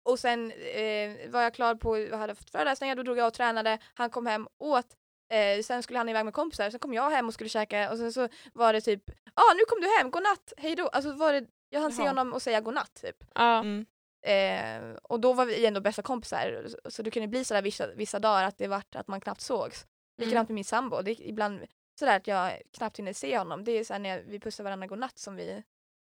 Och 0.09 0.19
sen 0.19 0.53
eh, 0.53 1.31
var 1.31 1.43
jag 1.43 1.55
klar 1.55 1.75
på, 1.75 1.99
jag 1.99 2.19
hade 2.19 2.35
fått 2.35 2.51
föreläsningar, 2.51 2.95
då 2.97 3.03
drog 3.03 3.19
jag 3.19 3.27
och 3.27 3.35
tränade, 3.35 3.79
han 3.95 4.11
kom 4.11 4.27
hem, 4.27 4.49
åt, 4.59 4.87
eh, 5.33 5.63
sen 5.63 5.83
skulle 5.83 5.99
han 5.99 6.09
iväg 6.09 6.25
med 6.25 6.35
kompisar, 6.35 6.71
sen 6.71 6.81
kom 6.81 6.95
jag 6.95 7.11
hem 7.11 7.27
och 7.27 7.35
skulle 7.35 7.49
käka 7.51 7.91
och 7.91 7.99
sen 7.99 8.13
så 8.13 8.29
var 8.53 8.73
det 8.73 8.81
typ, 8.81 9.03
ja 9.07 9.43
ah, 9.43 9.55
nu 9.55 9.61
kom 9.69 9.81
du 9.81 9.87
hem, 9.99 10.11
godnatt, 10.11 10.53
hej 10.57 10.77
då. 10.77 10.89
Alltså 10.89 11.13
var 11.13 11.33
det, 11.33 11.47
jag 11.71 11.81
hann 11.81 11.93
se 11.93 12.03
Jaha. 12.03 12.09
honom 12.11 12.33
och 12.33 12.43
säga 12.43 12.61
godnatt 12.61 12.95
typ. 13.03 13.17
Ja. 13.35 13.59
Mm. 13.59 13.87
Eh, 14.27 14.97
och 15.03 15.21
då 15.21 15.33
var 15.33 15.47
vi 15.47 15.67
ändå 15.67 15.81
bästa 15.81 16.03
kompisar 16.03 16.69
så, 16.89 17.03
det 17.03 17.11
kunde 17.11 17.29
bli 17.29 17.45
sådär 17.45 17.63
vissa, 17.63 17.87
vissa 17.95 18.19
dagar 18.19 18.45
att 18.45 18.59
det 18.59 18.69
vart 18.69 18.95
att 18.97 19.09
man 19.09 19.21
knappt 19.21 19.41
sågs. 19.41 19.87
Likadant 20.19 20.49
med 20.49 20.55
min 20.55 20.65
sambo, 20.65 21.03
det 21.03 21.11
är 21.11 21.21
ibland 21.23 21.61
sådär 21.99 22.17
att 22.17 22.27
jag 22.27 22.63
knappt 22.73 22.99
hinner 22.99 23.13
se 23.13 23.39
honom. 23.39 23.65
Det 23.65 23.73
är 23.73 23.85
såhär 23.85 24.01
när 24.01 24.23
vi 24.23 24.41
pussar 24.41 24.65
varandra 24.65 24.87
godnatt 24.87 25.19
som 25.19 25.37
vi 25.37 25.63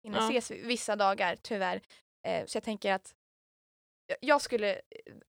hinner 0.05 0.19
Ja. 0.19 0.29
ses 0.29 0.51
vissa 0.51 0.97
dagar 0.97 1.37
tyvärr. 1.43 1.81
Eh, 2.27 2.47
så 2.47 2.57
jag 2.57 2.63
tänker 2.65 2.93
att 2.93 3.15
jag- 4.21 4.41
skulle 4.43 4.73
eh, 4.75 4.81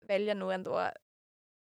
välja 0.08 0.34
nog 0.34 0.52
ändå 0.52 0.88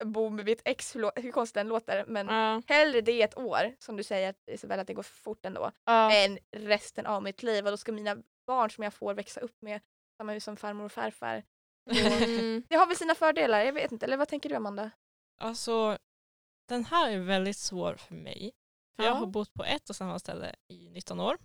bo 0.06 0.30
med 0.30 0.46
mitt 0.46 0.62
ex, 0.66 0.96
hur 0.96 1.32
konstigt 1.32 1.54
den 1.56 1.68
låter, 1.68 2.06
men 2.08 2.28
Ja. 2.28 2.62
hellre 2.68 3.02
det 3.02 3.22
ett 3.22 3.38
år, 3.38 3.76
som 3.80 3.98
du 3.98 4.04
säger 4.04 4.36
Isabella 4.52 4.82
att 4.82 4.88
det 4.88 4.94
går 4.94 5.04
fort 5.04 5.46
ändå, 5.46 5.72
Ja. 5.86 6.12
än 6.16 6.40
resten 6.52 7.06
av 7.06 7.24
mitt 7.24 7.44
liv 7.44 7.66
och 7.66 7.72
då 7.72 7.78
ska 7.78 7.92
mina 7.92 8.18
barn 8.48 8.72
som 8.72 8.84
jag 8.84 8.94
får 8.94 9.14
växa 9.14 9.40
upp 9.42 9.62
med 9.62 9.82
samma 10.22 10.32
hus 10.34 10.44
som 10.44 10.58
farmor 10.58 10.86
och 10.86 10.92
farfar. 10.92 11.44
Mm. 11.86 12.64
Det 12.70 12.76
har 12.76 12.88
väl 12.88 12.98
sina 12.98 13.16
fördelar, 13.16 13.60
jag 13.62 13.74
vet 13.74 13.92
inte, 13.92 14.06
eller 14.06 14.18
vad 14.18 14.28
tänker 14.28 14.50
du 14.50 14.56
Amanda? 14.56 14.92
Alltså, 15.38 15.98
den 16.68 16.86
här 16.86 17.12
är 17.12 17.20
väldigt 17.20 17.58
svår 17.58 17.96
för 17.96 18.16
mig. 18.16 18.52
För 18.96 19.04
jag 19.04 19.12
Ja. 19.12 19.16
har 19.20 19.26
bott 19.26 19.54
på 19.54 19.64
ett 19.64 19.90
och 19.90 19.96
samma 19.96 20.20
ställe 20.20 20.56
i 20.68 20.90
19 20.90 21.20
år. 21.20 21.38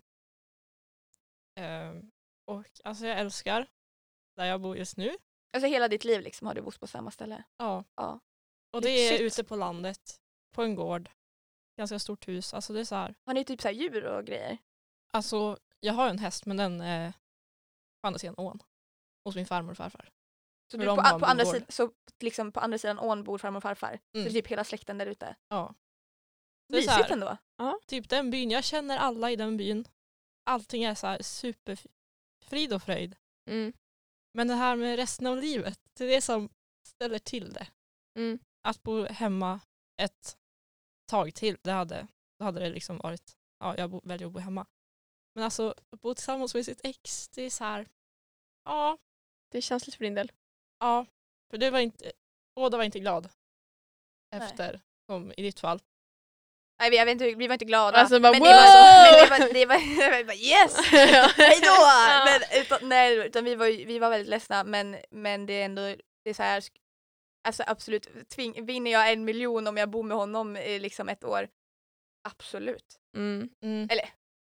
Ehm, 1.55 2.11
och 2.45 2.67
alltså 2.85 3.07
jag 3.07 3.19
älskar 3.19 3.67
där 4.37 4.45
jag 4.45 4.61
bor 4.61 4.77
just 4.77 4.97
nu. 4.97 5.17
Alltså 5.53 5.67
hela 5.69 5.89
ditt 5.89 6.05
liv 6.05 6.21
liksom 6.21 6.47
har 6.47 6.55
du 6.55 6.63
bott 6.63 6.81
på 6.81 6.87
samma 6.87 7.11
ställe. 7.11 7.45
Ja. 7.57 7.85
Ja. 7.95 8.21
Och 8.71 8.83
det 8.83 8.89
är 8.91 9.11
Shit. 9.11 9.21
ute 9.21 9.45
på 9.45 9.57
landet, 9.57 10.21
på 10.55 10.63
en 10.63 10.75
gård. 10.75 11.11
Ganska 11.77 11.99
stort 11.99 12.29
hus. 12.29 12.55
Alltså 12.55 12.73
det 12.73 12.81
är 12.81 12.85
så 12.85 12.95
här. 12.95 13.15
Har 13.27 13.35
ni 13.35 13.45
typ 13.45 13.61
så 13.61 13.69
här 13.69 13.75
djur 13.75 14.05
och 14.07 14.25
grejer? 14.25 14.59
Alltså 15.11 15.59
jag 15.81 15.93
har 15.95 16.09
en 16.11 16.19
häst 16.19 16.47
men 16.47 16.57
den 16.57 16.81
är 16.81 17.13
på 18.01 18.07
andra 18.07 18.19
sidan 18.19 18.35
ån. 18.39 18.63
Hos 19.27 19.37
min 19.37 19.47
farmor 19.47 19.71
och 19.71 19.77
farfar. 19.77 20.11
Så, 20.71 20.79
För 20.79 20.85
du, 20.85 20.87
på, 20.91 20.97
på, 20.97 21.03
andra 21.03 21.27
bondgård. 21.45 21.55
sid, 21.55 21.65
så 21.69 21.93
liksom 22.21 22.53
på 22.53 22.61
andra 22.61 22.79
sidan 22.79 22.99
ån 22.99 23.25
bor 23.25 23.39
farmor 23.39 23.57
och 23.57 23.63
farfar? 23.63 24.01
Så 24.13 24.19
Mm. 24.19 24.25
det 24.25 24.39
är 24.39 24.43
typ 24.43 24.47
hela 24.51 24.65
släkten 24.65 24.99
där 24.99 25.07
ute? 25.07 25.37
Ja. 25.49 25.75
Det 26.69 26.79
är 26.79 26.83
så 26.83 26.91
Mysigt 26.91 27.09
här- 27.09 27.13
ändå. 27.13 27.37
Typ 27.87 28.09
den 28.09 28.31
byn, 28.31 28.51
jag 28.51 28.65
känner 28.65 28.99
alla 28.99 29.31
i 29.31 29.37
den 29.37 29.57
byn. 29.57 29.85
Allting 30.45 30.85
är 30.85 30.95
så 30.95 31.07
här 31.07 31.23
super 31.23 31.79
frid 32.45 32.73
och 32.73 32.83
fröjd. 32.83 33.17
Mm. 33.51 33.73
Men 34.35 34.49
det 34.49 34.55
här 34.55 34.77
med 34.77 34.97
resten 34.97 35.27
av 35.27 35.37
livet, 35.37 35.81
det 35.93 36.05
är 36.05 36.09
det 36.09 36.21
som 36.23 36.49
ställer 36.87 37.19
till 37.19 37.53
det. 37.53 37.67
Mm. 38.19 38.39
Att 38.69 38.83
bo 38.83 39.05
hemma 39.05 39.61
ett 40.03 40.37
tag 41.11 41.35
till, 41.35 41.57
det 41.63 41.73
hade, 41.73 42.07
då 42.39 42.45
hade 42.45 42.61
det 42.61 42.71
liksom 42.71 42.99
varit, 42.99 43.37
ja 43.59 43.77
jag 43.77 43.91
bo, 43.91 44.01
väljer 44.05 44.27
att 44.27 44.33
bo 44.33 44.39
hemma. 44.39 44.67
Men 45.35 45.45
alltså 45.45 45.75
att 45.91 46.01
bo 46.01 46.15
tillsammans 46.15 46.55
med 46.55 46.65
sitt 46.65 46.81
ex, 46.85 47.29
det 47.29 47.43
är 47.43 47.51
så 47.51 47.65
här, 47.65 47.87
ja, 48.65 48.99
Det 49.53 49.59
är 49.59 49.63
känsligt 49.63 49.95
för 49.97 50.05
din 50.05 50.15
del. 50.15 50.33
ja. 50.81 51.07
För 51.51 51.59
det 51.59 51.71
var 51.71 51.79
inte, 51.79 52.13
båda 52.57 52.77
var 52.77 52.85
inte 52.85 53.01
glad. 53.01 53.29
Nej. 54.33 54.43
Efter, 54.43 54.81
som 55.07 55.33
i 55.37 55.43
ditt 55.43 55.61
fall. 55.61 55.81
Nej, 56.81 56.91
vi, 56.91 56.97
jag 56.97 57.05
vet 57.05 57.13
inte, 57.13 57.35
vi 57.35 57.47
var 57.47 57.53
inte 57.53 57.65
glada. 57.65 57.99
Alltså, 57.99 58.21
bara, 58.21 58.33
men, 58.33 58.43
det 58.43 58.49
var 58.49 58.67
så, 58.67 58.79
men 58.79 59.41
wow! 59.41 59.55
det 59.55 59.55
var, 59.55 59.55
det 59.55 59.67
var, 59.67 60.11
det 60.19 60.25
var 60.25 60.35
yes! 60.35 60.77
Hejdå! 61.37 61.77
Men, 62.25 62.61
utan, 62.61 62.89
nej, 62.89 63.27
utan 63.27 63.45
vi 63.45 63.55
var, 63.55 63.67
vi 63.67 63.99
var 63.99 64.11
väldigt 64.11 64.29
ledsna 64.29 64.65
men, 64.65 64.97
men 65.11 65.47
det 65.47 65.53
är 65.53 65.65
ändå 65.65 65.83
det 66.25 66.31
är 66.31 66.35
så 66.35 66.43
här, 66.43 66.65
alltså 67.49 67.65
absolut, 67.67 68.29
tving, 68.29 68.67
vinner 68.67 68.91
jag 68.91 69.13
en 69.13 69.25
miljon 69.25 69.67
om 69.67 69.77
jag 69.77 69.91
bor 69.91 70.03
med 70.03 70.17
honom 70.17 70.57
i 70.57 70.79
liksom 70.79 71.09
ett 71.09 71.25
år? 71.25 71.49
Absolut. 72.29 72.99
Mm. 73.17 73.49
Mm. 73.63 73.89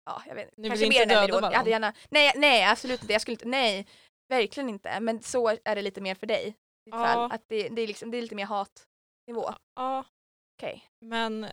Ja, 0.05 0.23
jag 0.27 0.35
vet 0.35 0.51
vill 0.57 0.71
Kanske 0.71 0.87
inte 0.87 0.99
mer 0.99 1.03
än 1.03 1.11
en 1.11 1.21
miljon. 1.21 1.43
Jag 1.43 1.59
hade 1.59 1.71
gärna, 1.71 1.95
nej, 2.11 2.33
nej 2.37 2.65
absolut 2.65 3.03
inte, 3.03 3.13
jag 3.13 3.23
skulle 3.23 3.33
inte, 3.33 3.49
nej, 3.49 3.87
verkligen 4.29 4.69
inte. 4.69 5.01
Men 5.01 5.23
så 5.23 5.49
är 5.49 5.75
det 5.75 5.83
lite 5.83 6.01
mer 6.01 6.15
för 6.15 6.27
dig. 6.27 6.49
i 6.49 6.91
Ja. 6.91 6.97
fall. 7.07 7.33
Att 7.33 7.45
det, 7.49 7.69
det, 7.69 7.83
är 7.83 7.87
liksom, 7.87 8.11
det 8.11 8.19
är 8.19 8.23
lite 8.23 8.35
mer 8.35 8.47
hatnivå. 8.47 9.55
Ja, 9.75 10.05
Okej. 10.59 10.85
men 11.01 11.47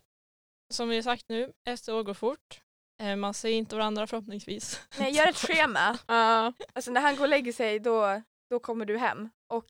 som 0.73 0.89
vi 0.89 0.95
har 0.95 1.03
sagt 1.03 1.26
nu, 1.30 1.53
ett 1.67 1.89
år 1.89 2.03
går 2.03 2.13
fort. 2.13 2.61
Eh, 3.01 3.15
Man 3.15 3.34
ser 3.34 3.49
inte 3.49 3.76
varandra 3.76 4.07
förhoppningsvis. 4.07 4.82
Nej, 4.99 5.11
gör 5.11 5.28
ett 5.28 5.38
schema. 5.38 5.97
Ja. 6.07 6.53
Alltså 6.73 6.91
när 6.91 7.01
han 7.01 7.15
går 7.15 7.23
och 7.23 7.30
lägger 7.30 7.53
sig 7.53 7.80
då, 7.80 8.21
då 8.49 8.59
kommer 8.59 8.86
du 8.86 8.97
hem. 8.97 9.30
Och 9.47 9.69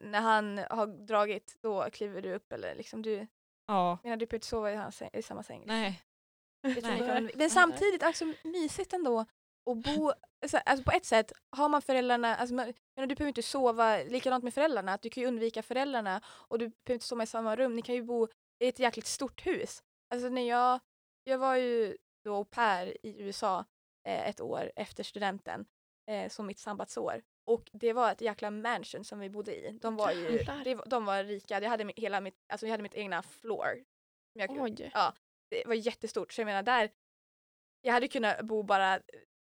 när 0.00 0.20
han 0.20 0.58
har 0.70 0.86
dragit 1.06 1.56
då 1.62 1.90
kliver 1.92 2.22
du 2.22 2.34
upp 2.34 2.52
eller 2.52 2.74
liksom 2.74 3.02
du, 3.02 3.26
Ja, 3.66 3.98
menar 4.02 4.16
du 4.16 4.26
behöver 4.26 4.36
inte 4.36 4.46
sova 4.46 4.72
i, 4.72 4.76
hans, 4.76 5.02
i 5.12 5.22
samma 5.22 5.42
säng. 5.42 5.60
liksom. 5.60 5.76
nej. 5.76 7.30
Men 7.34 7.50
samtidigt 7.50 8.02
alltså, 8.02 8.32
mysigt 8.44 8.92
ändå 8.92 9.26
att 9.66 9.76
bo, 9.76 10.12
alltså, 10.42 10.82
på 10.84 10.90
ett 10.90 11.04
sätt 11.04 11.32
har 11.50 11.68
man 11.68 11.82
föräldrarna, 11.82 12.36
alltså, 12.36 12.54
man, 12.54 12.66
du 12.94 13.06
behöver 13.06 13.28
inte 13.28 13.42
sova 13.42 13.96
likadant 13.96 14.44
med 14.44 14.54
föräldrarna, 14.54 14.92
att 14.92 15.02
du 15.02 15.10
kan 15.10 15.22
ju 15.22 15.28
undvika 15.28 15.62
föräldrarna 15.62 16.20
och 16.26 16.58
du 16.58 16.68
behöver 16.68 16.94
inte 16.94 17.06
sova 17.06 17.22
i 17.22 17.26
samma 17.26 17.56
rum, 17.56 17.76
ni 17.76 17.82
kan 17.82 17.94
ju 17.94 18.02
bo 18.02 18.28
i 18.58 18.68
ett 18.68 18.78
jäkligt 18.78 19.06
stort 19.06 19.46
hus. 19.46 19.82
Alltså 20.14 20.28
när 20.28 20.48
jag, 20.48 20.80
jag 21.24 21.38
var 21.38 21.56
ju 21.56 21.96
då 22.24 22.34
au 22.34 22.44
pair 22.44 22.96
i 23.02 23.22
USA 23.22 23.64
eh, 24.08 24.28
ett 24.28 24.40
år 24.40 24.72
efter 24.76 25.02
studenten, 25.02 25.66
eh, 26.10 26.28
som 26.28 26.46
mitt 26.46 26.58
sabbatsår. 26.58 27.22
Och 27.46 27.70
det 27.72 27.92
var 27.92 28.12
ett 28.12 28.20
jäkla 28.20 28.50
mansion 28.50 29.04
som 29.04 29.18
vi 29.18 29.30
bodde 29.30 29.56
i. 29.56 29.78
De 29.82 29.96
var 29.96 30.12
ju 30.12 30.38
det, 30.64 30.74
de 30.86 31.04
var 31.04 31.24
rika, 31.24 31.60
jag 31.60 31.70
hade, 31.70 31.92
hela 31.96 32.20
mitt, 32.20 32.34
alltså 32.48 32.66
jag 32.66 32.70
hade 32.70 32.82
mitt 32.82 32.94
egna 32.94 33.22
floor. 33.22 33.84
Jag, 34.32 34.50
Oj. 34.50 34.90
det 35.50 35.66
var 35.66 35.74
jättestort 35.74 36.32
så 36.32 36.40
jag 36.40 36.46
menar 36.46 36.62
där, 36.62 36.90
jag 37.82 37.92
hade 37.92 38.08
kunnat 38.08 38.40
bo 38.40 38.62
bara 38.62 39.00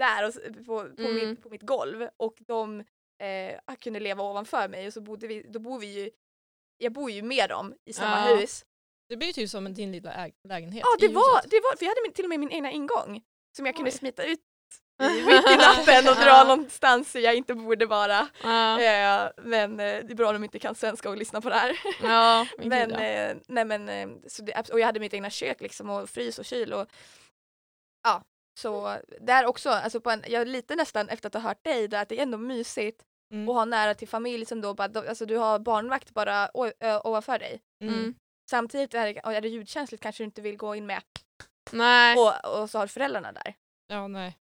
där 0.04 0.28
och, 0.28 0.34
på, 0.66 0.96
på, 0.96 1.02
Mm. 1.02 1.16
mitt, 1.30 1.44
på 1.44 1.50
mitt 1.50 1.62
golv 1.62 2.08
och 2.18 2.36
de 2.48 2.80
eh, 3.24 3.76
kunde 3.82 4.00
leva 4.00 4.24
ovanför 4.24 4.68
mig 4.68 4.88
och 4.88 4.94
så 4.94 5.02
bodde 5.02 5.28
vi, 5.28 5.46
då 5.50 5.60
bor 5.60 5.80
vi 5.80 5.88
ju, 5.88 6.10
jag 6.78 6.92
bor 6.92 7.12
ju 7.12 7.22
med 7.22 7.50
dem 7.50 7.74
i 7.86 7.94
samma 7.94 8.30
Ja. 8.30 8.36
hus. 8.36 8.66
Det 9.10 9.18
blir 9.18 9.28
ju 9.28 9.34
typ 9.34 9.50
som 9.50 9.74
din 9.74 9.92
lilla 9.92 10.12
äg- 10.14 10.34
lägenhet 10.48 10.84
Ja 10.86 11.08
det 11.08 11.14
var, 11.14 11.36
huset. 11.38 11.52
det 11.52 11.60
var, 11.64 11.76
för 11.78 11.86
jag 11.86 11.90
hade 11.90 12.02
min, 12.04 12.14
till 12.14 12.26
och 12.26 12.30
med 12.30 12.40
min 12.40 12.52
egna 12.52 12.72
ingång 12.72 13.22
som 13.58 13.66
jag 13.66 13.76
kunde 13.76 13.92
Oj. 13.92 13.98
smita 13.98 14.24
ut 14.24 14.40
i 15.04 15.22
mitt 15.26 15.50
i 15.52 15.56
natten 15.58 16.10
och 16.10 16.16
dra 16.16 16.26
Ja. 16.28 16.44
någonstans 16.44 17.16
jag 17.16 17.36
inte 17.36 17.54
borde 17.56 17.86
vara. 17.86 18.28
Ja. 18.44 18.82
Eh, 18.82 19.30
men 19.38 19.72
eh, 19.80 20.04
det 20.06 20.12
är 20.12 20.16
bra 20.16 20.28
om 20.28 20.34
de 20.34 20.44
inte 20.44 20.60
kan 20.60 20.76
svenska 20.76 21.10
och 21.10 21.18
lyssna 21.18 21.42
på 21.42 21.50
det 21.50 21.56
här. 21.56 21.80
Ja, 22.04 22.48
Men, 22.58 22.92
eh, 22.92 23.36
nej 23.48 23.66
men, 23.66 23.90
eh, 23.90 24.10
så 24.28 24.44
det, 24.44 24.70
och 24.70 24.80
jag 24.80 24.86
hade 24.86 25.00
mitt 25.00 25.14
egna 25.14 25.30
kök 25.30 25.62
liksom 25.62 25.90
och 25.90 26.10
frys 26.10 26.40
och 26.40 26.46
kyl 26.46 26.74
och 26.74 26.88
ja, 28.04 28.24
så 28.60 28.98
där 29.22 29.46
också, 29.46 29.70
alltså 29.70 30.02
på 30.02 30.10
en, 30.12 30.24
jag 30.28 30.48
lite 30.48 30.76
nästan 30.76 31.10
efter 31.10 31.28
att 31.28 31.34
ha 31.34 31.42
hört 31.42 31.64
dig 31.64 31.88
där 31.88 32.02
att 32.02 32.10
det 32.10 32.20
är 32.20 32.24
ändå 32.24 32.38
mysigt 32.38 33.04
Mm. 33.34 33.50
att 33.50 33.56
ha 33.56 33.66
nära 33.66 33.94
till 33.96 34.08
familj 34.08 34.46
som 34.46 34.62
då 34.62 34.74
bara, 34.74 35.10
alltså 35.10 35.26
du 35.26 35.38
har 35.38 35.60
barnvakt 35.60 36.12
bara 36.12 36.50
ovanför 37.04 37.40
dig. 37.40 37.62
Mm. 37.82 37.94
Mm. 37.94 38.16
Samtidigt 38.50 38.94
är 38.94 39.14
det, 39.14 39.20
är 39.24 39.42
det 39.42 39.48
ljudkänsligt 39.48 40.04
kanske 40.04 40.24
du 40.24 40.26
inte 40.26 40.42
vill 40.42 40.58
gå 40.58 40.76
in 40.76 40.86
med 40.86 41.02
Nej. 41.72 42.18
och, 42.18 42.62
och 42.62 42.70
så 42.70 42.80
har 42.80 42.88
föräldrarna 42.88 43.32
där. 43.32 43.54
Ja, 43.88 44.08
nej. 44.08 44.38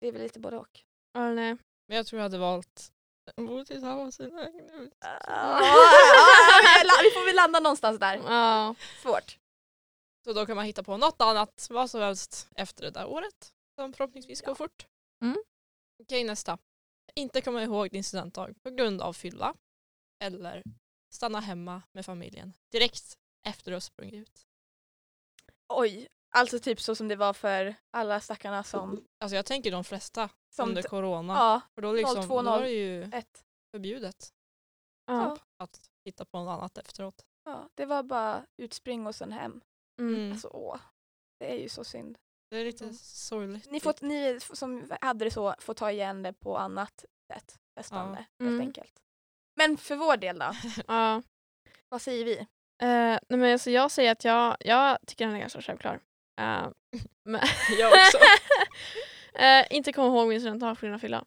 Det 0.00 0.08
är 0.08 0.12
väl 0.12 0.22
lite 0.22 0.40
både 0.40 0.56
och. 0.56 0.80
Ja, 1.12 1.30
nej. 1.30 1.56
Men 1.88 1.96
jag 1.96 2.06
tror 2.06 2.18
jag 2.18 2.22
hade 2.24 2.38
valt 2.38 2.92
bo 3.36 3.64
tillsammans 3.64 4.20
i 4.20 4.24
en 4.24 4.30
lägenhet. 4.30 4.92
Ah, 5.00 5.58
vi 7.02 7.10
får 7.10 7.26
väl 7.26 7.36
landa 7.36 7.60
någonstans 7.60 7.98
där. 7.98 8.20
Ja. 8.26 8.74
Svårt. 9.02 9.38
Så 10.24 10.32
då 10.32 10.46
kan 10.46 10.56
man 10.56 10.64
hitta 10.64 10.82
på 10.82 10.96
något 10.96 11.20
annat, 11.20 11.66
vad 11.70 11.90
som 11.90 12.00
helst, 12.00 12.48
efter 12.56 12.84
det 12.84 12.90
där 12.90 13.06
året. 13.06 13.52
Som 13.78 13.92
förhoppningsvis 13.92 14.42
går 14.42 14.54
fort. 14.54 14.86
Mm. 15.22 15.36
Okej, 16.02 16.24
nästa. 16.24 16.58
Inte 17.14 17.40
komma 17.40 17.62
ihåg 17.62 17.90
din 17.90 18.04
studentdag 18.04 18.54
på 18.62 18.70
grund 18.70 19.02
av 19.02 19.12
fylla. 19.12 19.54
Eller 20.24 20.62
stanna 21.12 21.40
hemma 21.40 21.82
med 21.92 22.06
familjen 22.06 22.52
direkt 22.72 23.18
efter 23.46 23.70
du 23.70 23.74
har 23.74 23.80
sprungit 23.80 24.14
ut. 24.14 24.46
Oj, 25.68 26.08
alltså 26.30 26.58
typ 26.58 26.80
så 26.80 26.94
som 26.94 27.08
det 27.08 27.16
var 27.16 27.32
för 27.32 27.74
alla 27.90 28.20
stackarna 28.20 28.64
som, 28.64 29.04
Alltså 29.18 29.36
jag 29.36 29.46
tänker 29.46 29.70
de 29.70 29.84
flesta 29.84 30.28
som 30.50 30.68
under 30.68 30.82
corona. 30.82 31.32
ja, 31.34 31.60
För 31.74 31.82
då, 31.82 31.92
liksom, 31.92 32.22
02, 32.28 32.42
då 32.42 32.50
var 32.50 32.60
det 32.60 32.70
ju 32.70 33.10
förbjudet 33.74 34.32
Ja. 35.06 35.36
att 35.56 35.90
hitta 36.04 36.24
på 36.24 36.38
något 36.38 36.52
annat 36.58 36.78
efteråt. 36.78 37.26
Ja, 37.44 37.68
det 37.74 37.86
var 37.86 38.02
bara 38.02 38.46
utspring 38.56 39.06
och 39.06 39.14
sen 39.14 39.32
hem. 39.32 39.60
Mm. 40.00 40.32
Alltså 40.32 40.48
åh, 40.52 40.76
det 41.40 41.52
är 41.52 41.56
ju 41.58 41.68
så 41.68 41.84
synd. 41.84 42.18
Det 42.50 42.56
är 42.56 42.64
lite 42.64 42.84
Mm. 42.84 42.96
sorgligt. 43.02 43.70
Ni, 43.70 43.80
får, 43.80 43.94
ni 44.00 44.40
som 44.40 44.90
hade 45.00 45.24
det 45.24 45.30
så 45.30 45.54
får 45.58 45.74
ta 45.74 45.90
igen 45.90 46.22
det 46.22 46.32
på 46.32 46.58
annat 46.58 47.04
sätt. 47.32 47.56
Festande, 47.78 48.16
helt 48.18 48.28
Mm. 48.40 48.60
enkelt. 48.60 48.92
Men 49.56 49.76
för 49.76 49.96
vår 49.96 50.16
del 50.16 50.38
då, 50.38 50.52
Ja. 50.86 51.22
vad 51.88 52.02
säger 52.02 52.24
vi? 52.24 52.38
Eh, 52.82 53.18
nej 53.28 53.38
men 53.38 53.52
alltså 53.52 53.70
jag 53.70 53.90
säger 53.90 54.12
att 54.12 54.24
jag, 54.24 54.56
jag 54.60 54.98
tycker 55.06 55.26
den 55.26 55.36
är 55.36 55.40
ganska 55.40 55.62
självklar. 55.62 56.00
Men 57.24 57.40
jag 57.78 57.92
också. 57.92 58.18
Eh, 59.34 59.66
inte 59.70 59.92
komma 59.92 60.06
ihåg 60.08 60.28
min 60.28 60.40
studentdag 60.40 60.74
på 60.74 60.80
grund 60.80 60.94
av 60.94 60.98
fylla. 60.98 61.24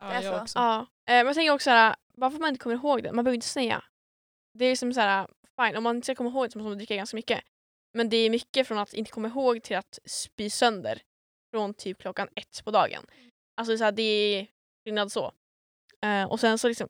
Ja, 0.00 0.22
jag 0.22 0.42
också. 0.42 0.58
Ja. 0.58 0.78
Eh, 0.80 0.86
men 1.06 1.26
jag 1.26 1.34
tänker 1.34 1.52
också 1.54 1.64
såhär, 1.64 1.96
varför 2.14 2.38
man 2.38 2.48
inte 2.48 2.58
kommer 2.62 2.76
ihåg 2.76 3.02
det, 3.02 3.12
man 3.12 3.24
behöver 3.24 3.34
inte 3.34 3.46
säga. 3.46 3.84
Det 4.58 4.64
är 4.64 4.70
liksom 4.70 4.92
såhär, 4.92 5.28
fine, 5.60 5.76
om 5.76 5.82
man 5.82 5.96
inte 5.96 6.06
ska 6.06 6.14
komma 6.14 6.30
ihåg 6.30 6.46
det 6.46 6.50
så 6.52 6.58
måste 6.58 6.68
man 6.68 6.78
dricka 6.78 6.96
ganska 6.96 7.16
mycket. 7.16 7.40
Men 7.94 8.08
det 8.08 8.16
är 8.16 8.30
mycket 8.30 8.68
från 8.68 8.78
att 8.78 8.94
inte 8.94 9.10
komma 9.10 9.28
ihåg 9.28 9.62
till 9.62 9.76
att 9.76 9.98
spy 10.04 10.50
sönder 10.50 11.02
från 11.54 11.74
typ 11.74 11.98
klockan 11.98 12.28
ett 12.34 12.64
på 12.64 12.70
dagen. 12.70 13.06
Alltså 13.56 13.78
så 13.78 13.84
här, 13.84 13.92
det 13.92 14.02
är 14.02 14.46
skillnad 14.84 15.12
så. 15.12 15.32
Eh, 16.02 16.24
och 16.24 16.40
sen 16.40 16.58
så 16.58 16.68
liksom, 16.68 16.88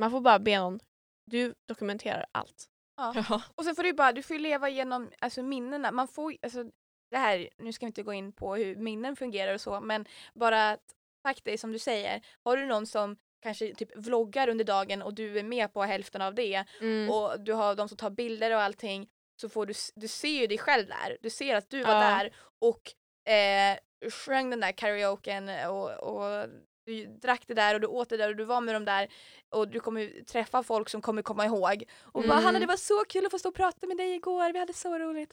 man 0.00 0.10
får 0.10 0.20
bara 0.20 0.38
be 0.38 0.58
någon, 0.58 0.80
du 1.26 1.54
dokumenterar 1.68 2.26
allt. 2.32 2.66
Ja. 2.96 3.42
Och 3.54 3.64
sen 3.64 3.74
får 3.76 3.82
du 3.82 3.92
bara, 3.92 4.12
du 4.12 4.22
får 4.22 4.34
leva 4.38 4.68
igenom 4.68 5.10
alltså, 5.18 5.42
minnena. 5.42 5.92
Man 5.92 6.08
får 6.08 6.36
alltså, 6.42 6.64
det 7.10 7.16
här, 7.16 7.48
nu 7.58 7.72
ska 7.72 7.86
vi 7.86 7.88
inte 7.88 8.02
gå 8.02 8.12
in 8.12 8.32
på 8.32 8.56
hur 8.56 8.76
minnen 8.76 9.16
fungerar 9.16 9.54
och 9.54 9.60
så, 9.60 9.80
men 9.80 10.06
bara 10.34 10.70
att 10.70 10.94
faktiskt 11.22 11.60
som 11.60 11.72
du 11.72 11.78
säger, 11.78 12.26
har 12.44 12.56
du 12.56 12.66
någon 12.66 12.86
som 12.86 13.16
kanske 13.42 13.74
typ 13.74 13.96
vloggar 13.96 14.48
under 14.48 14.64
dagen 14.64 15.02
och 15.02 15.14
du 15.14 15.38
är 15.38 15.42
med 15.42 15.72
på 15.72 15.82
hälften 15.82 16.22
av 16.22 16.34
det 16.34 16.64
Mm. 16.80 17.10
och 17.10 17.40
du 17.40 17.52
har 17.52 17.74
de 17.74 17.88
som 17.88 17.98
tar 17.98 18.10
bilder 18.10 18.54
och 18.54 18.60
allting 18.60 19.08
så 19.40 19.48
får 19.48 19.66
du, 19.66 19.74
du 19.94 20.08
ser 20.08 20.40
ju 20.40 20.46
dig 20.46 20.58
själv 20.58 20.86
där. 20.88 21.16
Du 21.20 21.30
ser 21.30 21.54
att 21.56 21.70
du 21.70 21.82
var 21.82 21.92
Ja. 21.94 22.00
där 22.00 22.34
och 22.60 22.92
eh, 23.32 23.78
sjöng 24.10 24.50
den 24.50 24.60
där 24.60 24.72
karaoken 24.72 25.48
och, 25.68 25.90
och 25.90 26.48
du 26.86 27.06
drack 27.06 27.42
det 27.46 27.54
där 27.54 27.74
och 27.74 27.80
du 27.80 27.86
åt 27.86 28.08
det 28.08 28.16
där 28.16 28.28
och 28.28 28.36
du 28.36 28.44
var 28.44 28.60
med 28.60 28.74
dem 28.74 28.84
där 28.84 29.08
och 29.50 29.68
du 29.68 29.80
kommer 29.80 30.24
träffa 30.24 30.62
folk 30.62 30.88
som 30.88 31.02
kommer 31.02 31.22
komma 31.22 31.44
ihåg. 31.46 31.84
Och 32.02 32.22
bara 32.22 32.32
Mm. 32.32 32.44
Hanna 32.44 32.58
det 32.58 32.66
var 32.66 32.76
så 32.76 33.04
kul 33.08 33.26
att 33.26 33.30
få 33.30 33.38
stå 33.38 33.48
och 33.48 33.54
prata 33.54 33.86
med 33.86 33.96
dig 33.96 34.14
igår, 34.14 34.52
vi 34.52 34.58
hade 34.58 34.72
så 34.72 34.98
roligt. 34.98 35.32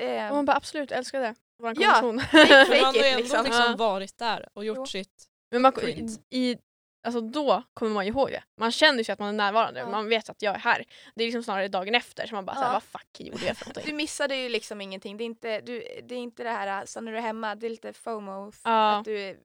Eh, 0.00 0.28
Och 0.28 0.34
man 0.34 0.44
bara 0.44 0.56
absolut 0.56 0.92
älskar 0.92 1.20
det. 1.20 1.34
Vår 1.58 1.72
Ja. 1.82 2.00
konversation. 2.00 2.20
Fake 2.20 2.68
Men 2.68 2.80
man 2.80 2.94
har 2.94 3.02
ju 3.02 3.08
ändå 3.08 3.18
liksom. 3.18 3.44
liksom, 3.44 3.64
Ja. 3.70 3.76
varit 3.76 4.18
där 4.18 4.48
och 4.54 4.64
gjort 4.64 4.76
Jo. 4.78 4.86
sitt. 4.86 5.24
Men 5.50 5.62
man, 5.62 5.72
Skit. 5.72 6.20
i, 6.30 6.56
alltså 7.04 7.20
då 7.20 7.62
kommer 7.74 7.92
man 7.92 8.04
ju 8.06 8.10
ihåg 8.12 8.30
det. 8.30 8.44
Man 8.56 8.72
känner 8.72 9.04
ju 9.04 9.12
att 9.12 9.18
man 9.18 9.28
är 9.28 9.32
närvarande. 9.32 9.80
Ja. 9.80 9.88
Man 9.90 10.08
vet 10.08 10.28
att 10.28 10.42
jag 10.42 10.54
är 10.54 10.58
här. 10.58 10.84
Det 11.14 11.22
är 11.22 11.26
liksom 11.26 11.42
snarare 11.42 11.68
dagen 11.68 11.94
efter 11.94 12.26
så 12.26 12.34
man 12.34 12.44
bara 12.44 12.52
Ja. 12.56 12.60
såhär, 12.60 12.72
vad 12.72 12.82
fuck 12.82 13.20
gjorde 13.20 13.46
jag 13.46 13.56
för 13.56 13.64
Du 13.64 13.70
någonting? 13.70 13.96
missade 13.96 14.36
ju 14.36 14.48
liksom 14.48 14.80
ingenting. 14.80 15.16
Det 15.16 15.24
är 15.24 15.26
inte, 15.26 15.60
du, 15.60 15.80
det, 16.02 16.14
är 16.14 16.18
inte 16.18 16.42
det 16.42 16.50
här 16.50 16.86
så 16.86 17.00
när 17.00 17.12
du 17.12 17.18
är 17.18 17.22
hemma, 17.22 17.54
det 17.54 17.66
är 17.66 17.70
lite 17.70 17.92
FOMO. 17.92 18.52
Ja. 18.64 18.98
Att 18.98 19.04
du, 19.04 19.42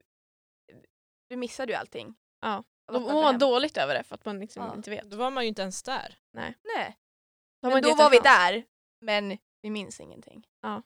du 1.28 1.36
missade 1.36 1.72
ju 1.72 1.78
allting. 1.78 2.14
Ja. 2.40 2.64
Då 2.92 3.00
mår 3.00 3.12
vara 3.12 3.22
man 3.22 3.38
dåligt 3.38 3.76
över 3.76 3.94
det 3.94 4.02
för 4.02 4.14
att 4.14 4.24
man 4.24 4.38
liksom 4.40 4.62
Ja. 4.64 4.74
inte 4.74 4.90
vet. 4.90 5.10
Då 5.10 5.16
var 5.16 5.30
man 5.30 5.44
ju 5.44 5.48
inte 5.48 5.62
ens 5.62 5.82
där. 5.82 6.14
Nej. 6.32 6.54
Då 7.62 7.68
har 7.68 7.70
man 7.70 7.72
Men 7.72 7.82
då 7.82 7.94
var 7.94 8.10
vi 8.10 8.18
där, 8.18 8.64
men 9.00 9.38
vi 9.62 9.70
minns 9.70 10.00
ingenting. 10.00 10.46
Ja. 10.62 10.82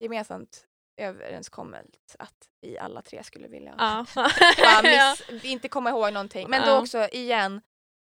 Gemensamt 0.00 0.66
överenskommet 0.96 2.16
att 2.18 2.48
vi 2.60 2.78
alla 2.78 3.02
tre 3.02 3.22
skulle 3.24 3.48
vilja 3.48 3.74
Ja. 3.78 4.06
bara 4.14 4.30
ja. 4.84 5.16
miss, 5.30 5.44
inte 5.44 5.68
komma 5.68 5.90
ihåg 5.90 6.12
någonting. 6.12 6.50
Men 6.50 6.66
då 6.66 6.78
också 6.78 7.08
igen, 7.12 7.60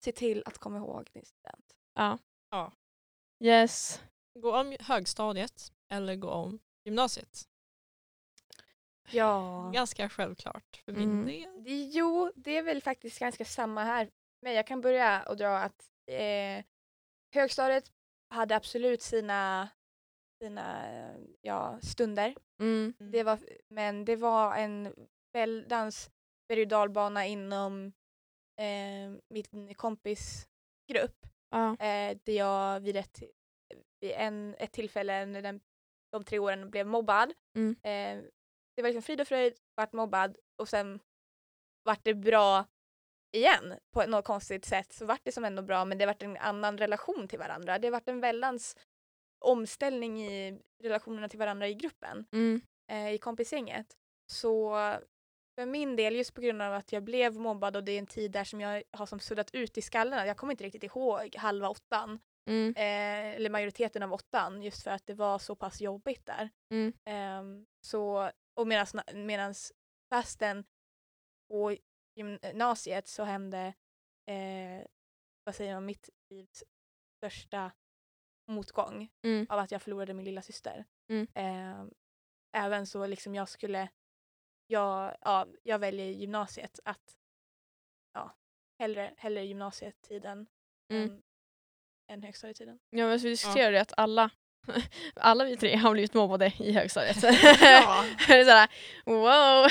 se 0.03 0.11
till 0.11 0.43
att 0.45 0.57
komma 0.57 0.77
ihåg 0.77 1.09
din 1.13 1.25
student. 1.25 1.65
ja. 1.93 2.17
Ja. 2.51 2.71
Yes. 3.43 4.01
Gå 4.39 4.57
om 4.59 4.75
högstadiet 4.79 5.71
eller 5.89 6.15
gå 6.15 6.29
om 6.29 6.59
gymnasiet. 6.85 7.47
Ja. 9.11 9.71
Ganska 9.73 10.09
självklart 10.09 10.81
för 10.85 10.91
min 10.91 11.11
Mm. 11.11 11.25
del. 11.25 11.63
Det, 11.63 11.83
jo, 11.83 12.31
det 12.35 12.57
är 12.57 12.63
väl 12.63 12.81
faktiskt 12.81 13.19
ganska 13.19 13.45
samma 13.45 13.83
här. 13.83 14.09
Men 14.41 14.53
jag 14.53 14.67
kan 14.67 14.81
börja 14.81 15.23
och 15.23 15.37
dra 15.37 15.57
att 15.59 15.89
eh, 16.11 16.63
högstadiet 17.33 17.91
hade 18.29 18.55
absolut 18.55 19.01
sina, 19.01 19.69
sina 20.41 20.89
eh, 20.89 21.17
ja, 21.41 21.79
stunder. 21.81 22.35
Mm. 22.59 22.93
Det 22.99 23.23
var, 23.23 23.39
men 23.67 24.05
det 24.05 24.15
var 24.15 24.55
en 24.55 24.93
väldans 25.33 26.11
berg 26.47 26.61
och 26.61 26.67
dalbana 26.67 27.25
inom 27.25 27.93
eh, 28.61 29.43
min 29.51 29.75
kompisgrupp. 29.75 31.25
Ja. 31.49 31.71
Eh, 31.71 32.17
där 32.23 32.33
jag 32.33 32.79
vid 32.79 32.95
ett, 32.95 33.23
vid 33.99 34.11
en, 34.11 34.55
ett 34.59 34.71
tillfälle 34.71 35.23
under 35.23 35.41
den, 35.41 35.61
de 36.11 36.23
tre 36.23 36.39
åren 36.39 36.69
blev 36.69 36.87
mobbad. 36.87 37.33
Mm. 37.55 37.75
Eh, 37.83 38.29
det 38.75 38.81
var 38.81 38.89
liksom 38.89 39.01
frid 39.01 39.21
och 39.21 39.27
fröjd, 39.27 39.53
vart 39.75 39.93
mobbad 39.93 40.37
och 40.61 40.69
sen 40.69 40.99
vart 41.83 42.03
det 42.03 42.13
bra 42.13 42.65
igen 43.31 43.73
på 43.93 44.05
något 44.05 44.25
konstigt 44.25 44.65
sätt. 44.65 44.93
Så 44.93 45.05
vart 45.05 45.21
det 45.23 45.31
som 45.31 45.45
ändå 45.45 45.61
bra 45.61 45.85
men 45.85 45.97
det 45.97 46.05
vart 46.05 46.23
en 46.23 46.37
annan 46.37 46.77
relation 46.77 47.27
till 47.27 47.39
varandra. 47.39 47.79
Det 47.79 47.89
vart 47.89 48.09
en 48.09 48.19
väldans 48.19 48.77
omställning 49.49 50.21
i 50.21 50.59
relationerna 50.83 51.29
till 51.29 51.39
varandra 51.39 51.67
i 51.67 51.73
gruppen, 51.73 52.25
Mm. 52.31 52.61
eh, 52.91 53.09
i 53.13 53.17
kompisgänget. 53.17 53.97
Så 54.31 54.69
för 55.59 55.65
min 55.65 55.95
del, 55.95 56.15
just 56.15 56.33
på 56.33 56.41
grund 56.41 56.61
av 56.61 56.73
att 56.73 56.91
jag 56.91 57.03
blev 57.03 57.35
mobbad 57.35 57.75
och 57.75 57.83
det 57.83 57.91
är 57.91 57.99
en 57.99 58.07
tid 58.07 58.31
där 58.31 58.43
som 58.43 58.61
jag 58.61 58.83
har 58.91 59.05
som 59.05 59.19
suddat 59.19 59.55
ut 59.55 59.77
i 59.77 59.81
skallen, 59.81 60.27
jag 60.27 60.37
kommer 60.37 60.53
inte 60.53 60.63
riktigt 60.63 60.83
ihåg 60.83 61.35
halva 61.35 61.69
åttan, 61.69 62.19
Mm. 62.49 62.69
eh, 62.75 63.35
eller 63.35 63.49
majoriteten 63.49 64.03
av 64.03 64.13
åttan, 64.13 64.61
just 64.61 64.83
för 64.83 64.91
att 64.91 65.05
det 65.05 65.13
var 65.13 65.39
så 65.39 65.55
pass 65.55 65.81
jobbigt 65.81 66.25
där. 66.25 66.49
Mm. 66.71 66.93
Ehm, 67.05 67.65
så, 67.81 68.31
och 68.53 68.67
medans 69.13 69.73
fastän 70.13 70.63
på 71.49 71.75
gymnasiet 72.15 73.07
så 73.07 73.23
hände, 73.23 73.73
eh, 74.29 74.87
vad 75.43 75.55
säger 75.55 75.73
man, 75.73 75.85
mitt 75.85 76.09
livs 76.29 76.63
största 77.17 77.71
motgång 78.47 79.09
Mm. 79.25 79.45
av 79.49 79.59
att 79.59 79.71
jag 79.71 79.81
förlorade 79.81 80.13
min 80.13 80.25
lilla 80.25 80.41
syster. 80.41 80.85
Mm. 81.09 81.27
Ehm, 81.33 81.91
även 82.57 82.87
så 82.87 83.05
liksom 83.07 83.35
jag 83.35 83.49
skulle, 83.49 83.89
jag, 84.67 85.15
ja, 85.21 85.47
jag 85.63 85.79
väljer 85.79 86.05
gymnasiet 86.05 86.79
att, 86.85 87.15
ja, 88.13 88.35
hellre, 88.79 89.13
hellre 89.17 89.45
gymnasietiden 89.45 90.47
Mm. 90.93 91.03
än, 91.09 91.21
än 92.11 92.23
högstadietiden. 92.23 92.79
Ja 92.89 93.07
men 93.07 93.19
så 93.19 93.23
vi 93.23 93.29
diskuterade 93.29 93.81
att 93.81 93.93
alla, 93.97 94.29
alla 95.15 95.45
vi 95.45 95.57
tre 95.57 95.75
har 95.75 95.91
blivit 95.91 96.13
mobbade 96.13 96.53
i 96.59 96.71
högstadiet. 96.71 97.23
Ja. 97.61 98.05
det 98.27 98.33
är 98.39 98.43
såhär, 98.43 98.69
wow. 99.05 99.69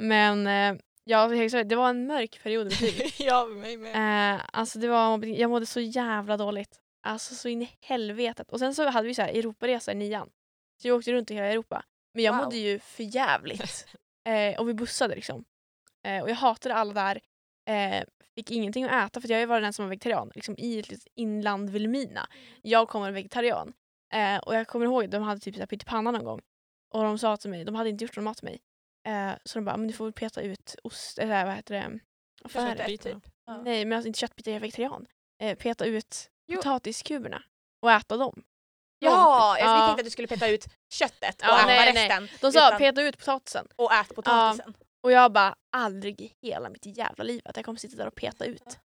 Men 0.00 0.46
eh, 0.46 0.82
ja, 1.04 1.28
högstadiet, 1.28 1.68
det 1.68 1.76
var 1.76 1.90
en 1.90 2.06
mörk 2.06 2.42
period 2.42 2.66
i 2.66 2.70
mitt 2.70 2.80
liv. 2.80 3.14
ja, 3.18 3.46
mig 3.46 3.76
med. 3.76 4.34
Eh, 4.34 4.40
alltså 4.52 4.78
det 4.78 4.88
var, 4.88 5.24
jag 5.26 5.50
mådde 5.50 5.66
så 5.66 5.80
jävla 5.80 6.36
dåligt. 6.36 6.81
Alltså 7.02 7.34
så 7.34 7.48
in 7.48 7.62
i 7.62 7.70
helvetet. 7.80 8.50
Och 8.50 8.58
sen 8.58 8.74
så 8.74 8.88
hade 8.88 9.08
vi 9.08 9.14
så 9.14 9.22
här 9.22 9.28
Europaresa 9.28 9.92
i 9.92 9.94
nian. 9.94 10.30
Så 10.82 10.88
jag 10.88 10.96
åkte 10.96 11.12
runt 11.12 11.30
i 11.30 11.34
hela 11.34 11.46
Europa. 11.46 11.84
Men 12.14 12.24
jag 12.24 12.32
Wow. 12.36 12.44
mådde 12.44 12.56
ju 12.56 12.78
för 12.78 13.02
jävligt. 13.16 13.86
eh, 14.28 14.60
och 14.60 14.68
vi 14.68 14.74
bussade 14.74 15.14
liksom. 15.14 15.44
Eh, 16.06 16.22
och 16.22 16.30
jag 16.30 16.34
hatade 16.34 16.74
alla 16.74 16.92
där. 16.92 17.20
Eh, 17.68 18.04
fick 18.34 18.50
ingenting 18.50 18.84
att 18.84 19.06
äta 19.10 19.20
för 19.20 19.30
jag 19.30 19.46
var 19.46 19.60
den 19.60 19.72
som 19.72 19.84
var 19.84 19.90
vegetarian. 19.90 20.30
Liksom 20.34 20.54
I 20.58 20.78
ett 20.78 21.06
inland 21.14 21.70
Vilhelmina. 21.70 22.28
Jag 22.62 22.88
kommer 22.88 23.10
vegetarian. 23.10 23.72
Eh, 24.14 24.38
och 24.38 24.54
jag 24.54 24.66
kommer 24.68 24.86
ihåg 24.86 25.10
de 25.10 25.22
hade 25.22 25.40
typ 25.40 25.54
så 25.54 25.60
här 25.60 25.66
pyttipanna 25.66 26.10
någon 26.10 26.24
gång. 26.24 26.40
Och 26.94 27.02
de 27.04 27.18
sa 27.18 27.36
till 27.36 27.50
mig, 27.50 27.64
de 27.64 27.74
hade 27.74 27.90
inte 27.90 28.04
gjort 28.04 28.16
någon 28.16 28.24
mat 28.24 28.36
till 28.36 28.44
mig. 28.44 28.60
Eh, 29.08 29.32
så 29.44 29.58
de 29.58 29.64
bara, 29.64 29.76
men 29.76 29.86
du 29.88 29.92
får 29.94 30.04
väl 30.04 30.12
peta 30.12 30.40
ut 30.42 30.76
ost, 30.84 31.18
eller 31.18 31.44
vad 31.46 31.54
heter 31.54 31.74
det? 31.74 31.98
Det? 32.44 32.48
Köttbitar. 32.48 33.12
typ. 33.12 33.32
Ja. 33.46 33.62
Nej 33.62 33.84
men 33.84 33.96
alltså 33.96 34.06
inte 34.08 34.18
köttbitar, 34.20 34.50
jag 34.50 34.56
är 34.56 34.60
vegetarian. 34.60 35.06
Eh, 35.42 35.58
peta 35.58 35.84
ut 35.84 36.30
Jo. 36.46 36.56
potatiskuberna 36.56 37.42
och 37.82 37.90
äta 37.92 38.16
dem. 38.16 38.42
Ja, 38.98 39.58
jag 39.58 39.66
Ja. 39.68 39.86
tänkte 39.86 40.00
att 40.00 40.04
du 40.04 40.10
skulle 40.10 40.28
peta 40.28 40.48
ut 40.48 40.64
köttet 40.92 41.40
och 41.42 41.46
Ja, 41.48 41.58
äta 41.58 41.66
nej, 41.66 41.92
nej. 41.94 42.08
resten. 42.08 42.28
De 42.40 42.52
sa 42.52 42.68
utan- 42.68 42.78
peta 42.78 43.02
ut 43.02 43.18
potatisen. 43.18 43.68
och 43.76 43.92
ät 43.92 44.14
potatisen. 44.14 44.74
Och 45.04 45.12
jag 45.12 45.32
bara 45.32 45.54
aldrig 45.76 46.20
i 46.20 46.32
hela 46.42 46.70
mitt 46.70 46.86
jävla 46.86 47.24
liv 47.24 47.42
att 47.44 47.56
jag 47.56 47.64
kommer 47.64 47.78
sitta 47.78 47.96
där 47.96 48.06
och 48.06 48.14
peta 48.14 48.44
ut. 48.44 48.78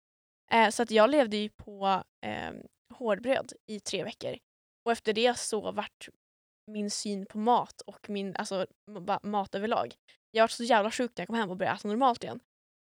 Eh, 0.52 0.70
så 0.70 0.84
att 0.84 0.92
jag 0.92 1.10
levde 1.10 1.38
ju 1.38 1.50
på 1.50 2.04
eh, 2.26 2.52
hårdbröd 2.94 3.54
i 3.66 3.80
tre 3.80 4.04
veckor. 4.04 4.38
Och 4.86 4.92
efter 4.92 5.14
det 5.14 5.38
så 5.38 5.72
vart 5.72 6.10
min 6.72 6.92
syn 6.92 7.26
på 7.26 7.38
mat 7.38 7.82
och 7.82 8.10
min 8.10 8.36
alltså, 8.36 8.66
mat 9.24 9.56
överlag. 9.56 9.94
Jag 10.32 10.44
var 10.44 10.48
så 10.48 10.64
jävla 10.64 10.92
sjuk 10.92 11.12
när 11.16 11.22
jag 11.22 11.28
kom 11.28 11.36
hem 11.36 11.50
och 11.50 11.58
började 11.58 11.78
äta 11.78 11.88
normalt 11.88 12.24
igen. 12.24 12.40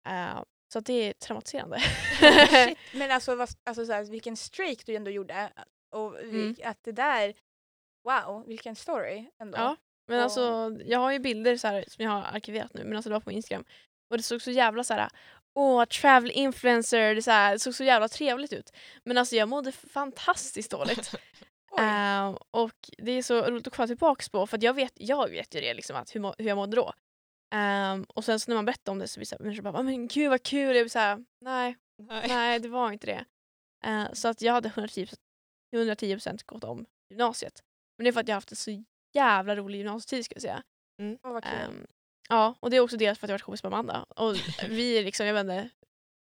Eh, 0.08 0.42
så 0.72 0.80
det 0.80 0.92
är 1.08 1.12
traumatiserande. 1.12 1.78
Shit. 2.50 2.78
Men 2.92 3.10
alltså, 3.10 3.34
vad, 3.34 3.48
alltså 3.64 3.86
så 3.86 3.92
här, 3.92 4.04
vilken 4.04 4.36
streak 4.36 4.86
du 4.86 4.94
ändå 4.94 5.10
gjorde. 5.10 5.52
Och 5.94 6.14
vi, 6.22 6.40
Mm. 6.40 6.56
att 6.64 6.78
det 6.84 6.92
där, 6.92 7.34
wow, 8.08 8.44
vilken 8.46 8.76
story 8.76 9.24
ändå. 9.42 9.58
Ja. 9.58 9.76
Men 10.08 10.18
Och- 10.18 10.24
alltså, 10.24 10.76
jag 10.84 10.98
har 10.98 11.12
ju 11.12 11.18
bilder 11.18 11.56
så 11.56 11.68
här, 11.68 11.84
som 11.88 12.04
jag 12.04 12.10
har 12.12 12.22
arkiverat 12.22 12.74
nu, 12.74 12.84
men 12.84 12.96
alltså 12.96 13.08
det 13.10 13.14
var 13.14 13.20
på 13.20 13.32
Instagram. 13.32 13.64
Och 14.10 14.16
det 14.16 14.22
såg 14.22 14.42
så 14.42 14.50
jävla 14.50 14.84
så 14.84 14.94
här, 14.94 15.08
åh, 15.54 15.84
travel 15.84 16.30
influencer, 16.30 17.14
det, 17.14 17.22
så 17.22 17.30
här, 17.30 17.52
det 17.52 17.58
såg 17.58 17.74
så 17.74 17.84
jävla 17.84 18.08
trevligt 18.08 18.52
ut. 18.52 18.72
Men 19.04 19.18
alltså 19.18 19.36
jag 19.36 19.48
mådde 19.48 19.72
fantastiskt 19.72 20.70
dåligt. 20.70 21.14
Ehm, 21.78 22.36
och 22.50 22.90
det 22.98 23.12
är 23.12 23.22
så 23.22 23.42
roligt 23.42 23.66
att 23.66 23.76
komma 23.76 23.86
tillbaka 23.86 24.24
på, 24.32 24.46
för 24.46 24.58
jag 24.64 24.74
vet, 24.74 24.92
jag 24.96 25.30
vet 25.30 25.54
ju 25.54 25.60
det, 25.60 25.74
liksom, 25.74 25.96
att 25.96 26.14
hur, 26.14 26.34
hur 26.38 26.48
jag 26.48 26.56
mådde 26.56 26.76
då. 26.76 26.92
Ehm, 27.52 28.04
och 28.08 28.24
sen 28.24 28.40
så 28.40 28.50
när 28.50 28.54
man 28.56 28.64
berättar 28.64 28.92
om 28.92 28.98
det 28.98 29.08
så 29.08 29.18
blir 29.20 29.26
så 29.26 29.34
här, 29.34 29.42
människor 29.44 29.62
bara, 29.62 29.78
"Ah, 29.78 29.82
men 29.82 30.08
gud 30.08 30.30
vad 30.30 30.42
kul, 30.42 30.76
jag 30.76 30.84
blir 30.84 30.88
så 30.88 30.98
här, 30.98 31.24
nej, 31.40 31.76
Nej. 31.98 32.28
nej 32.28 32.58
det 32.58 32.68
var 32.68 32.92
inte 32.92 33.06
det. 33.06 33.24
Eh, 33.84 34.12
så 34.12 34.28
att 34.28 34.42
jag 34.42 34.52
hade 34.52 34.68
110, 34.68 35.06
110% 35.76 36.42
gått 36.46 36.64
om 36.64 36.86
gymnasiet. 37.10 37.62
Men 37.98 38.04
det 38.04 38.10
är 38.10 38.12
för 38.12 38.20
att 38.20 38.28
jag 38.28 38.34
haft 38.34 38.50
en 38.50 38.56
så 38.56 38.84
jävla 39.14 39.56
rolig 39.56 39.78
gymnasietid 39.78 40.24
ska 40.24 40.34
jag 40.34 40.42
säga. 40.42 40.62
Vad 41.22 41.42
kul. 41.44 41.52
Ehm, 41.52 41.86
ja, 42.28 42.54
och 42.60 42.70
det 42.70 42.76
är 42.76 42.80
också 42.80 42.96
dels 42.96 43.18
för 43.18 43.26
att 43.26 43.28
jag 43.28 43.34
varit 43.34 43.42
kompis 43.42 43.62
med 43.62 43.72
Amanda. 43.74 44.06
Och 44.16 44.34
vi 44.68 44.98
är 44.98 45.04
liksom, 45.04 45.26
jag 45.26 45.34
vet 45.34 45.40
inte, 45.40 45.68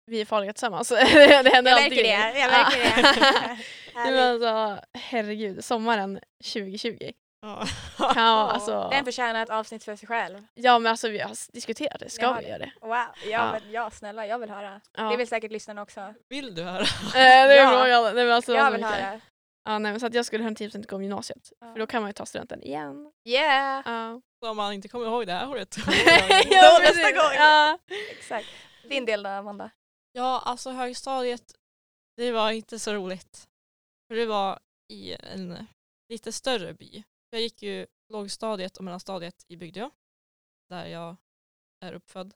vi 0.06 0.20
är 0.20 0.24
farliga 0.24 0.52
tillsammans. 0.52 0.88
det 0.88 0.96
händer 1.04 1.50
jag 1.52 1.68
alltid 1.68 1.90
märker 1.90 2.02
det, 2.02 2.38
jag 2.40 2.50
märker 2.50 2.78
det. 2.80 3.58
Men 3.94 4.18
alltså, 4.18 4.84
herregud, 4.98 5.64
sommaren 5.64 6.20
2020. 6.44 7.12
Ja. 7.42 7.66
Ja, 7.98 8.12
alltså, 8.52 8.88
Den 8.90 9.04
förtjänar 9.04 9.42
ett 9.42 9.50
avsnitt 9.50 9.84
för 9.84 9.96
sig 9.96 10.08
själv. 10.08 10.38
ja 10.54 10.78
men 10.78 10.90
alltså 10.90 11.08
vi 11.08 11.18
har 11.18 11.52
diskuterat 11.52 12.00
det, 12.00 12.10
ska 12.10 12.22
Ja, 12.22 12.36
vi 12.40 12.48
göra 12.48 12.58
det? 12.58 12.72
Wow, 12.80 12.90
ja, 12.90 13.06
Ja. 13.24 13.52
men, 13.52 13.72
ja 13.72 13.90
snälla 13.90 14.26
jag 14.26 14.38
vill 14.38 14.50
höra. 14.50 14.80
Ja. 14.98 15.02
Det 15.10 15.16
vill 15.16 15.28
säkert 15.28 15.52
lyssnarna 15.52 15.82
också. 15.82 16.14
Vill 16.28 16.54
du 16.54 16.62
höra? 16.62 16.82
Eh, 16.82 17.12
det 17.12 17.18
är 17.20 17.56
Ja. 17.56 17.70
frågan. 17.70 18.04
Nej, 18.04 18.24
men 18.24 18.32
alltså, 18.34 18.52
jag 18.52 18.70
vill 18.70 18.84
höra. 18.84 19.20
Ja, 19.64 19.78
nej, 19.78 19.92
men 19.92 20.00
så 20.00 20.06
att 20.06 20.14
jag 20.14 20.26
skulle 20.26 20.44
110% 20.44 20.86
gå 20.86 20.96
om 20.96 21.02
gymnasiet. 21.02 21.52
Ja. 21.60 21.72
För 21.72 21.78
då 21.78 21.86
kan 21.86 22.02
man 22.02 22.08
ju 22.08 22.12
ta 22.12 22.26
studenten 22.26 22.62
igen. 22.62 23.12
Yeah! 23.28 23.82
Ja. 23.86 24.20
Så 24.44 24.50
om 24.50 24.56
man 24.56 24.72
inte 24.72 24.88
kommer 24.88 25.06
ihåg 25.06 25.26
det 25.26 25.32
här 25.32 25.48
året. 25.50 25.76
Ja, 26.50 26.78
Då 26.78 26.82
nästa 26.82 27.10
gång. 27.12 27.32
Ja. 27.36 27.78
Exakt. 28.10 28.46
Din 28.88 29.04
del 29.04 29.22
då 29.22 29.30
Amanda? 29.30 29.70
Ja, 30.12 30.42
alltså 30.44 30.70
högstadiet, 30.70 31.42
det 32.16 32.32
var 32.32 32.50
inte 32.50 32.78
så 32.78 32.92
roligt. 32.92 33.44
För 34.08 34.16
det 34.16 34.26
var 34.26 34.58
i 34.92 35.14
en 35.34 35.66
lite 36.12 36.32
större 36.32 36.74
by. 36.74 37.02
Jag 37.32 37.40
gick 37.40 37.62
ju 37.62 37.86
lågstadiet 38.08 38.76
och 38.76 38.84
mellanstadiet 38.84 39.44
i 39.48 39.56
Bygdeå, 39.56 39.90
där 40.68 40.86
jag 40.86 41.16
är 41.80 41.92
uppfödd. 41.92 42.34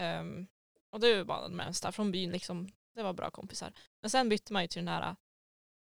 Um, 0.00 0.46
och 0.90 1.00
det 1.00 1.16
var 1.16 1.24
bara 1.24 1.42
de 1.42 1.56
närmsta 1.56 1.92
från 1.92 2.12
byn 2.12 2.30
liksom. 2.30 2.68
Det 2.94 3.02
var 3.02 3.12
bra 3.12 3.30
kompisar. 3.30 3.72
Men 4.00 4.10
sen 4.10 4.28
bytte 4.28 4.52
man 4.52 4.62
ju 4.62 4.68
till 4.68 4.84
den 4.84 4.88
här 4.88 5.16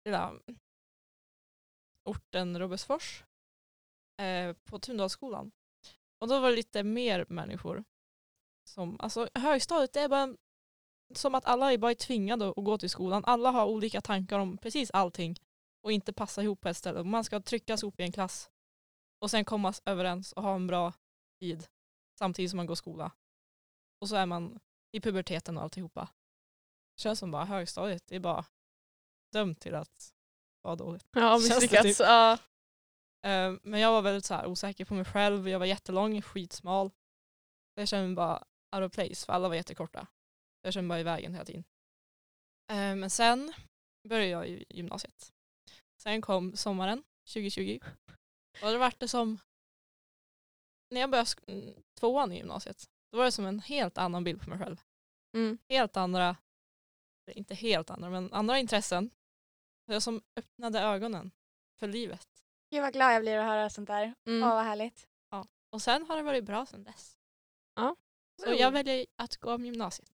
lilla 0.06 0.34
orten 2.04 2.60
Robertsfors 2.60 3.24
eh, 4.18 4.54
på 4.54 4.80
Tundalsskolan. 4.80 5.52
Och 6.20 6.28
då 6.28 6.40
var 6.40 6.50
det 6.50 6.56
lite 6.56 6.84
mer 6.84 7.26
människor. 7.30 7.84
Som, 8.64 9.00
alltså 9.00 9.30
högstadiet 9.34 9.94
det 9.94 10.00
är 10.00 10.10
bara 10.10 10.36
som 11.16 11.36
att 11.36 11.46
alla 11.46 11.74
är 11.74 11.78
bara 11.78 11.96
tvingade 11.96 12.50
att 12.50 12.66
gå 12.66 12.78
till 12.78 12.90
skolan. 12.90 13.26
Alla 13.26 13.52
har 13.52 13.66
olika 13.66 14.02
tankar 14.02 14.40
om 14.40 14.58
precis 14.58 14.92
allting 14.92 15.40
och 15.86 15.92
inte 15.92 16.14
passa 16.14 16.44
ihop 16.44 16.62
på 16.62 16.70
ett 16.70 16.78
ställe. 16.78 17.04
Man 17.04 17.24
ska 17.24 17.40
tryckas 17.40 17.84
ihop 17.84 18.00
i 18.00 18.04
en 18.04 18.12
klass 18.12 18.50
och 19.20 19.32
sen 19.32 19.46
komma 19.46 19.74
överens 19.86 20.34
och 20.34 20.44
ha 20.44 20.56
en 20.56 20.68
bra 20.68 20.94
tid 21.40 21.68
samtidigt 22.20 22.52
som 22.52 22.58
man 22.58 22.66
går 22.66 22.76
skola. 22.76 23.12
Och 24.02 24.10
så 24.10 24.16
är 24.16 24.26
man 24.26 24.60
i 24.92 25.02
puberteten 25.02 25.58
och 25.58 25.64
alltihopa. 25.64 26.10
Det 26.96 27.02
känns 27.02 27.20
som 27.20 27.32
bara 27.32 27.46
högstadiet, 27.46 28.08
det 28.08 28.16
är 28.16 28.20
bara 28.20 28.46
dömt 29.32 29.60
till 29.62 29.76
att 29.76 30.14
vara 30.62 30.76
dåligt. 30.76 31.08
Ja, 31.12 31.38
misslyckats. 31.38 31.98
typ? 31.98 32.08
Eh, 32.08 33.54
Men 33.64 33.80
jag 33.80 33.92
var 33.92 34.02
väldigt 34.02 34.26
så 34.26 34.46
osäker 34.46 34.86
på 34.86 34.94
mig 34.94 35.06
själv. 35.06 35.50
Jag 35.50 35.60
var 35.60 35.66
jättelång, 35.66 36.22
skitsmal. 36.22 36.92
Jag 37.76 37.88
kände 37.88 38.08
mig 38.08 38.16
bara 38.16 38.46
out 38.76 38.86
of 38.86 38.92
place 38.92 39.26
för 39.26 39.34
alla 39.34 39.48
var 39.48 39.56
jättekorta. 39.56 40.08
Jag 40.62 40.74
kände 40.74 40.88
mig 40.88 40.96
bara 40.96 41.00
i 41.00 41.04
vägen 41.04 41.34
hela 41.34 41.46
tiden. 41.46 41.64
Eh, 42.72 42.96
Men 42.96 43.10
sen 43.10 43.54
började 44.10 44.28
jag 44.30 44.48
i 44.50 44.66
gymnasiet. 44.70 45.34
Sen 46.08 46.22
kom 46.22 46.56
sommaren 46.56 47.04
2020. 47.34 47.80
Och 48.62 48.72
det 48.72 48.78
vart 48.78 49.00
det 49.00 49.08
som 49.08 49.40
när 50.92 51.02
jag 51.02 51.10
började 51.10 51.30
mm, 51.48 51.74
tvåan 52.00 52.32
i 52.32 52.38
gymnasiet. 52.38 52.90
Då 53.12 53.18
var 53.18 53.26
det 53.26 53.32
som 53.32 53.46
en 53.46 53.60
helt 53.60 53.98
annan 53.98 54.24
bild 54.24 54.42
på 54.42 54.50
mig 54.50 54.60
själv. 54.60 54.82
Mm. 55.34 55.58
Helt 55.70 55.98
andra, 55.98 56.38
inte 57.32 57.56
helt 57.56 57.90
andra, 57.90 58.10
men 58.10 58.34
andra 58.34 58.60
intressen. 58.60 59.10
Det 59.88 60.02
som 60.02 60.22
öppnade 60.36 60.80
ögonen 60.80 61.32
för 61.80 61.88
livet. 61.88 62.28
Gud 62.72 62.82
vad 62.82 62.94
glad 62.94 63.14
jag 63.14 63.22
blir 63.22 63.38
att 63.38 63.46
höra 63.46 63.70
sånt 63.70 63.88
där. 63.88 64.14
Mm. 64.28 64.44
Åh 64.44 64.56
vad 64.56 64.66
härligt. 64.66 65.08
Och 65.70 65.82
sen 65.82 66.06
har 66.06 66.18
det 66.18 66.24
varit 66.24 66.44
bra 66.44 66.66
sen 66.66 66.84
dess. 66.84 67.18
Ja. 67.76 67.96
Så 68.44 68.54
jag 68.54 68.72
väljer 68.72 69.06
att 69.16 69.38
gå 69.38 69.54
om 69.54 69.66
gymnasiet. 69.66 70.12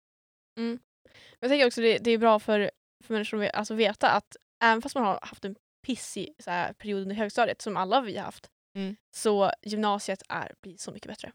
Jag 1.39 1.49
tänker 1.49 1.67
också 1.67 1.81
det, 1.81 1.97
det 1.97 2.11
är 2.11 2.17
bra 2.17 2.39
för, 2.39 2.71
för 3.03 3.13
människor 3.13 3.45
att 3.45 3.53
alltså 3.53 3.73
veta 3.73 4.11
att 4.11 4.37
även 4.63 4.81
fast 4.81 4.95
man 4.95 5.03
har 5.03 5.19
haft 5.21 5.45
en 5.45 5.55
pissig 5.81 6.35
så 6.39 6.51
här, 6.51 6.73
period 6.73 7.01
under 7.01 7.15
högstadiet 7.15 7.61
som 7.61 7.77
alla 7.77 8.01
vi 8.01 8.17
har 8.17 8.25
haft 8.25 8.51
Mm. 8.75 8.95
så 9.15 9.51
gymnasiet 9.61 10.23
är, 10.29 10.55
blir 10.61 10.77
så 10.77 10.91
mycket 10.91 11.07
bättre. 11.07 11.31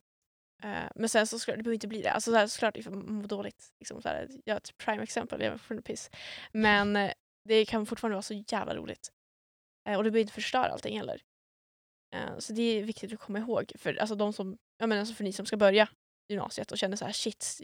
Eh, 0.62 0.88
men 0.94 1.08
sen 1.08 1.26
så 1.26 1.38
ska, 1.38 1.52
det 1.56 1.62
behöver 1.62 1.74
inte 1.74 1.88
bli 1.88 2.02
det. 2.02 2.12
Alltså 2.12 2.30
så 2.30 2.36
här, 2.36 2.46
såklart 2.46 2.76
ifall 2.76 2.94
man 2.94 3.14
mår 3.14 3.26
dåligt. 3.28 3.72
Liksom, 3.80 4.02
så 4.02 4.08
här, 4.08 4.28
jag 4.44 4.54
har 4.54 4.58
ett 4.58 4.78
prime 4.78 5.02
exempel, 5.02 5.40
jag 5.40 5.50
var 5.50 5.58
fortfarande 5.58 5.82
piss. 5.82 6.10
Men 6.52 6.96
eh, 6.96 7.12
det 7.48 7.64
kan 7.64 7.86
fortfarande 7.86 8.14
vara 8.14 8.22
så 8.22 8.44
jävla 8.48 8.76
roligt. 8.76 9.12
Eh, 9.88 9.96
och 9.96 10.04
det 10.04 10.10
behöver 10.10 10.20
inte 10.20 10.32
förstöra 10.32 10.72
allting 10.72 10.96
heller. 10.96 11.22
Så 12.38 12.52
det 12.52 12.62
är 12.62 12.82
viktigt 12.82 13.12
att 13.12 13.18
komma 13.18 13.38
ihåg 13.38 13.72
för 13.78 13.94
alltså, 13.94 14.14
de 14.14 14.32
som, 14.32 14.58
jag 14.78 14.88
menar, 14.88 15.00
alltså 15.00 15.14
för 15.14 15.24
ni 15.24 15.32
som 15.32 15.46
ska 15.46 15.56
börja 15.56 15.88
gymnasiet 16.28 16.72
och 16.72 16.78
känner 16.78 16.96
så 16.96 17.04
här 17.04 17.12
shit, 17.12 17.60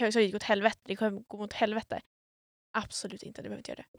högstadiet 0.00 0.32
går 0.32 0.36
åt 0.36 0.42
helvete, 0.42 0.78
det 0.82 0.96
kommer 0.96 1.10
gå 1.26 1.38
åt 1.38 1.52
helvete. 1.52 2.00
Absolut 2.78 3.22
inte, 3.22 3.42
det 3.42 3.48
behöver 3.48 3.58
inte 3.60 3.70
göra 3.70 3.84
det. 3.92 3.98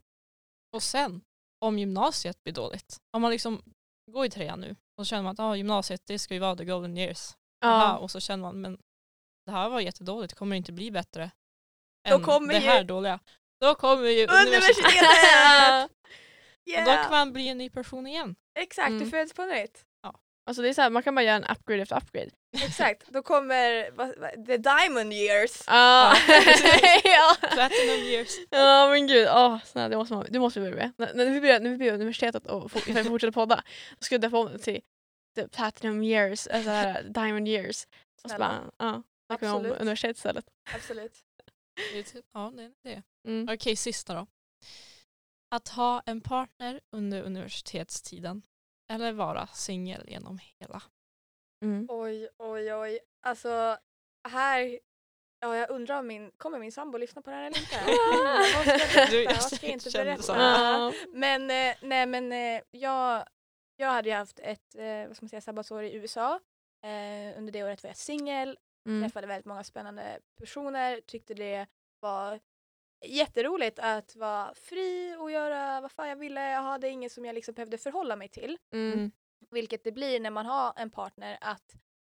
Och 0.74 0.84
sen, 0.84 1.22
om 1.62 1.80
gymnasiet 1.80 2.44
blir 2.44 2.54
dåligt. 2.54 2.98
Om 3.12 3.22
man 3.22 3.32
liksom 3.32 3.62
går 4.12 4.26
i 4.26 4.30
trean 4.30 4.60
nu 4.60 4.76
och 4.98 5.06
så 5.06 5.10
känner 5.10 5.24
man 5.24 5.32
att 5.32 5.40
ah, 5.40 5.56
gymnasiet 5.56 6.02
det 6.06 6.20
ska 6.20 6.34
ju 6.34 6.40
vara 6.40 6.56
the 6.56 6.66
golden 6.66 6.98
years. 6.98 7.36
Aha, 7.66 7.98
och 7.98 8.12
så 8.12 8.20
känner 8.20 8.42
man 8.42 8.62
men 8.62 8.78
det 9.46 9.52
här 9.52 9.70
var 9.70 9.80
jättedåligt, 9.80 10.30
det 10.34 10.38
kommer 10.38 10.56
inte 10.56 10.72
bli 10.72 10.92
bättre 10.92 11.32
Då 12.10 12.16
än 12.16 12.24
kommer 12.24 12.54
det 12.54 12.60
ju- 12.60 12.66
här 12.66 12.84
dåliga. 12.84 13.20
Då 13.62 13.76
kommer 13.76 14.04
ju 14.10 14.28
universitetet. 14.28 15.92
Och 15.92 16.66
då 16.66 16.72
Yeah. 16.72 17.04
kan 17.04 17.12
man 17.12 17.34
bli 17.34 17.48
en 17.48 17.58
ny 17.58 17.70
person 17.70 18.08
igen. 18.08 18.36
Exakt, 18.60 18.90
du 18.90 18.96
Mm. 18.96 19.12
föds 19.12 19.34
på 19.34 19.46
nytt. 19.46 19.86
Alltså 20.52 20.62
det 20.62 20.70
är 20.70 20.74
så 20.74 20.82
här, 20.82 20.90
man 20.90 21.04
kan 21.04 21.16
bara 21.16 21.24
göra 21.24 21.36
en 21.36 21.44
upgrade 21.44 21.82
efter 21.82 21.98
upgrade. 21.98 22.30
Exakt, 22.66 23.08
då 23.08 23.24
kommer 23.24 23.92
vad, 23.92 24.14
vad, 24.18 24.46
the 24.46 24.58
diamond 24.58 25.14
years. 25.14 25.64
Ah. 25.68 26.14
ja. 27.04 27.36
Platinum 27.42 28.00
years. 28.00 28.30
ja 28.50 28.90
men 28.90 29.08
gud, 29.08 29.28
oh, 29.28 29.64
snälla, 29.64 29.90
det 29.90 29.98
måste 29.98 30.14
man, 30.14 30.26
det 30.30 30.40
måste 30.40 30.60
vi 30.60 30.72
börja 30.72 30.84
med. 30.84 30.94
När, 30.98 31.14
när, 31.14 31.32
vi 31.32 31.42
börjar, 31.42 31.60
när 31.60 31.70
vi 31.70 31.78
börjar 31.78 31.94
universitetet 31.94 32.48
och 32.48 32.72
fortsätter 32.72 33.32
podda, 33.32 33.56
då 34.00 34.04
ska 34.04 34.16
jag 34.16 34.22
döpa 34.22 34.38
om 34.38 34.52
det 34.52 34.58
till 34.58 34.82
the 35.36 35.48
platinum 35.48 36.04
years, 36.04 36.48
alltså 36.48 36.70
här, 36.70 37.04
diamond 37.04 37.48
years. 37.48 37.88
Och 38.24 38.30
så 38.30 38.38
bara, 38.38 38.72
ja, 38.78 39.04
snackar 39.26 39.48
vi 39.48 39.52
om 39.52 39.58
Absolut. 39.58 39.82
universitet 39.82 40.18
istället. 40.18 40.46
Absolut. 40.76 41.20
Ja, 42.34 42.54
det 42.56 42.64
är 42.64 42.72
det. 42.84 43.04
Mm. 43.28 43.54
Okej, 43.54 43.76
sista 43.76 44.14
då. 44.14 44.28
Att 45.56 45.68
ha 45.70 46.02
en 46.06 46.22
partner 46.22 46.80
under 46.92 47.22
universitetstiden 47.22 48.42
eller 48.92 49.12
vara 49.12 49.48
singel 49.48 50.04
genom 50.10 50.40
hela. 50.60 50.82
Mm. 51.66 51.86
Oj, 51.90 52.30
oj, 52.38 52.74
oj. 52.74 53.00
Alltså 53.26 53.78
här, 54.30 54.80
ja 55.40 55.56
jag 55.58 55.70
undrar 55.70 56.00
om 56.00 56.08
min, 56.08 56.32
kommer 56.38 56.60
min 56.60 56.72
sambo 56.72 56.98
lyssna 56.98 57.22
på 57.22 57.30
det 57.30 57.36
här 57.36 57.44
eller 57.48 57.58
inte? 57.60 57.76
Vad 58.56 58.80
ska 58.80 59.00
jag 59.02 59.10
Du, 59.10 59.26
berätta? 59.26 59.32
jag 59.32 59.42
Vad 59.42 59.52
ska 59.52 59.66
jag 59.66 59.74
inte 59.74 59.90
berätta? 59.92 60.94
Men, 61.14 61.42
eh, 61.52 61.76
nej 61.82 62.06
men 62.06 62.32
eh, 62.32 62.62
jag, 62.72 63.26
jag 63.76 63.88
hade 63.92 64.10
ju 64.10 64.16
haft 64.16 64.40
ett 64.40 64.76
eh, 64.76 65.08
vad 65.08 65.16
ska 65.16 65.24
man 65.26 65.30
säga, 65.30 65.42
sabbatsår 65.42 65.84
i 65.84 65.94
USA. 65.94 66.40
Under 67.38 67.52
det 67.52 67.64
året 67.64 67.84
var 67.84 67.90
jag 67.90 67.98
singel, 67.98 68.58
Mm. 68.88 69.02
träffade 69.02 69.28
väldigt 69.28 69.46
många 69.46 69.64
spännande 69.64 70.20
personer, 70.40 71.02
tyckte 71.08 71.34
det 71.34 71.68
var 72.00 72.40
jätteroligt 73.06 73.80
att 73.80 74.16
vara 74.16 74.54
fri 74.54 75.16
och 75.20 75.32
göra 75.32 75.82
vad 75.82 75.92
fan 75.92 76.10
jag 76.10 76.16
ville. 76.16 76.52
Jag 76.52 76.62
hade 76.62 76.90
ingen 76.90 77.10
som 77.10 77.26
jag 77.26 77.36
liksom 77.36 77.54
behövde 77.54 77.78
förhålla 77.78 78.16
mig 78.16 78.30
till. 78.30 78.58
Mm. 78.74 79.12
Vilket 79.52 79.84
det 79.84 79.92
blir 79.92 80.20
när 80.20 80.30
man 80.32 80.46
har 80.46 80.74
en 80.76 80.90
partner 80.90 81.38
att 81.42 81.76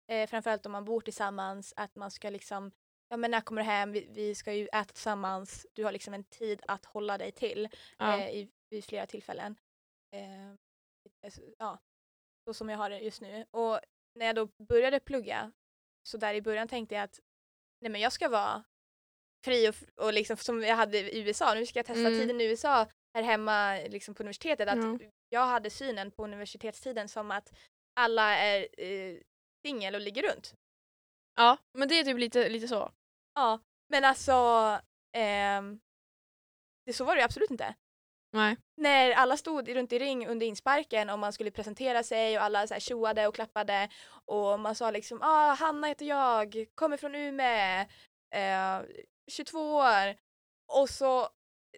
eh, 0.09 0.29
framförallt 0.29 0.67
om 0.67 0.73
man 0.73 0.85
bor 0.85 1.01
tillsammans 1.01 1.75
att 1.77 1.97
man 1.97 2.11
ska 2.11 2.31
liksom 2.31 2.73
ja 3.09 3.17
men 3.17 3.31
när 3.31 3.41
kommer 3.41 3.63
du 3.63 3.67
hem, 3.67 3.93
vi, 3.93 4.09
vi 4.11 4.35
ska 4.35 4.53
ju 4.53 4.67
äta 4.67 4.85
tillsammans, 4.85 5.67
du 5.73 5.85
har 5.85 5.93
liksom 5.93 6.15
en 6.15 6.25
tid 6.25 6.63
att 6.69 6.85
hålla 6.85 7.19
dig 7.19 7.33
till 7.33 7.69
Ja. 7.99 8.19
eh, 8.19 8.31
i, 8.31 8.51
vid 8.71 8.85
flera 8.85 9.07
tillfällen. 9.07 9.57
Eh, 10.13 10.55
alltså, 11.25 11.41
ja, 11.59 11.79
så 12.45 12.55
som 12.55 12.69
jag 12.69 12.79
har 12.79 12.91
det 12.91 12.99
just 12.99 13.21
nu. 13.21 13.47
Och 13.51 13.81
när 14.15 14.27
jag 14.27 14.35
då 14.37 14.47
började 14.47 15.01
plugga 15.01 15.53
så 16.03 16.17
där 16.17 16.35
i 16.35 16.43
början 16.43 16.69
tänkte 16.69 16.95
jag 16.95 17.05
att 17.05 17.21
nej 17.81 17.91
men 17.91 18.01
jag 18.01 18.13
ska 18.13 18.29
vara 18.29 18.65
fri 19.45 19.69
och, 19.69 20.05
och 20.05 20.13
liksom 20.13 20.37
som 20.37 20.63
jag 20.63 20.77
hade 20.77 20.99
i 20.99 21.21
USA, 21.21 21.55
nu 21.55 21.67
ska 21.67 21.79
jag 21.79 21.87
testa 21.87 22.01
Mm. 22.01 22.13
tiden 22.21 22.41
i 22.41 22.45
USA 22.45 22.87
här 23.15 23.23
hemma 23.23 23.75
liksom 23.89 24.15
på 24.15 24.23
universitetet. 24.23 24.69
Att 24.69 24.79
Ja. 24.79 24.99
Jag 25.29 25.47
hade 25.47 25.71
synen 25.71 26.11
på 26.11 26.25
universitetstiden 26.25 27.09
som 27.09 27.31
att 27.31 27.53
alla 28.01 28.37
är 28.39 28.69
eh, 28.79 29.17
singel 29.67 29.95
och 29.95 30.01
ligger 30.01 30.23
runt. 30.23 30.55
ja, 31.37 31.57
men 31.79 31.89
det 31.89 31.95
är 31.99 32.05
typ 32.05 32.19
lite, 32.19 32.49
lite 32.49 32.69
så. 32.69 32.91
Ja, 33.35 33.59
men 33.89 34.05
alltså 34.05 34.33
ehm, 35.17 35.81
det, 36.87 36.93
så 36.93 37.05
var 37.05 37.15
det 37.15 37.21
ju 37.21 37.25
absolut 37.25 37.51
inte. 37.51 37.75
Nej. 38.33 38.57
När 38.81 39.13
alla 39.13 39.37
stod 39.37 39.69
runt 39.69 39.93
i 39.93 39.99
ring 39.99 40.27
under 40.27 40.47
insparken 40.47 41.11
och 41.11 41.19
man 41.19 41.33
skulle 41.33 41.51
presentera 41.51 42.03
sig 42.03 42.39
och 42.39 42.45
alla 42.45 42.67
så 42.67 42.75
här 42.75 42.81
tjoade 42.81 43.27
och 43.27 43.35
klappade 43.35 43.89
och 44.25 44.61
man 44.61 44.75
sa 44.75 44.91
liksom 44.91 45.19
ah, 45.23 45.55
Hanna 45.55 45.87
heter 45.87 46.07
jag, 46.07 46.67
kommer 46.75 46.97
från 46.97 47.15
Umeå, 47.15 47.81
eh, 48.35 48.81
22 49.31 49.75
år 49.77 50.17
och 50.73 50.89
så 50.91 51.29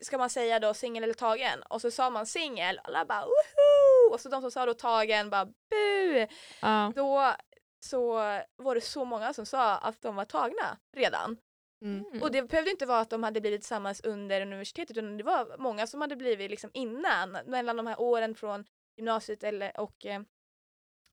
ska 0.03 0.19
man 0.19 0.31
säga 0.31 0.59
då 0.61 0.75
singel 0.75 1.05
eller 1.05 1.15
tagen 1.15 1.63
och 1.63 1.81
så 1.81 1.91
sa 1.91 2.11
man 2.11 2.27
singel 2.27 2.79
och 2.79 2.87
alla 2.89 3.05
bara 3.05 3.25
woho 3.25 4.13
och 4.15 4.21
så 4.21 4.29
de 4.29 4.41
som 4.43 4.51
sa 4.51 4.67
då 4.67 4.75
tagen 4.75 5.31
bara 5.31 5.45
bu 5.45 6.27
Ja. 6.63 6.93
då 6.97 7.35
så 7.81 8.13
var 8.57 8.75
det 8.75 8.81
så 8.81 9.05
många 9.05 9.33
som 9.35 9.47
sa 9.47 9.77
att 9.79 10.03
de 10.03 10.17
var 10.17 10.25
tagna 10.25 10.79
redan. 10.97 11.37
Mm. 11.83 12.23
Och 12.23 12.33
det 12.33 12.43
behövde 12.43 12.71
inte 12.71 12.87
vara 12.87 13.01
att 13.01 13.11
de 13.11 13.23
hade 13.23 13.41
blivit 13.41 13.61
tillsammans 13.61 14.01
under 14.01 14.41
universitetet 14.41 14.97
utan 14.97 15.17
det 15.17 15.25
var 15.25 15.57
många 15.59 15.87
som 15.87 16.01
hade 16.01 16.17
blivit 16.17 16.51
liksom 16.51 16.71
innan, 16.75 17.31
mellan 17.47 17.77
de 17.77 17.87
här 17.87 18.01
åren 18.01 18.35
från 18.35 18.65
gymnasiet 18.97 19.45
eller, 19.45 19.81
och 19.81 20.07
eh, 20.07 20.21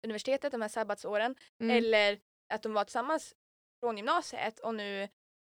universitetet, 0.05 0.51
de 0.51 0.61
här 0.61 0.69
sabbatsåren, 0.69 1.35
Mm. 1.59 1.77
eller 1.77 2.19
att 2.53 2.63
de 2.63 2.73
var 2.73 2.83
tillsammans 2.83 3.33
från 3.79 3.97
gymnasiet 3.97 4.59
och 4.59 4.75
nu 4.75 5.03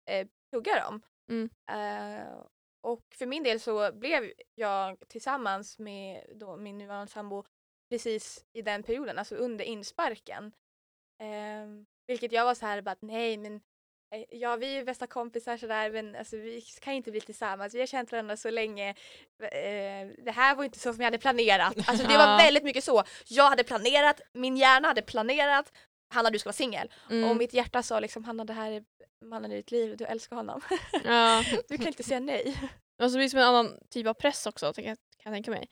eh, 0.10 0.28
pluggar 0.50 0.82
de. 0.82 1.02
Mm. 1.30 1.50
Eh, 1.70 2.46
och 2.82 3.04
för 3.16 3.26
min 3.26 3.44
del 3.44 3.60
så 3.60 3.92
blev 3.92 4.32
jag 4.56 4.98
tillsammans 5.08 5.80
med 5.80 6.24
min 6.60 6.78
nuvarande 6.78 7.12
sambo 7.12 7.44
precis 7.90 8.46
i 8.54 8.62
den 8.62 8.84
perioden, 8.84 9.20
alltså 9.20 9.36
under 9.36 9.66
insparken. 9.66 10.52
Eh, 11.22 11.86
vilket 12.08 12.32
jag 12.32 12.46
var 12.46 12.56
så 12.56 12.66
här 12.66 12.82
bara 12.82 12.92
att 12.92 13.02
nej 13.02 13.38
men 13.38 13.56
eh, 14.16 14.24
ja 14.30 14.56
vi 14.56 14.78
är 14.78 14.86
bästa 14.86 15.08
kompisar 15.08 15.58
sådär 15.58 15.92
men 15.92 16.16
alltså, 16.16 16.38
vi 16.38 16.62
kan 16.62 16.94
inte 16.94 17.12
bli 17.12 17.22
tillsammans, 17.22 17.76
vi 17.76 17.80
har 17.80 17.88
känt 17.88 18.12
varandra 18.12 18.38
så 18.38 18.50
länge. 18.50 18.90
Eh, 19.42 20.08
det 20.18 20.32
här 20.32 20.56
var 20.56 20.64
inte 20.64 20.80
så 20.80 20.94
som 20.94 21.02
jag 21.02 21.08
hade 21.08 21.18
planerat. 21.18 21.90
Alltså 21.90 22.08
det 22.08 22.18
var 22.18 22.38
väldigt 22.44 22.64
mycket 22.64 22.84
så. 22.84 23.04
Jag 23.28 23.50
hade 23.50 23.64
planerat, 23.64 24.22
min 24.34 24.58
hjärna 24.58 24.88
hade 24.88 25.02
planerat 25.02 25.74
Hanna 26.10 26.30
du 26.30 26.40
ska 26.40 26.48
vara 26.48 26.54
singel. 26.54 26.94
Mm. 27.10 27.30
Och 27.30 27.38
mitt 27.38 27.54
hjärta 27.54 27.84
sa 27.84 28.00
liksom 28.00 28.24
Hanna 28.24 28.46
det 28.46 28.54
här 28.54 28.72
är 28.72 28.84
mannen 29.26 29.52
i 29.52 29.56
ditt 29.56 29.72
liv, 29.72 29.98
du 29.98 30.06
älskar 30.06 30.36
honom. 30.36 30.62
ja. 31.04 31.44
Du 31.68 31.78
kan 31.78 31.88
inte 31.88 32.04
säga 32.04 32.20
nej. 32.20 32.72
Och 33.02 33.12
så 33.12 33.18
blir 33.18 33.26
det 33.26 33.30
som 33.30 33.40
en 33.40 33.46
annan 33.46 33.80
typ 33.90 34.08
av 34.08 34.14
press 34.14 34.46
också 34.46 34.74
kan 34.74 34.84
jag, 34.84 34.98
kan 35.18 35.34
jag 35.34 35.34
tänka 35.34 35.52
mig. 35.52 35.68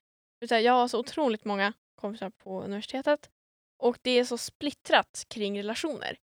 Jag 0.64 0.74
har 0.74 0.88
så 0.88 1.00
otroligt 1.00 1.46
många 1.46 1.74
kompisar 1.96 2.30
på 2.30 2.62
universitetet 2.62 3.30
och 3.78 3.98
det 4.02 4.12
är 4.12 4.24
så 4.24 4.38
splittrat 4.38 5.26
kring 5.28 5.58
relationer. 5.58 6.18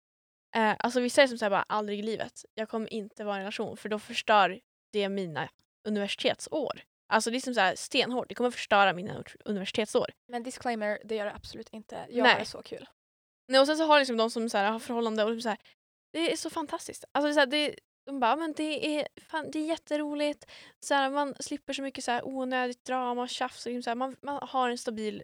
Eh, 0.56 0.74
alltså 0.78 1.00
vissa 1.00 1.22
är 1.22 1.26
som 1.26 1.38
säger 1.38 1.50
bara 1.50 1.62
aldrig 1.62 1.98
i 1.98 2.02
livet, 2.02 2.44
jag 2.54 2.68
kommer 2.68 2.92
inte 2.92 3.24
vara 3.24 3.36
i 3.36 3.38
en 3.38 3.42
relation 3.42 3.76
för 3.76 3.88
då 3.88 3.98
förstör 3.98 4.60
det 4.92 5.08
mina 5.08 5.48
universitetsår. 5.84 6.82
Alltså 7.08 7.30
det 7.30 7.36
är 7.36 7.40
som 7.40 7.54
så 7.54 7.60
här 7.60 7.74
stenhårt, 7.76 8.28
det 8.28 8.34
kommer 8.34 8.50
förstöra 8.50 8.92
mina 8.92 9.24
universitetsår. 9.44 10.06
Men 10.28 10.42
disclaimer, 10.42 10.98
det 11.04 11.14
gör 11.14 11.24
det 11.24 11.34
absolut 11.34 11.68
inte. 11.68 12.06
Jag 12.08 12.22
Nej. 12.22 12.32
har 12.32 12.38
det 12.38 12.44
så 12.44 12.62
kul. 12.62 12.88
Nej, 13.48 13.60
och 13.60 13.66
sen 13.66 13.76
så 13.76 13.84
har 13.84 13.98
liksom 13.98 14.16
de 14.16 14.30
som 14.30 14.50
så 14.50 14.58
här, 14.58 14.70
har 14.70 14.78
förhållande 14.78 15.24
och 15.24 15.30
liksom 15.30 15.42
så 15.42 15.48
här, 15.48 15.58
det 16.12 16.32
är 16.32 16.36
så 16.36 16.50
fantastiskt. 16.50 17.04
Alltså 17.12 17.26
det 17.26 17.30
är 17.30 17.34
så 17.34 17.40
här, 17.40 17.46
det, 17.46 17.76
de 18.06 18.20
bara, 18.20 18.36
men 18.36 18.52
det 18.52 18.98
är, 18.98 19.08
fan, 19.20 19.50
det 19.50 19.58
är 19.58 19.66
jätteroligt, 19.66 20.50
så 20.80 20.94
här, 20.94 21.10
man 21.10 21.34
slipper 21.40 21.72
så 21.72 21.82
mycket 21.82 22.04
så 22.04 22.10
här, 22.10 22.26
onödigt 22.26 22.84
drama 22.84 23.22
och 23.22 23.28
tjafs. 23.28 23.66
Och 23.66 23.72
liksom 23.72 23.82
så 23.82 23.90
här, 23.90 23.94
man, 23.94 24.16
man 24.22 24.38
har 24.42 24.70
en 24.70 24.78
stabil 24.78 25.22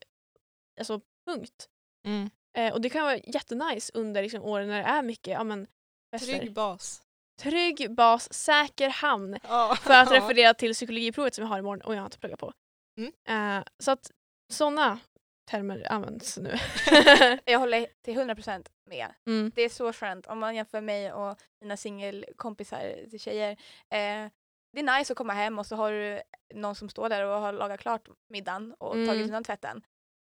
alltså, 0.78 1.00
punkt. 1.26 1.68
Mm. 2.06 2.30
Eh, 2.58 2.72
och 2.72 2.80
det 2.80 2.90
kan 2.90 3.04
vara 3.04 3.16
jättenice 3.16 3.90
under 3.94 4.22
liksom, 4.22 4.42
åren 4.42 4.68
när 4.68 4.82
det 4.82 4.88
är 4.88 5.02
mycket 5.02 5.32
ja, 5.32 5.44
men, 5.44 5.66
fester. 6.12 6.38
Trygg 6.38 6.52
bas. 6.52 7.02
Trygg 7.40 7.94
bas, 7.94 8.32
säker 8.32 8.88
hamn. 8.88 9.38
Ja. 9.42 9.76
För 9.82 9.94
att 9.94 10.10
referera 10.12 10.54
till 10.54 10.74
psykologiprovet 10.74 11.34
som 11.34 11.42
jag 11.42 11.48
har 11.48 11.58
imorgon 11.58 11.82
och 11.82 11.94
jag 11.94 12.00
har 12.00 12.06
inte 12.06 12.18
pluggat 12.18 12.40
på. 12.40 12.52
Mm. 12.98 13.12
Eh, 13.58 13.64
så 13.78 13.90
att 13.90 14.10
sådana 14.52 15.00
termer 15.48 15.92
används 15.92 16.36
nu. 16.38 16.54
Jag 17.44 17.58
håller 17.58 17.86
till 18.04 18.18
100% 18.18 18.66
med. 18.86 19.14
mm. 19.26 19.52
Det 19.54 19.62
är 19.62 19.68
så 19.68 19.92
skönt 19.92 20.26
om 20.26 20.38
man 20.38 20.56
jämför 20.56 20.80
mig 20.80 21.12
och 21.12 21.38
mina 21.60 21.76
singelkompisar 21.76 23.08
till 23.10 23.20
tjejer. 23.20 23.50
Eh, 23.90 24.28
det 24.72 24.80
är 24.80 24.98
nice 24.98 25.12
att 25.12 25.16
komma 25.16 25.32
hem 25.32 25.58
och 25.58 25.66
så 25.66 25.76
har 25.76 25.92
du 25.92 26.20
någon 26.54 26.74
som 26.74 26.88
står 26.88 27.08
där 27.08 27.24
och 27.24 27.40
har 27.40 27.52
lagat 27.52 27.80
klart 27.80 28.08
middagen 28.28 28.74
och 28.78 28.94
Mm. 28.94 29.06
tagit 29.08 29.24
undan 29.24 29.44
tvätten. 29.44 29.82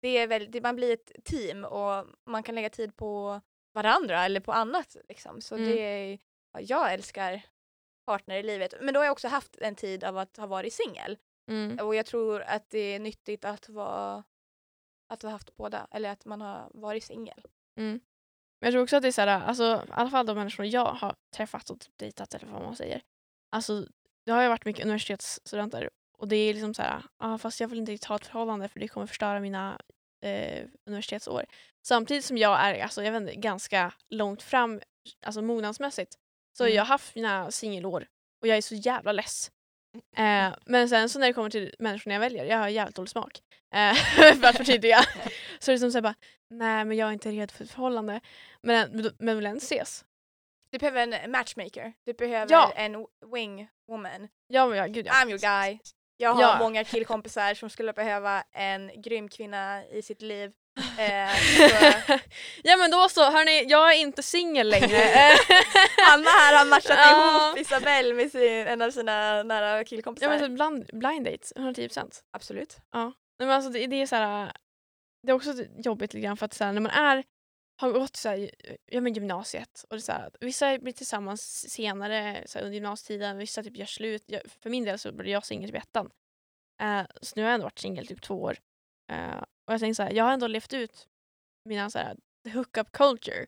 Det 0.03 0.09
är 0.09 0.27
väl, 0.27 0.51
det, 0.51 0.61
man 0.61 0.77
blir 0.77 0.93
ett 0.93 1.13
team 1.25 1.65
och 1.65 2.07
man 2.27 2.43
kan 2.43 2.55
lägga 2.55 2.71
tid 2.71 2.97
på 2.97 3.41
varandra 3.75 4.25
eller 4.25 4.41
på 4.41 4.53
annat. 4.53 4.97
Liksom. 5.09 5.41
Så 5.41 5.55
Mm. 5.55 5.69
det 5.69 5.79
är, 5.81 6.19
ja, 6.53 6.61
jag 6.61 6.93
älskar 6.95 7.43
partner 8.07 8.37
i 8.37 8.43
livet. 8.43 8.75
Men 8.81 8.95
då 8.95 9.01
har 9.01 9.05
jag 9.05 9.13
också 9.13 9.29
haft 9.29 9.57
en 9.57 9.75
tid 9.75 10.05
av 10.05 10.19
att 10.19 10.37
ha 10.37 10.47
varit 10.47 10.73
singel. 10.73 11.19
Mm. 11.51 11.79
Och 11.87 11.95
jag 11.95 12.07
tror 12.07 12.43
att 12.43 12.71
det 12.71 12.79
är 12.79 12.99
nyttigt 12.99 13.45
att 13.45 13.69
vara 13.69 14.25
att 15.09 15.23
ha 15.23 15.31
haft 15.31 15.57
båda, 15.57 15.87
eller 15.91 16.11
att 16.11 16.25
man 16.25 16.41
har 16.41 16.71
varit 16.75 17.05
singel. 17.05 17.43
Mm. 17.79 18.01
Men 18.61 18.67
jag 18.67 18.73
tror 18.73 18.83
också 18.83 18.97
att 18.97 19.03
det 19.03 19.09
är 19.09 19.13
såhär, 19.13 19.29
alltså, 19.29 19.85
i 19.89 19.91
alla 19.91 20.11
fall 20.11 20.27
de 20.27 20.37
människor 20.37 20.67
jag 20.67 20.85
har 20.93 21.15
träffat 21.37 21.71
och 21.71 21.81
typ 21.81 21.99
dejtat 21.99 22.35
eller 22.35 22.47
vad 22.53 22.63
man 22.63 22.77
säger. 22.77 23.03
Alltså, 23.51 23.87
det 24.27 24.33
har 24.33 24.43
ju 24.43 24.49
varit 24.49 24.65
mycket 24.65 24.85
universitetsstudenter 24.85 25.91
och 26.19 26.29
det 26.29 26.37
är 26.37 26.55
liksom 26.55 26.75
så 26.75 26.83
här, 26.83 27.03
ah, 27.17 27.39
fast 27.39 27.61
jag 27.61 27.69
vill 27.69 27.79
inte 27.79 27.93
riktigt 27.93 28.09
ha 28.09 28.17
ett 28.17 28.27
förhållande 28.27 28.69
för 28.69 28.81
det 28.81 28.89
kommer 28.89 29.07
förstöra 29.07 29.41
mina 29.41 29.81
eh, 30.25 30.67
universitetsår. 30.87 31.45
Samtidigt 31.83 32.25
som 32.25 32.39
jag 32.39 32.61
är 32.61 32.83
alltså, 32.83 33.03
jag 33.03 33.13
vet 33.13 33.21
inte, 33.23 33.35
ganska 33.35 33.95
långt 34.09 34.43
fram 34.43 34.81
alltså 35.27 35.43
mognadsmässigt. 35.43 36.15
Så 36.59 36.65
Mm. 36.65 36.75
jag 36.77 36.83
har 36.83 36.87
haft 36.89 37.15
mina 37.15 37.51
singelår 37.51 38.07
och 38.41 38.47
jag 38.49 38.57
är 38.57 38.63
så 38.63 38.75
jävla 38.75 39.13
less. 39.13 39.51
Eh, 40.17 40.55
men 40.67 40.89
sen 40.89 41.09
så 41.09 41.19
när 41.19 41.27
det 41.27 41.33
kommer 41.33 41.51
till 41.51 41.75
människorna 41.79 42.15
jag 42.15 42.21
väljer, 42.21 42.45
jag 42.45 42.59
har 42.59 42.69
jävligt 42.69 42.97
dålig 42.97 43.11
smak. 43.11 43.41
Eh, 43.75 43.95
för 44.41 44.47
att 44.49 44.57
förtydliga. 44.57 44.99
så 45.59 45.71
det 45.71 45.75
är 45.75 45.79
som 45.79 45.91
såhär 45.93 46.03
bara, 46.03 46.15
nej 46.51 46.85
men 46.85 46.97
jag 46.97 47.09
är 47.09 47.13
inte 47.13 47.31
redo 47.31 47.53
för 47.53 47.65
ett 47.65 47.71
förhållande. 47.71 48.21
Men, 48.63 49.11
men, 49.19 49.37
vill 49.37 49.47
ändå 49.47 49.59
ses. 49.59 50.05
Du 50.71 50.79
behöver 50.79 51.07
en 51.19 51.31
matchmaker. 51.31 51.93
Du 52.07 52.13
behöver 52.13 52.53
Ja. 52.53 52.73
en 52.77 53.07
wing 53.33 53.69
woman. 53.89 54.29
Ja 54.47 54.67
men 54.67 54.79
ja, 54.79 54.87
gud 54.87 55.07
ja. 55.07 55.13
I'm 55.13 55.29
your 55.29 55.39
guy. 55.39 55.79
Jag 56.17 56.35
har 56.35 56.43
Ja. 56.43 56.57
många 56.59 56.85
killkompisar 56.85 57.55
som 57.55 57.71
skulle 57.71 57.93
behöva 57.93 58.43
en 58.53 59.03
grym 59.03 59.29
kvinna 59.29 59.85
i 59.87 60.03
sitt 60.03 60.23
liv. 60.23 60.53
Eh, 60.99 61.35
så 61.37 62.19
ja 62.63 62.77
men 62.77 62.91
då 62.91 63.09
så, 63.09 63.31
hörni, 63.31 63.65
jag 63.71 63.95
är 63.95 63.99
inte 63.99 64.23
singel 64.23 64.69
längre. 64.69 64.97
Anna 66.13 66.31
här 66.31 66.59
har 66.59 66.65
matchat 66.71 66.99
Ja. 66.99 67.47
ihop 67.47 67.59
Isabelle 67.59 68.15
med 68.15 68.31
sin, 68.31 68.43
en 68.67 68.83
av 68.83 68.91
sina 68.91 69.43
nära 69.43 69.85
killkompisar. 69.85 70.27
ja 70.27 70.31
men 70.31 70.41
så 70.41 70.49
blind, 70.49 70.91
blind 71.01 71.25
date, 71.25 71.55
110%. 71.57 72.23
Absolut. 72.33 72.77
Nej, 72.95 73.13
men 73.39 73.51
alltså 73.51 73.71
det, 73.71 73.87
det 73.87 73.97
är 74.03 74.07
så 74.07 74.17
här, 74.17 74.53
det 75.27 75.31
är 75.31 75.35
också 75.35 75.55
jobbigt 75.77 76.15
lite 76.15 76.25
grann 76.27 76.37
för 76.37 76.47
att 76.47 76.55
så 76.55 76.65
här, 76.65 76.73
när 76.73 76.81
man 76.81 76.93
är 76.93 77.25
har 77.81 77.91
gått 77.93 78.17
så 78.17 78.29
här, 78.29 78.51
ja, 78.87 79.01
men 79.01 79.13
gymnasiet 79.13 79.85
och 79.91 79.97
det 79.97 80.03
så 80.03 80.13
här, 80.13 80.31
vissa 80.41 80.79
blir 80.79 80.93
tillsammans 80.93 81.71
senare 81.71 82.43
så 82.47 82.59
här, 82.59 82.65
under 82.65 82.75
gymnasietiden, 82.75 83.39
vissa 83.39 83.63
typ 83.63 83.77
gör 83.77 83.87
slut. 83.87 84.25
Jag, 84.27 84.43
för 84.63 84.71
min 84.71 84.85
del 84.85 84.99
så 84.99 85.13
blev 85.13 85.33
jag 85.33 85.47
singel 85.47 85.71
typ 85.71 85.83
ettan. 85.83 86.11
Eh, 86.83 87.03
så 87.23 87.33
nu 87.37 87.43
har 87.43 87.49
jag 87.49 87.55
ändå 87.55 87.65
varit 87.65 87.79
singel 87.79 88.07
typ 88.07 88.23
två 88.23 88.43
år. 88.43 88.57
Eh, 89.13 89.43
och 89.69 89.75
jag 89.75 89.81
tänker 89.81 89.95
så 89.95 90.03
här, 90.03 90.13
jag 90.13 90.25
har 90.25 90.33
ändå 90.33 90.47
levt 90.47 90.73
ut 90.73 91.09
mina 91.65 91.91
så 91.91 91.99
här, 91.99 92.17
the 92.45 92.51
hookup 92.51 92.93
culture 92.93 93.47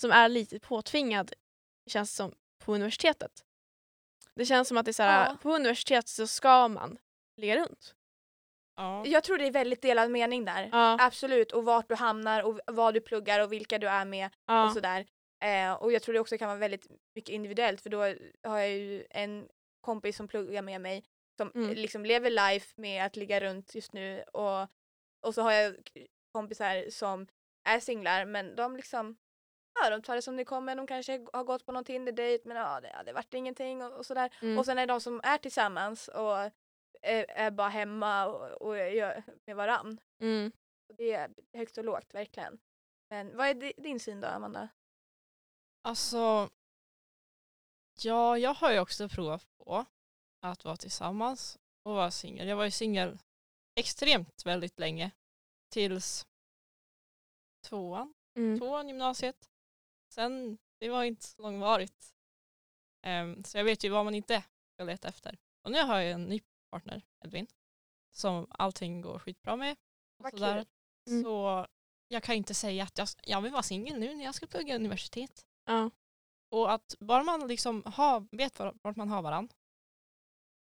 som 0.00 0.10
är 0.10 0.28
lite 0.28 0.60
påtvingad 0.60 1.32
känns 1.86 2.14
som 2.14 2.34
på 2.64 2.74
universitetet. 2.74 3.44
Det 4.34 4.46
känns 4.46 4.68
som 4.68 4.76
att 4.76 4.84
det 4.84 4.90
är 4.90 4.92
så 4.92 5.02
här, 5.02 5.26
Ja. 5.30 5.36
på 5.42 5.50
universitet 5.54 6.08
så 6.08 6.26
ska 6.26 6.68
man 6.68 6.98
ligga 7.36 7.56
runt. 7.56 7.94
Ja. 8.76 9.06
Jag 9.06 9.24
tror 9.24 9.38
det 9.38 9.46
är 9.46 9.50
väldigt 9.52 9.82
delad 9.82 10.10
mening 10.10 10.44
där. 10.44 10.68
Ja, 10.72 10.96
Absolut, 11.00 11.52
och 11.52 11.64
vart 11.64 11.88
du 11.88 11.94
hamnar 11.94 12.42
och 12.42 12.60
vad 12.66 12.94
du 12.94 13.00
pluggar 13.00 13.40
och 13.40 13.52
vilka 13.52 13.78
du 13.78 13.88
är 13.88 14.04
med 14.04 14.30
och 14.66 14.72
sådär. 14.72 15.06
Eh, 15.44 15.72
och 15.72 15.92
jag 15.92 16.02
tror 16.02 16.12
det 16.12 16.20
också 16.20 16.38
kan 16.38 16.48
vara 16.48 16.58
väldigt 16.58 16.86
mycket 17.14 17.30
individuellt 17.30 17.80
för 17.80 17.90
då 17.90 17.98
har 18.48 18.58
jag 18.58 18.70
ju 18.70 19.06
en 19.10 19.48
kompis 19.80 20.16
som 20.16 20.28
pluggar 20.28 20.62
med 20.62 20.80
mig 20.80 21.04
som 21.36 21.50
Mm. 21.54 21.70
liksom 21.74 22.04
lever 22.04 22.30
life 22.30 22.80
med 22.80 23.04
att 23.06 23.16
ligga 23.16 23.40
runt 23.40 23.74
just 23.74 23.92
nu 23.92 24.22
och, 24.22 24.68
och 25.20 25.34
så 25.34 25.42
har 25.42 25.52
jag 25.52 25.76
kompisar 26.32 26.90
som 26.90 27.26
är 27.64 27.80
singlar 27.80 28.24
men 28.24 28.56
de 28.56 28.76
liksom 28.76 29.16
Ja, 29.82 29.90
de 29.90 30.02
tar 30.02 30.14
det 30.16 30.22
som 30.22 30.36
det 30.36 30.44
kommer, 30.44 30.76
de 30.76 30.86
kanske 30.86 31.26
har 31.32 31.44
gått 31.44 31.66
på 31.66 31.72
någon 31.72 31.84
Tinder-dejt 31.84 32.48
men 32.48 32.56
ja, 32.56 32.80
det, 32.80 33.02
det 33.06 33.12
vart 33.12 33.34
ingenting 33.34 33.82
och, 33.82 33.92
och 33.92 34.06
sådär. 34.06 34.34
mm. 34.42 34.58
Och 34.58 34.64
sen 34.64 34.78
är 34.78 34.86
det 34.86 34.92
de 34.92 35.00
som 35.00 35.20
är 35.24 35.38
tillsammans 35.38 36.08
och 36.08 36.36
är, 37.02 37.30
är 37.30 37.50
bara 37.50 37.68
hemma 37.68 38.26
och, 38.26 38.62
och 38.62 38.76
gör 38.76 39.22
med 39.46 39.56
varann. 39.56 40.00
Mm. 40.20 40.52
Och 40.88 40.94
det 40.96 41.12
är 41.12 41.30
högt 41.52 41.78
och 41.78 41.84
lågt, 41.84 42.14
verkligen. 42.14 42.58
Men 43.10 43.36
vad 43.36 43.48
är 43.48 43.54
di- 43.54 43.74
din 43.76 44.00
syn 44.00 44.20
då, 44.20 44.28
Amanda? 44.28 44.68
Alltså, 45.82 46.50
ja, 48.02 48.38
jag 48.38 48.54
har 48.54 48.72
ju 48.72 48.80
också 48.80 49.08
provat 49.08 49.46
på 49.58 49.84
att 50.42 50.64
vara 50.64 50.76
tillsammans 50.76 51.58
och 51.82 51.94
vara 51.94 52.10
singel. 52.10 52.48
Jag 52.48 52.56
var 52.56 52.64
ju 52.64 52.70
singel 52.70 53.18
extremt 53.80 54.46
väldigt 54.46 54.78
länge. 54.78 55.10
Tills 55.72 56.26
tvåan, 57.68 58.14
Mm. 58.36 58.58
tvåan 58.58 58.88
gymnasiet. 58.88 59.50
Sen, 60.12 60.58
det 60.80 60.88
var 60.88 61.04
inte 61.04 61.24
så 61.24 61.42
långvarigt. 61.42 62.14
Ehm, 63.02 63.44
så 63.44 63.58
jag 63.58 63.64
vet 63.64 63.84
ju 63.84 63.88
vad 63.88 64.04
man 64.04 64.14
inte 64.14 64.44
ska 64.74 64.84
leta 64.84 65.08
efter. 65.08 65.38
Och 65.64 65.70
nu 65.72 65.78
har 65.82 66.00
jag 66.00 66.12
en 66.12 66.24
ny 66.24 66.40
partner, 66.70 67.02
Edvin, 67.24 67.46
som 68.10 68.46
allting 68.50 69.00
går 69.00 69.18
skitbra 69.18 69.56
med. 69.56 69.76
Och 70.18 70.24
sådär. 70.30 70.66
Mm. 71.08 71.22
Så 71.22 71.66
jag 72.08 72.22
kan 72.22 72.34
inte 72.34 72.54
säga 72.54 72.84
att 72.84 72.98
jag, 72.98 73.08
jag 73.24 73.40
vill 73.42 73.52
vara 73.52 73.62
singel 73.62 73.98
nu 74.00 74.14
när 74.14 74.24
jag 74.24 74.34
ska 74.34 74.46
plugga 74.46 74.76
universitet. 74.76 75.46
Ja. 75.64 75.90
Och 76.50 76.72
att 76.72 76.94
bara 77.00 77.22
man 77.22 77.48
liksom 77.48 77.82
har, 77.86 78.26
vet 78.36 78.58
var- 78.58 78.74
vart 78.82 78.96
man 78.96 79.08
har 79.08 79.22
varann 79.22 79.48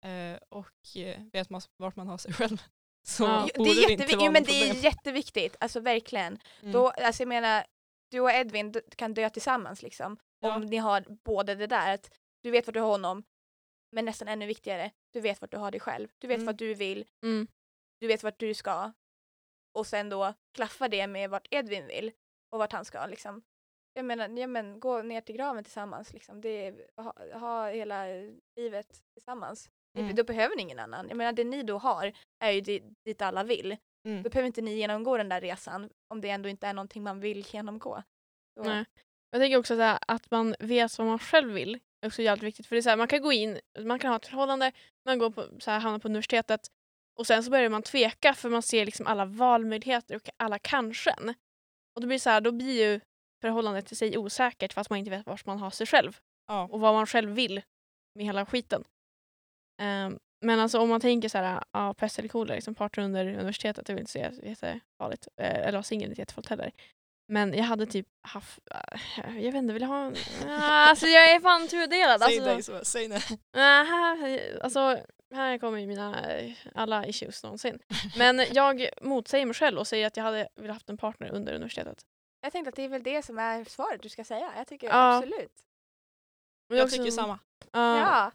eh, 0.05 0.36
och 0.48 0.97
eh, 0.97 1.22
vet 1.32 1.51
man 1.51 1.60
vart 1.76 1.97
man 1.97 2.06
har 2.09 2.18
sig 2.18 2.32
själv 2.32 2.62
så 3.08 3.24
Ja. 3.24 3.48
Det 3.54 3.60
är, 3.60 3.86
det 3.86 3.92
inte 3.92 4.04
jättevi- 4.04 4.16
vara 4.16 4.26
jo, 4.26 4.32
men 4.32 4.44
det 4.44 4.52
är 4.70 4.74
jätteviktigt, 4.74 5.56
alltså 5.60 5.80
verkligen. 5.80 6.38
Mm. 6.60 6.72
Då, 6.72 6.88
alltså 6.90 7.22
jag 7.22 7.28
menar, 7.28 7.64
du 8.10 8.20
och 8.20 8.30
Edvin 8.30 8.74
kan 8.96 9.14
dö 9.14 9.30
tillsammans 9.30 9.82
liksom. 9.82 10.16
Ja. 10.40 10.56
Om 10.56 10.62
ni 10.62 10.76
har 10.76 11.04
både 11.24 11.54
det 11.54 11.66
där, 11.66 11.94
att 11.94 12.14
du 12.42 12.50
vet 12.50 12.66
vart 12.66 12.74
du 12.74 12.80
har 12.80 12.88
honom, 12.90 13.24
men 13.92 14.04
nästan 14.04 14.28
ännu 14.28 14.46
viktigare, 14.46 14.90
du 15.12 15.20
vet 15.20 15.40
vart 15.40 15.50
du 15.50 15.56
har 15.56 15.70
dig 15.70 15.80
själv. 15.80 16.08
Du 16.18 16.26
vet 16.28 16.34
Mm. 16.36 16.46
vad 16.46 16.56
du 16.56 16.74
vill, 16.74 17.06
Mm. 17.22 17.46
du 18.00 18.06
vet 18.06 18.22
vart 18.22 18.38
du 18.38 18.54
ska. 18.54 18.92
Och 19.74 19.86
sen 19.86 20.08
då 20.08 20.34
klaffa 20.54 20.88
det 20.88 21.06
med 21.06 21.30
vart 21.30 21.46
Edvin 21.50 21.86
vill 21.86 22.12
och 22.52 22.58
vart 22.58 22.72
han 22.72 22.84
ska 22.84 23.06
liksom. 23.06 23.42
Jag 23.92 24.04
menar, 24.04 24.28
ja, 24.38 24.46
men 24.46 24.80
gå 24.80 25.02
ner 25.02 25.20
till 25.20 25.34
graven 25.36 25.64
tillsammans 25.64 26.12
liksom. 26.12 26.40
Det 26.40 26.48
är, 26.66 26.86
ha, 27.02 27.38
ha 27.38 27.68
hela 27.70 28.04
livet 28.56 29.02
tillsammans. 29.14 29.70
Det- 29.97 30.02
Mm. 30.02 30.14
Då 30.14 30.24
behöver 30.24 30.56
ni 30.56 30.62
ingen 30.62 30.78
annan. 30.78 31.09
Jag 31.09 31.16
menar 31.16 31.32
det 31.32 31.44
ni 31.44 31.62
då 31.62 31.78
har 31.78 32.12
är 32.44 32.51
ju 32.51 32.60
dit, 33.05 33.23
alla 33.23 33.44
vill. 33.44 33.77
Mm. 34.09 34.23
Då 34.23 34.31
behöver 34.31 34.47
inte 34.47 34.60
ni 34.62 34.74
genomgå 34.77 35.16
den 35.16 35.28
där 35.28 35.40
resan 35.40 35.90
om 36.09 36.20
det 36.20 36.31
ändå 36.31 36.48
inte 36.48 36.66
är 36.66 36.74
någonting 36.74 37.02
man 37.02 37.20
vill 37.20 37.44
genomgå. 37.55 38.02
Så, 38.59 38.64
Nej. 38.64 38.85
Jag 39.31 39.40
tänker 39.40 39.59
också 39.59 39.77
så 39.77 39.82
här, 39.82 39.98
att 40.09 40.31
man 40.31 40.55
vet 40.59 40.98
vad 40.98 41.06
man 41.06 41.18
själv 41.18 41.52
vill 41.52 41.78
är 42.01 42.06
också 42.09 42.23
jävligt 42.23 42.44
viktigt. 42.44 42.66
För 42.66 42.77
det 42.77 42.81
är 42.81 42.82
så 42.82 42.89
här, 42.90 42.97
man 42.97 43.09
kan 43.09 43.23
gå 43.23 43.32
in, 43.32 43.60
man 43.81 43.98
kan 43.98 44.10
ha 44.10 44.16
ett 44.16 44.27
förhållande, 44.27 44.73
man 45.05 45.18
går 45.18 45.31
på, 45.31 45.60
så 45.60 45.70
här, 45.70 45.81
hamnar 45.81 45.98
på 45.98 46.09
universitetet 46.09 46.60
och 47.18 47.27
sen 47.27 47.44
så 47.44 47.51
börjar 47.51 47.68
man 47.68 47.82
tveka 47.82 48.35
för 48.35 48.51
man 48.51 48.62
ser 48.62 48.86
liksom 48.86 49.06
alla 49.06 49.24
valmöjligheter 49.24 50.16
och 50.16 50.28
alla 50.36 50.59
kanske. 50.59 51.14
Och 51.94 52.01
då 52.01 52.06
blir 52.06 52.14
det 52.16 52.20
så 52.20 52.31
här, 52.31 52.40
då 52.40 52.52
blir 52.52 52.85
ju 52.93 53.01
förhållandet 53.43 53.93
i 53.93 53.97
sig 53.97 54.18
osäkert 54.18 54.73
för 54.73 54.81
att 54.81 54.90
man 54.90 54.98
inte 54.98 55.10
vet 55.10 55.27
vart 55.27 55.47
man 55.47 55.59
har 55.59 55.70
sig 55.70 55.86
själv 55.86 56.18
Ja. 56.47 56.68
och 56.73 56.81
vad 56.81 56.94
man 56.94 57.06
själv 57.06 57.31
vill 57.31 57.62
med 58.14 58.27
hela 58.27 58.47
skiten. 58.47 58.85
Ehm, 59.82 60.19
men 60.44 60.61
alltså 60.61 60.78
om 60.78 60.89
man 60.89 61.01
tänker 61.01 61.28
så 61.28 61.39
här, 61.39 61.62
ja, 61.73 61.94
pest 61.94 62.19
eller 62.19 62.28
kolera, 62.28 62.55
liksom 62.55 62.74
partner 62.74 63.05
under 63.05 63.27
universitetet, 63.27 63.86
det 63.86 63.93
vill 63.93 64.01
inte 64.01 64.12
säga 64.12 64.32
jättefarligt. 64.43 65.28
Eh, 65.40 65.55
eller 65.61 65.73
vara 65.73 65.82
singel 65.82 66.07
är 66.07 66.11
inte 66.11 66.20
jättefarligt 66.20 66.51
heller. 66.51 66.73
Men 67.32 67.55
jag 67.55 67.65
hade 67.65 67.86
typ 67.86 68.07
haft, 68.28 68.59
äh, 68.70 69.36
jag 69.44 69.53
vet 69.53 69.55
inte, 69.55 69.73
vill 69.73 69.82
jag 69.82 69.89
ha 69.89 70.07
en... 70.07 70.15
Ah, 70.47 70.89
alltså 70.89 71.07
jag 71.07 71.31
är 71.31 71.40
fan 71.40 71.69
tudelad. 71.69 72.20
Säg 72.20 72.39
Alltså, 72.39 72.53
nej, 72.55 72.62
så, 72.62 72.85
säg 72.85 73.09
nej. 73.09 73.20
Nej, 73.57 73.86
här, 73.86 74.59
alltså, 74.62 74.98
här 75.35 75.59
kommer 75.59 75.78
ju 75.78 75.86
mina 75.86 76.32
eh, 76.32 76.53
alla 76.74 77.07
issues 77.07 77.43
någonsin. 77.43 77.78
Men 78.19 78.47
jag 78.53 78.89
motsäger 79.03 79.47
mig 79.47 79.55
själv 79.55 79.78
och 79.78 79.86
säger 79.86 80.07
att 80.07 80.16
jag 80.16 80.24
hade 80.24 80.48
velat 80.57 80.74
haft 80.74 80.89
en 80.90 80.97
partner 80.97 81.31
under 81.31 81.53
universitetet. 81.55 81.98
Jag 82.40 82.53
tänkte 82.53 82.69
att 82.69 82.77
det 82.77 82.82
är 82.85 82.89
väl 82.89 83.03
det 83.03 83.24
som 83.24 83.39
är 83.39 83.65
svaret 83.65 84.03
du 84.03 84.09
ska 84.09 84.24
säga. 84.24 84.53
Jag 84.57 84.66
tycker 84.66 84.86
Ja. 84.86 85.16
absolut. 85.16 85.53
Men 86.68 86.78
Jag 86.78 86.90
tycker 86.90 87.10
samma. 87.10 87.38
Ja. 87.72 88.32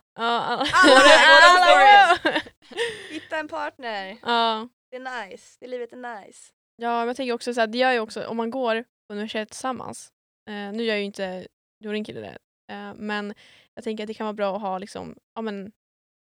Hitta 3.09 3.37
en 3.37 3.47
partner. 3.47 4.17
Ja. 4.21 4.67
Det 4.89 4.95
är 4.97 5.27
nice. 5.29 5.57
Det 5.59 5.67
livet 5.67 5.93
är 5.93 6.21
nice. 6.25 6.53
Ja, 6.75 6.99
men 6.99 7.07
jag 7.07 7.15
tänker 7.15 7.33
också 7.33 7.53
så 7.53 7.59
här, 7.59 7.67
det 7.67 7.77
gör 7.77 7.91
ju 7.91 7.99
också, 7.99 8.25
om 8.27 8.37
man 8.37 8.51
går 8.51 8.83
på 8.83 9.13
universitet 9.13 9.49
tillsammans, 9.49 10.11
eh, 10.49 10.53
nu 10.71 10.83
gör 10.83 10.95
ju 10.95 11.03
inte 11.03 11.47
du 11.79 11.87
och 11.89 11.93
din 11.93 12.03
kille 12.03 12.19
det, 12.19 12.37
eh, 12.73 12.93
men 12.93 13.33
jag 13.73 13.83
tänker 13.83 14.03
att 14.03 14.07
det 14.07 14.13
kan 14.13 14.25
vara 14.25 14.33
bra 14.33 14.55
att 14.55 14.61
ha 14.61 14.77
liksom, 14.77 15.15
ja 15.35 15.41
men, 15.41 15.71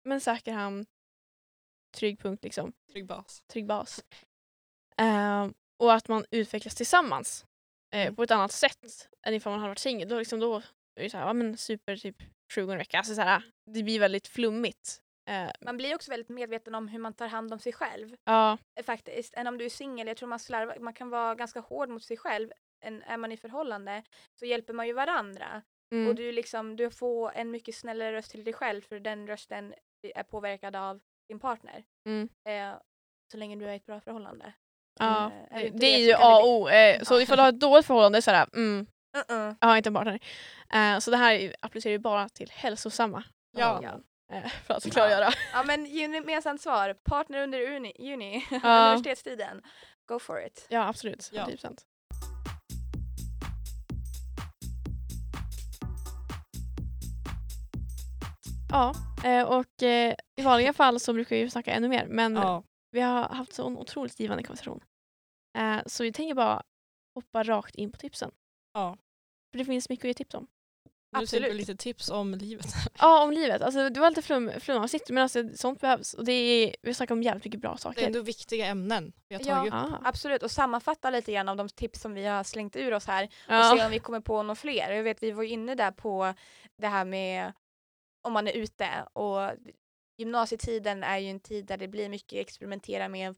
men 0.05 0.21
säker 0.21 0.53
hamn, 0.53 0.85
trygg 1.97 2.19
punkt 2.19 2.43
liksom, 2.43 2.73
Trygg 2.91 3.05
bas. 3.05 3.41
trygg 3.51 3.67
bas. 3.67 4.03
Eh, 4.97 5.47
och 5.79 5.93
att 5.93 6.07
man 6.07 6.25
utvecklas 6.31 6.75
tillsammans 6.75 7.45
eh, 7.93 8.13
på 8.13 8.23
ett 8.23 8.31
annat 8.31 8.51
sätt 8.51 9.09
än 9.25 9.33
ifall 9.33 9.51
man 9.51 9.59
hade 9.59 9.69
varit 9.71 9.79
singel. 9.79 10.09
Då, 10.09 10.19
liksom, 10.19 10.39
då 10.39 10.61
är 11.05 11.09
här, 11.17 11.27
ja 11.27 11.33
men 11.33 11.57
super 11.57 11.95
typ 11.97 12.15
sju 12.55 12.61
gånger 12.61 12.75
i 12.75 12.77
veckan. 12.77 12.97
Alltså, 12.97 13.15
så 13.15 13.21
här, 13.21 13.41
det 13.65 13.83
blir 13.83 13.99
väldigt 13.99 14.27
flummigt. 14.27 15.01
Eh, 15.29 15.49
Man 15.61 15.77
blir 15.77 15.95
också 15.95 16.11
väldigt 16.11 16.29
medveten 16.29 16.75
om 16.75 16.87
hur 16.87 16.99
man 16.99 17.13
tar 17.13 17.27
hand 17.27 17.53
om 17.53 17.59
sig 17.59 17.73
själv. 17.73 18.15
ja, 18.23 18.57
eh, 18.79 18.83
Faktiskt. 18.85 19.33
Än 19.33 19.47
om 19.47 19.57
du 19.57 19.65
är 19.65 19.69
singel. 19.69 20.07
Jag 20.07 20.17
tror 20.17 20.29
man, 20.29 20.39
slarvar, 20.39 20.77
man 20.79 20.93
kan 20.93 21.09
vara 21.09 21.35
ganska 21.35 21.59
hård 21.59 21.89
mot 21.89 22.03
sig 22.03 22.17
själv. 22.17 22.49
Än 22.85 23.03
är 23.03 23.17
man 23.17 23.31
i 23.31 23.37
förhållande 23.37 24.03
så 24.39 24.45
hjälper 24.45 24.73
man 24.73 24.87
ju 24.87 24.93
varandra. 24.93 25.61
mm, 25.93 26.07
Och 26.07 26.15
du, 26.15 26.31
liksom, 26.31 26.75
du 26.75 26.89
får 26.91 27.31
en 27.35 27.51
mycket 27.51 27.75
snällare 27.75 28.11
röst 28.13 28.31
till 28.31 28.43
dig 28.43 28.53
själv 28.53 28.81
för 28.81 28.99
den 28.99 29.27
rösten 29.27 29.73
är 30.15 30.23
påverkad 30.23 30.75
av 30.75 30.99
din 31.27 31.39
partner. 31.39 31.83
mm. 32.05 32.29
Eh, 32.49 32.79
så 33.31 33.37
länge 33.37 33.55
du 33.55 33.65
är 33.65 33.73
i 33.73 33.75
ett 33.75 33.85
bra 33.85 33.99
förhållande. 34.01 34.53
Ja, 34.99 35.31
Eh, 35.51 35.61
det, 35.61 35.69
det 35.69 35.85
är 35.87 35.99
ju 35.99 36.13
A 36.13 36.39
och 36.39 36.47
O. 36.49 36.69
Eh, 36.69 37.01
så 37.03 37.21
ifall 37.21 37.37
du 37.37 37.41
har 37.43 37.49
ett 37.49 37.59
dåligt 37.59 37.85
förhållande 37.85 38.21
så 38.21 38.31
är 38.31 38.45
det 38.45 38.57
mm, 38.57 38.87
Uh-uh. 39.27 39.55
har 39.61 39.77
inte 39.77 39.89
en 39.89 39.93
partner. 39.93 40.19
Eh, 40.73 40.99
så 40.99 41.11
det 41.11 41.17
här 41.17 41.55
applicerar 41.61 41.91
ju 41.91 41.99
bara 41.99 42.29
till 42.29 42.49
hälsosamma 42.51 43.23
Ja. 43.57 43.83
Eh, 44.33 44.49
för 44.49 44.73
att 44.73 44.91
klargöra. 44.91 45.29
Ja 45.53 45.63
men 45.63 45.85
gemensamt 45.85 46.61
svar. 46.61 46.93
Partner 46.93 47.43
under 47.43 47.61
uni, 47.75 47.93
uni. 47.99 48.45
Ja. 48.63 48.85
universitetstiden. 48.87 49.61
Go 50.07 50.19
for 50.19 50.45
it. 50.45 50.65
Ja 50.69 50.87
absolut, 50.87 51.29
Ja. 51.33 51.45
100%. 51.45 51.77
Ja, 58.71 58.93
eh, 59.23 59.43
och 59.43 59.81
i 60.37 60.41
vanliga 60.43 60.73
fall 60.73 60.99
så 60.99 61.13
brukar 61.13 61.35
vi 61.35 61.49
snacka 61.49 61.71
ännu 61.71 61.87
mer 61.87 62.05
men 62.07 62.35
Ja. 62.35 62.63
vi 62.91 63.01
har 63.01 63.23
haft 63.23 63.53
så 63.53 63.67
en 63.67 63.77
otroligt 63.77 64.19
givande 64.19 64.43
konversation. 64.43 64.79
Så 65.85 66.03
vi 66.03 66.11
tänker 66.11 66.33
bara 66.35 66.63
hoppa 67.15 67.43
rakt 67.43 67.75
in 67.75 67.91
på 67.91 67.97
tipsen. 67.97 68.31
Ja. 68.73 68.97
För 69.51 69.57
det 69.57 69.65
finns 69.65 69.89
mycket 69.89 70.03
att 70.05 70.07
ge 70.07 70.13
tips 70.13 70.35
om. 70.35 70.47
Absolut. 71.11 71.55
lite 71.55 71.75
tips 71.75 72.09
om 72.09 72.31
livet. 72.35 72.65
Ja, 72.99 73.23
om 73.23 73.31
livet. 73.31 73.61
Alltså, 73.61 73.89
det 73.89 73.99
var 73.99 74.09
lite 74.09 74.21
flum, 74.21 74.51
flumavsnitt 74.59 75.09
men 75.09 75.23
alltså, 75.23 75.43
sånt 75.55 75.81
behövs. 75.81 76.13
Och 76.13 76.25
det 76.25 76.31
är, 76.33 76.75
vi 76.81 76.93
snackar 76.93 77.15
om 77.15 77.23
jävligt 77.23 77.45
mycket 77.45 77.61
bra 77.61 77.69
Det 77.71 77.75
är 77.75 77.77
saker. 77.77 78.05
ändå 78.05 78.21
viktiga 78.21 78.65
ämnen 78.65 79.13
vi 79.29 79.35
har 79.35 79.41
Ja. 79.45 79.55
tagit 79.55 79.73
upp. 79.73 79.79
Ah. 79.79 80.01
Absolut 80.03 80.43
och 80.43 80.51
sammanfatta 80.51 81.09
lite 81.09 81.31
grann 81.31 81.49
av 81.49 81.57
de 81.57 81.69
tips 81.69 82.01
som 82.01 82.13
vi 82.13 82.25
har 82.25 82.43
slängt 82.43 82.75
ur 82.75 82.93
oss 82.93 83.07
här 83.07 83.23
och 83.23 83.53
Ja. 83.53 83.73
se 83.77 83.85
om 83.85 83.91
vi 83.91 83.99
kommer 83.99 84.19
på 84.19 84.43
några 84.43 84.55
fler. 84.55 84.91
Jag 84.91 85.03
vet 85.03 85.23
vi 85.23 85.31
var 85.31 85.43
inne 85.43 85.75
där 85.75 85.91
på 85.91 86.33
det 86.77 86.87
här 86.87 87.05
med 87.05 87.53
om 88.21 88.33
man 88.33 88.47
är 88.47 88.53
ute 88.53 88.89
och 89.13 89.51
gymnasietiden 90.17 91.03
är 91.03 91.17
ju 91.17 91.29
en 91.29 91.39
tid 91.39 91.65
där 91.65 91.77
det 91.77 91.87
blir 91.87 92.09
mycket 92.09 92.39
experimentera 92.39 93.07
med 93.07 93.35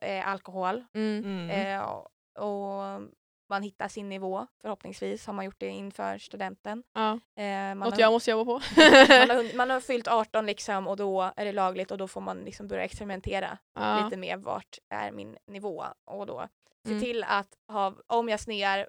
eh, 0.00 0.28
alkohol 0.28 0.84
Mm. 0.94 1.24
Mm. 1.24 1.50
eh, 1.50 1.80
och, 1.82 2.06
och 2.38 3.00
man 3.48 3.62
hittar 3.62 3.88
sin 3.88 4.08
nivå 4.08 4.46
förhoppningsvis 4.62 5.26
har 5.26 5.34
man 5.34 5.44
gjort 5.44 5.58
det 5.60 5.68
inför 5.68 6.18
studenten. 6.18 6.82
Ja. 6.94 7.12
Eh, 7.12 7.44
man, 7.44 7.78
Något 7.78 7.92
har, 7.94 8.00
jag 8.00 8.12
måste 8.12 8.30
jobba 8.30 8.44
på. 8.44 8.60
man, 9.28 9.30
har, 9.36 9.56
man 9.56 9.70
har 9.70 9.80
fyllt 9.80 10.08
18 10.08 10.46
liksom 10.46 10.88
och 10.88 10.96
då 10.96 11.32
är 11.36 11.44
det 11.44 11.52
lagligt 11.52 11.90
och 11.90 11.98
då 11.98 12.08
får 12.08 12.20
man 12.20 12.38
liksom 12.38 12.68
börja 12.68 12.84
experimentera 12.84 13.58
ja. 13.74 14.04
lite 14.04 14.16
med 14.16 14.40
vart 14.42 14.78
är 14.88 15.12
min 15.12 15.36
nivå 15.46 15.84
och 16.04 16.26
då 16.26 16.48
se 16.86 16.90
Mm. 16.92 17.02
till 17.02 17.24
att 17.24 17.48
ha, 17.72 17.94
om 18.06 18.28
jag 18.28 18.40
snear, 18.40 18.88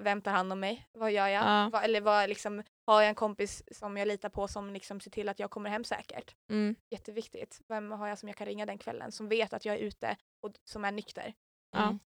vem 0.00 0.22
tar 0.22 0.30
hand 0.32 0.52
om 0.52 0.60
mig? 0.60 0.86
Vad 0.92 1.12
gör 1.12 1.26
jag? 1.28 1.44
Ja. 1.44 1.70
Va, 1.72 1.82
eller 1.82 2.00
vad, 2.00 2.28
liksom, 2.28 2.62
har 2.86 3.00
jag 3.02 3.08
en 3.08 3.14
kompis 3.14 3.62
som 3.78 3.96
jag 3.96 4.08
litar 4.08 4.28
på 4.28 4.48
som 4.48 4.72
liksom 4.72 5.00
ser 5.00 5.10
till 5.10 5.28
att 5.28 5.38
jag 5.38 5.50
kommer 5.50 5.70
hem 5.70 5.84
säkert? 5.84 6.34
Mm. 6.50 6.76
Jätteviktigt. 6.90 7.60
Vem 7.68 7.90
har 7.92 8.08
jag 8.08 8.18
som 8.18 8.28
jag 8.28 8.36
kan 8.36 8.46
ringa 8.46 8.66
den 8.66 8.78
kvällen 8.78 9.12
som 9.12 9.28
vet 9.28 9.52
att 9.52 9.64
jag 9.64 9.74
är 9.74 9.78
ute 9.78 10.16
och 10.42 10.52
som 10.64 10.84
är 10.84 10.92
nykter? 10.92 11.34
Mm. 11.76 11.98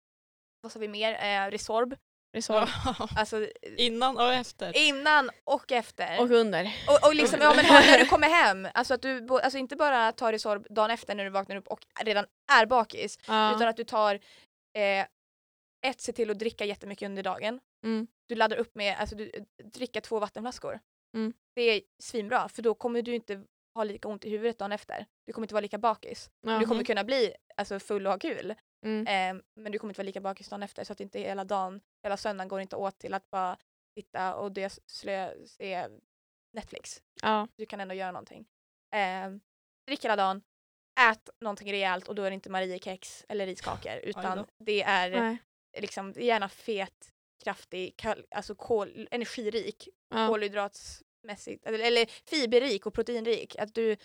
Vad 0.63 0.73
sa 0.73 0.79
vi 0.79 0.89
mer? 0.89 1.13
Eh, 1.13 1.51
Resorb. 1.51 1.97
Resor. 2.37 2.57
Ja. 2.57 3.09
Alltså 3.17 3.49
Innan 3.77 4.17
och 4.17 4.33
efter. 4.33 4.77
innan 4.77 5.31
och 5.45 5.73
efter. 5.73 6.21
Och 6.21 6.31
under. 6.31 6.65
Och, 6.89 7.09
och 7.09 7.15
liksom, 7.15 7.41
ja, 7.41 7.53
men 7.57 7.65
när 7.65 7.99
du 7.99 8.07
kommer 8.07 8.29
hem, 8.29 8.69
alltså 8.75 8.95
att 8.95 9.03
du 9.03 9.29
alltså 9.31 9.59
inte 9.59 9.77
bara 9.77 10.13
tar 10.13 10.33
Resorb 10.33 10.67
dagen 10.71 10.91
efter 10.91 11.15
när 11.15 11.25
du 11.25 11.31
vaknar 11.31 11.57
upp 11.57 11.67
och 11.69 11.81
redan 12.05 12.27
är 12.53 12.67
bakis, 12.67 13.19
Ja. 13.27 13.57
utan 13.57 13.69
att 13.69 13.77
du 13.77 13.85
tar 13.85 14.15
eh, 14.79 15.07
ett, 15.87 16.01
se 16.01 16.13
till 16.13 16.31
att 16.31 16.39
dricka 16.39 16.65
jättemycket 16.65 17.07
under 17.07 17.23
dagen. 17.23 17.61
Mm. 17.85 18.07
Du 18.29 18.35
laddar 18.35 18.57
upp 18.57 18.75
med, 18.75 18.97
alltså 18.99 19.17
du 19.17 19.33
dricka 19.65 20.01
två 20.01 20.19
vattenflaskor. 20.19 20.81
Mm. 21.17 21.33
Det 21.55 21.63
är 21.63 21.83
svinbra 22.03 22.49
för 22.49 22.63
då 22.63 22.75
kommer 22.75 23.03
du 23.03 23.15
inte 23.15 23.45
ha 23.75 23.85
lika 23.85 24.09
ont 24.09 24.25
i 24.25 24.31
huvudet 24.31 24.59
dagen 24.59 24.73
efter. 24.73 25.07
Du 25.27 25.33
kommer 25.33 25.45
inte 25.45 25.55
vara 25.55 25.61
lika 25.63 25.79
bakis. 25.79 26.31
Ja. 26.47 26.59
Du 26.59 26.67
kommer 26.67 26.85
kunna 26.85 27.05
bli 27.05 27.35
alltså, 27.57 27.81
full 27.81 28.07
och 28.07 28.13
ha 28.13 28.19
kul. 28.19 28.55
Mm. 28.85 29.07
Eh, 29.37 29.43
men 29.55 29.73
du 29.73 29.79
kommer 29.79 29.91
inte 29.91 29.99
vara 30.01 30.07
lika 30.07 30.21
bakis 30.21 30.49
dagen 30.49 30.63
efter 30.63 30.85
så 30.85 30.93
att 30.93 31.01
inte 31.01 31.19
hela 31.21 31.45
dagen, 31.45 31.81
hela 32.03 32.17
söndagen 32.17 32.49
går 32.49 32.61
inte 32.61 32.77
åt 32.77 32.99
till 32.99 33.15
att 33.15 33.31
bara 33.31 33.59
sitta 33.95 34.35
och 34.35 34.53
det 34.53 34.79
slö, 34.87 35.47
se 35.47 35.89
Netflix. 36.53 37.03
Ja. 37.23 37.49
Du 37.57 37.67
kan 37.67 37.81
ändå 37.81 37.95
göra 37.95 38.13
någonting. 38.13 38.47
Eh, 38.95 39.31
drick 39.87 40.05
hela 40.05 40.17
dagen, 40.17 40.43
ät 41.11 41.31
någonting 41.41 41.73
rejält 41.73 42.09
och 42.09 42.15
då 42.15 42.23
är 42.23 42.31
det 42.31 42.35
inte 42.35 42.51
Mariekex 42.51 43.25
eller 43.29 43.47
riskakor 43.47 43.97
utan 44.03 44.47
det 44.59 44.83
är 44.83 45.11
Nej. 45.11 45.37
liksom 45.79 46.13
gärna 46.13 46.49
fet, 46.49 47.13
kraftig, 47.45 47.95
kal- 47.97 48.25
alltså 48.31 48.55
kol, 48.55 49.09
energirik, 49.11 49.89
Ja. 50.15 50.29
kolhydratsmässigt 50.29 51.67
eller, 51.67 51.79
eller 51.79 52.07
fiberrik 52.07 52.87
och 52.87 52.95
proteinrik. 52.95 53.57
Att 53.57 53.75
du 53.75 53.97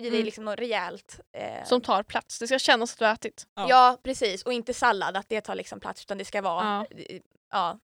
får 0.00 0.06
i 0.06 0.10
dig 0.10 0.18
Mm. 0.18 0.24
liksom 0.24 0.44
något 0.44 0.58
rejält. 0.58 1.20
Eh, 1.32 1.64
Som 1.64 1.80
tar 1.80 2.02
plats. 2.02 2.38
Det 2.38 2.46
ska 2.46 2.58
kännas 2.58 2.92
att 2.92 2.98
du 2.98 3.04
har 3.04 3.12
ätit. 3.12 3.46
Ja. 3.54 3.66
ja. 3.68 3.98
precis 4.02 4.42
och 4.42 4.52
inte 4.52 4.74
sallad 4.74 5.16
att 5.16 5.28
det 5.28 5.40
tar 5.40 5.54
liksom 5.54 5.80
plats 5.80 6.02
utan 6.02 6.18
det 6.18 6.24
ska 6.24 6.42
vara 6.42 6.64
Ja. 6.64 6.86
ja, 6.96 7.18
ja 7.50 7.78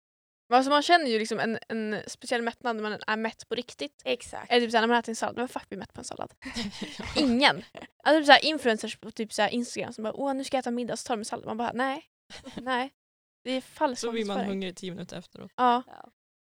Alltså 0.57 0.71
man 0.71 0.83
känner 0.83 1.07
ju 1.07 1.19
liksom 1.19 1.41
en, 1.41 1.59
en 1.69 2.01
speciell 2.07 2.43
mättnad 2.43 2.77
när 2.77 2.83
man 2.83 2.99
är 3.07 3.17
mätt 3.17 3.49
på 3.49 3.55
riktigt. 3.55 4.03
exakt. 4.05 4.53
Eller 4.53 4.61
typ 4.67 4.71
såhär, 4.71 4.83
när 4.83 4.89
man 4.89 4.97
äter 4.99 5.11
en 5.13 5.17
sallad, 5.17 5.37
vem 5.37 5.49
fuck 5.49 5.69
blir 5.69 5.79
mätt 5.79 5.93
på 5.93 6.01
en 6.01 6.05
sallad? 6.05 6.35
Ingen! 7.17 7.65
Alltså 8.03 8.21
typ 8.21 8.27
såhär, 8.27 8.45
influencers 8.45 8.97
på 8.97 9.11
typ 9.11 9.33
såhär 9.33 9.49
Instagram 9.49 9.93
som 9.93 10.05
bara 10.05 10.13
åh 10.15 10.35
nu 10.35 10.45
ska 10.45 10.57
jag 10.57 10.63
äta 10.63 10.71
middag 10.71 10.97
så 10.97 11.07
tar 11.07 11.15
de 11.17 11.21
en 11.21 11.25
sallad. 11.25 11.47
Man 11.47 11.57
bara 11.57 11.73
nej, 11.75 12.05
nej. 12.57 12.91
Det 13.45 13.51
är 13.51 13.61
falsk 13.61 14.01
Så 14.01 14.13
blir 14.13 14.25
man 14.25 14.45
hungrig 14.47 14.77
tio 14.77 14.91
minuter 14.91 15.19
efteråt. 15.19 15.53
Ja, 15.57 15.83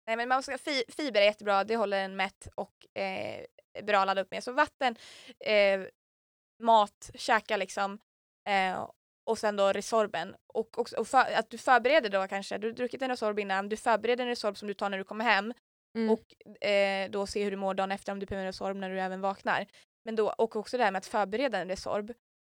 Nej 0.06 0.16
men 0.16 0.28
man 0.28 0.42
ska, 0.42 0.58
fi, 0.58 0.84
fiber 0.88 1.20
är 1.20 1.24
jättebra, 1.24 1.64
det 1.64 1.76
håller 1.76 2.04
en 2.04 2.16
mätt 2.16 2.48
och 2.54 3.00
eh, 3.00 3.44
bra 3.82 3.98
att 3.98 4.06
ladda 4.06 4.22
upp 4.22 4.30
med. 4.30 4.44
Så 4.44 4.52
vatten, 4.52 4.96
eh, 5.40 5.80
mat, 6.62 7.10
käka 7.14 7.56
liksom. 7.56 7.98
Eh, 8.48 8.88
och 9.24 9.38
sen 9.38 9.56
då 9.56 9.72
Resorben. 9.72 10.34
Och, 10.54 10.78
också, 10.78 10.96
och 10.96 11.08
för, 11.08 11.18
att 11.18 11.50
du 11.50 11.58
förbereder 11.58 12.10
då 12.10 12.28
kanske, 12.28 12.58
du 12.58 12.66
har 12.66 12.74
druckit 12.74 13.02
en 13.02 13.10
Resorb 13.10 13.38
innan, 13.38 13.68
du 13.68 13.76
förbereder 13.76 14.24
en 14.24 14.28
Resorb 14.28 14.56
som 14.56 14.68
du 14.68 14.74
tar 14.74 14.90
när 14.90 14.98
du 14.98 15.04
kommer 15.04 15.24
hem 15.24 15.52
mm. 15.98 16.10
och 16.10 16.64
eh, 16.66 17.10
då 17.10 17.26
se 17.26 17.44
hur 17.44 17.50
du 17.50 17.56
mår 17.56 17.74
dagen 17.74 17.92
efter 17.92 18.12
om 18.12 18.18
du 18.18 18.26
behöver 18.26 18.46
en 18.46 18.52
Resorb 18.52 18.76
när 18.76 18.90
du 18.90 19.00
även 19.00 19.20
vaknar. 19.20 19.66
Men 20.04 20.16
då, 20.16 20.32
och 20.32 20.56
också 20.56 20.76
det 20.76 20.84
här 20.84 20.90
med 20.90 20.98
att 20.98 21.06
förbereda 21.06 21.58
en 21.58 21.68
Resorb. 21.68 22.12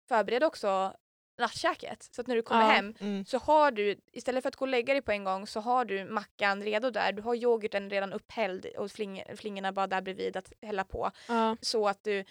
Förbered 0.09 0.43
också 0.43 0.95
nattkäket. 1.37 2.09
Så 2.11 2.21
att 2.21 2.27
när 2.27 2.35
du 2.35 2.41
kommer 2.41 2.61
Ja. 2.61 2.67
hem 2.71 2.93
Mm. 2.99 3.25
så 3.25 3.37
har 3.37 3.71
du, 3.71 3.97
istället 4.11 4.41
för 4.43 4.47
att 4.49 4.55
gå 4.55 4.65
och 4.65 4.69
lägga 4.69 4.93
dig 4.93 5.01
på 5.01 5.11
en 5.11 5.23
gång 5.23 5.47
så 5.47 5.59
har 5.59 5.85
du 5.85 6.05
mackan 6.05 6.63
redo 6.63 6.89
där. 6.89 7.11
Du 7.11 7.21
har 7.21 7.35
yoghurten 7.35 7.89
redan 7.89 8.13
upphälld 8.13 8.65
och 8.65 8.91
fling, 8.91 9.23
flingorna 9.35 9.71
bara 9.71 9.87
där 9.87 10.01
bredvid 10.01 10.37
att 10.37 10.53
hälla 10.61 10.83
på. 10.83 11.11
ja. 11.27 11.57
Så 11.61 11.87
att 11.87 12.03
du 12.03 12.25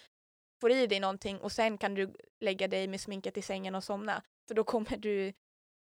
får 0.61 0.71
i 0.71 0.87
dig 0.87 0.99
någonting 0.99 1.37
och 1.39 1.51
sen 1.51 1.77
kan 1.77 1.93
du 1.95 2.13
lägga 2.41 2.67
dig 2.67 2.87
med 2.87 3.01
sminket 3.01 3.37
i 3.37 3.41
sängen 3.41 3.75
och 3.75 3.83
somna. 3.83 4.21
För 4.47 4.55
då 4.55 4.63
kommer 4.63 4.97
du 4.97 5.33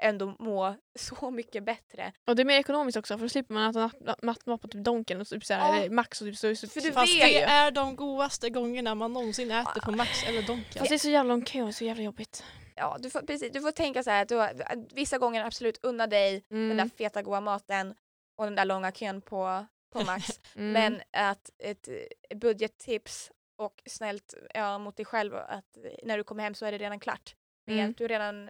ändå 0.01 0.35
må 0.39 0.75
så 0.99 1.31
mycket 1.31 1.63
bättre. 1.63 2.13
Och 2.27 2.35
det 2.35 2.41
är 2.41 2.45
mer 2.45 2.59
ekonomiskt 2.59 2.97
också 2.97 3.17
för 3.17 3.25
då 3.25 3.29
slipper 3.29 3.53
man 3.53 3.69
äta 3.69 3.79
natt- 3.99 4.19
nattmat 4.23 4.61
på 4.61 4.67
typ 4.67 4.83
Donken 4.83 5.21
och 5.21 5.27
typ 5.27 5.45
såhär, 5.45 5.67
Ja. 5.67 5.77
eller 5.79 5.89
Max 5.89 6.21
och 6.21 6.27
typ 6.27 6.37
så, 6.37 6.55
så 6.55 6.67
För 6.67 6.81
du 6.81 6.91
Fast 6.91 7.15
vet 7.15 7.21
det 7.23 7.41
är 7.41 7.71
de 7.71 7.95
godaste 7.95 8.49
gångerna 8.49 8.95
man 8.95 9.13
någonsin 9.13 9.51
äter 9.51 9.81
på 9.81 9.91
Max 9.91 10.23
eller 10.27 10.41
Donken. 10.41 10.73
Fast 10.79 10.89
det 10.89 10.95
är 10.95 10.99
så 10.99 11.09
jävla 11.09 11.33
lång 11.33 11.41
kö 11.45 11.61
och 11.61 11.75
så 11.75 11.83
jävla 11.85 12.03
jobbigt. 12.03 12.43
Ja, 12.79 12.97
du, 12.99 13.09
får, 13.09 13.21
precis, 13.21 13.51
du 13.53 13.61
får 13.61 13.71
tänka 13.71 14.03
så 14.03 14.09
här 14.09 14.21
att 14.21 14.29
har, 14.31 14.61
att 14.65 14.93
vissa 14.93 15.17
gånger 15.17 15.45
absolut 15.45 15.79
unna 15.85 16.07
dig 16.07 16.43
den 16.49 16.67
där 16.67 16.73
Mm. 16.73 16.89
feta 16.89 17.21
goda 17.21 17.41
maten 17.41 17.95
och 18.37 18.45
den 18.45 18.55
där 18.55 18.65
långa 18.65 18.91
kön 18.91 19.21
på, 19.21 19.65
på 19.93 20.03
Max. 20.03 20.39
Mm. 20.55 20.71
Men 20.71 21.01
att 21.11 21.49
ett 21.57 21.87
eh, 21.87 22.37
budgettips 22.37 23.31
och 23.57 23.81
snällt 23.85 24.33
ja, 24.53 24.77
mot 24.77 24.95
dig 24.97 25.05
själv 25.05 25.35
att 25.35 25.77
eh, 25.77 25.83
när 26.03 26.17
du 26.17 26.23
kommer 26.23 26.43
hem 26.43 26.53
så 26.55 26.65
är 26.65 26.71
det 26.71 26.77
redan 26.77 26.99
klart. 26.99 27.35
Mm. 27.67 27.93
Du 27.97 28.03
har 28.03 28.09
redan 28.09 28.49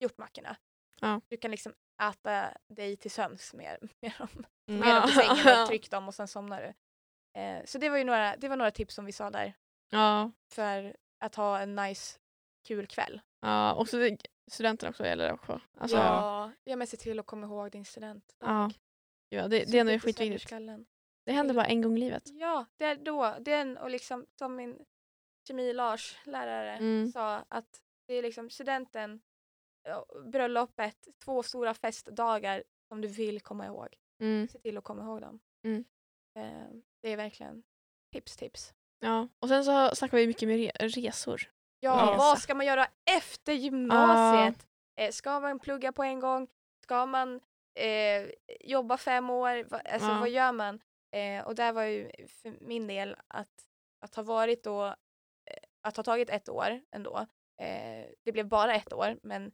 gjort 0.00 0.18
mackorna. 0.18 0.56
Ja. 1.00 1.20
Du 1.28 1.36
kan 1.36 1.50
liksom 1.50 1.74
äta 2.02 2.48
dig 2.68 2.96
till 2.96 3.10
sömns 3.10 3.54
med, 3.54 3.88
med 4.00 4.12
dem. 4.18 4.46
Mm. 4.68 4.80
Med 4.80 4.94
dem 4.94 5.02
på 5.02 5.08
Ja. 5.08 5.36
sängen 5.36 5.60
och 5.62 5.66
tryck 5.68 5.90
dem 5.90 6.08
och 6.08 6.14
sen 6.14 6.28
somnar 6.28 6.62
du. 6.62 6.72
Eh, 7.40 7.64
så 7.64 7.78
det 7.78 7.88
var 7.88 7.98
ju 7.98 8.04
några, 8.04 8.36
det 8.36 8.48
var 8.48 8.56
några 8.56 8.70
tips 8.70 8.94
som 8.94 9.04
vi 9.04 9.12
sa 9.12 9.30
där 9.30 9.52
Ja, 9.90 10.30
för 10.52 10.96
att 11.20 11.34
ha 11.34 11.58
en 11.60 11.74
nice, 11.76 12.18
kul 12.68 12.86
kväll. 12.86 13.20
ja. 13.40 13.74
och 13.74 13.88
så 13.88 13.96
det, 13.96 14.16
studenterna 14.50 14.90
också 14.90 15.04
gäller 15.04 15.26
det 15.26 15.32
också. 15.32 15.60
Alltså, 15.78 15.96
ja. 15.96 16.02
ja, 16.04 16.52
ja 16.64 16.76
men 16.76 16.86
se 16.86 16.96
till 16.96 17.20
att 17.20 17.26
komma 17.26 17.46
ihåg 17.46 17.70
din 17.70 17.84
student. 17.84 18.36
Ja, 18.40 18.70
det, 19.28 19.48
det 19.48 19.78
är 19.78 19.84
nog 19.84 20.02
skitviktigt. 20.02 20.50
Det 21.24 21.32
händer 21.32 21.54
bara 21.54 21.66
en 21.66 21.82
gång 21.82 21.96
i 21.96 22.00
livet. 22.00 22.22
Ja, 22.26 22.66
det 22.76 22.84
är 22.84 22.96
då. 22.96 23.36
Den 23.40 23.76
och 23.78 23.90
liksom 23.90 24.26
som 24.38 24.56
min 24.56 24.84
kemi-Lars 25.48 26.18
lärare 26.24 26.72
Mm. 26.76 27.12
sa 27.12 27.44
att 27.48 27.82
det 28.06 28.14
är 28.14 28.22
liksom 28.22 28.50
studenten, 28.50 29.20
ja, 29.82 30.06
bröllopet, 30.24 31.08
två 31.24 31.42
stora 31.42 31.74
festdagar 31.74 32.64
som 32.88 33.00
du 33.00 33.08
vill 33.08 33.40
komma 33.40 33.66
ihåg. 33.66 33.88
Mm. 34.22 34.48
Se 34.48 34.58
till 34.58 34.78
att 34.78 34.84
komma 34.84 35.02
ihåg 35.02 35.20
dem. 35.20 35.40
Mm. 35.64 35.84
Eh, 36.38 36.68
det 37.02 37.08
är 37.12 37.16
verkligen 37.16 37.62
tips, 38.12 38.36
tips. 38.36 38.74
Ja. 39.00 39.28
Och 39.38 39.48
sen 39.48 39.64
så 39.64 39.94
snackar 39.94 40.16
vi 40.18 40.26
mycket 40.26 40.48
med 40.48 40.56
re 40.58 40.70
resor. 40.88 41.50
Ja, 41.80 41.92
Resa. 41.92 42.16
vad 42.16 42.38
ska 42.38 42.54
man 42.54 42.66
göra 42.66 42.86
efter 43.10 43.52
gymnasiet? 43.52 44.66
Eh, 45.00 45.10
ska 45.10 45.40
man 45.40 45.58
plugga 45.58 45.92
på 45.92 46.02
en 46.02 46.20
gång? 46.20 46.48
Ska 46.82 47.06
man 47.06 47.40
eh, 47.74 48.30
jobba 48.60 48.96
fem 48.96 49.30
år? 49.30 49.66
Alltså, 49.70 50.08
Ja. 50.08 50.20
Vad 50.20 50.30
gör 50.30 50.52
man? 50.52 50.80
Eh, 51.16 51.44
och 51.46 51.54
där 51.54 51.72
var 51.72 51.82
ju 51.82 52.10
för 52.28 52.54
min 52.60 52.86
del 52.86 53.16
att, 53.28 53.66
att 54.00 54.14
ha 54.14 54.22
varit 54.22 54.64
då, 54.64 54.86
eh, 54.86 54.94
att 55.82 55.96
ha 55.96 56.04
tagit 56.04 56.30
ett 56.30 56.48
år 56.48 56.80
ändå. 56.90 57.26
Eh, 57.62 58.06
det 58.24 58.32
blev 58.32 58.48
bara 58.48 58.74
ett 58.74 58.92
år, 58.92 59.18
men 59.22 59.52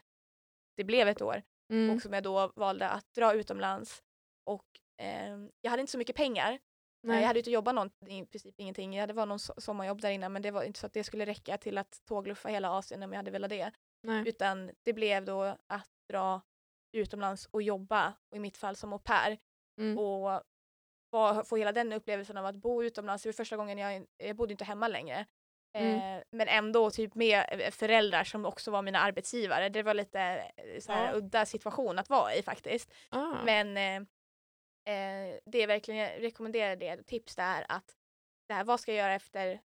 det 0.77 0.85
blev 0.85 1.09
ett 1.09 1.23
år. 1.23 1.43
Mm. 1.73 1.97
Och 1.97 2.03
som 2.03 2.13
jag 2.13 2.23
då 2.23 2.53
valde 2.57 2.89
att 2.89 3.13
dra 3.15 3.35
utomlands. 3.35 4.03
Och 4.45 4.67
eh, 5.03 5.37
jag 5.61 5.71
hade 5.71 5.81
inte 5.81 5.93
så 5.93 5.99
mycket 5.99 6.17
pengar. 6.17 6.59
Nej. 7.03 7.21
Jag 7.21 7.27
hade 7.27 7.39
inte 7.39 7.51
jobbat 7.51 7.75
någon, 7.75 7.91
i 8.09 8.27
princip 8.27 8.55
ingenting. 8.61 8.95
Jag 8.95 9.01
hade 9.01 9.13
var 9.13 9.27
någon 9.27 9.39
so- 9.39 9.61
sommarjobb 9.61 10.01
där 10.01 10.11
inne 10.11 10.29
men 10.29 10.43
det 10.43 10.51
var 10.51 10.63
inte 10.63 10.79
så 10.79 10.87
att 10.87 10.93
det 10.93 11.05
skulle 11.05 11.27
räcka 11.27 11.59
till 11.59 11.79
att 11.79 12.01
tågluffa 12.09 12.49
hela 12.49 12.71
Asien 12.71 13.03
om 13.03 13.13
jag 13.13 13.17
hade 13.19 13.31
velat 13.31 13.51
det. 13.51 13.71
Nej. 14.03 14.29
Utan 14.29 14.71
det 14.83 14.93
blev 14.93 15.25
då 15.25 15.43
att 15.67 15.91
dra 16.09 16.41
utomlands 16.97 17.47
och 17.47 17.63
jobba, 17.63 18.13
och 18.31 18.37
i 18.37 18.41
mitt 18.41 18.57
fall 18.57 18.77
som 18.77 18.93
au 18.93 18.99
pair. 18.99 19.39
Mm. 19.81 19.99
Och 19.99 20.43
få, 21.11 21.45
få 21.45 21.57
hela 21.57 21.73
den 21.73 21.93
upplevelsen 21.93 22.37
av 22.37 22.47
att 22.47 22.57
bo 22.57 22.83
utomlands. 22.83 23.23
Det 23.23 23.29
var 23.29 23.33
första 23.33 23.57
gången 23.57 23.79
jag, 23.79 24.07
jag 24.17 24.37
bodde 24.37 24.53
inte 24.53 24.65
hemma 24.65 24.89
längre. 24.89 25.27
Mm. 25.77 26.19
Eh, 26.19 26.23
men 26.31 26.49
ändå 26.49 26.91
typ 26.91 27.15
med 27.15 27.45
eh, 27.51 27.71
föräldrar 27.71 28.25
som 28.25 28.47
också 28.47 28.71
var 28.71 28.83
mina 28.83 28.99
arbetsgivare. 28.99 29.69
Det 29.69 29.83
var 29.83 29.95
lite 29.95 30.21
eh, 30.57 30.81
så 30.81 30.93
här, 30.93 31.07
Ja. 31.13 31.17
udda 31.19 31.47
situation 31.47 31.99
att 31.99 32.11
vara 32.11 32.35
i 32.35 32.43
faktiskt. 32.43 32.95
Ah. 33.09 33.35
Men 33.45 33.77
eh, 33.77 34.09
eh, 34.87 35.39
det 35.45 35.63
är 35.63 35.67
verkligen, 35.67 36.01
jag 36.01 36.23
rekommenderar 36.23 36.77
det, 36.77 37.03
tips 37.07 37.37
där 37.37 37.67
att 37.69 37.95
det 38.49 38.55
här, 38.55 38.65
vad 38.65 38.81
ska 38.81 38.93
jag 38.93 38.99
göra 39.05 39.15
efter 39.15 39.61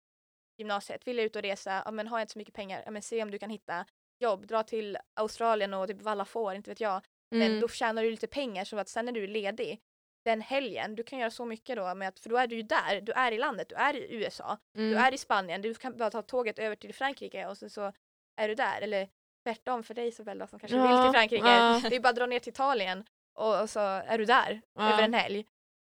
gymnasiet? 0.59 1.07
Vill 1.07 1.17
jag 1.19 1.25
ut 1.27 1.37
och 1.37 1.43
resa? 1.43 1.83
Ja, 1.85 1.91
men 1.91 2.09
har 2.09 2.19
jag 2.19 2.23
inte 2.23 2.33
så 2.33 2.39
mycket 2.39 2.55
pengar? 2.55 2.83
Ja, 2.85 2.91
men 2.91 3.03
se 3.03 3.23
om 3.23 3.31
du 3.31 3.39
kan 3.39 3.51
hitta 3.51 3.87
jobb. 4.21 4.47
Dra 4.47 4.63
till 4.63 4.99
Australien 5.21 5.75
och 5.75 5.89
typ 5.89 6.03
valla 6.03 6.25
får, 6.25 6.55
inte 6.55 6.71
vet 6.71 6.81
jag. 6.81 7.03
Men 7.31 7.43
Mm. 7.43 7.61
då 7.61 7.69
tjänar 7.69 8.03
du 8.03 8.11
lite 8.11 8.27
pengar 8.27 8.65
så 8.65 8.79
att 8.79 8.89
sen 8.89 9.05
när 9.05 9.13
du 9.13 9.25
är 9.25 9.29
ledig 9.29 9.81
den 10.25 10.41
helgen, 10.41 10.95
du 10.95 11.03
kan 11.03 11.19
göra 11.19 11.31
så 11.31 11.45
mycket 11.45 11.77
då 11.77 11.95
med 11.95 12.09
att, 12.09 12.19
för 12.21 12.31
då 12.31 12.37
är 12.37 12.47
du 12.47 12.57
ju 12.57 12.63
där, 12.63 13.01
du 13.01 13.13
är 13.13 13.33
i 13.33 13.39
landet, 13.39 13.69
du 13.69 13.75
är 13.75 13.95
i 13.97 14.15
USA, 14.15 14.59
Mm. 14.77 14.91
du 14.91 14.97
är 14.97 15.15
i 15.15 15.19
Spanien, 15.19 15.63
du 15.63 15.75
kan 15.75 15.97
bara 15.97 16.11
ta 16.11 16.23
tåget 16.23 16.59
över 16.59 16.77
till 16.77 16.95
Frankrike 16.95 17.47
och 17.47 17.59
sen 17.59 17.71
så 17.71 17.93
är 18.41 18.49
du 18.49 18.55
där. 18.55 18.81
Eller 18.83 19.09
tvärtom 19.47 19.83
för 19.83 19.95
dig 19.95 20.09
Isabella 20.09 20.47
som 20.47 20.59
kanske 20.59 20.77
vill 20.83 20.91
Ja, 20.91 21.03
till 21.03 21.13
Frankrike. 21.13 21.47
ja. 21.49 21.83
Det 21.91 21.97
är 21.97 22.01
bara 22.01 22.09
att 22.09 22.17
dra 22.17 22.27
ner 22.27 22.39
till 22.39 22.53
Italien 22.53 23.05
och, 23.39 23.61
och 23.63 23.71
så 23.71 23.81
är 23.81 24.19
du 24.19 24.25
där 24.25 24.61
Ja. 24.75 24.93
över 24.93 25.03
en 25.03 25.15
helg. 25.15 25.47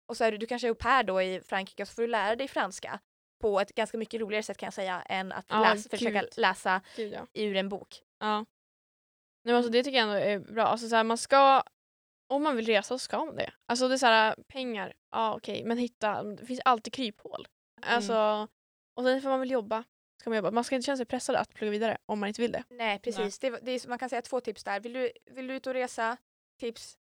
Och 0.08 0.18
så 0.18 0.24
är 0.24 0.32
du, 0.32 0.38
du 0.38 0.46
kanske 0.46 0.68
är 0.68 0.70
au 0.70 0.76
pair 0.76 1.04
då 1.04 1.22
i 1.22 1.42
Frankrike 1.42 1.84
och 1.84 1.88
så 1.88 1.94
får 1.94 2.02
du 2.02 2.08
lära 2.08 2.36
dig 2.36 2.48
franska 2.48 3.00
på 3.42 3.60
ett 3.60 3.76
ganska 3.76 3.98
mycket 3.98 4.22
roligare 4.22 4.44
sätt 4.44 4.58
kan 4.58 4.68
jag 4.68 4.74
säga 4.74 5.02
än 5.02 5.32
att 5.32 5.46
Ja, 5.50 5.60
läsa, 5.62 5.90
försöka 5.90 6.24
läsa 6.38 6.82
Gud, 6.96 7.14
ja. 7.14 7.28
ur 7.34 7.56
en 7.56 7.70
bok. 7.70 8.02
Ja. 8.20 8.46
Nej, 9.44 9.56
alltså, 9.56 9.72
det 9.72 9.84
tycker 9.84 9.98
jag 9.98 10.04
ändå 10.10 10.16
är 10.26 10.54
bra. 10.54 10.64
Alltså, 10.66 10.90
så 10.90 10.96
här, 10.96 11.04
man 11.04 11.18
ska, 11.18 11.64
om 12.30 12.44
man 12.44 12.56
vill 12.56 12.66
resa 12.66 12.88
så 12.88 13.00
ska 13.00 13.26
man 13.26 13.36
det. 13.36 13.52
Alltså 13.66 13.88
det 13.88 13.96
är 13.96 13.98
så 13.98 14.06
här, 14.06 14.36
pengar, 14.48 14.94
ja 15.12 15.36
okej, 15.36 15.64
men 15.66 15.78
hitta, 15.78 16.24
det 16.24 16.46
finns 16.46 16.62
alltid 16.66 16.94
kryphål. 16.94 17.48
Alltså, 17.82 18.48
och 18.98 19.04
sen 19.04 19.22
får 19.22 19.30
man 19.30 19.40
väl 19.40 19.52
jobba. 19.52 19.84
Ska 20.22 20.30
man, 20.30 20.38
jobba. 20.38 20.52
man 20.52 20.64
ska 20.64 20.76
inte 20.76 20.86
känna 20.86 20.98
sig 20.98 21.06
pressad 21.06 21.36
att 21.36 21.54
plugga 21.54 21.72
vidare 21.72 21.98
om 22.06 22.20
man 22.20 22.28
inte 22.28 22.42
vill 22.42 22.52
det. 22.52 22.64
Nej 22.70 23.00
precis, 23.00 23.40
Det, 23.40 23.50
det 23.50 23.72
är, 23.72 23.90
man 23.90 24.00
kan 24.00 24.10
säga 24.10 24.22
två 24.22 24.40
tips 24.42 24.64
där. 24.64 24.80
Vill 24.80 24.94
du, 24.94 25.12
vill 25.32 25.48
du 25.48 25.54
ut 25.56 25.68
och 25.68 25.74
resa, 25.74 26.18
tips, 26.60 26.98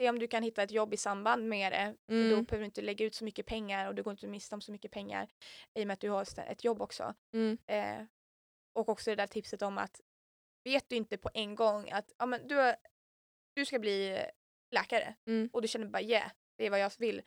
se 0.00 0.08
om 0.08 0.18
du 0.18 0.26
kan 0.28 0.42
hitta 0.42 0.62
ett 0.62 0.70
jobb 0.70 0.94
i 0.94 0.96
samband 0.96 1.48
med 1.48 1.72
det. 1.72 1.94
För 2.06 2.14
Då 2.14 2.34
Mm. 2.34 2.44
behöver 2.44 2.58
du 2.58 2.64
inte 2.64 2.82
lägga 2.82 3.04
ut 3.06 3.14
så 3.14 3.24
mycket 3.24 3.46
pengar 3.46 3.88
och 3.88 3.94
du 3.94 4.02
går 4.02 4.10
inte 4.10 4.26
miste 4.26 4.54
om 4.54 4.60
så 4.60 4.72
mycket 4.72 4.90
pengar 4.90 5.28
i 5.74 5.82
och 5.82 5.86
med 5.86 5.94
att 5.94 6.00
du 6.00 6.10
har 6.10 6.26
ett 6.40 6.64
jobb 6.64 6.82
också. 6.82 7.14
Mm. 7.34 7.58
Eh, 7.66 8.06
och 8.74 8.88
också 8.88 9.10
det 9.10 9.16
där 9.16 9.26
tipset 9.26 9.62
om 9.62 9.78
att 9.78 10.00
vet 10.64 10.88
du 10.88 10.96
inte 10.96 11.18
på 11.18 11.30
en 11.34 11.54
gång 11.54 11.90
att 11.90 12.12
ja, 12.18 12.26
men 12.26 12.48
du, 12.48 12.74
du 13.54 13.64
ska 13.64 13.78
bli 13.78 14.24
läkare 14.70 15.14
Mm. 15.26 15.50
och 15.52 15.62
du 15.62 15.68
känner 15.68 15.86
bara 15.86 16.02
yeah, 16.02 16.30
det 16.58 16.66
är 16.66 16.70
vad 16.70 16.80
jag 16.80 16.92
vill. 16.98 17.22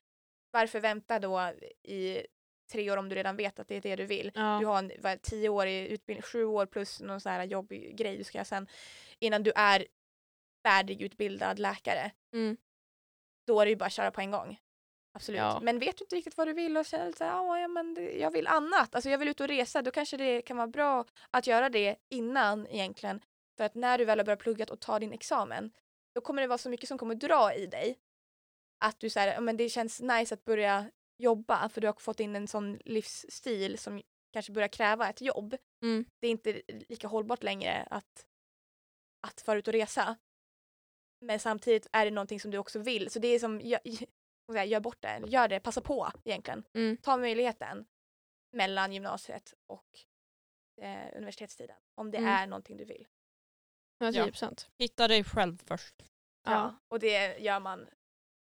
Varför 0.52 0.80
vänta 0.80 1.20
då 1.20 1.52
i 1.84 2.26
tre 2.72 2.92
år 2.92 2.98
om 2.98 3.10
du 3.10 3.16
redan 3.16 3.36
vet 3.36 3.60
att 3.60 3.68
det 3.68 3.76
är 3.76 3.82
det 3.82 3.96
du 3.96 4.06
vill? 4.06 4.32
Ja. 4.36 4.58
Du 4.60 4.66
har 4.66 4.78
en, 4.80 4.92
vad, 5.00 5.22
tio 5.22 5.50
år 5.50 5.68
i 5.68 5.88
utbildning, 5.88 6.22
sju 6.22 6.44
år 6.46 6.66
plus 6.66 7.02
någon 7.02 7.22
sån 7.22 7.32
här 7.32 7.44
jobbgrej 7.44 8.18
du 8.18 8.24
ska 8.24 8.38
göra 8.38 8.46
sen 8.46 8.68
innan 9.20 9.44
du 9.44 9.52
är 9.56 9.88
färdigutbildad 10.64 11.60
läkare. 11.60 12.12
Mm. 12.34 12.58
Då 13.48 13.60
är 13.60 13.66
det 13.66 13.70
ju 13.70 13.76
bara 13.76 13.86
att 13.86 13.94
köra 13.94 14.12
på 14.12 14.22
en 14.22 14.32
gång. 14.32 14.60
Absolut. 15.14 15.40
Ja. 15.40 15.60
Men 15.64 15.80
vet 15.80 15.98
du 15.98 16.04
inte 16.04 16.16
riktigt 16.16 16.38
vad 16.38 16.48
du 16.48 16.54
vill 16.54 16.78
och 16.78 16.86
känner 16.86 17.12
så 17.12 17.24
här, 17.24 17.32
"Ja, 17.32 17.60
ja, 17.60 17.68
men 17.68 17.94
det, 17.94 18.12
jag 18.12 18.32
vill 18.32 18.48
annat. 18.48 18.96
Alltså 18.96 19.10
jag 19.10 19.18
vill 19.18 19.28
ut 19.28 19.42
och 19.42 19.48
resa. 19.48 19.82
Då 19.82 19.92
kanske 19.92 20.18
det 20.18 20.42
kan 20.42 20.58
vara 20.58 20.68
bra 20.68 21.06
att 21.32 21.48
göra 21.48 21.70
det 21.70 21.96
innan 22.10 22.68
egentligen. 22.68 23.22
För 23.58 23.64
att 23.64 23.76
när 23.76 23.98
du 23.98 24.06
väl 24.06 24.20
har 24.20 24.26
börjat 24.26 24.40
plugga 24.40 24.66
och 24.70 24.80
ta 24.80 25.00
din 25.00 25.14
examen 25.14 25.72
då 26.16 26.22
kommer 26.22 26.42
det 26.42 26.48
vara 26.48 26.58
så 26.58 26.70
mycket 26.70 26.88
som 26.88 26.98
kommer 26.98 27.16
dra 27.16 27.54
i 27.54 27.68
dig. 27.68 28.00
Att 28.86 29.00
du 29.00 29.10
säger, 29.10 29.42
men 29.42 29.58
det 29.58 29.70
känns 29.70 30.02
nice 30.02 30.34
att 30.34 30.46
börja 30.46 30.92
jobba 31.18 31.70
för 31.70 31.82
du 31.82 31.88
har 31.88 31.94
fått 31.94 32.20
in 32.20 32.36
en 32.36 32.48
sån 32.48 32.80
livsstil 32.86 33.78
som 33.78 34.02
kanske 34.34 34.52
börjar 34.52 34.68
kräva 34.68 35.10
ett 35.10 35.22
jobb. 35.22 35.58
Mm. 35.82 36.06
Det 36.20 36.28
är 36.28 36.32
inte 36.32 36.62
lika 36.68 37.08
hållbart 37.08 37.44
längre 37.44 37.88
att, 37.90 38.26
att 39.28 39.42
fara 39.42 39.58
ut 39.58 39.68
och 39.68 39.74
resa. 39.74 40.18
Men 41.24 41.40
samtidigt 41.40 41.88
är 41.92 42.06
det 42.06 42.12
någonting 42.12 42.40
som 42.40 42.52
du 42.52 42.58
också 42.58 42.80
vill. 42.80 43.10
Så 43.10 43.20
det 43.20 43.28
är 43.28 43.40
som, 43.40 43.62
gör, 43.62 43.80
gör, 44.54 44.64
gör 44.64 44.80
bort 44.80 45.02
det, 45.02 45.22
gör 45.28 45.48
det, 45.48 45.60
passa 45.60 45.82
på 45.82 46.12
egentligen. 46.24 46.64
Mm. 46.74 46.98
Ta 46.98 47.18
möjligheten 47.18 47.86
mellan 48.52 48.94
gymnasiet 48.94 49.54
och 49.68 49.86
eh, 50.82 51.18
universitetstiden. 51.18 51.76
Om 51.96 52.12
det 52.12 52.18
Mm. 52.18 52.30
är 52.30 52.48
någonting 52.48 52.78
du 52.78 52.86
vill. 52.86 53.08
Ja, 53.98 54.06
Ja. 54.06 54.12
10 54.24 54.32
procent. 54.32 54.70
Hitta 54.80 55.08
dig 55.08 55.24
själv 55.24 55.58
först. 55.68 55.96
Ja. 56.46 56.76
Och 56.88 57.00
det 57.00 57.38
gör 57.38 57.60
man 57.60 57.88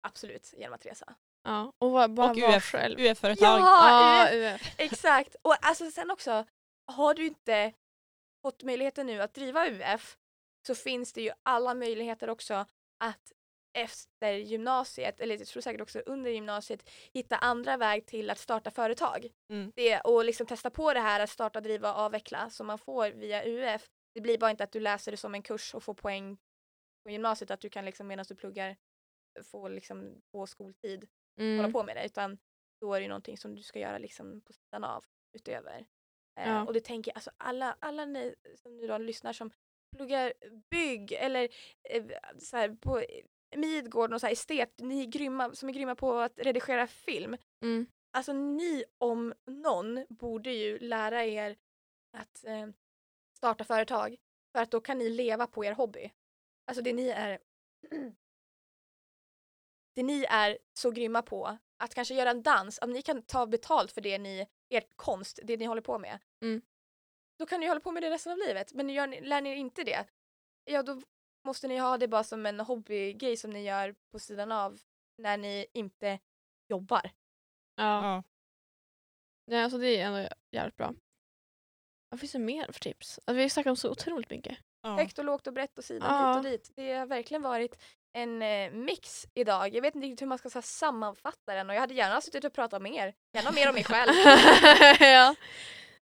absolut 0.00 0.52
genom 0.56 0.74
att 0.74 0.86
resa. 0.86 1.14
ja. 1.44 1.72
Och 1.78 1.90
bara, 1.90 2.08
bara 2.08 2.30
Och 2.30 2.36
vara 2.38 2.56
UF, 2.56 2.64
själv. 2.72 3.00
UF-företag. 3.00 3.60
Ja, 3.60 4.30
Ja, 4.32 4.54
UF. 4.54 4.74
Exakt. 4.78 5.36
Och 5.42 5.56
alltså 5.66 5.90
sen 5.90 6.10
också, 6.10 6.44
har 6.86 7.14
du 7.14 7.26
inte 7.26 7.72
fått 8.42 8.62
möjligheten 8.62 9.06
nu 9.06 9.22
att 9.22 9.34
driva 9.34 9.66
UF 9.68 10.18
så 10.66 10.74
finns 10.74 11.12
det 11.12 11.22
ju 11.22 11.30
alla 11.42 11.74
möjligheter 11.74 12.30
också 12.30 12.54
att 12.98 13.32
efter 13.78 14.32
gymnasiet, 14.32 15.20
eller 15.20 15.38
jag 15.38 15.46
tror 15.46 15.60
säkert 15.62 15.80
också 15.80 15.98
under 16.06 16.30
gymnasiet, 16.30 16.90
hitta 17.12 17.36
andra 17.36 17.76
väg 17.76 18.06
till 18.06 18.30
att 18.30 18.38
starta 18.38 18.70
företag. 18.70 19.30
Mm. 19.50 19.72
Det, 19.76 20.00
och 20.00 20.24
liksom 20.24 20.46
testa 20.46 20.70
på 20.70 20.94
det 20.94 21.00
här 21.00 21.20
att 21.20 21.30
starta, 21.30 21.60
driva 21.60 21.92
och 21.92 21.98
avveckla 22.00 22.50
som 22.50 22.66
man 22.66 22.78
får 22.78 23.10
via 23.10 23.44
UF. 23.44 23.86
Det 24.14 24.20
blir 24.20 24.38
bara 24.38 24.50
inte 24.50 24.64
att 24.64 24.72
du 24.72 24.80
läser 24.80 25.10
det 25.10 25.16
som 25.16 25.34
en 25.34 25.42
kurs 25.42 25.74
och 25.74 25.82
får 25.82 25.94
poäng 25.94 26.38
på 27.04 27.10
gymnasiet, 27.10 27.50
att 27.50 27.60
du 27.60 27.68
kan 27.68 27.84
liksom 27.84 28.06
medan 28.06 28.24
du 28.28 28.34
pluggar 28.34 28.76
få 29.44 29.68
liksom 29.68 30.22
på 30.32 30.46
skoltid 30.46 31.08
hålla 31.40 31.58
Mm. 31.58 31.72
på 31.72 31.82
med 31.82 31.96
det 31.96 32.06
utan 32.06 32.38
då 32.80 32.94
är 32.94 33.00
det 33.00 33.08
någonting 33.08 33.38
som 33.38 33.54
du 33.54 33.62
ska 33.62 33.78
göra 33.78 33.98
liksom 33.98 34.40
på 34.40 34.52
sidan 34.52 34.84
av 34.84 35.04
utöver. 35.36 35.86
Eh, 36.40 36.48
Ja. 36.48 36.66
Och 36.66 36.72
det 36.72 36.80
tänker 36.84 37.10
jag, 37.10 37.16
alltså 37.16 37.30
alla, 37.36 37.76
alla 37.80 38.04
ni 38.04 38.34
som 38.56 38.76
nu 38.76 38.86
då 38.86 38.98
lyssnar 38.98 39.32
som 39.32 39.50
pluggar 39.96 40.32
bygg 40.70 41.12
eller 41.12 41.48
eh, 41.90 42.04
så 42.38 42.56
här, 42.56 42.68
på 42.68 43.04
Midgården 43.56 44.14
och 44.14 44.20
så 44.20 44.26
här, 44.26 44.32
estet, 44.32 44.78
ni 44.78 45.00
är 45.00 45.06
grymma, 45.06 45.54
som 45.54 45.68
är 45.68 45.72
grymma 45.72 45.94
på 45.94 46.18
att 46.18 46.38
redigera 46.38 46.86
film. 46.86 47.36
Mm. 47.62 47.86
Alltså 48.10 48.32
ni 48.32 48.84
om 48.98 49.34
någon 49.46 50.06
borde 50.08 50.52
ju 50.52 50.78
lära 50.78 51.24
er 51.24 51.56
att 52.12 52.44
eh, 52.44 52.68
starta 53.36 53.64
företag 53.64 54.16
för 54.52 54.62
att 54.62 54.70
då 54.70 54.80
kan 54.80 54.98
ni 54.98 55.10
leva 55.10 55.46
på 55.46 55.64
er 55.64 55.72
hobby. 55.72 56.10
Alltså 56.66 56.82
det 56.82 56.92
ni 56.92 57.08
är 57.08 57.38
det 59.94 60.02
ni 60.02 60.24
är 60.24 60.58
så 60.72 60.90
grymma 60.90 61.22
på, 61.22 61.58
att 61.76 61.94
kanske 61.94 62.14
göra 62.14 62.30
en 62.30 62.42
dans, 62.42 62.78
om 62.82 62.92
ni 62.92 63.02
kan 63.02 63.22
ta 63.22 63.46
betalt 63.46 63.92
för 63.92 64.00
det 64.00 64.18
ni, 64.18 64.46
er 64.68 64.84
konst, 64.96 65.38
det 65.42 65.56
ni 65.56 65.64
håller 65.64 65.82
på 65.82 65.98
med. 65.98 66.18
Mm. 66.42 66.62
Då 67.38 67.46
kan 67.46 67.60
ni 67.60 67.66
hålla 67.66 67.80
på 67.80 67.92
med 67.92 68.02
det 68.02 68.10
resten 68.10 68.32
av 68.32 68.38
livet. 68.38 68.72
Men 68.72 68.90
gör 68.90 69.06
ni, 69.06 69.20
lär 69.20 69.40
ni 69.40 69.50
er 69.50 69.54
inte 69.56 69.84
det, 69.84 70.04
ja 70.64 70.82
då 70.82 71.02
måste 71.44 71.68
ni 71.68 71.76
ha 71.78 71.98
det 71.98 72.08
bara 72.08 72.24
som 72.24 72.46
en 72.46 72.60
hobbygrej 72.60 73.36
som 73.36 73.50
ni 73.50 73.62
gör 73.64 73.94
på 74.12 74.18
sidan 74.18 74.52
av 74.52 74.78
när 75.18 75.36
ni 75.36 75.66
inte 75.72 76.18
jobbar. 76.68 77.10
Ja. 77.76 78.02
Ja. 78.04 78.22
Nej, 79.46 79.62
alltså 79.62 79.78
det 79.78 79.96
är 80.00 80.06
ändå 80.06 80.28
jävligt 80.50 80.76
bra. 80.76 80.94
Vad 82.08 82.20
finns 82.20 82.32
det 82.32 82.38
mer 82.38 82.72
för 82.72 82.80
tips? 82.80 83.18
Alltså, 83.18 83.32
vi 83.34 83.42
har 83.42 83.48
snackat 83.48 83.70
om 83.70 83.76
så 83.76 83.90
otroligt 83.90 84.30
mycket. 84.30 84.58
Ja. 84.82 84.96
Högt 84.96 85.18
och 85.18 85.24
lågt 85.24 85.46
och 85.46 85.52
brett 85.52 85.78
och 85.78 85.84
sidan 85.84 86.14
Ja. 86.14 86.28
hit 86.28 86.36
och 86.36 86.50
dit. 86.50 86.70
Det 86.76 86.92
har 86.94 87.06
verkligen 87.06 87.42
varit 87.42 87.82
en 88.12 88.42
eh, 88.42 88.70
mix 88.72 89.26
idag. 89.34 89.74
Jag 89.74 89.82
vet 89.82 89.94
inte 89.94 90.06
riktigt 90.06 90.22
hur 90.22 90.26
man 90.26 90.38
ska 90.38 90.50
så 90.50 90.58
här, 90.58 90.62
sammanfatta 90.62 91.54
den 91.54 91.70
och 91.70 91.76
jag 91.76 91.80
hade 91.80 91.94
gärna 91.94 92.20
suttit 92.20 92.44
och 92.44 92.52
pratat 92.52 92.82
mer. 92.82 93.14
Gärna 93.32 93.52
mer 93.52 93.68
om 93.68 93.74
mig 93.74 93.84
själv. 93.84 94.12
ja. 95.00 95.34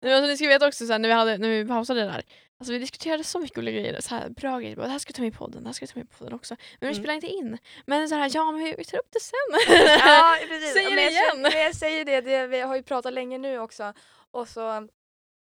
Men 0.03 0.13
alltså, 0.13 0.27
ni 0.27 0.37
ska 0.37 0.47
veta 0.47 0.67
också 0.67 0.85
så 0.85 0.91
här, 0.91 0.99
när, 0.99 1.09
vi 1.09 1.13
hade, 1.15 1.37
när 1.37 1.49
vi 1.49 1.65
pausade 1.65 1.99
det 1.99 2.05
där. 2.05 2.23
Alltså, 2.59 2.73
vi 2.73 2.79
diskuterade 2.79 3.23
så 3.23 3.39
mycket 3.39 3.57
olika 3.57 3.79
grejer. 3.79 4.01
Så 4.01 4.15
här, 4.15 4.29
bra 4.29 4.59
grejer. 4.59 4.75
Bara, 4.75 4.85
Det 4.85 4.91
här 4.91 4.99
ska 4.99 5.09
vi 5.09 5.13
ta 5.13 5.21
med 5.21 5.33
i 5.33 5.37
podden. 5.37 5.63
Det 5.63 5.69
här 5.69 5.73
ska 5.73 5.85
vi 5.85 5.91
ta 5.91 5.99
med 5.99 6.05
i 6.05 6.17
podden 6.17 6.33
också. 6.33 6.55
Men 6.79 6.89
vi 6.89 6.95
Mm. 6.95 7.03
spelar 7.03 7.13
inte 7.13 7.27
in. 7.27 7.57
Men 7.85 8.09
så 8.09 8.15
här, 8.15 8.31
ja 8.33 8.51
men 8.51 8.63
vi, 8.63 8.75
vi 8.77 8.83
tar 8.85 8.97
upp 8.97 9.07
det 9.11 9.19
sen. 9.19 9.75
ja, 9.99 10.37
precis. 10.47 10.73
Säger 10.73 10.95
men 10.95 11.03
jag, 11.03 11.11
igen. 11.11 11.41
men 11.41 11.51
jag 11.51 11.75
säger 11.75 12.05
det, 12.05 12.21
det, 12.21 12.47
vi 12.47 12.59
har 12.59 12.75
ju 12.75 12.83
pratat 12.83 13.13
länge 13.13 13.37
nu 13.37 13.59
också. 13.59 13.93
Och 14.31 14.47
så 14.47 14.69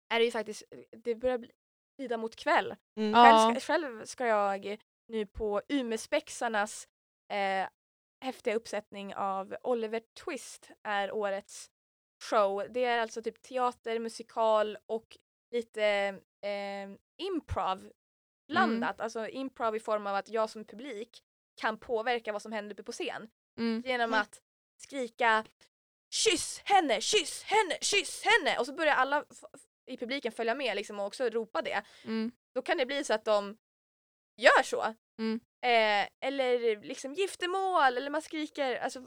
är 0.10 0.20
det 0.20 0.26
ju 0.26 0.32
faktiskt, 0.32 0.64
det 1.04 1.16
börjar 1.16 1.38
bli 1.38 1.50
lida 1.98 2.18
mot 2.18 2.36
kväll. 2.36 2.76
Mm. 2.98 3.14
Själv, 3.14 3.60
ska, 3.60 3.74
själv 3.74 4.06
ska 4.06 4.28
jag 4.28 4.78
nu 5.08 5.26
på 5.26 5.62
Umespexarnas 5.70 6.88
eh, 7.34 7.68
häftiga 8.26 8.56
uppsättning 8.56 9.16
av 9.16 9.56
Oliver 9.64 10.02
Twist 10.26 10.70
är 10.84 11.12
årets 11.12 11.70
show. 12.24 12.68
Det 12.70 12.84
är 12.84 13.00
alltså 13.00 13.22
typ 13.22 13.42
teater, 13.42 14.00
musikal 14.00 14.78
och 14.86 15.18
lite 15.52 15.84
eh, 16.42 16.90
improv 17.18 17.92
blandat. 18.48 19.02
Alltså 19.02 19.28
improv 19.28 19.76
i 19.76 19.80
form 19.80 20.08
av 20.08 20.16
att 20.16 20.30
jag 20.30 20.50
som 20.50 20.66
publik 20.66 21.24
kan 21.62 21.78
påverka 21.78 22.32
vad 22.32 22.42
som 22.42 22.52
händer 22.52 22.74
uppe 22.74 22.84
på 22.84 22.92
scen 22.92 23.30
Mm. 23.60 23.84
genom 23.86 24.10
Mm. 24.10 24.22
att 24.22 24.42
skrika 24.82 25.46
kyss 26.14 26.62
henne, 26.66 27.02
kyss 27.02 27.44
henne, 27.44 27.78
kyss 27.82 28.24
henne 28.26 28.60
och 28.60 28.66
så 28.66 28.74
börjar 28.74 28.94
alla 28.96 29.26
i 29.86 29.98
publiken 29.98 30.32
följa 30.32 30.56
med 30.56 30.76
liksom 30.76 31.00
och 31.00 31.06
också 31.06 31.30
ropa 31.30 31.62
det 31.62 31.84
Mm. 32.06 32.32
då 32.56 32.62
kan 32.62 32.78
det 32.78 32.86
bli 32.86 33.04
så 33.04 33.14
att 33.14 33.26
de 33.26 33.58
gör 34.42 34.64
så. 34.64 34.96
Mm. 35.20 35.40
Eh, 35.62 36.10
eller 36.28 36.82
liksom 36.84 37.14
giftermål 37.14 37.98
eller 37.98 38.10
man 38.10 38.22
skriker 38.22 38.76
alltså, 38.76 39.00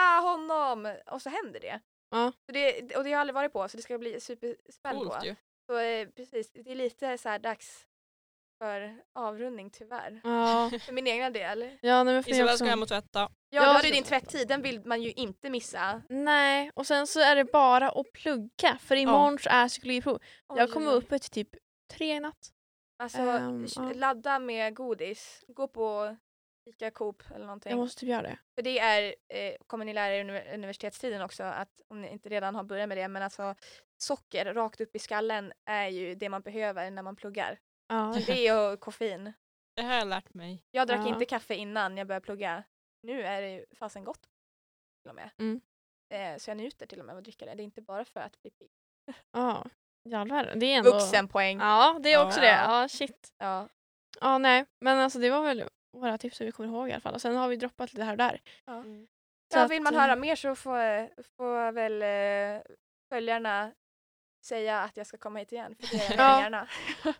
putta 0.00 0.30
honom 0.30 0.96
och 1.06 1.22
så 1.22 1.30
händer 1.30 1.60
det. 1.60 1.80
Ja. 2.10 2.32
Så 2.46 2.52
det 2.52 2.96
och 2.96 3.04
det 3.04 3.10
har 3.10 3.10
jag 3.10 3.20
aldrig 3.20 3.34
varit 3.34 3.52
på 3.52 3.68
så 3.68 3.76
det 3.76 3.82
ska 3.82 3.98
bli 3.98 4.20
superspänd 4.20 4.98
på. 4.98 5.04
Coolt 5.04 5.24
ju. 5.24 5.36
Så 5.66 5.78
eh, 5.78 6.08
precis, 6.08 6.52
det 6.52 6.70
är 6.70 6.74
lite 6.74 7.18
så 7.18 7.28
här 7.28 7.38
dags 7.38 7.86
för 8.58 8.96
avrundning 9.14 9.70
tyvärr. 9.70 10.20
Ja. 10.24 10.70
För 10.86 10.92
min 10.92 11.06
egna 11.06 11.30
del. 11.30 11.78
ja 11.80 12.04
nej, 12.04 12.14
men 12.14 12.24
för 12.24 12.44
också. 12.44 12.56
ska 12.56 12.64
hem 12.64 12.82
och 12.82 12.88
tvätta. 12.88 13.20
Ja, 13.20 13.30
Ja, 13.50 13.62
du 13.62 13.68
har 13.68 13.82
ju 13.82 13.90
din 13.90 14.04
tvätttid, 14.04 14.48
den 14.48 14.62
vill 14.62 14.86
man 14.86 15.02
ju 15.02 15.12
inte 15.12 15.50
missa. 15.50 16.02
Nej, 16.08 16.70
och 16.74 16.86
sen 16.86 17.06
så 17.06 17.20
är 17.20 17.36
det 17.36 17.44
bara 17.44 17.88
att 17.88 18.12
plugga. 18.12 18.78
För 18.80 18.96
imorgon 18.96 19.38
så 19.38 19.50
är 19.50 19.68
psykologiprov. 19.68 20.18
Jag 20.56 20.72
kommer 20.72 20.92
uppe 20.92 21.18
till 21.18 21.30
typ 21.30 21.48
tre 21.90 22.16
i 22.16 22.20
natt. 22.20 22.52
Alltså 22.98 23.22
ja. 23.22 23.92
ladda 23.94 24.38
med 24.38 24.74
godis, 24.74 25.44
gå 25.48 25.68
på 25.68 26.16
Ica 26.64 26.90
Coop 26.90 27.22
eller 27.34 27.44
någonting. 27.46 27.70
Jag 27.70 27.78
måste 27.78 28.00
typ 28.00 28.08
göra 28.08 28.22
det. 28.22 28.38
För 28.54 28.62
det 28.62 28.78
är, 28.78 29.14
eh, 29.28 29.54
kommer 29.66 29.84
ni 29.84 29.92
lära 29.92 30.14
er 30.14 30.20
under 30.20 30.54
universitetstiden 30.54 31.22
också, 31.22 31.42
att 31.42 31.80
om 31.88 32.02
ni 32.02 32.08
inte 32.08 32.28
redan 32.28 32.54
har 32.54 32.64
börjat 32.64 32.88
med 32.88 32.98
det, 32.98 33.08
men 33.08 33.22
alltså 33.22 33.54
socker 33.98 34.54
rakt 34.54 34.80
upp 34.80 34.96
i 34.96 34.98
skallen 34.98 35.52
är 35.64 35.88
ju 35.88 36.14
det 36.14 36.28
man 36.28 36.42
behöver 36.42 36.90
när 36.90 37.02
man 37.02 37.16
pluggar. 37.16 37.58
Ja. 37.88 38.16
Det 38.26 38.52
och 38.52 38.80
koffein. 38.80 39.32
Det 39.76 39.82
har 39.82 39.94
jag 39.94 40.08
lärt 40.08 40.34
mig. 40.34 40.64
Jag 40.70 40.88
drack 40.88 41.00
Ja. 41.00 41.08
inte 41.08 41.24
kaffe 41.24 41.54
innan 41.54 41.96
jag 41.96 42.06
började 42.06 42.24
plugga. 42.24 42.64
Nu 43.02 43.22
är 43.22 43.40
det 43.42 43.50
ju 43.50 43.64
fasen 43.74 44.04
gott. 44.04 44.22
Till 45.02 45.08
och 45.10 45.14
med. 45.14 45.30
Mm. 45.38 45.60
Eh, 46.14 46.38
så 46.38 46.50
jag 46.50 46.56
njuter 46.56 46.86
till 46.86 46.98
och 47.00 47.04
med 47.06 47.12
av 47.12 47.18
att 47.18 47.24
dricka 47.24 47.44
det. 47.46 47.54
Det 47.54 47.62
är 47.62 47.64
inte 47.64 47.82
bara 47.82 48.04
för 48.04 48.20
att 48.20 48.42
bli 48.42 48.50
pigg. 48.50 48.70
Ja. 49.32 49.66
Jävlar. 50.04 50.52
Det 50.56 50.66
är 50.66 50.78
ändå... 50.78 50.90
Vuxenpoäng. 50.90 51.58
Ja, 51.58 51.98
det 52.02 52.12
är 52.12 52.26
också 52.26 52.40
Ja. 52.40 52.44
det. 52.44 52.72
Ja, 52.72 52.88
shit. 52.88 53.32
Ja. 53.38 53.68
Ja, 54.20 54.38
nej. 54.38 54.64
Men 54.80 54.98
alltså 54.98 55.18
det 55.18 55.30
var 55.30 55.42
väl 55.42 55.64
våra 55.92 56.18
tips 56.18 56.36
som 56.36 56.46
vi 56.46 56.52
kommer 56.52 56.68
ihåg 56.68 56.88
i 56.88 56.92
alla 56.92 57.00
fall. 57.00 57.14
Och 57.14 57.20
sen 57.20 57.36
har 57.36 57.48
vi 57.48 57.56
droppat 57.56 57.92
lite 57.92 58.04
här 58.04 58.12
och 58.12 58.18
där. 58.18 58.40
Ja. 58.66 58.82
Så 59.52 59.58
Ja, 59.58 59.66
vill 59.66 59.82
man 59.82 59.94
eh, 59.94 60.00
höra 60.00 60.16
mer 60.16 60.36
så 60.36 60.54
får, 60.54 61.08
får 61.36 61.72
väl 61.72 62.02
eh, 62.02 62.62
följarna 63.08 63.70
säga 64.44 64.80
att 64.80 64.96
jag 64.96 65.06
ska 65.06 65.16
komma 65.18 65.38
hit 65.38 65.52
igen. 65.52 65.74
För 65.80 65.86
det 65.96 66.02
gör 66.04 66.10
jag 66.10 66.18
Ja. 66.18 66.40
gärna. 66.42 66.66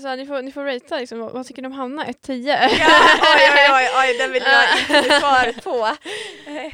Så 0.00 0.08
här, 0.08 0.16
ni, 0.16 0.26
får, 0.26 0.42
ni 0.42 0.52
får 0.52 0.64
ratea 0.64 0.98
liksom, 0.98 1.18
vad, 1.18 1.32
vad 1.32 1.46
tycker 1.46 1.62
ni 1.62 1.66
om 1.68 1.72
Hanna? 1.72 2.04
1-10? 2.04 2.46
ja, 2.48 2.68
oj, 3.36 3.50
oj, 3.54 3.70
oj, 3.72 3.88
oj, 4.00 4.18
den 4.18 4.32
vill 4.32 4.42
jag 4.42 4.80
inte 5.02 5.10
svaret 5.20 5.64
på. 5.64 5.96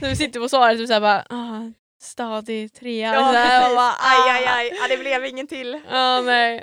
Så 0.00 0.06
vi 0.06 0.16
sitter 0.16 0.40
på 0.40 0.48
svaret 0.48 0.80
och 0.80 0.86
såhär 0.86 1.00
bara 1.00 1.24
ah, 1.30 1.72
stadig 2.02 2.72
trea. 2.72 3.14
Ja, 3.14 3.20
så 3.32 3.38
här, 3.38 3.70
och 3.70 3.76
bara, 3.76 3.92
Aj, 4.00 4.30
aj, 4.30 4.46
ah. 4.46 4.54
aj. 4.56 4.72
Ja, 4.80 4.88
det 4.88 4.96
blev 4.98 5.24
ingen 5.24 5.46
till. 5.46 5.80
Ja, 5.90 6.20
nej. 6.20 6.62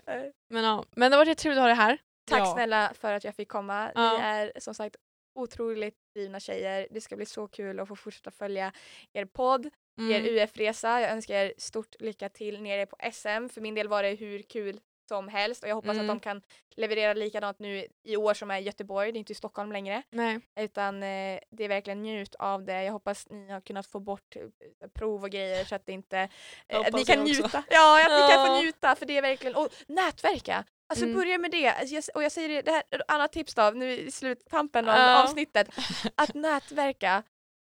Men 0.49 0.63
ja. 0.63 0.85
Men 0.95 1.11
det 1.11 1.17
var 1.17 1.25
jättetrevligt 1.25 1.57
att 1.57 1.63
ha 1.63 1.67
det 1.67 1.73
här. 1.73 1.97
Tack 2.29 2.39
Ja. 2.39 2.53
snälla 2.53 2.91
för 2.95 3.13
att 3.13 3.23
jag 3.23 3.35
fick 3.35 3.47
komma. 3.49 3.91
Ja. 3.95 4.13
Ni 4.13 4.19
är 4.23 4.51
som 4.59 4.73
sagt 4.73 4.95
otroligt 5.35 5.95
drivna 6.15 6.39
tjejer. 6.39 6.87
Det 6.91 7.01
ska 7.01 7.15
bli 7.15 7.25
så 7.25 7.47
kul 7.47 7.79
att 7.79 7.87
få 7.87 7.95
fortsätta 7.95 8.31
följa 8.31 8.71
er 9.13 9.25
podd, 9.25 9.65
er 9.65 10.19
Mm. 10.19 10.25
UF-resa. 10.35 11.01
Jag 11.01 11.11
önskar 11.11 11.35
er 11.35 11.53
stort 11.57 11.95
lycka 12.01 12.29
till 12.29 12.61
nere 12.61 12.85
på 12.85 12.95
SM. 13.11 13.49
För 13.49 13.61
min 13.61 13.75
del 13.75 13.87
var 13.87 14.03
det 14.03 14.15
hur 14.15 14.41
kul 14.41 14.79
som 15.09 15.27
helst 15.27 15.63
och 15.63 15.69
jag 15.69 15.75
hoppas 15.75 15.91
Mm. 15.97 16.01
att 16.09 16.15
de 16.15 16.19
kan 16.19 16.41
leverera 16.75 17.13
likadant 17.13 17.59
nu 17.59 17.87
i 18.03 18.15
år 18.17 18.33
som 18.33 18.51
är 18.51 18.57
Göteborg. 18.59 19.11
Det 19.11 19.17
är 19.17 19.19
inte 19.19 19.31
i 19.31 19.35
Stockholm 19.35 19.71
längre. 19.71 20.03
Nej. 20.09 20.39
Utan 20.59 20.95
eh, 21.03 21.39
det 21.49 21.63
är 21.63 21.67
verkligen 21.67 22.01
njut 22.01 22.35
av 22.35 22.63
det. 22.65 22.83
Jag 22.83 22.93
hoppas 22.93 23.29
ni 23.29 23.49
har 23.51 23.61
kunnat 23.61 23.87
få 23.87 23.99
bort 23.99 24.35
eh, 24.35 24.87
prov 24.93 25.23
och 25.23 25.29
grejer 25.29 25.65
så 25.65 25.75
att 25.75 25.85
det 25.85 25.91
inte... 25.91 26.29
Eh, 26.67 26.79
att 26.79 26.93
ni 26.93 27.05
kan 27.05 27.23
njuta. 27.23 27.63
Ja, 27.69 28.05
att 28.05 28.27
ni 28.29 28.33
kan 28.35 28.47
få 28.47 28.61
njuta 28.61 28.95
för 28.95 29.05
det 29.05 29.17
är 29.17 29.21
verkligen... 29.21 29.55
Och 29.55 29.69
nätverka! 29.87 30.65
Alltså 30.89 31.05
Mm. 31.05 31.17
börja 31.17 31.37
med 31.37 31.51
det. 31.51 31.67
Alltså, 31.69 32.11
och 32.15 32.23
jag 32.23 32.31
säger 32.31 32.49
det, 32.49 32.61
det 32.61 32.71
här 32.71 32.83
är 32.91 33.01
annat 33.07 33.31
tips 33.31 33.55
då, 33.55 33.71
nu 33.75 33.91
i 33.91 34.11
sluttampen 34.11 34.89
av 34.89 34.95
Ja. 34.97 35.23
avsnittet. 35.23 35.69
Att 36.15 36.33
nätverka. 36.35 37.23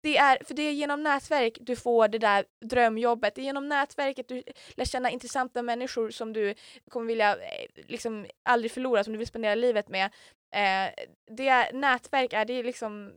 Det 0.03 0.17
är, 0.17 0.43
för 0.43 0.53
det 0.53 0.61
är 0.63 0.71
genom 0.71 1.03
nätverk 1.03 1.57
du 1.61 1.75
får 1.75 2.07
det 2.07 2.17
där 2.17 2.45
drömjobbet. 2.65 3.35
Det 3.35 3.41
är 3.41 3.43
genom 3.43 3.69
nätverket 3.69 4.27
du 4.27 4.43
lär 4.75 4.85
känna 4.85 5.11
intressanta 5.11 5.61
människor 5.61 6.09
som 6.09 6.33
du 6.33 6.53
kommer 6.89 7.07
vilja 7.07 7.35
eh, 7.35 7.67
liksom 7.87 8.25
aldrig 8.49 8.71
förlora, 8.71 9.03
som 9.03 9.13
du 9.13 9.17
vill 9.19 9.27
spendera 9.27 9.55
livet 9.55 9.89
med. 9.89 10.05
Eh, 10.55 10.93
det 11.31 11.47
är, 11.47 11.73
nätverk 11.73 12.33
är, 12.33 12.45
det 12.45 12.53
är 12.53 12.63
liksom 12.63 13.13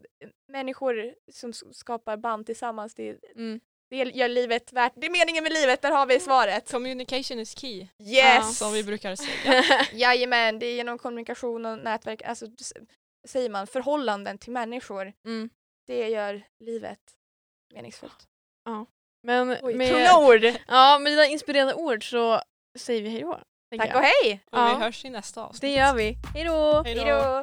människor 0.53 1.15
som 1.33 1.53
skapar 1.53 2.16
band 2.16 2.47
tillsammans. 2.47 2.95
Det, 2.95 3.16
Mm. 3.37 3.61
Det 3.90 3.97
gör 3.97 4.28
livet 4.28 4.73
värt, 4.73 4.93
det 4.97 5.06
är 5.06 5.10
meningen 5.10 5.43
med 5.44 5.52
livet, 5.52 5.82
där 5.82 5.90
har 5.90 6.06
vi 6.06 6.20
svaret. 6.20 6.70
Communication 6.70 7.39
is 7.39 7.59
key, 7.59 7.86
Yes! 7.98 8.59
som 8.59 8.73
vi 8.73 8.85
brukar 8.85 9.16
säga. 9.16 9.65
Jajamän, 9.93 10.59
det 10.59 10.66
är 10.66 10.74
genom 10.74 10.98
kommunikation 10.98 11.66
och 11.66 11.78
nätverk, 11.78 12.23
alltså 12.23 12.47
säger 13.28 13.51
man, 13.51 13.66
förhållanden 13.66 14.39
till 14.39 14.52
människor. 14.52 15.12
Mm. 15.24 15.51
Det 15.86 16.09
gör 16.09 16.43
livet 16.60 16.98
meningsfullt. 17.74 18.27
Men 19.23 19.56
Oj, 19.62 19.74
med, 19.74 19.89
tunga 19.93 20.19
ord! 20.19 20.44
ja, 20.69 20.98
med 20.98 21.12
dina 21.12 21.27
inspirerande 21.27 21.74
ord 21.74 22.10
så 22.10 22.40
säger 22.78 23.02
vi 23.02 23.09
hejdå. 23.09 23.40
Tack 23.78 23.94
och 23.94 24.01
hej! 24.02 24.40
Och 24.52 24.59
Ja. 24.59 24.74
vi 24.78 24.85
hörs 24.85 25.05
i 25.05 25.10
nästa 25.10 25.43
avsnitt. 25.44 25.60
Det 25.60 25.70
gör 25.74 25.94
vi. 25.94 26.16
Hejdå! 26.35 26.82
Hej 26.85 26.94
då. 26.94 27.01
Hejdå! 27.05 27.43